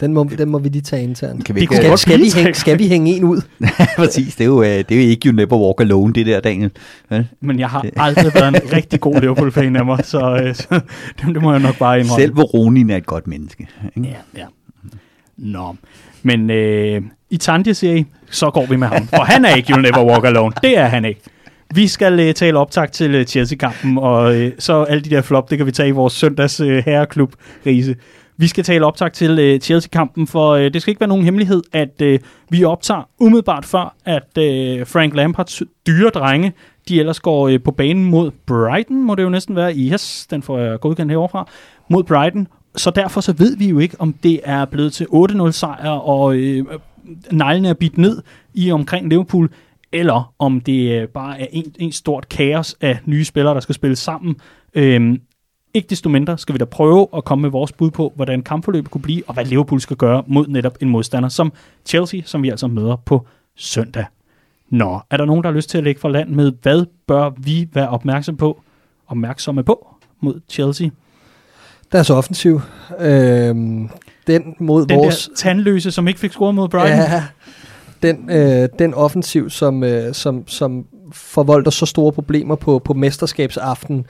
Den 0.00 0.14
må, 0.14 0.24
den 0.38 0.50
må 0.50 0.58
vi 0.58 0.68
lige 0.68 0.82
tage 0.82 1.02
internt. 1.02 1.44
Kan 1.44 1.54
vi 1.54 1.60
Det 1.60 1.62
ikke, 1.62 1.70
kunne 1.70 1.76
Skal, 1.76 1.88
godt 1.90 2.00
skal, 2.00 2.20
vi 2.20 2.30
hænge, 2.34 2.54
skal 2.54 2.78
vi 2.78 2.88
hænge 2.88 3.16
en 3.16 3.24
ud? 3.24 3.40
præcis, 3.96 4.36
det 4.36 4.44
er 4.44 4.48
jo, 4.48 4.62
øh, 4.62 4.68
det 4.68 4.90
er 4.90 4.96
jo 4.96 5.08
ikke 5.10 5.28
You 5.28 5.34
Never 5.34 5.58
Walk 5.66 5.80
Alone, 5.80 6.12
det 6.12 6.26
der, 6.26 6.40
Daniel. 6.40 6.70
Vel? 7.08 7.28
Men 7.40 7.58
jeg 7.58 7.68
har 7.68 7.86
aldrig 7.96 8.34
været 8.34 8.48
en 8.48 8.72
rigtig 8.72 9.00
god 9.00 9.20
Liverpool-fan 9.20 9.76
af 9.76 9.84
mig, 9.86 10.04
så, 10.04 10.40
øh, 10.44 10.54
så 10.54 10.80
det, 11.18 11.34
det 11.34 11.42
må 11.42 11.52
jeg 11.52 11.60
nok 11.60 11.78
bare 11.78 12.00
indrømme. 12.00 12.22
Selv 12.22 12.34
Ronin 12.34 12.90
er 12.90 12.96
et 12.96 13.06
godt 13.06 13.26
menneske. 13.26 13.68
Ikke? 13.96 14.08
Ja, 14.08 14.40
ja. 14.40 14.46
Nå, 15.36 15.76
men 16.22 16.50
øh, 16.50 17.02
i 17.30 17.36
Tandje 17.36 17.74
siger 17.74 17.94
I, 17.94 18.04
så 18.30 18.50
går 18.50 18.66
vi 18.66 18.76
med 18.76 18.88
ham. 18.88 19.06
For 19.06 19.22
han 19.24 19.44
er 19.44 19.54
ikke 19.54 19.72
You'll 19.72 19.80
Never 19.80 20.04
Walk 20.04 20.24
Alone. 20.24 20.52
Det 20.62 20.78
er 20.78 20.86
han 20.86 21.04
ikke. 21.04 21.20
Vi 21.74 21.88
skal 21.88 22.20
øh, 22.20 22.34
tale 22.34 22.58
optag 22.58 22.90
til 22.90 23.14
øh, 23.14 23.24
Chelsea-kampen, 23.24 23.98
og 23.98 24.36
øh, 24.36 24.52
så 24.58 24.82
alle 24.82 25.02
de 25.02 25.10
der 25.10 25.22
flop, 25.22 25.50
det 25.50 25.58
kan 25.58 25.66
vi 25.66 25.72
tage 25.72 25.88
i 25.88 25.92
vores 25.92 26.12
søndags 26.12 26.60
øh, 26.60 26.82
herreklub 26.84 27.34
rise. 27.66 27.96
Vi 28.36 28.46
skal 28.46 28.64
tale 28.64 28.86
optag 28.86 29.12
til 29.12 29.38
øh, 29.38 29.60
Chelsea-kampen, 29.60 30.26
for 30.26 30.50
øh, 30.50 30.72
det 30.72 30.82
skal 30.82 30.90
ikke 30.90 31.00
være 31.00 31.08
nogen 31.08 31.24
hemmelighed, 31.24 31.62
at 31.72 32.02
øh, 32.02 32.18
vi 32.48 32.64
optager 32.64 33.08
umiddelbart 33.20 33.64
før, 33.64 33.94
at 34.04 34.38
øh, 34.38 34.86
Frank 34.86 35.14
Lampards 35.14 35.62
dyre 35.86 36.10
drenge, 36.10 36.52
de 36.88 37.00
ellers 37.00 37.20
går 37.20 37.48
øh, 37.48 37.60
på 37.62 37.70
banen 37.70 38.04
mod 38.04 38.30
Brighton, 38.46 39.04
må 39.04 39.14
det 39.14 39.22
jo 39.22 39.28
næsten 39.28 39.56
være. 39.56 39.74
Yes, 39.74 40.26
den 40.30 40.42
får 40.42 40.58
jeg 40.58 40.80
godkendt 40.80 41.12
heroverfra. 41.12 41.48
Mod 41.90 42.04
Brighton, 42.04 42.48
så 42.76 42.90
derfor 42.90 43.20
så 43.20 43.32
ved 43.32 43.56
vi 43.56 43.68
jo 43.68 43.78
ikke, 43.78 43.96
om 43.98 44.12
det 44.12 44.40
er 44.44 44.64
blevet 44.64 44.92
til 44.92 45.06
8-0 45.12 45.50
sejr, 45.50 45.90
og 45.90 46.36
øh, 46.36 46.64
neglene 47.32 47.68
er 47.68 47.74
bidt 47.74 47.98
ned 47.98 48.22
i 48.54 48.70
omkring 48.70 49.08
Liverpool, 49.08 49.50
eller 49.92 50.34
om 50.38 50.60
det 50.60 51.00
øh, 51.02 51.08
bare 51.08 51.40
er 51.40 51.46
en, 51.50 51.74
en 51.78 51.92
stort 51.92 52.28
kaos 52.28 52.76
af 52.80 52.98
nye 53.06 53.24
spillere, 53.24 53.54
der 53.54 53.60
skal 53.60 53.74
spille 53.74 53.96
sammen. 53.96 54.36
Øhm, 54.74 55.20
ikke 55.74 55.86
desto 55.90 56.08
mindre 56.08 56.38
skal 56.38 56.52
vi 56.52 56.58
da 56.58 56.64
prøve 56.64 57.08
at 57.16 57.24
komme 57.24 57.42
med 57.42 57.50
vores 57.50 57.72
bud 57.72 57.90
på, 57.90 58.12
hvordan 58.16 58.42
kampforløbet 58.42 58.90
kunne 58.90 59.02
blive, 59.02 59.22
og 59.26 59.34
hvad 59.34 59.44
Liverpool 59.44 59.80
skal 59.80 59.96
gøre 59.96 60.22
mod 60.26 60.46
netop 60.46 60.78
en 60.80 60.88
modstander 60.88 61.28
som 61.28 61.52
Chelsea, 61.86 62.20
som 62.24 62.42
vi 62.42 62.50
altså 62.50 62.66
møder 62.66 62.96
på 62.96 63.26
søndag. 63.56 64.04
Nå, 64.70 65.00
er 65.10 65.16
der 65.16 65.24
nogen, 65.24 65.42
der 65.44 65.50
har 65.50 65.56
lyst 65.56 65.70
til 65.70 65.78
at 65.78 65.84
lægge 65.84 66.00
for 66.00 66.08
land 66.08 66.28
med, 66.28 66.52
hvad 66.62 66.86
bør 67.06 67.30
vi 67.38 67.68
være 67.72 67.88
opmærksom 67.88 68.36
på, 68.36 68.62
opmærksomme 69.06 69.64
på 69.64 69.96
mod 70.20 70.40
Chelsea? 70.48 70.88
Deres 71.92 72.10
offensiv. 72.10 72.60
Øhm, 72.98 73.90
den 74.26 74.54
mod 74.58 74.86
Den 74.86 74.98
vores... 74.98 75.26
der 75.28 75.34
tandløse, 75.34 75.90
som 75.90 76.08
ikke 76.08 76.20
fik 76.20 76.32
scoret 76.32 76.54
mod 76.54 76.68
Brighton. 76.68 76.98
Ja, 76.98 77.24
den, 78.02 78.30
øh, 78.30 78.68
den 78.78 78.94
offensiv, 78.94 79.50
som, 79.50 79.84
øh, 79.84 80.14
som, 80.14 80.48
som 80.48 80.86
forvolder 81.12 81.70
så 81.70 81.86
store 81.86 82.12
problemer 82.12 82.54
på, 82.54 82.78
på 82.78 82.94
mesterskabsaften, 82.94 84.06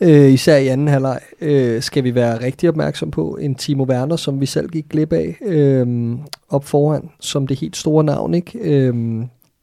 øh, 0.00 0.32
især 0.32 0.56
i 0.56 0.66
anden 0.66 0.88
halvleg, 0.88 1.20
øh, 1.40 1.82
skal 1.82 2.04
vi 2.04 2.14
være 2.14 2.40
rigtig 2.40 2.68
opmærksom 2.68 3.10
på. 3.10 3.38
En 3.40 3.54
Timo 3.54 3.84
Werner, 3.84 4.16
som 4.16 4.40
vi 4.40 4.46
selv 4.46 4.68
gik 4.68 4.88
glip 4.88 5.12
af 5.12 5.36
øh, 5.46 6.12
op 6.48 6.64
foran, 6.64 7.10
som 7.20 7.46
det 7.46 7.60
helt 7.60 7.76
store 7.76 8.04
navn. 8.04 8.34
ikke 8.34 8.58
øh, 8.58 8.94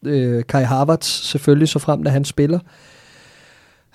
øh, 0.06 0.44
Kai 0.44 0.64
Havertz 0.64 1.08
selvfølgelig, 1.08 1.68
så 1.68 1.80
frem 1.80 2.04
da 2.04 2.10
han 2.10 2.26
spiller. 2.26 2.60
Øh, 2.60 3.01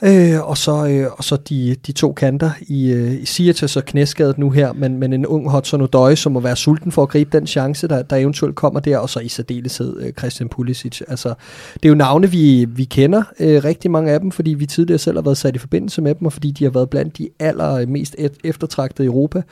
Øh, 0.03 0.49
og 0.49 0.59
så, 0.59 0.87
øh, 0.87 1.07
og 1.13 1.25
så 1.25 1.37
de, 1.37 1.77
de 1.87 1.93
to 1.93 2.13
kanter 2.13 2.51
i, 2.61 2.93
øh, 2.93 3.13
i 3.13 3.25
Siates 3.25 3.77
og 3.77 3.85
knæskadet 3.85 4.39
nu 4.39 4.51
her, 4.51 4.73
men, 4.73 4.99
men 4.99 5.13
en 5.13 5.27
ung 5.27 5.51
Hudson 5.51 5.81
Odoi, 5.81 6.17
som 6.17 6.33
må 6.33 6.41
være 6.41 6.57
sulten 6.57 6.93
for 6.93 7.03
at 7.03 7.09
gribe 7.09 7.39
den 7.39 7.47
chance, 7.47 7.89
der, 7.89 8.03
der 8.03 8.17
eventuelt 8.17 8.55
kommer 8.55 8.81
der, 8.81 8.99
og 8.99 9.11
så 9.11 9.21
i 9.21 9.29
særdeleshed 9.29 10.03
øh, 10.03 10.13
Christian 10.13 10.49
Pulisic. 10.49 11.01
Altså, 11.09 11.35
det 11.75 11.85
er 11.85 11.89
jo 11.89 11.95
navne, 11.95 12.31
vi, 12.31 12.65
vi 12.65 12.85
kender, 12.85 13.23
øh, 13.41 13.65
rigtig 13.65 13.91
mange 13.91 14.13
af 14.13 14.21
dem, 14.21 14.31
fordi 14.31 14.55
vi 14.55 14.67
tidligere 14.67 14.99
selv 14.99 15.17
har 15.17 15.23
været 15.23 15.39
sat 15.39 15.57
i 15.57 15.59
forbindelse 15.59 16.03
med 16.03 16.15
dem, 16.15 16.27
og 16.27 16.33
fordi 16.33 16.51
de 16.51 16.65
har 16.65 16.71
været 16.71 16.91
blandt 16.91 17.19
de 17.19 17.29
allermest 17.39 18.17
øh, 18.19 18.31
eftertragtede 18.45 19.07
i 19.07 19.09
Europa. 19.09 19.43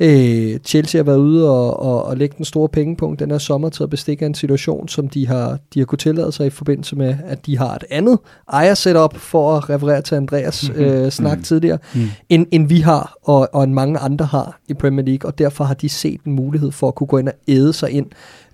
Øh, 0.00 0.58
Chelsea 0.64 0.98
har 0.98 1.04
været 1.04 1.18
ude 1.18 1.50
og, 1.50 1.80
og, 1.80 2.04
og 2.04 2.16
lægge 2.16 2.34
den 2.36 2.44
store 2.44 2.68
pengepunkt 2.68 3.20
den 3.20 3.30
her 3.30 3.38
sommer 3.38 3.68
til 3.68 3.82
at 3.82 3.90
bestikke 3.90 4.26
en 4.26 4.34
situation, 4.34 4.88
som 4.88 5.08
de 5.08 5.26
har, 5.26 5.58
de 5.74 5.78
har 5.78 5.86
kunne 5.86 5.98
tillade 5.98 6.32
sig 6.32 6.46
i 6.46 6.50
forbindelse 6.50 6.96
med, 6.96 7.16
at 7.24 7.46
de 7.46 7.58
har 7.58 7.74
et 7.74 7.84
andet 7.90 8.18
ejersetup, 8.52 9.16
for 9.16 9.56
at 9.56 9.70
referere 9.70 10.02
til 10.02 10.14
Andreas 10.14 10.68
mm-hmm. 10.68 10.84
øh, 10.84 11.10
snak 11.10 11.38
mm. 11.38 11.44
tidligere, 11.44 11.78
mm. 11.94 12.00
end, 12.28 12.46
end 12.50 12.68
vi 12.68 12.80
har, 12.80 13.16
og, 13.22 13.48
og 13.52 13.64
en 13.64 13.74
mange 13.74 13.98
andre 13.98 14.24
har 14.24 14.60
i 14.68 14.74
Premier 14.74 15.04
League, 15.04 15.30
og 15.30 15.38
derfor 15.38 15.64
har 15.64 15.74
de 15.74 15.88
set 15.88 16.20
en 16.26 16.32
mulighed 16.32 16.72
for 16.72 16.88
at 16.88 16.94
kunne 16.94 17.06
gå 17.06 17.18
ind 17.18 17.28
og 17.28 17.34
æde 17.48 17.72
sig 17.72 17.90
ind 17.90 18.06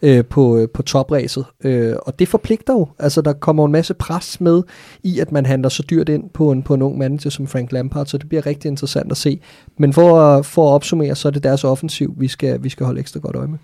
øh, 0.02 0.24
på, 0.24 0.58
øh, 0.58 0.68
på 0.68 0.82
topræset. 0.82 1.44
Øh, 1.64 1.94
og 2.02 2.18
det 2.18 2.28
forpligter 2.28 2.72
jo. 2.72 2.88
Altså, 2.98 3.20
der 3.22 3.32
kommer 3.32 3.66
en 3.66 3.72
masse 3.72 3.94
pres 3.94 4.40
med 4.40 4.62
i, 5.02 5.20
at 5.20 5.32
man 5.32 5.46
handler 5.46 5.68
så 5.68 5.82
dyrt 5.90 6.08
ind 6.08 6.30
på 6.30 6.52
en, 6.52 6.62
på 6.62 6.74
en 6.74 6.82
ung 6.82 6.98
manager 6.98 7.30
som 7.30 7.46
Frank 7.46 7.72
Lampard, 7.72 8.06
så 8.06 8.18
det 8.18 8.28
bliver 8.28 8.46
rigtig 8.46 8.68
interessant 8.68 9.10
at 9.10 9.16
se. 9.16 9.40
Men 9.78 9.92
for, 9.92 10.42
for 10.42 10.70
at 10.70 10.74
opsummere, 10.74 11.14
så 11.14 11.28
er 11.28 11.32
det 11.32 11.42
deres 11.42 11.64
offensiv, 11.64 12.14
vi 12.18 12.28
skal, 12.28 12.62
vi 12.62 12.68
skal 12.68 12.86
holde 12.86 13.00
ekstra 13.00 13.20
godt 13.20 13.36
øje 13.36 13.48
med. 13.48 13.58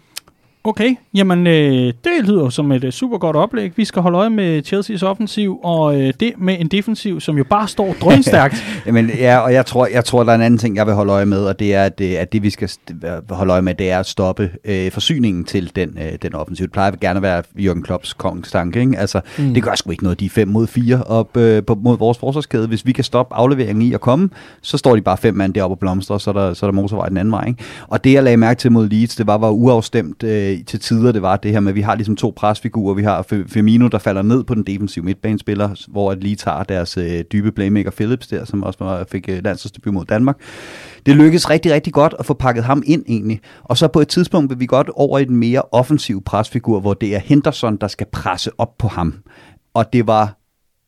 Okay, 0.66 0.96
jamen 1.14 1.46
øh, 1.46 1.92
det 2.04 2.12
lyder 2.22 2.48
som 2.48 2.72
et 2.72 2.84
uh, 2.84 2.90
super 2.90 3.18
godt 3.18 3.36
oplæg. 3.36 3.72
Vi 3.76 3.84
skal 3.84 4.02
holde 4.02 4.18
øje 4.18 4.30
med 4.30 4.62
Chelseas 4.62 5.02
offensiv, 5.02 5.60
og 5.62 6.00
øh, 6.00 6.12
det 6.20 6.32
med 6.38 6.56
en 6.60 6.68
defensiv, 6.68 7.20
som 7.20 7.38
jo 7.38 7.44
bare 7.44 7.68
står 7.68 7.94
drønstærkt. 8.00 8.64
jamen, 8.86 9.10
ja, 9.18 9.38
og 9.38 9.52
jeg 9.52 9.66
tror, 9.66 9.86
jeg 9.86 10.04
tror, 10.04 10.24
der 10.24 10.30
er 10.30 10.34
en 10.34 10.42
anden 10.42 10.58
ting, 10.58 10.76
jeg 10.76 10.86
vil 10.86 10.94
holde 10.94 11.12
øje 11.12 11.26
med, 11.26 11.44
og 11.44 11.58
det 11.58 11.74
er, 11.74 11.84
at 11.84 11.98
det, 11.98 12.16
at 12.16 12.32
det 12.32 12.42
vi 12.42 12.50
skal 12.50 12.70
holde 13.30 13.52
øje 13.52 13.62
med, 13.62 13.74
det 13.74 13.90
er 13.90 13.98
at 13.98 14.06
stoppe 14.06 14.50
øh, 14.64 14.90
forsyningen 14.90 15.44
til 15.44 15.72
den, 15.76 15.98
øh, 16.02 16.18
den 16.22 16.34
offensiv. 16.34 16.64
Det 16.64 16.72
plejer 16.72 16.90
gerne 16.90 17.16
at 17.16 17.22
være 17.22 17.42
Jürgen 17.58 17.82
Klopps 17.82 18.12
kongstanke, 18.12 18.80
ikke? 18.80 18.98
Altså, 18.98 19.20
mm. 19.38 19.54
det 19.54 19.62
gør 19.62 19.74
sgu 19.74 19.90
ikke 19.90 20.02
noget, 20.02 20.20
de 20.20 20.26
er 20.26 20.30
5 20.30 20.48
mod 20.48 20.66
4 20.66 21.02
op 21.02 21.36
øh, 21.36 21.62
på, 21.62 21.74
mod 21.74 21.98
vores 21.98 22.18
forsvarskæde. 22.18 22.68
Hvis 22.68 22.86
vi 22.86 22.92
kan 22.92 23.04
stoppe 23.04 23.34
afleveringen 23.34 23.82
i 23.82 23.92
at 23.92 24.00
komme, 24.00 24.30
så 24.62 24.78
står 24.78 24.96
de 24.96 25.02
bare 25.02 25.16
fem 25.16 25.34
mand 25.34 25.54
deroppe 25.54 25.74
og 25.74 25.78
blomstrer, 25.78 26.18
så 26.18 26.30
er 26.30 26.34
der, 26.34 26.54
så 26.54 26.66
er 26.66 26.70
der 26.70 26.74
motorvej 26.74 27.08
den 27.08 27.16
anden 27.16 27.32
vej, 27.32 27.44
ikke? 27.46 27.64
Og 27.88 28.04
det, 28.04 28.12
jeg 28.12 28.22
lagde 28.22 28.36
mærke 28.36 28.58
til 28.58 28.72
mod 28.72 28.88
Leeds, 28.88 29.16
det 29.16 29.26
var, 29.26 29.38
var 29.38 29.50
uafstemt 29.50 30.22
øh, 30.22 30.55
til 30.62 30.80
tider, 30.80 31.12
det 31.12 31.22
var 31.22 31.36
det 31.36 31.52
her 31.52 31.60
med, 31.60 31.68
at 31.68 31.74
vi 31.74 31.80
har 31.80 31.94
ligesom 31.94 32.16
to 32.16 32.32
presfigurer. 32.36 32.94
Vi 32.94 33.02
har 33.02 33.22
Firmino, 33.48 33.88
der 33.88 33.98
falder 33.98 34.22
ned 34.22 34.44
på 34.44 34.54
den 34.54 34.62
defensive 34.62 35.04
midtbanespiller, 35.04 35.86
hvor 35.88 36.12
at 36.12 36.22
lige 36.22 36.36
tager 36.36 36.62
deres 36.62 36.96
øh, 36.96 37.24
dybe 37.32 37.52
playmaker 37.52 37.90
Phillips 37.90 38.26
der, 38.26 38.44
som 38.44 38.62
også 38.62 38.84
var, 38.84 39.04
fik 39.12 39.28
øh, 39.28 39.44
landsholdsdebut 39.44 39.94
mod 39.94 40.04
Danmark. 40.04 40.36
Det 41.06 41.16
lykkedes 41.16 41.50
rigtig, 41.50 41.72
rigtig 41.72 41.92
godt 41.92 42.14
at 42.18 42.26
få 42.26 42.34
pakket 42.34 42.64
ham 42.64 42.82
ind 42.86 43.04
egentlig. 43.08 43.40
Og 43.62 43.76
så 43.76 43.88
på 43.88 44.00
et 44.00 44.08
tidspunkt 44.08 44.50
vil 44.50 44.60
vi 44.60 44.66
godt 44.66 44.90
over 44.94 45.18
i 45.18 45.24
den 45.24 45.36
mere 45.36 45.62
offensive 45.72 46.22
presfigur, 46.22 46.80
hvor 46.80 46.94
det 46.94 47.14
er 47.14 47.18
Henderson, 47.18 47.76
der 47.76 47.88
skal 47.88 48.06
presse 48.12 48.50
op 48.58 48.78
på 48.78 48.88
ham. 48.88 49.14
Og 49.74 49.92
det 49.92 50.06
var 50.06 50.38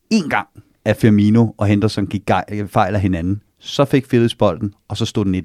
en 0.09 0.29
gang, 0.29 0.47
at 0.85 0.97
Firmino 0.97 1.47
og 1.57 1.67
Henderson 1.67 2.07
gik 2.07 2.29
fejl 2.67 2.95
af 2.95 3.01
hinanden 3.01 3.41
så 3.59 3.85
fik 3.85 4.07
Phillips 4.07 4.35
bolden, 4.35 4.73
og 4.87 4.97
så 4.97 5.05
stod 5.05 5.25
den 5.25 5.35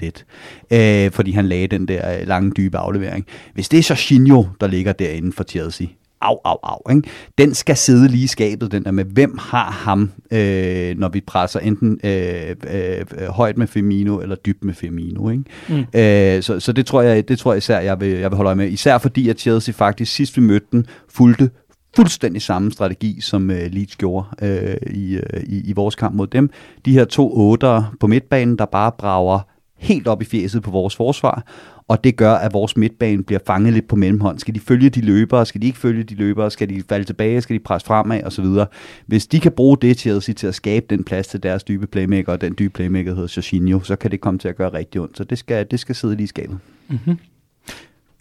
1-1, 0.71 0.77
øh, 0.77 1.11
fordi 1.11 1.31
han 1.33 1.47
lagde 1.49 1.67
den 1.67 1.89
der 1.89 2.21
øh, 2.21 2.29
lange, 2.29 2.53
dybe 2.57 2.79
aflevering. 2.79 3.27
Hvis 3.55 3.69
det 3.69 3.79
er 3.79 3.87
Jorginho, 3.91 4.45
der 4.61 4.67
ligger 4.67 4.93
derinde 4.93 5.33
for 5.33 5.45
Chelsea, 5.45 5.87
au, 6.25 6.39
au, 6.45 6.59
au. 6.63 6.97
Ikke? 6.97 7.09
Den 7.39 7.55
skal 7.55 7.77
sidde 7.77 8.09
lige 8.09 8.25
i 8.25 8.27
skabet, 8.27 8.73
den 8.73 8.85
der 8.85 8.91
med, 8.91 9.05
hvem 9.05 9.39
har 9.41 9.71
ham, 9.71 10.11
øh, 10.31 10.99
når 10.99 11.09
vi 11.09 11.21
presser 11.21 11.61
enten 11.61 12.01
øh, 12.05 12.57
øh, 12.71 13.29
højt 13.29 13.59
med 13.59 13.67
Firmino 13.67 14.21
eller 14.21 14.37
dybt 14.37 14.65
med 14.65 14.75
Firmino. 14.75 15.31
Ikke? 15.31 15.45
Mm. 15.69 16.01
Øh, 16.01 16.43
så 16.43 16.61
så 16.61 16.73
det, 16.73 16.87
tror 16.87 17.03
jeg, 17.03 17.29
det 17.29 17.39
tror 17.39 17.53
jeg 17.53 17.59
især, 17.59 17.81
jeg 17.81 18.01
vil, 18.01 18.09
jeg 18.09 18.31
vil 18.31 18.37
holde 18.37 18.49
øje 18.49 18.57
med. 18.57 18.69
Især 18.69 18.99
fordi, 18.99 19.29
at 19.29 19.41
Chelsea 19.41 19.75
faktisk 19.77 20.13
sidst 20.13 20.37
vi 20.37 20.43
mødte 20.43 20.67
den, 20.73 20.87
fulgte 21.09 21.51
fuldstændig 21.97 22.43
samme 22.43 22.73
strategi, 22.73 23.21
som 23.21 23.51
øh, 23.51 23.73
Leeds 23.73 23.97
gjorde 23.97 24.27
øh, 24.43 24.95
i, 24.95 25.15
øh, 25.15 25.43
i, 25.47 25.71
i 25.71 25.73
vores 25.73 25.95
kamp 25.95 26.15
mod 26.15 26.27
dem. 26.27 26.51
De 26.85 26.93
her 26.93 27.05
to 27.05 27.39
otter 27.39 27.97
på 28.01 28.07
midtbanen, 28.07 28.59
der 28.59 28.65
bare 28.65 28.93
brager 28.99 29.41
helt 29.77 30.09
op 30.09 30.23
i 30.23 30.25
fjeset 30.25 30.63
på 30.63 30.71
vores 30.71 30.97
forsvar, 30.97 31.45
og 31.89 32.05
det 32.05 32.17
gør, 32.17 32.33
at 32.33 32.53
vores 32.53 32.77
midtbane 32.77 33.25
bliver 33.25 33.41
fanget 33.47 33.73
lidt 33.73 33.89
på 33.89 33.97
mellemhånd. 33.97 34.39
Skal 34.39 34.55
de 34.55 34.61
følge 34.61 34.91
de 34.91 35.01
løbere? 35.01 35.47
Skal 35.47 35.63
de 35.63 35.67
ikke 35.67 35.79
følge 35.79 36.03
de 36.03 36.15
løbere? 36.15 36.51
Skal 36.51 36.69
de 36.69 36.83
falde 36.89 37.05
tilbage? 37.05 37.41
Skal 37.41 37.55
de 37.55 37.63
presse 37.63 37.87
fremad? 37.87 38.23
Og 38.23 38.33
så 38.33 38.43
videre. 38.43 38.67
Hvis 39.07 39.27
de 39.27 39.41
kan 39.41 39.53
bruge 39.53 39.77
det 39.83 39.99
Chelsea 39.99 40.35
til 40.35 40.47
at 40.47 40.55
skabe 40.55 40.87
den 40.91 41.05
plads 41.05 41.27
til 41.27 41.43
deres 41.43 41.65
dybe 41.65 41.87
playmaker, 41.87 42.33
og 42.33 42.41
den 42.41 42.55
dybe 42.59 42.73
playmaker 42.73 43.15
hedder 43.15 43.33
Jorginho, 43.37 43.81
så 43.81 43.97
kan 43.97 44.11
det 44.11 44.21
komme 44.21 44.39
til 44.39 44.49
at 44.49 44.57
gøre 44.57 44.73
rigtig 44.73 45.01
ondt. 45.01 45.17
Så 45.17 45.25
det 45.25 45.39
skal, 45.39 45.67
det 45.71 45.81
skal 45.81 45.95
sidde 45.95 46.17
lige 46.17 46.25
i 46.25 46.27
skabet. 46.27 46.59
Mm-hmm. 46.89 47.19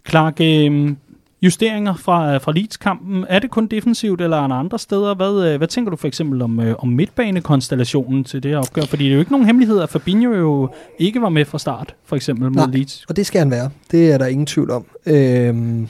Clark, 0.09 0.41
øh, 0.41 0.95
justeringer 1.43 1.95
fra, 1.95 2.37
fra 2.37 2.51
Leeds-kampen. 2.51 3.25
Er 3.29 3.39
det 3.39 3.51
kun 3.51 3.67
defensivt, 3.67 4.21
eller 4.21 4.37
er 4.37 4.47
der 4.47 4.55
andre 4.55 4.79
steder? 4.79 5.15
Hvad, 5.15 5.47
øh, 5.47 5.57
hvad 5.57 5.67
tænker 5.67 5.89
du 5.89 5.95
for 5.97 6.07
eksempel 6.07 6.41
om, 6.41 6.59
øh, 6.59 6.75
om 6.79 6.87
midtbanekonstellationen 6.87 8.23
til 8.23 8.43
det 8.43 8.51
her 8.51 8.57
opgør? 8.57 8.81
Fordi 8.81 9.03
det 9.03 9.09
er 9.09 9.13
jo 9.13 9.19
ikke 9.19 9.31
nogen 9.31 9.45
hemmelighed, 9.45 9.81
at 9.81 9.89
Fabinho 9.89 10.33
jo 10.33 10.69
ikke 10.99 11.21
var 11.21 11.29
med 11.29 11.45
fra 11.45 11.59
start, 11.59 11.95
for 12.05 12.15
eksempel 12.15 12.45
mod 12.51 12.55
Nej, 12.55 12.65
Leeds. 12.65 13.05
og 13.09 13.15
det 13.15 13.25
skal 13.25 13.39
han 13.39 13.51
være. 13.51 13.69
Det 13.91 14.11
er 14.11 14.17
der 14.17 14.25
ingen 14.25 14.45
tvivl 14.45 14.71
om. 14.71 14.85
Øhm, 15.05 15.87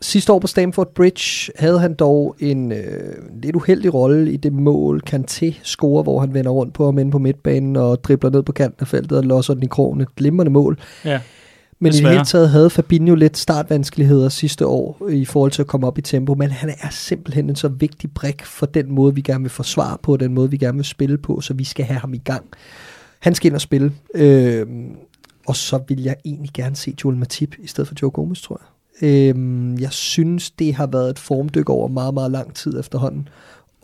sidste 0.00 0.32
år 0.32 0.38
på 0.38 0.46
Stamford 0.46 0.94
Bridge 0.94 1.52
havde 1.58 1.80
han 1.80 1.94
dog 1.94 2.36
en 2.38 2.72
øh, 2.72 2.78
lidt 3.42 3.56
uheldig 3.56 3.94
rolle 3.94 4.32
i 4.32 4.36
det 4.36 4.52
mål, 4.52 5.02
Kanté 5.10 5.54
scorer, 5.62 6.02
hvor 6.02 6.20
han 6.20 6.34
vender 6.34 6.50
rundt 6.50 6.74
på 6.74 6.84
ham 6.84 6.98
inde 6.98 7.10
på 7.10 7.18
midtbanen 7.18 7.76
og 7.76 8.04
dribler 8.04 8.30
ned 8.30 8.42
på 8.42 8.52
kanten 8.52 8.78
af 8.80 8.88
feltet 8.88 9.18
og 9.18 9.24
losser 9.24 9.54
den 9.54 9.62
i 9.62 9.66
krogen. 9.66 10.00
Et 10.00 10.16
glimrende 10.16 10.52
mål. 10.52 10.78
Ja. 11.04 11.20
Men 11.78 11.92
Desværre. 11.92 12.12
i 12.12 12.14
det 12.14 12.18
hele 12.18 12.26
taget 12.26 12.50
havde 12.50 12.70
Fabinho 12.70 13.14
lidt 13.14 13.38
startvanskeligheder 13.38 14.28
sidste 14.28 14.66
år 14.66 15.08
i 15.08 15.24
forhold 15.24 15.50
til 15.50 15.62
at 15.62 15.66
komme 15.66 15.86
op 15.86 15.98
i 15.98 16.02
tempo, 16.02 16.34
men 16.34 16.50
han 16.50 16.70
er 16.80 16.90
simpelthen 16.90 17.50
en 17.50 17.56
så 17.56 17.68
vigtig 17.68 18.10
brik 18.14 18.44
for 18.44 18.66
den 18.66 18.92
måde, 18.92 19.14
vi 19.14 19.20
gerne 19.20 19.44
vil 19.44 19.50
forsvare 19.50 19.98
på, 20.02 20.16
den 20.16 20.34
måde, 20.34 20.50
vi 20.50 20.56
gerne 20.56 20.78
vil 20.78 20.84
spille 20.84 21.18
på, 21.18 21.40
så 21.40 21.54
vi 21.54 21.64
skal 21.64 21.84
have 21.84 22.00
ham 22.00 22.14
i 22.14 22.18
gang. 22.18 22.44
Han 23.18 23.34
skal 23.34 23.46
ind 23.46 23.54
og 23.54 23.60
spille, 23.60 23.92
øh, 24.14 24.66
og 25.46 25.56
så 25.56 25.80
vil 25.88 26.02
jeg 26.02 26.16
egentlig 26.24 26.50
gerne 26.54 26.76
se 26.76 26.94
Joel 27.04 27.16
Matip 27.16 27.54
i 27.58 27.66
stedet 27.66 27.88
for 27.88 27.94
Joe 28.02 28.10
Gomez, 28.10 28.40
tror 28.40 28.60
jeg. 28.60 28.68
Øh, 29.02 29.80
jeg 29.80 29.92
synes, 29.92 30.50
det 30.50 30.74
har 30.74 30.86
været 30.86 31.10
et 31.10 31.18
formdyk 31.18 31.68
over 31.70 31.88
meget, 31.88 32.14
meget 32.14 32.30
lang 32.30 32.54
tid 32.54 32.80
efterhånden. 32.80 33.28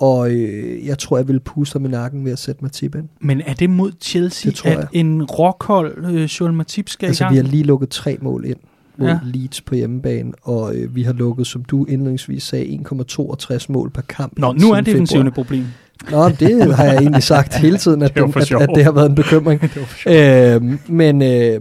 Og 0.01 0.31
øh, 0.31 0.86
jeg 0.86 0.98
tror, 0.98 1.16
jeg 1.16 1.28
vil 1.28 1.40
puste 1.40 1.72
ham 1.72 1.85
i 1.85 1.89
nakken 1.89 2.24
ved 2.24 2.32
at 2.32 2.39
sætte 2.39 2.62
Matip 2.62 2.94
ind. 2.94 3.09
Men 3.20 3.40
er 3.40 3.55
det 3.55 3.70
mod 3.70 3.93
Chelsea, 4.01 4.51
det 4.51 4.66
at 4.66 4.78
jeg. 4.78 4.86
en 4.93 5.24
rockhold 5.24 6.05
øh, 6.06 6.22
Joel 6.22 6.52
Matip 6.52 6.89
skal 6.89 7.06
altså, 7.06 7.24
i 7.24 7.24
gang? 7.24 7.32
vi 7.32 7.36
har 7.36 7.44
lige 7.44 7.62
lukket 7.62 7.89
tre 7.89 8.18
mål 8.20 8.44
ind 8.44 8.56
mod 8.97 9.09
ja. 9.09 9.18
Leeds 9.24 9.60
på 9.60 9.74
hjemmebane, 9.74 10.32
og 10.43 10.74
øh, 10.74 10.94
vi 10.94 11.02
har 11.02 11.12
lukket, 11.12 11.47
som 11.47 11.64
du 11.64 11.85
indledningsvis 11.85 12.43
sagde, 12.43 12.81
1,62 12.93 13.66
mål 13.68 13.90
per 13.90 14.02
kamp. 14.02 14.39
Nå, 14.39 14.52
nu 14.52 14.70
er 14.70 14.77
det 14.77 14.86
defensivende 14.86 15.31
problem. 15.31 15.64
Nå, 16.10 16.28
det 16.28 16.66
har 16.77 16.85
jeg 16.85 16.97
egentlig 16.97 17.22
sagt 17.22 17.55
hele 17.55 17.78
tiden, 17.78 18.02
at, 18.02 18.14
det, 18.14 18.22
den, 18.22 18.43
at, 18.43 18.62
at 18.62 18.70
det 18.74 18.85
har 18.85 18.93
været 18.93 19.09
en 19.09 19.14
bekymring. 19.14 19.62
øh, 20.06 20.90
men 20.90 21.22
øh, 21.22 21.60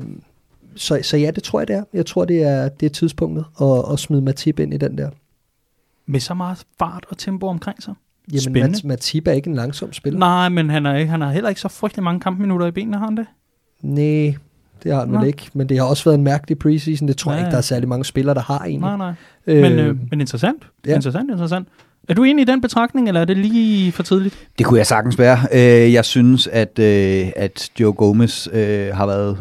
så, 0.76 1.00
så 1.04 1.18
ja, 1.18 1.32
det 1.32 1.44
tror 1.44 1.60
jeg, 1.60 1.68
det 1.68 1.76
er. 1.76 1.84
Jeg 1.94 2.06
tror, 2.06 2.26
det 2.26 2.44
er, 2.44 2.70
det 2.70 2.86
er 2.86 2.90
tidspunktet 2.90 3.46
at, 3.62 3.94
at 3.94 4.00
smide 4.00 4.22
Matip 4.22 4.60
ind 4.60 4.74
i 4.74 4.78
den 4.78 4.98
der. 4.98 5.10
Med 6.06 6.20
så 6.20 6.34
meget 6.34 6.64
fart 6.80 7.06
og 7.10 7.18
tempo 7.18 7.48
omkring 7.48 7.84
sig? 7.84 7.94
Jamen, 8.32 8.42
Spændende. 8.42 8.88
Matip 8.88 9.28
er 9.28 9.32
ikke 9.32 9.48
en 9.50 9.56
langsom 9.56 9.94
spiller. 9.94 10.20
Nej, 10.20 10.50
men 10.50 10.70
han, 10.70 10.86
er 10.86 10.96
ikke, 10.96 11.12
han 11.12 11.22
har 11.22 11.32
heller 11.32 11.50
ikke 11.50 11.62
så 11.62 11.68
frygtelig 11.68 12.04
mange 12.04 12.20
kampminutter 12.20 12.68
i 12.68 12.72
benene, 12.72 12.98
har 12.98 13.06
han 13.06 13.18
det? 13.18 13.26
Nej, 13.82 14.36
det 14.84 14.94
har 14.94 15.00
han 15.00 15.12
vel 15.12 15.28
ikke. 15.28 15.50
Men 15.54 15.70
det 15.70 15.78
har 15.78 15.86
også 15.86 16.04
været 16.04 16.18
en 16.18 16.24
mærkelig 16.24 16.60
preseason. 16.60 17.08
Det 17.08 17.18
tror 17.18 17.32
ja, 17.32 17.38
jeg 17.38 17.46
ikke, 17.46 17.52
der 17.52 17.58
er 17.58 17.62
særlig 17.62 17.90
mange 17.90 18.06
spillere, 18.06 18.36
der 18.36 18.42
har 18.42 18.60
egentlig. 18.60 18.80
Nej, 18.80 18.98
nej. 18.98 19.14
Øh, 19.48 19.62
men, 19.62 19.80
øh, 19.80 19.98
men 20.10 20.22
interessant. 20.22 20.64
Ja. 20.88 20.96
Interessant, 20.96 21.32
interessant. 21.32 21.68
Er 22.10 22.14
du 22.14 22.24
enig 22.24 22.42
i 22.42 22.46
den 22.46 22.62
betragtning, 22.62 23.08
eller 23.08 23.22
er 23.22 23.26
det 23.26 23.38
lige 23.38 23.92
for 23.92 24.04
tidligt? 24.04 24.48
Det 24.58 24.66
kunne 24.66 24.78
jeg 24.78 24.88
sagtens 24.88 25.20
være. 25.20 25.38
Øh, 25.54 25.94
jeg 25.94 26.06
synes, 26.06 26.48
at, 26.48 26.80
øh, 26.80 27.28
at 27.36 27.70
Joe 27.80 27.94
Gomez 27.94 28.48
øh, 28.54 28.96
har 28.96 29.06
været, 29.06 29.38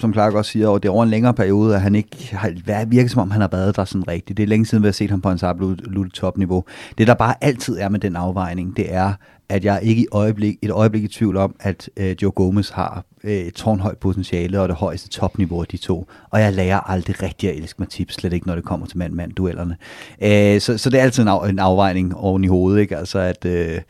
som 0.00 0.12
Clark 0.12 0.34
også 0.34 0.50
siger, 0.50 0.68
over 0.68 0.78
det 0.78 0.90
over 0.90 1.04
en 1.04 1.10
længere 1.10 1.34
periode, 1.34 1.74
at 1.74 1.80
han 1.80 1.94
ikke 1.94 2.36
har 2.36 2.84
virket 2.84 3.10
som 3.10 3.22
om, 3.22 3.30
han 3.30 3.40
har 3.40 3.48
været 3.48 3.76
der 3.76 3.84
sådan 3.84 4.08
rigtigt. 4.08 4.36
Det 4.36 4.42
er 4.42 4.46
længe 4.46 4.66
siden, 4.66 4.82
vi 4.82 4.86
har 4.88 4.92
set 4.92 5.10
ham 5.10 5.20
på 5.20 5.30
en 5.30 5.38
absolut 5.42 6.12
topniveau. 6.12 6.64
Det, 6.98 7.06
der 7.06 7.14
bare 7.14 7.34
altid 7.40 7.78
er 7.78 7.88
med 7.88 8.00
den 8.00 8.16
afvejning, 8.16 8.76
det 8.76 8.94
er, 8.94 9.12
at 9.48 9.64
jeg 9.64 9.80
ikke 9.82 10.02
i 10.02 10.06
øjeblik, 10.12 10.56
et 10.62 10.70
øjeblik 10.70 11.04
i 11.04 11.08
tvivl 11.08 11.36
om, 11.36 11.54
at 11.60 11.90
øh, 11.96 12.16
Joe 12.22 12.30
Gomez 12.30 12.70
har 12.70 13.04
et 13.24 13.54
tårnhøjt 13.54 13.98
potentiale 13.98 14.60
og 14.60 14.68
det 14.68 14.76
højeste 14.76 15.08
topniveau 15.08 15.60
af 15.60 15.66
de 15.66 15.76
to. 15.76 16.06
Og 16.30 16.40
jeg 16.40 16.52
lærer 16.52 16.90
aldrig 16.90 17.22
rigtig 17.22 17.50
at 17.50 17.56
elske 17.56 17.76
Matip, 17.78 18.10
slet 18.10 18.32
ikke 18.32 18.46
når 18.46 18.54
det 18.54 18.64
kommer 18.64 18.86
til 18.86 18.98
mand-mand-duellerne. 18.98 19.76
Øh, 20.22 20.60
så, 20.60 20.78
så 20.78 20.90
det 20.90 21.00
er 21.00 21.04
altid 21.04 21.22
en, 21.22 21.28
af, 21.28 21.48
en 21.48 21.58
afvejning 21.58 22.16
oven 22.16 22.44
i 22.44 22.46
hovedet, 22.46 22.80
ikke? 22.80 22.96
Altså 22.96 23.18
at, 23.18 23.44
øh, 23.44 23.80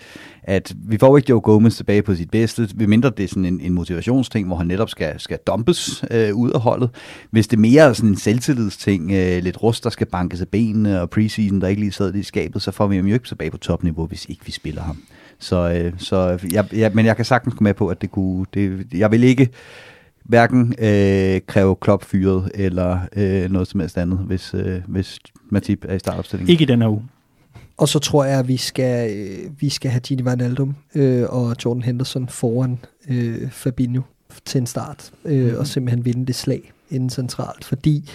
at 0.42 0.74
vi 0.76 0.98
får 0.98 1.16
ikke 1.16 1.30
Joe 1.30 1.40
Gomez 1.40 1.76
tilbage 1.76 2.02
på 2.02 2.14
sit 2.14 2.30
bedste, 2.30 2.68
mindre 2.74 3.10
det 3.10 3.24
er 3.24 3.28
sådan 3.28 3.44
en, 3.44 3.60
en 3.60 3.72
motivationsting, 3.72 4.46
hvor 4.46 4.56
han 4.56 4.66
netop 4.66 4.90
skal, 4.90 5.20
skal 5.20 5.38
dumpes 5.46 6.04
øh, 6.10 6.34
ud 6.34 6.50
af 6.50 6.60
holdet. 6.60 6.90
Hvis 7.30 7.48
det 7.48 7.56
er 7.56 7.60
mere 7.60 7.94
sådan 7.94 8.10
en 8.10 8.16
selvtillidsting, 8.16 9.12
øh, 9.12 9.42
lidt 9.42 9.62
rust, 9.62 9.84
der 9.84 9.90
skal 9.90 10.06
bankes 10.06 10.40
af 10.40 10.48
benene, 10.48 11.00
og 11.00 11.10
preseason, 11.10 11.60
der 11.60 11.68
ikke 11.68 11.80
lige 11.80 11.92
sad 11.92 12.14
i 12.14 12.22
skabet, 12.22 12.62
så 12.62 12.70
får 12.70 12.86
vi 12.86 12.96
ham 12.96 13.06
jo 13.06 13.14
ikke 13.14 13.28
tilbage 13.28 13.50
på 13.50 13.58
topniveau, 13.58 14.06
hvis 14.06 14.26
ikke 14.28 14.46
vi 14.46 14.52
spiller 14.52 14.82
ham. 14.82 15.02
Så, 15.38 15.72
øh, 15.72 15.92
så 15.98 16.38
jeg, 16.52 16.64
jeg, 16.72 16.90
men 16.94 17.06
jeg 17.06 17.16
kan 17.16 17.24
sagtens 17.24 17.54
gå 17.54 17.64
med 17.64 17.74
på, 17.74 17.88
at 17.88 18.02
det 18.02 18.10
kunne... 18.10 18.46
Det, 18.54 18.86
jeg 18.94 19.10
vil 19.10 19.24
ikke 19.24 19.48
hverken 20.24 20.74
øh, 20.78 21.40
kræve 21.46 21.76
Klopp 21.76 22.04
fyret 22.04 22.50
eller 22.54 22.98
øh, 23.16 23.50
noget 23.50 23.68
som 23.68 23.80
helst 23.80 23.98
andet, 23.98 24.18
hvis, 24.18 24.54
øh, 24.54 24.80
hvis 24.86 25.18
Matip 25.50 25.84
er 25.88 25.94
i 25.94 25.98
startopstillingen. 25.98 26.50
Ikke 26.52 26.62
i 26.62 26.66
den 26.66 26.82
her 26.82 26.88
uge. 26.88 27.02
Og 27.76 27.88
så 27.88 27.98
tror 27.98 28.24
jeg, 28.24 28.38
at 28.38 28.48
vi 28.48 28.56
skal, 28.56 29.16
øh, 29.16 29.60
vi 29.60 29.68
skal 29.68 29.90
have 29.90 30.00
Gini 30.00 30.22
Wijnaldum 30.22 30.76
øh, 30.94 31.24
og 31.28 31.56
Jordan 31.64 31.82
Henderson 31.82 32.28
foran 32.28 32.78
øh, 33.08 33.50
Fabinho 33.50 34.02
til 34.44 34.58
en 34.58 34.66
start, 34.66 35.10
øh, 35.24 35.52
mm. 35.52 35.58
og 35.58 35.66
simpelthen 35.66 36.04
vinde 36.04 36.26
det 36.26 36.34
slag 36.34 36.72
inden 36.90 37.10
centralt, 37.10 37.64
fordi 37.64 38.10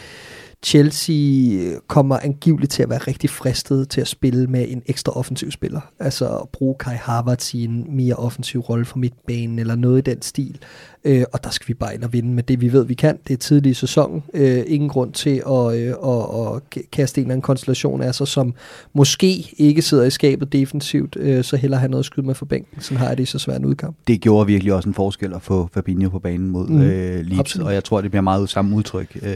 Chelsea 0.63 1.15
øh, 1.53 1.79
kommer 1.87 2.19
angiveligt 2.19 2.71
til 2.71 2.83
at 2.83 2.89
være 2.89 2.99
rigtig 2.99 3.29
fristet 3.29 3.89
til 3.89 4.01
at 4.01 4.07
spille 4.07 4.47
med 4.47 4.65
en 4.69 4.81
ekstra 4.85 5.17
offensiv 5.17 5.51
spiller. 5.51 5.81
Altså 5.99 6.37
at 6.37 6.49
bruge 6.49 6.75
Kai 6.79 6.95
Havertz 6.95 7.53
i 7.53 7.63
en 7.63 7.95
mere 7.95 8.15
offensiv 8.15 8.59
rolle 8.59 8.85
for 8.85 8.97
midtbanen, 8.97 9.59
eller 9.59 9.75
noget 9.75 10.07
i 10.07 10.11
den 10.11 10.21
stil. 10.21 10.59
Øh, 11.05 11.23
og 11.33 11.43
der 11.43 11.49
skal 11.49 11.67
vi 11.67 11.73
bare 11.73 11.93
ind 11.93 12.03
og 12.03 12.13
vinde 12.13 12.29
med 12.29 12.43
det, 12.43 12.61
vi 12.61 12.73
ved, 12.73 12.85
vi 12.85 12.93
kan. 12.93 13.17
Det 13.27 13.33
er 13.33 13.37
tidlig 13.37 13.69
i 13.69 13.73
sæsonen. 13.73 14.23
Øh, 14.33 14.63
ingen 14.67 14.89
grund 14.89 15.11
til 15.11 15.43
at, 15.47 15.75
øh, 15.75 15.93
at, 16.05 16.55
at 16.55 16.83
kaste 16.91 17.21
en 17.21 17.25
eller 17.25 17.33
anden 17.33 17.41
konstellation 17.41 18.01
af 18.01 18.15
sig, 18.15 18.27
som 18.27 18.53
måske 18.93 19.53
ikke 19.57 19.81
sidder 19.81 20.03
i 20.03 20.09
skabet 20.09 20.53
defensivt, 20.53 21.15
øh, 21.19 21.43
så 21.43 21.57
heller 21.57 21.77
have 21.77 21.89
noget 21.89 22.01
at 22.01 22.05
skyde 22.05 22.25
med 22.25 22.35
for 22.35 22.45
bænken. 22.45 22.81
Sådan 22.81 22.97
har 22.97 23.07
jeg 23.07 23.17
det 23.17 23.23
i 23.23 23.25
så 23.25 23.39
svær 23.39 23.55
en 23.55 23.65
udkamp. 23.65 23.95
Det 24.07 24.21
gjorde 24.21 24.47
virkelig 24.47 24.73
også 24.73 24.89
en 24.89 24.95
forskel 24.95 25.33
at 25.33 25.41
få 25.41 25.69
Fabinho 25.73 26.09
på 26.09 26.19
banen 26.19 26.49
mod 26.49 26.67
mm, 26.67 26.81
øh, 26.81 27.25
Leeds, 27.25 27.39
absolut. 27.39 27.67
og 27.67 27.73
jeg 27.73 27.83
tror, 27.83 28.01
det 28.01 28.11
bliver 28.11 28.21
meget 28.21 28.49
samme 28.49 28.75
udtryk, 28.75 29.17
øh, 29.21 29.35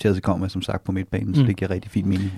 Chelsea 0.00 0.20
kommer 0.20 0.40
med, 0.44 0.48
som 0.50 0.62
sagt, 0.62 0.84
på 0.84 0.92
midtbanen, 0.92 1.28
mm. 1.28 1.34
så 1.34 1.42
det 1.42 1.56
giver 1.56 1.70
rigtig 1.70 1.90
fint 1.90 2.06
mening. 2.06 2.32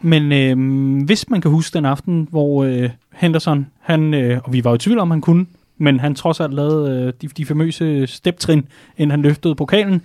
Men 0.00 0.32
øh, 0.32 1.04
hvis 1.04 1.30
man 1.30 1.40
kan 1.40 1.50
huske 1.50 1.74
den 1.74 1.84
aften, 1.84 2.28
hvor 2.30 2.64
øh, 2.64 2.90
Henderson, 3.12 3.66
han, 3.80 4.14
øh, 4.14 4.40
og 4.44 4.52
vi 4.52 4.64
var 4.64 4.70
jo 4.70 4.74
i 4.74 4.78
tvivl 4.78 4.98
om, 4.98 5.10
han 5.10 5.20
kunne, 5.20 5.46
men 5.78 6.00
han 6.00 6.14
trods 6.14 6.40
alt 6.40 6.54
lavede 6.54 6.90
øh, 6.90 7.12
de, 7.22 7.28
de 7.28 7.46
famøse 7.46 8.06
steptrin, 8.06 8.68
inden 8.96 9.10
han 9.10 9.22
løftede 9.22 9.54
pokalen, 9.54 10.02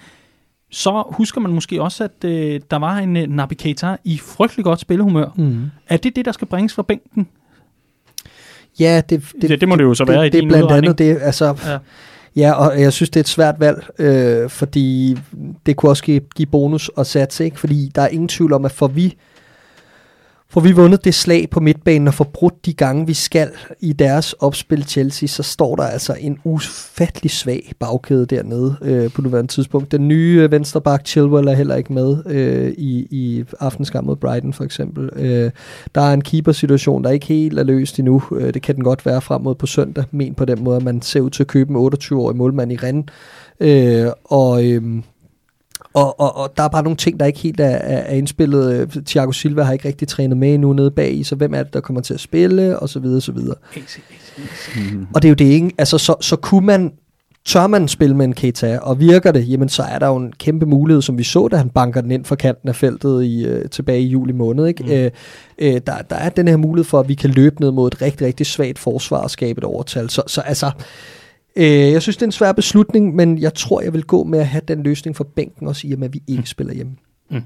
så 0.71 1.03
husker 1.11 1.41
man 1.41 1.51
måske 1.51 1.81
også, 1.81 2.03
at 2.03 2.23
øh, 2.25 2.61
der 2.71 2.77
var 2.77 2.97
en 2.97 3.17
øh, 3.17 3.27
Naby 3.27 3.53
Keita 3.53 3.95
i 4.03 4.17
frygtelig 4.17 4.63
godt 4.63 4.79
spillehumør. 4.79 5.29
Mm. 5.35 5.65
Er 5.87 5.97
det 5.97 6.15
det, 6.15 6.25
der 6.25 6.31
skal 6.31 6.47
bringes 6.47 6.73
fra 6.73 6.83
bænken? 6.83 7.27
Ja, 8.79 9.01
det, 9.09 9.23
det, 9.41 9.49
det, 9.49 9.61
det 9.61 9.69
må 9.69 9.75
det 9.75 9.83
jo 9.83 9.93
så 9.93 10.05
det, 10.05 10.13
være 10.13 10.23
det, 10.23 10.27
i 10.27 10.37
det 10.37 10.43
er 10.43 10.47
blandt 10.47 10.65
udregning. 10.65 10.85
andet 10.85 10.99
det, 10.99 11.17
altså... 11.21 11.55
Ja. 11.65 11.77
Ja, 12.35 12.51
og 12.51 12.81
jeg 12.81 12.93
synes, 12.93 13.09
det 13.09 13.15
er 13.15 13.23
et 13.23 13.27
svært 13.27 13.55
valg, 13.59 13.87
øh, 13.99 14.49
fordi 14.49 15.17
det 15.65 15.75
kunne 15.75 15.91
også 15.91 16.03
give, 16.03 16.21
give 16.35 16.45
bonus 16.45 16.89
og 16.89 17.05
sats, 17.05 17.39
ikke? 17.39 17.59
Fordi 17.59 17.91
der 17.95 18.01
er 18.01 18.07
ingen 18.07 18.27
tvivl 18.27 18.53
om, 18.53 18.65
at 18.65 18.71
for 18.71 18.87
vi 18.87 19.15
får 20.51 20.61
vi 20.61 20.71
vundet 20.71 21.05
det 21.05 21.13
slag 21.13 21.49
på 21.49 21.59
midtbanen 21.59 22.07
og 22.07 22.13
får 22.13 22.23
brudt 22.34 22.65
de 22.65 22.73
gange, 22.73 23.07
vi 23.07 23.13
skal 23.13 23.49
i 23.80 23.93
deres 23.93 24.34
opspil 24.34 24.84
Chelsea, 24.84 25.27
så 25.27 25.43
står 25.43 25.76
der 25.76 25.84
altså 25.84 26.15
en 26.19 26.38
ufattelig 26.43 27.31
svag 27.31 27.71
bagkæde 27.80 28.26
dernede 28.26 28.76
øh, 28.81 29.11
på 29.11 29.21
nuværende 29.21 29.51
tidspunkt. 29.51 29.91
Den 29.91 30.07
nye 30.07 30.41
øh, 30.43 30.51
venstreback 30.51 31.07
Chilwell 31.07 31.47
er 31.47 31.53
heller 31.53 31.76
ikke 31.76 31.93
med 31.93 32.17
øh, 32.26 32.73
i, 32.77 33.07
i 33.11 33.43
aftenskamp 33.59 34.07
mod 34.07 34.15
Brighton 34.15 34.53
for 34.53 34.63
eksempel. 34.63 35.09
Øh, 35.15 35.51
der 35.95 36.01
er 36.01 36.13
en 36.13 36.21
keeper-situation, 36.21 37.03
der 37.03 37.09
ikke 37.09 37.26
helt 37.26 37.59
er 37.59 37.63
løst 37.63 37.99
endnu. 37.99 38.23
Øh, 38.35 38.53
det 38.53 38.61
kan 38.61 38.76
den 38.76 38.84
godt 38.84 39.05
være 39.05 39.21
frem 39.21 39.41
mod 39.41 39.55
på 39.55 39.65
søndag, 39.65 40.03
men 40.11 40.34
på 40.34 40.45
den 40.45 40.63
måde, 40.63 40.77
at 40.77 40.84
man 40.84 41.01
ser 41.01 41.21
ud 41.21 41.30
til 41.30 41.43
at 41.43 41.47
købe 41.47 41.73
en 41.73 41.93
28-årig 41.93 42.38
målmand 42.38 42.71
i 42.71 42.76
Rennes. 42.76 43.05
Øh, 43.59 44.11
og... 44.23 44.65
Øh, 44.65 45.01
og, 45.94 46.20
og, 46.20 46.36
og 46.36 46.53
der 46.57 46.64
er 46.64 46.68
bare 46.68 46.84
nogle 46.84 46.98
ting, 46.98 47.20
der 47.20 47.26
ikke 47.26 47.40
helt 47.40 47.60
er, 47.60 47.66
er, 47.66 47.98
er 47.98 48.14
indspillet. 48.14 48.90
Thiago 49.06 49.32
Silva 49.32 49.64
har 49.64 49.74
ikke 49.74 49.88
rigtig 49.88 50.07
trænet 50.07 50.38
med 50.38 50.53
endnu 50.53 50.74
nede 50.74 50.91
bag 50.91 51.14
i, 51.14 51.24
så 51.24 51.36
hvem 51.36 51.53
er 51.53 51.64
det, 51.64 51.74
der 51.74 51.80
kommer 51.80 52.02
til 52.02 52.14
at 52.14 52.20
spille, 52.20 52.80
og 52.80 52.90
så 52.90 52.99
videre, 52.99 53.22
så 53.22 53.32
videre. 53.32 53.56
Mm. 54.76 55.07
Og 55.14 55.22
det 55.22 55.28
er 55.28 55.30
jo 55.30 55.36
det 55.36 55.45
ikke. 55.45 55.72
Altså, 55.78 55.98
så, 55.98 56.16
så 56.22 56.36
kunne 56.36 56.66
man, 56.66 56.91
tør 57.45 57.68
man 57.68 57.88
spille 57.88 58.16
med 58.16 58.26
en 58.26 58.34
Keita, 58.34 58.80
og 58.82 58.99
virker 58.99 59.32
det, 59.32 59.49
jamen 59.49 59.70
så 59.70 59.84
er 59.84 59.99
der 59.99 60.07
jo 60.07 60.16
en 60.16 60.34
kæmpe 60.40 60.66
mulighed, 60.66 61.02
som 61.02 61.18
vi 61.18 61.24
så, 61.24 61.48
da 61.48 61.57
han 61.57 61.70
banker 61.70 62.02
den 62.02 62.11
ind 62.11 62.26
fra 62.26 62.36
kanten 62.36 62.70
af 62.70 62.76
feltet 62.76 63.24
i, 63.24 63.45
øh, 63.45 63.70
tilbage 63.70 64.02
i 64.02 64.07
juli 64.07 64.34
måned. 64.34 64.68
Ikke? 64.68 64.84
Mm. 64.84 64.91
Øh, 64.91 65.11
øh, 65.60 65.82
der, 65.88 66.02
der 66.10 66.16
er 66.16 66.30
den 66.30 66.48
her 66.48 66.57
mulighed 66.57 66.86
for, 66.86 66.99
at 66.99 67.10
vi 67.10 67.14
kan 67.14 67.30
løbe 67.30 67.61
ned 67.61 67.72
mod 67.72 67.88
et 67.88 68.02
rigtig, 68.02 68.28
rigtig 68.28 68.45
svagt 68.45 68.80
forsvar 68.80 69.18
og 69.18 69.32
skabe 69.32 69.57
et 69.57 69.64
overtal. 69.64 70.10
Så, 70.10 70.24
så 70.28 70.41
altså, 70.41 70.72
Øh, 71.55 71.91
jeg 71.91 72.01
synes, 72.01 72.17
det 72.17 72.21
er 72.21 72.27
en 72.27 72.31
svær 72.31 72.51
beslutning, 72.51 73.15
men 73.15 73.38
jeg 73.38 73.53
tror, 73.53 73.81
jeg 73.81 73.93
vil 73.93 74.03
gå 74.03 74.23
med 74.23 74.39
at 74.39 74.47
have 74.47 74.61
den 74.67 74.84
løsning 74.84 75.15
for 75.15 75.23
bænken 75.23 75.67
også 75.67 75.88
i 75.88 75.91
og 75.91 75.99
med, 75.99 76.07
at 76.07 76.13
vi 76.13 76.21
ikke 76.27 76.49
spiller 76.49 76.73
hjemme. 76.73 76.95
Mm. 77.30 77.41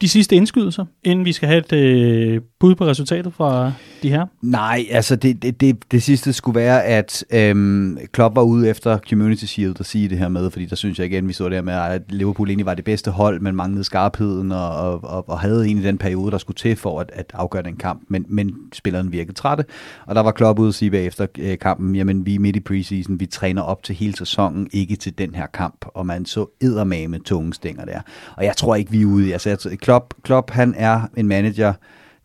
De 0.00 0.08
sidste 0.08 0.36
indskydelser, 0.36 0.84
inden 1.04 1.24
vi 1.24 1.32
skal 1.32 1.48
have 1.48 1.58
et 1.58 1.72
øh, 1.72 2.40
bud 2.60 2.74
på 2.74 2.86
resultatet 2.86 3.34
fra 3.34 3.72
de 4.02 4.08
her? 4.08 4.26
Nej, 4.42 4.86
altså 4.90 5.16
det, 5.16 5.42
det, 5.42 5.60
det, 5.60 5.76
det 5.92 6.02
sidste 6.02 6.32
skulle 6.32 6.60
være, 6.60 6.84
at 6.84 7.24
øhm, 7.30 7.98
Klopp 8.12 8.36
var 8.36 8.42
ude 8.42 8.68
efter 8.68 8.98
Community 9.08 9.44
Shield 9.44 9.80
at 9.80 9.86
sige 9.86 10.08
det 10.08 10.18
her 10.18 10.28
med, 10.28 10.50
fordi 10.50 10.66
der 10.66 10.76
synes 10.76 10.98
jeg 10.98 11.06
igen, 11.06 11.28
vi 11.28 11.32
så 11.32 11.48
der 11.48 11.62
med, 11.62 11.72
at 11.72 12.02
Liverpool 12.08 12.48
egentlig 12.48 12.66
var 12.66 12.74
det 12.74 12.84
bedste 12.84 13.10
hold, 13.10 13.40
men 13.40 13.56
manglede 13.56 13.84
skarpheden 13.84 14.52
og, 14.52 14.70
og, 14.70 15.04
og, 15.04 15.28
og 15.28 15.40
havde 15.40 15.64
egentlig 15.64 15.86
den 15.86 15.98
periode, 15.98 16.30
der 16.30 16.38
skulle 16.38 16.56
til 16.56 16.76
for 16.76 17.00
at, 17.00 17.10
at 17.12 17.30
afgøre 17.34 17.62
den 17.62 17.76
kamp, 17.76 18.02
men, 18.08 18.26
men 18.28 18.54
spilleren 18.72 19.12
virkede 19.12 19.32
trætte, 19.32 19.64
og 20.06 20.14
der 20.14 20.20
var 20.20 20.30
Klopp 20.30 20.58
ude 20.58 20.68
at 20.68 20.74
sige 20.74 20.90
bagefter 20.90 21.26
øh, 21.38 21.58
kampen, 21.58 21.96
jamen 21.96 22.26
vi 22.26 22.34
er 22.34 22.38
midt 22.38 22.56
i 22.56 22.60
preseason, 22.60 23.20
vi 23.20 23.26
træner 23.26 23.62
op 23.62 23.82
til 23.82 23.94
hele 23.94 24.16
sæsonen, 24.16 24.68
ikke 24.72 24.96
til 24.96 25.18
den 25.18 25.34
her 25.34 25.46
kamp, 25.46 25.86
og 25.94 26.06
man 26.06 26.26
så 26.26 26.46
eddermame 26.60 27.18
tunge 27.18 27.54
stænger 27.54 27.84
der, 27.84 28.00
og 28.36 28.44
jeg 28.44 28.56
tror 28.56 28.74
ikke, 28.74 28.90
vi 28.90 29.02
er 29.02 29.06
ude, 29.06 29.32
altså 29.32 29.48
jeg, 29.48 29.80
Klopp, 29.90 30.14
Klopp 30.22 30.50
han 30.50 30.74
er 30.76 31.00
en 31.16 31.28
manager, 31.28 31.72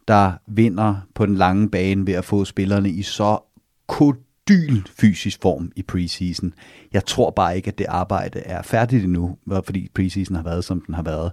der 0.08 0.32
vinder 0.48 0.96
på 1.14 1.26
den 1.26 1.36
lange 1.36 1.70
bane 1.70 2.08
ved 2.08 2.14
at 2.14 2.26
få 2.26 2.46
spillerne 2.46 2.90
i 2.90 3.02
så 3.02 3.40
kodyl 3.88 4.82
fysisk 5.00 5.42
form 5.42 5.72
i 5.76 5.82
preseason. 5.82 6.54
Jeg 6.94 7.06
tror 7.06 7.30
bare 7.30 7.56
ikke, 7.56 7.68
at 7.68 7.78
det 7.78 7.86
arbejde 7.90 8.40
er 8.40 8.62
færdigt 8.62 9.04
endnu, 9.04 9.38
fordi 9.64 9.90
preseason 9.94 10.36
har 10.36 10.44
været, 10.44 10.64
som 10.64 10.82
den 10.82 10.96
har 10.96 11.04
været. 11.04 11.32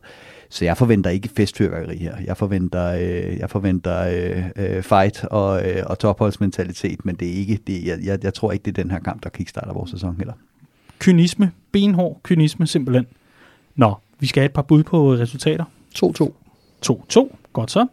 Så 0.51 0.65
jeg 0.65 0.77
forventer 0.77 1.11
ikke 1.11 1.29
festfyrværkeri 1.29 1.97
her. 1.97 2.17
Jeg 2.25 2.37
forventer, 2.37 2.87
øh, 2.93 3.39
jeg 3.39 3.51
forventer 3.51 3.99
øh, 4.01 4.45
øh, 4.57 4.83
fight 4.83 5.25
og, 5.25 5.71
øh, 5.71 5.83
og 5.87 5.99
topholdsmentalitet, 5.99 7.05
men 7.05 7.15
det 7.15 7.29
er 7.29 7.33
ikke 7.33 7.59
det. 7.67 7.85
Jeg, 7.85 7.99
jeg, 8.05 8.25
jeg 8.25 8.35
tror 8.35 8.53
ikke, 8.53 8.63
det 8.63 8.79
er 8.79 8.83
den 8.83 8.91
her 8.91 8.99
kamp, 8.99 9.23
der 9.23 9.31
kickstarter 9.31 9.73
vores 9.73 9.91
sæson 9.91 10.17
heller. 10.17 10.35
Kynisme. 10.99 11.53
Benhård 11.73 12.21
kynisme 12.23 12.67
simpelthen. 12.67 13.07
Nå, 13.77 13.95
vi 14.21 14.27
skal 14.27 14.41
have 14.41 14.47
et 14.47 14.53
par 14.53 14.63
bud 14.63 14.83
på 14.83 15.13
resultater. 15.13 15.65
2-2. 15.95 16.33
2-2. 16.87 17.37
Godt 17.53 17.71
så. 17.71 17.87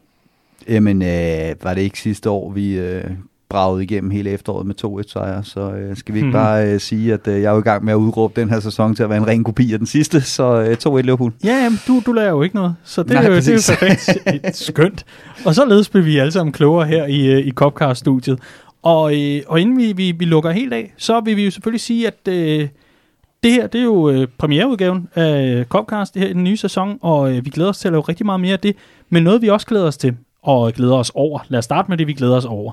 Jamen, 0.67 1.01
øh, 1.01 1.55
var 1.63 1.73
det 1.73 1.81
ikke 1.81 1.99
sidste 1.99 2.29
år, 2.29 2.51
vi 2.51 2.77
øh, 2.77 3.03
bragede 3.49 3.83
igennem 3.83 4.11
hele 4.11 4.29
efteråret 4.29 4.67
med 4.67 4.75
2-1 4.85 5.11
sejre, 5.11 5.43
så 5.43 5.71
øh, 5.71 5.97
skal 5.97 6.13
vi 6.13 6.19
ikke 6.19 6.27
mm. 6.27 6.33
bare 6.33 6.65
øh, 6.73 6.79
sige, 6.79 7.13
at 7.13 7.27
øh, 7.27 7.41
jeg 7.41 7.49
er 7.49 7.53
jo 7.53 7.59
i 7.59 7.61
gang 7.61 7.85
med 7.85 7.93
at 7.93 7.97
udråbe 7.97 8.41
den 8.41 8.49
her 8.49 8.59
sæson 8.59 8.95
til 8.95 9.03
at 9.03 9.09
være 9.09 9.17
en 9.17 9.27
ren 9.27 9.43
kopi 9.43 9.73
af 9.73 9.79
den 9.79 9.87
sidste, 9.87 10.21
så 10.21 10.43
øh, 10.43 10.97
2-1 10.97 11.01
Liverpool. 11.01 11.33
Ja, 11.43 11.63
jamen, 11.63 11.79
du, 11.87 12.01
du 12.05 12.11
lærer 12.11 12.29
jo 12.29 12.41
ikke 12.41 12.55
noget, 12.55 12.75
så 12.83 13.03
det, 13.03 13.11
Nej, 13.11 13.23
er, 13.23 13.27
jo, 13.27 13.35
det 13.35 13.47
er 13.47 13.53
jo 13.53 13.75
perfekt. 13.75 14.55
Skønt. 14.55 15.05
Og 15.45 15.55
så 15.55 15.87
bliver 15.91 16.05
vi 16.05 16.17
alle 16.17 16.31
sammen 16.31 16.53
klogere 16.53 16.87
her 16.87 17.05
i, 17.05 17.25
øh, 17.25 17.47
i 17.47 17.51
Copcast-studiet. 17.51 18.39
Og, 18.81 19.15
øh, 19.15 19.41
og 19.47 19.61
inden 19.61 19.77
vi, 19.77 19.93
vi, 19.93 20.11
vi 20.11 20.25
lukker 20.25 20.51
helt 20.51 20.73
af, 20.73 20.93
så 20.97 21.19
vil 21.19 21.37
vi 21.37 21.45
jo 21.45 21.51
selvfølgelig 21.51 21.81
sige, 21.81 22.07
at 22.07 22.27
øh, 22.27 22.67
det 23.43 23.51
her 23.51 23.67
det 23.67 23.79
er 23.79 23.85
jo 23.85 24.09
øh, 24.09 24.27
premiereudgaven 24.37 25.07
af 25.15 25.55
øh, 25.55 25.65
Copcast 25.65 26.13
det 26.13 26.21
her 26.21 26.29
i 26.29 26.33
den 26.33 26.43
nye 26.43 26.57
sæson, 26.57 26.99
og 27.01 27.35
øh, 27.35 27.45
vi 27.45 27.49
glæder 27.49 27.69
os 27.69 27.77
til 27.77 27.87
at 27.87 27.91
lave 27.91 28.01
rigtig 28.01 28.25
meget 28.25 28.41
mere 28.41 28.53
af 28.53 28.59
det. 28.59 28.75
Men 29.09 29.23
noget 29.23 29.41
vi 29.41 29.49
også 29.49 29.67
glæder 29.67 29.85
os 29.85 29.97
til, 29.97 30.17
og 30.43 30.73
glæder 30.73 30.95
os 30.95 31.11
over, 31.15 31.39
lad 31.47 31.59
os 31.59 31.65
starte 31.65 31.89
med 31.89 31.97
det, 31.97 32.07
vi 32.07 32.13
glæder 32.13 32.35
os 32.35 32.45
over, 32.45 32.71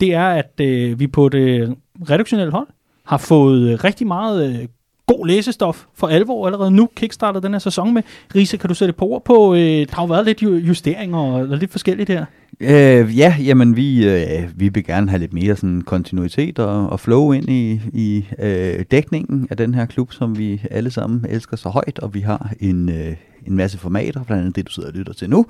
det 0.00 0.14
er, 0.14 0.28
at 0.28 0.60
øh, 0.60 1.00
vi 1.00 1.06
på 1.06 1.28
det 1.28 1.76
reduktionelle 2.10 2.52
hold 2.52 2.66
har 3.06 3.18
fået 3.18 3.70
øh, 3.70 3.84
rigtig 3.84 4.06
meget 4.06 4.60
øh, 4.60 4.68
god 5.06 5.26
læsestof 5.26 5.84
for 5.94 6.06
alvor 6.06 6.46
allerede 6.46 6.70
nu 6.70 6.88
kickstartet 6.96 7.42
den 7.42 7.52
her 7.52 7.58
sæson 7.58 7.94
med. 7.94 8.02
Rise, 8.34 8.56
kan 8.56 8.68
du 8.68 8.74
sætte 8.74 8.92
på 8.92 9.04
ord 9.04 9.24
på, 9.24 9.54
øh, 9.54 9.60
der 9.60 9.94
har 9.94 10.02
jo 10.02 10.06
været 10.06 10.24
lidt 10.24 10.42
justeringer 10.42 11.18
og 11.18 11.46
lidt 11.58 11.70
forskelligt 11.70 12.10
her. 12.10 12.24
Øh, 12.62 13.18
ja, 13.18 13.36
jamen 13.44 13.76
vi, 13.76 14.08
øh, 14.08 14.48
vi 14.56 14.68
vil 14.68 14.84
gerne 14.84 15.10
have 15.10 15.20
lidt 15.20 15.32
mere 15.32 15.56
sådan 15.56 15.82
kontinuitet 15.82 16.58
og, 16.58 16.90
og 16.90 17.00
flow 17.00 17.32
ind 17.32 17.48
i, 17.48 17.80
i 17.92 18.24
øh, 18.38 18.84
dækningen 18.90 19.46
af 19.50 19.56
den 19.56 19.74
her 19.74 19.86
klub, 19.86 20.12
som 20.12 20.38
vi 20.38 20.62
alle 20.70 20.90
sammen 20.90 21.26
elsker 21.28 21.56
så 21.56 21.68
højt, 21.68 21.98
og 21.98 22.14
vi 22.14 22.20
har 22.20 22.52
en, 22.60 22.88
øh, 22.88 23.16
en 23.46 23.56
masse 23.56 23.78
formater, 23.78 24.24
blandt 24.24 24.40
andet 24.40 24.56
det, 24.56 24.66
du 24.66 24.72
sidder 24.72 24.88
og 24.88 24.94
lytter 24.94 25.12
til 25.12 25.30
nu. 25.30 25.46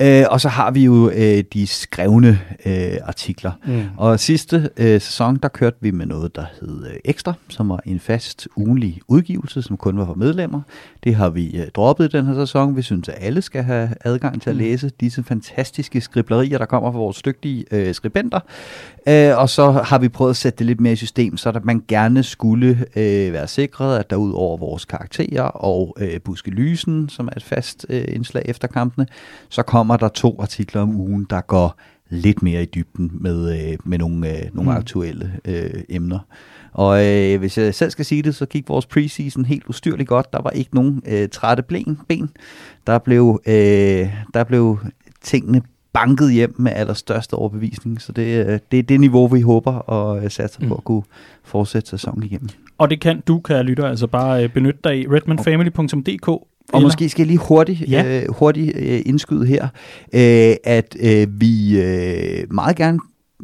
Øh, 0.00 0.24
og 0.30 0.40
så 0.40 0.48
har 0.48 0.70
vi 0.70 0.84
jo 0.84 1.10
øh, 1.10 1.44
de 1.52 1.66
skrevne 1.66 2.38
øh, 2.66 2.96
artikler. 3.04 3.52
Mm. 3.66 3.82
Og 3.96 4.20
sidste 4.20 4.70
øh, 4.76 5.00
sæson, 5.00 5.36
der 5.36 5.48
kørte 5.48 5.76
vi 5.80 5.90
med 5.90 6.06
noget, 6.06 6.36
der 6.36 6.44
hed 6.60 6.86
øh, 6.86 6.94
Ekstra, 7.04 7.32
som 7.48 7.68
var 7.68 7.80
en 7.86 8.00
fast 8.00 8.48
ugenlig 8.56 9.00
udgivelse, 9.08 9.62
som 9.62 9.76
kun 9.76 9.98
var 9.98 10.06
for 10.06 10.14
medlemmer. 10.14 10.60
Det 11.04 11.14
har 11.14 11.30
vi 11.30 11.56
øh, 11.56 11.68
droppet 11.74 12.14
i 12.14 12.16
den 12.16 12.26
her 12.26 12.34
sæson. 12.34 12.76
Vi 12.76 12.82
synes, 12.82 13.08
at 13.08 13.14
alle 13.20 13.42
skal 13.42 13.62
have 13.62 13.88
adgang 14.04 14.42
til 14.42 14.50
at 14.50 14.56
læse 14.56 14.90
disse 15.00 15.22
fantastiske 15.22 16.00
skriblerier, 16.00 16.58
der 16.58 16.66
kommer 16.66 16.92
fra 16.92 16.98
vores 16.98 17.22
dygtige 17.22 17.64
øh, 17.70 17.94
skribenter. 17.94 18.40
Øh, 19.08 19.38
og 19.38 19.48
så 19.48 19.70
har 19.70 19.98
vi 19.98 20.08
prøvet 20.08 20.30
at 20.30 20.36
sætte 20.36 20.58
det 20.58 20.66
lidt 20.66 20.80
mere 20.80 20.92
i 20.92 20.96
system, 20.96 21.36
så 21.36 21.48
at 21.48 21.64
man 21.64 21.82
gerne 21.88 22.22
skulle 22.22 22.86
øh, 22.96 23.32
være 23.32 23.48
sikret, 23.48 23.98
at 23.98 24.10
der 24.10 24.16
ud 24.16 24.32
over 24.32 24.56
vores 24.56 24.84
karakterer 24.84 25.42
og 25.42 25.96
øh, 26.00 26.20
Buske 26.20 26.50
Lysen, 26.50 27.08
som 27.22 27.28
er 27.32 27.36
et 27.36 27.42
fast 27.42 27.86
øh, 27.88 28.04
indslag 28.08 28.42
efter 28.44 28.68
kampene, 28.68 29.06
så 29.48 29.62
kommer 29.62 29.96
der 29.96 30.08
to 30.08 30.36
artikler 30.40 30.82
om 30.82 30.96
ugen, 30.96 31.26
der 31.30 31.40
går 31.40 31.80
lidt 32.10 32.42
mere 32.42 32.62
i 32.62 32.66
dybden 32.66 33.10
med, 33.14 33.68
øh, 33.72 33.78
med 33.84 33.98
nogle, 33.98 34.30
øh, 34.38 34.42
nogle 34.52 34.70
Mm. 34.70 34.76
aktuelle 34.76 35.32
øh, 35.44 35.70
emner. 35.88 36.18
Og 36.72 37.06
øh, 37.06 37.38
hvis 37.38 37.58
jeg 37.58 37.74
selv 37.74 37.90
skal 37.90 38.04
sige 38.04 38.22
det, 38.22 38.34
så 38.34 38.46
gik 38.46 38.68
vores 38.68 38.86
preseason 38.86 39.44
helt 39.44 39.64
ustyrligt 39.68 40.08
godt. 40.08 40.32
Der 40.32 40.42
var 40.42 40.50
ikke 40.50 40.74
nogen 40.74 41.02
øh, 41.06 41.28
trætte 41.28 41.62
ben. 41.62 41.98
ben. 42.08 42.30
Der, 42.86 42.98
blev, 42.98 43.40
øh, 43.46 44.08
der 44.34 44.44
blev 44.44 44.78
tingene 45.22 45.62
banket 45.92 46.32
hjem 46.32 46.54
med 46.58 46.72
allerstørste 46.74 47.34
overbevisning. 47.34 48.00
Så 48.02 48.12
det, 48.12 48.46
øh, 48.46 48.58
det 48.70 48.78
er 48.78 48.82
det 48.82 49.00
niveau, 49.00 49.26
vi 49.26 49.40
håber 49.40 49.72
og 49.72 50.24
øh, 50.24 50.30
satser 50.30 50.60
på 50.60 50.66
Mm. 50.66 50.72
at 50.72 50.84
kunne 50.84 51.02
fortsætte 51.44 51.90
sæsonen 51.90 52.22
igennem. 52.22 52.48
Og 52.78 52.90
det 52.90 53.00
kan 53.00 53.20
du, 53.20 53.40
kære 53.40 53.62
lytter, 53.62 53.86
altså 53.88 54.06
bare 54.06 54.44
øh, 54.44 54.48
benytte 54.50 54.80
dig 54.84 55.00
i 55.00 55.06
redmanfamily.dk. 55.08 56.28
Og 56.72 56.82
måske 56.82 57.08
skal 57.08 57.22
jeg 57.22 57.26
lige 57.26 57.38
hurtigt, 57.38 57.90
Ja. 57.90 58.22
øh, 58.22 58.30
hurtigt 58.38 58.76
øh, 58.76 59.00
indskyde 59.06 59.46
her, 59.46 59.68
øh, 60.14 60.54
at 60.64 60.96
øh, 61.00 61.40
vi 61.40 61.80
øh, 61.82 62.52
meget 62.54 62.76
gerne 62.76 62.98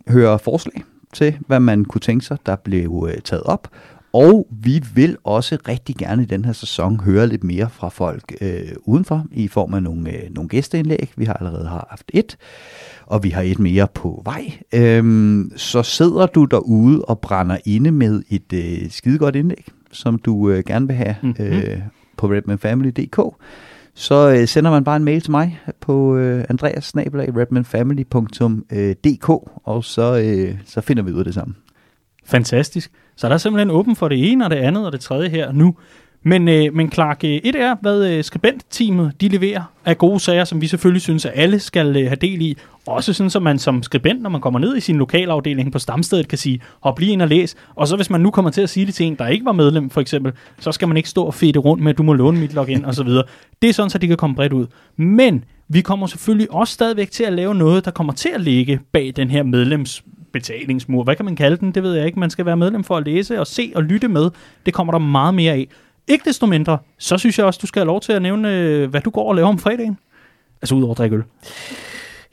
hører 0.09 0.37
forslag 0.37 0.83
til, 1.15 1.39
hvad 1.47 1.61
man 1.61 1.85
kunne 1.85 2.01
tænke 2.01 2.25
sig, 2.25 2.39
der 2.47 2.57
blev 2.57 3.09
øh, 3.15 3.21
taget 3.25 3.43
op. 3.43 3.69
Og 4.13 4.47
vi 4.51 4.83
vil 4.95 5.17
også 5.25 5.59
rigtig 5.69 5.97
gerne 5.97 6.23
i 6.23 6.27
den 6.27 6.45
her 6.45 6.53
sæson 6.53 7.01
høre 7.01 7.27
lidt 7.27 7.45
mere 7.45 7.69
fra 7.71 7.89
folk 7.89 8.35
øh, 8.41 8.59
udenfor, 8.85 9.27
i 9.33 9.49
form 9.49 9.75
af 9.75 9.83
nogle, 9.83 10.11
øh, 10.11 10.23
nogle 10.35 10.49
gæsteindlæg. 10.49 11.11
Vi 11.17 11.25
har 11.25 11.33
allerede 11.35 11.69
haft 11.69 12.11
et, 12.15 12.37
og 13.07 13.25
vi 13.25 13.31
har 13.31 13.43
et 13.43 13.59
mere 13.59 13.87
på 13.95 14.23
vej. 14.25 14.53
Øhm, 14.75 15.53
så 15.57 15.83
sidder 15.83 16.27
du 16.27 16.45
derude 16.45 17.03
og 17.05 17.19
brænder 17.21 17.57
inde 17.67 17.91
med 17.91 18.23
et 18.31 18.53
øh, 18.53 18.91
skidegodt 18.91 19.37
indlæg, 19.37 19.65
som 19.93 20.19
du 20.19 20.51
øh, 20.51 20.63
gerne 20.67 20.87
vil 20.87 20.97
have 20.97 21.17
Mhm. 21.23 21.35
øh, 21.41 21.79
på 22.19 22.27
redmanfamily.dk, 22.27 23.21
så 23.95 24.31
øh, 24.31 24.49
sender 24.49 24.71
man 24.71 24.85
bare 24.85 24.97
en 24.97 25.05
mail 25.05 25.21
til 25.21 25.31
mig 25.31 25.61
på 25.81 26.17
øh, 26.17 26.45
andreas.redmanfamily.dk, 26.49 29.31
øh, 29.31 29.37
og 29.65 29.85
så, 29.85 30.19
øh, 30.19 30.55
så 30.67 30.81
finder 30.81 31.03
vi 31.03 31.13
ud 31.13 31.19
af 31.19 31.25
det 31.25 31.35
sammen. 31.35 31.57
Fantastisk. 32.25 32.93
Så 33.17 33.29
der 33.29 33.35
er 33.35 33.39
simpelthen 33.39 33.71
åben 33.71 33.97
for 33.97 34.09
det 34.09 34.33
ene 34.33 34.45
og 34.45 34.51
det 34.51 34.57
andet 34.57 34.87
og 34.87 34.93
det 34.93 35.01
tredje 35.01 35.29
her 35.29 35.53
nu. 35.53 35.77
Men, 36.23 36.49
øh, 36.49 36.75
men 36.75 36.93
Clark, 36.93 37.25
øh, 37.25 37.31
et 37.31 37.55
er, 37.55 37.77
hvad 37.81 38.07
øh, 38.11 38.25
skribentteamet 38.25 39.13
de 39.21 39.29
leverer 39.29 39.63
af 39.85 39.99
gode 39.99 40.21
sager, 40.21 40.45
som 40.45 40.61
vi 40.61 40.67
selvfølgelig 40.67 41.03
synes, 41.03 41.27
at 41.27 41.33
alle 41.35 41.59
skal 41.61 41.97
øh, 41.97 42.07
have 42.07 42.17
del 42.17 42.43
i. 42.43 42.57
Også 42.87 43.13
sådan, 43.13 43.31
så 43.31 43.41
man 43.41 43.59
som 43.59 43.83
skribent, 43.83 44.23
når 44.23 44.31
man 44.31 44.41
kommer 44.41 44.61
ned 44.61 44.77
i 44.77 44.81
sin 44.81 44.97
lokalafdeling 44.97 45.73
på 45.73 45.79
stamstedet, 45.79 46.29
kan 46.29 46.39
sige, 46.39 46.61
hop 46.81 46.99
lige 46.99 47.13
ind 47.13 47.23
og 47.23 47.29
læs. 47.29 47.57
Og 47.75 47.89
så 47.89 47.97
hvis 47.97 48.11
man 48.11 48.21
nu 48.21 48.31
kommer 48.31 48.51
til 48.51 48.61
at 48.61 48.71
sige 48.71 48.87
det 48.87 48.95
til 48.95 49.07
en, 49.07 49.15
der 49.15 49.27
ikke 49.27 49.45
var 49.45 49.53
medlem, 49.53 49.91
for 49.91 50.01
eksempel, 50.01 50.33
så 50.59 50.73
skal 50.73 50.89
man 50.89 50.97
ikke 50.97 51.09
stå 51.09 51.25
og 51.25 51.35
fede 51.35 51.59
rundt 51.59 51.83
med, 51.83 51.91
at 51.93 51.99
du 51.99 52.03
må 52.03 52.13
låne 52.13 52.41
mit 52.41 52.55
login 52.55 52.85
og 52.85 52.95
så 52.95 53.03
videre. 53.03 53.25
Det 53.63 53.71
er 53.71 53.75
sådan, 53.75 53.91
så 53.91 53.99
de 53.99 54.07
kan 54.07 54.17
komme 54.17 54.37
bredt 54.37 54.53
ud. 54.53 54.67
Men 54.97 55.45
vi 55.69 55.81
kommer 55.81 56.07
selvfølgelig 56.07 56.53
også 56.53 56.75
stadigvæk 56.75 57.11
til 57.11 57.25
at 57.25 57.33
lave 57.33 57.55
noget, 57.55 57.85
der 57.85 57.91
kommer 57.91 58.13
til 58.13 58.31
at 58.35 58.41
ligge 58.41 58.81
bag 58.93 59.13
den 59.17 59.31
her 59.31 59.43
medlems 59.43 60.05
betalingsmur. 60.33 61.05
Hvad 61.05 61.17
kan 61.17 61.25
man 61.25 61.37
kalde 61.37 61.57
den? 61.57 61.73
Det 61.73 61.83
ved 61.83 61.95
jeg 61.95 62.07
ikke. 62.07 62.21
Man 62.21 62.31
skal 62.31 62.47
være 62.47 62.57
medlem 62.57 62.85
for 62.85 62.97
at 62.97 63.05
læse 63.05 63.41
og 63.41 63.47
se 63.47 63.73
og 63.75 63.83
lytte 63.83 64.09
med. 64.09 64.31
Det 64.67 64.75
kommer 64.75 64.93
der 64.93 64.99
meget 64.99 65.35
mere 65.35 65.53
af. 65.53 65.69
Ikke 66.09 66.25
desto 66.25 66.47
mindre, 66.47 66.79
så 66.99 67.19
synes 67.19 67.39
jeg 67.39 67.47
også, 67.47 67.59
du 67.63 67.67
skal 67.67 67.81
have 67.81 67.87
lov 67.87 68.01
til 68.01 68.13
at 68.13 68.23
nævne, 68.23 68.57
øh, 68.57 68.91
hvad 68.91 69.01
du 69.01 69.11
går 69.11 69.29
og 69.29 69.35
laver 69.35 69.49
om 69.49 69.59
fredagen. 69.59 69.99
Altså 70.63 70.75
udover 70.75 70.93
at 70.93 70.99
drikke 70.99 71.17
øl. 71.17 71.23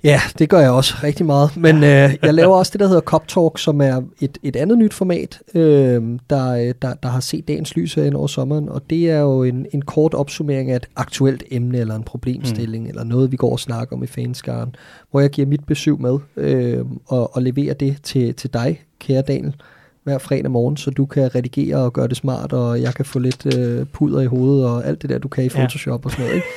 Ja, 0.04 0.22
det 0.40 0.50
gør 0.50 0.60
jeg 0.60 0.72
også 0.72 0.96
rigtig 1.04 1.26
meget. 1.26 1.58
Men 1.58 1.76
øh, 1.76 2.16
jeg 2.22 2.34
laver 2.34 2.56
også 2.56 2.72
det, 2.72 2.80
der 2.80 2.88
hedder 2.88 3.02
Cop 3.02 3.28
Talk, 3.28 3.60
som 3.60 3.82
er 3.82 4.02
et, 4.22 4.38
et 4.44 4.56
andet 4.56 4.78
nyt 4.78 4.94
format, 4.94 5.40
øh, 5.56 6.04
der, 6.30 6.52
øh, 6.52 6.74
der, 6.82 6.94
der 6.94 7.10
har 7.10 7.20
set 7.20 7.48
dagens 7.48 7.76
lys 7.76 7.94
herinde 7.94 8.18
over 8.18 8.28
sommeren. 8.28 8.70
Og 8.70 8.90
det 8.90 9.12
er 9.12 9.20
jo 9.20 9.44
en, 9.44 9.66
en 9.74 9.82
kort 9.82 10.14
opsummering 10.14 10.72
af 10.72 10.76
et 10.76 10.86
aktuelt 10.96 11.44
emne 11.52 11.78
eller 11.78 11.96
en 11.96 12.04
problemstilling, 12.04 12.84
mm. 12.84 12.90
eller 12.90 13.04
noget, 13.04 13.32
vi 13.32 13.38
går 13.38 13.52
og 13.52 13.60
snakker 13.60 13.96
om 13.96 14.04
i 14.04 14.08
fanskaren, 14.08 14.76
hvor 15.12 15.20
jeg 15.20 15.30
giver 15.30 15.48
mit 15.48 15.66
besøg 15.66 16.02
med 16.02 16.18
øh, 16.38 16.86
og, 17.08 17.36
og 17.36 17.42
leverer 17.42 17.74
det 17.74 17.98
til, 18.04 18.34
til 18.34 18.54
dig, 18.54 18.82
kære 19.00 19.22
Daniel, 19.22 19.56
hver 20.06 20.18
fredag 20.18 20.52
morgen, 20.52 20.78
så 20.78 20.92
du 20.92 21.06
kan 21.06 21.36
redigere 21.36 21.78
og 21.78 21.94
gøre 21.94 22.08
det 22.08 22.18
smart, 22.18 22.54
og 22.54 22.82
jeg 22.82 22.94
kan 22.94 23.06
få 23.06 23.20
lidt 23.20 23.56
øh, 23.58 23.86
puder 23.86 24.22
i 24.22 24.26
hovedet 24.26 24.66
og 24.66 24.88
alt 24.88 25.02
det 25.02 25.10
der, 25.10 25.18
du 25.18 25.28
kan 25.28 25.44
i 25.44 25.48
Ja. 25.56 25.60
Photoshop 25.60 26.06
og 26.06 26.12
sådan 26.12 26.26
noget. 26.26 26.36
Ikke? 26.36 26.48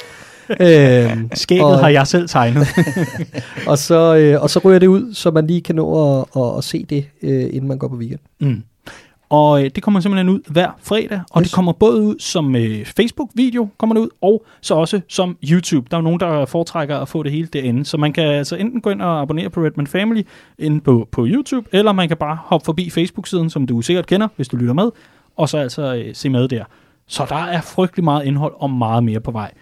øhm, 1.13 1.31
Skægget 1.35 1.67
og- 1.67 1.79
har 1.79 1.89
jeg 1.89 2.07
selv 2.07 2.29
tegnet. 2.29 2.67
og 3.67 3.79
så, 3.79 4.17
øh, 4.17 4.43
og 4.43 4.51
så 4.51 4.61
ryger 4.65 4.79
det 4.79 4.87
ud, 4.87 5.15
så 5.15 5.31
man 5.31 5.47
lige 5.47 5.61
kan 5.61 5.75
nå 5.75 6.19
at, 6.21 6.25
at, 6.37 6.59
at 6.59 6.65
se 6.65 6.87
det, 6.91 7.05
øh, 7.23 7.43
inden 7.53 7.69
man 7.69 7.79
går 7.79 7.89
på 7.89 7.97
weekend. 7.97 8.21
Mm. 8.41 8.63
Og 9.31 9.65
øh, 9.65 9.71
det 9.75 9.83
kommer 9.83 10.01
simpelthen 10.01 10.29
ud 10.29 10.41
hver 10.51 10.71
fredag, 10.83 11.21
og 11.31 11.41
Yes. 11.41 11.49
det 11.49 11.55
kommer 11.55 11.73
både 11.73 12.03
ud 12.03 12.15
som 12.19 12.57
øh, 12.57 12.85
Facebook-video, 12.85 13.69
kommer 13.79 13.95
det 13.95 14.01
ud, 14.03 14.09
og 14.21 14.45
så 14.61 14.75
også 14.75 15.01
som 15.09 15.37
YouTube. 15.51 15.87
Der 15.91 15.97
er 15.97 16.01
jo 16.01 16.05
nogen, 16.05 16.21
der 16.21 16.47
foretrækker 16.47 16.99
at 16.99 17.09
få 17.09 17.23
det 17.23 17.33
hele 17.33 17.47
derinde, 17.53 17.85
så 17.85 17.97
man 17.97 18.13
kan 18.13 18.25
altså 18.25 18.57
enten 18.57 18.81
gå 18.81 18.91
ind 18.91 19.03
og 19.03 19.21
abonnere 19.21 19.51
på 19.51 19.61
Redman 19.61 19.87
Family 19.87 20.23
inde 20.59 20.81
på, 20.81 21.09
på 21.13 21.27
YouTube, 21.29 21.69
eller 21.73 21.93
man 21.93 22.09
kan 22.09 22.17
bare 22.17 22.39
hoppe 22.45 22.65
forbi 22.65 22.91
Facebook-siden, 22.91 23.51
som 23.51 23.67
du 23.67 23.81
sikkert 23.83 24.07
kender, 24.07 24.29
hvis 24.37 24.49
du 24.49 24.57
lytter 24.57 24.75
med, 24.75 24.91
og 25.37 25.49
så 25.49 25.59
altså 25.59 25.95
øh, 25.95 26.15
se 26.15 26.29
med 26.29 26.49
der. 26.49 26.65
Så 27.07 27.27
der 27.29 27.37
er 27.37 27.61
frygtelig 27.61 28.05
meget 28.05 28.25
indhold 28.25 28.53
og 28.57 28.71
meget 28.71 29.05
mere 29.05 29.21
på 29.21 29.31
vej. 29.31 29.53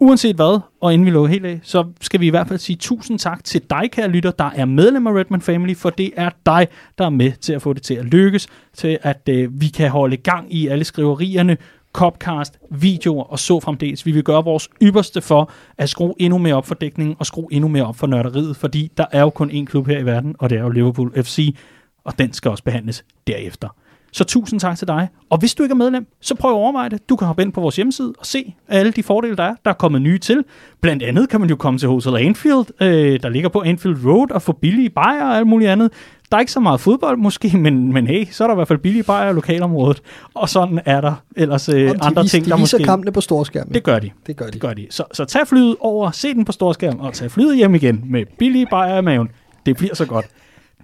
Uanset 0.00 0.36
hvad, 0.36 0.60
og 0.80 0.94
inden 0.94 1.06
vi 1.06 1.10
lukker 1.10 1.30
helt 1.30 1.46
af, 1.46 1.60
så 1.62 1.84
skal 2.00 2.20
vi 2.20 2.26
i 2.26 2.30
hvert 2.30 2.48
fald 2.48 2.58
sige 2.58 2.76
tusind 2.76 3.18
tak 3.18 3.44
til 3.44 3.62
dig, 3.70 3.90
kære 3.92 4.08
lytter, 4.08 4.30
der 4.30 4.50
er 4.54 4.64
medlem 4.64 5.06
af 5.06 5.12
Redman 5.12 5.40
Family, 5.40 5.74
for 5.76 5.90
det 5.90 6.10
er 6.16 6.30
dig, 6.46 6.68
der 6.98 7.04
er 7.04 7.10
med 7.10 7.32
til 7.32 7.52
at 7.52 7.62
få 7.62 7.72
det 7.72 7.82
til 7.82 7.94
at 7.94 8.04
lykkes, 8.04 8.48
til 8.74 8.98
at 9.02 9.28
øh, 9.28 9.60
vi 9.60 9.66
kan 9.66 9.90
holde 9.90 10.16
gang 10.16 10.54
i 10.54 10.66
alle 10.66 10.84
skriverierne, 10.84 11.56
copcast, 11.92 12.58
videoer 12.70 13.24
og 13.24 13.38
så 13.38 13.60
fremdeles. 13.60 14.06
Vi 14.06 14.12
vil 14.12 14.24
gøre 14.24 14.44
vores 14.44 14.68
ypperste 14.82 15.20
for 15.20 15.50
at 15.78 15.88
skrue 15.88 16.14
endnu 16.18 16.38
mere 16.38 16.54
op 16.54 16.66
for 16.66 16.74
dækningen 16.74 17.16
og 17.18 17.26
skrue 17.26 17.48
endnu 17.50 17.68
mere 17.68 17.86
op 17.86 17.96
for 17.96 18.06
nørderiet, 18.06 18.56
fordi 18.56 18.90
der 18.96 19.06
er 19.12 19.20
jo 19.20 19.30
kun 19.30 19.50
én 19.50 19.64
klub 19.64 19.86
her 19.86 19.98
i 19.98 20.06
verden, 20.06 20.36
og 20.38 20.50
det 20.50 20.58
er 20.58 20.62
jo 20.62 20.68
Liverpool 20.68 21.22
FC, 21.22 21.56
og 22.04 22.18
den 22.18 22.32
skal 22.32 22.50
også 22.50 22.64
behandles 22.64 23.04
derefter. 23.26 23.68
Så 24.14 24.24
tusind 24.24 24.60
tak 24.60 24.78
til 24.78 24.88
dig. 24.88 25.08
Og 25.30 25.38
hvis 25.38 25.54
du 25.54 25.62
ikke 25.62 25.72
er 25.72 25.76
medlem, 25.76 26.06
så 26.20 26.34
prøv 26.34 26.50
at 26.50 26.54
overveje 26.54 26.88
det. 26.88 27.08
Du 27.08 27.16
kan 27.16 27.26
hoppe 27.26 27.42
ind 27.42 27.52
på 27.52 27.60
vores 27.60 27.76
hjemmeside 27.76 28.14
og 28.18 28.26
se 28.26 28.54
alle 28.68 28.92
de 28.92 29.02
fordele, 29.02 29.36
der 29.36 29.42
er. 29.42 29.54
Der 29.64 29.70
er 29.70 29.74
kommet 29.74 30.02
nye 30.02 30.18
til. 30.18 30.44
Blandt 30.80 31.02
andet 31.02 31.28
kan 31.28 31.40
man 31.40 31.48
jo 31.48 31.56
komme 31.56 31.78
til 31.78 31.88
Hotel 31.88 32.16
Anfield, 32.16 32.82
øh, 32.82 33.22
der 33.22 33.28
ligger 33.28 33.48
på 33.48 33.62
Anfield 33.62 34.06
Road, 34.06 34.30
og 34.30 34.42
få 34.42 34.52
billige 34.52 34.90
bajer 34.90 35.24
og 35.24 35.36
alt 35.36 35.46
muligt 35.46 35.70
andet. 35.70 35.92
Der 36.30 36.36
er 36.36 36.40
ikke 36.40 36.52
så 36.52 36.60
meget 36.60 36.80
fodbold 36.80 37.18
måske, 37.18 37.58
men, 37.64 37.92
men 37.92 38.06
hey, 38.06 38.26
så 38.30 38.44
er 38.44 38.48
der 38.48 38.54
i 38.54 38.56
hvert 38.56 38.68
fald 38.68 38.78
billige 38.78 39.02
bajer 39.02 39.30
i 39.30 39.34
lokalområdet. 39.34 40.02
Og 40.34 40.48
sådan 40.48 40.80
er 40.84 41.00
der 41.00 41.14
ellers 41.36 41.68
øh, 41.68 41.74
de 41.74 42.02
andre 42.02 42.22
vis, 42.22 42.30
ting, 42.30 42.44
de 42.44 42.50
der 42.50 42.56
viser 42.56 42.78
måske... 42.78 42.84
kampene 42.84 43.12
på 43.12 43.20
storskærmen. 43.20 43.74
Det 43.74 43.82
gør 43.82 43.98
de. 43.98 44.10
det 44.26 44.36
gør 44.36 44.46
de. 44.46 44.52
Det 44.52 44.60
gør 44.60 44.74
de. 44.74 44.86
Så, 44.90 45.04
så 45.12 45.24
tag 45.24 45.46
flyet 45.46 45.76
over, 45.80 46.10
se 46.10 46.34
den 46.34 46.44
på 46.44 46.52
storskærm, 46.52 47.00
og 47.00 47.12
tag 47.12 47.30
flyet 47.30 47.56
hjem 47.56 47.74
igen 47.74 48.04
med 48.06 48.24
billige 48.38 48.66
bajer 48.70 48.98
i 48.98 49.02
maven. 49.02 49.28
Det 49.66 49.76
bliver 49.76 49.94
så 49.94 50.06
godt. 50.06 50.26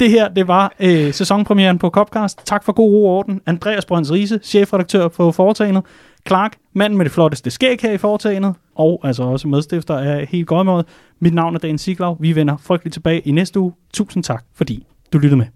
Det 0.00 0.10
her, 0.10 0.28
det 0.28 0.48
var 0.48 0.74
øh, 0.80 1.12
sæsonpremieren 1.12 1.78
på 1.78 1.90
Copcast. 1.90 2.46
Tak 2.46 2.64
for 2.64 2.72
god 2.72 2.92
ro 2.92 3.06
og 3.06 3.16
orden. 3.16 3.40
Andreas 3.46 3.84
Brøns 3.84 4.12
Riese, 4.12 4.40
chefredaktør 4.42 5.08
på 5.08 5.32
Foretagendet. 5.32 5.84
Clark, 6.26 6.56
manden 6.74 6.96
med 6.96 7.04
det 7.04 7.12
flotteste 7.12 7.50
skæg 7.50 7.78
her 7.82 7.92
i 7.92 7.98
Foretagendet. 7.98 8.54
Og 8.74 9.00
altså 9.04 9.22
også 9.22 9.48
medstifter 9.48 9.98
af 9.98 10.26
Helt 10.26 10.46
Godt 10.46 10.86
Mit 11.20 11.34
navn 11.34 11.54
er 11.54 11.58
Dan 11.58 11.78
Siglau. 11.78 12.16
Vi 12.20 12.34
vender 12.34 12.56
frygteligt 12.56 12.94
tilbage 12.94 13.20
i 13.20 13.30
næste 13.30 13.60
uge. 13.60 13.72
Tusind 13.94 14.24
tak, 14.24 14.44
fordi 14.54 14.86
du 15.12 15.18
lyttede 15.18 15.36
med. 15.36 15.46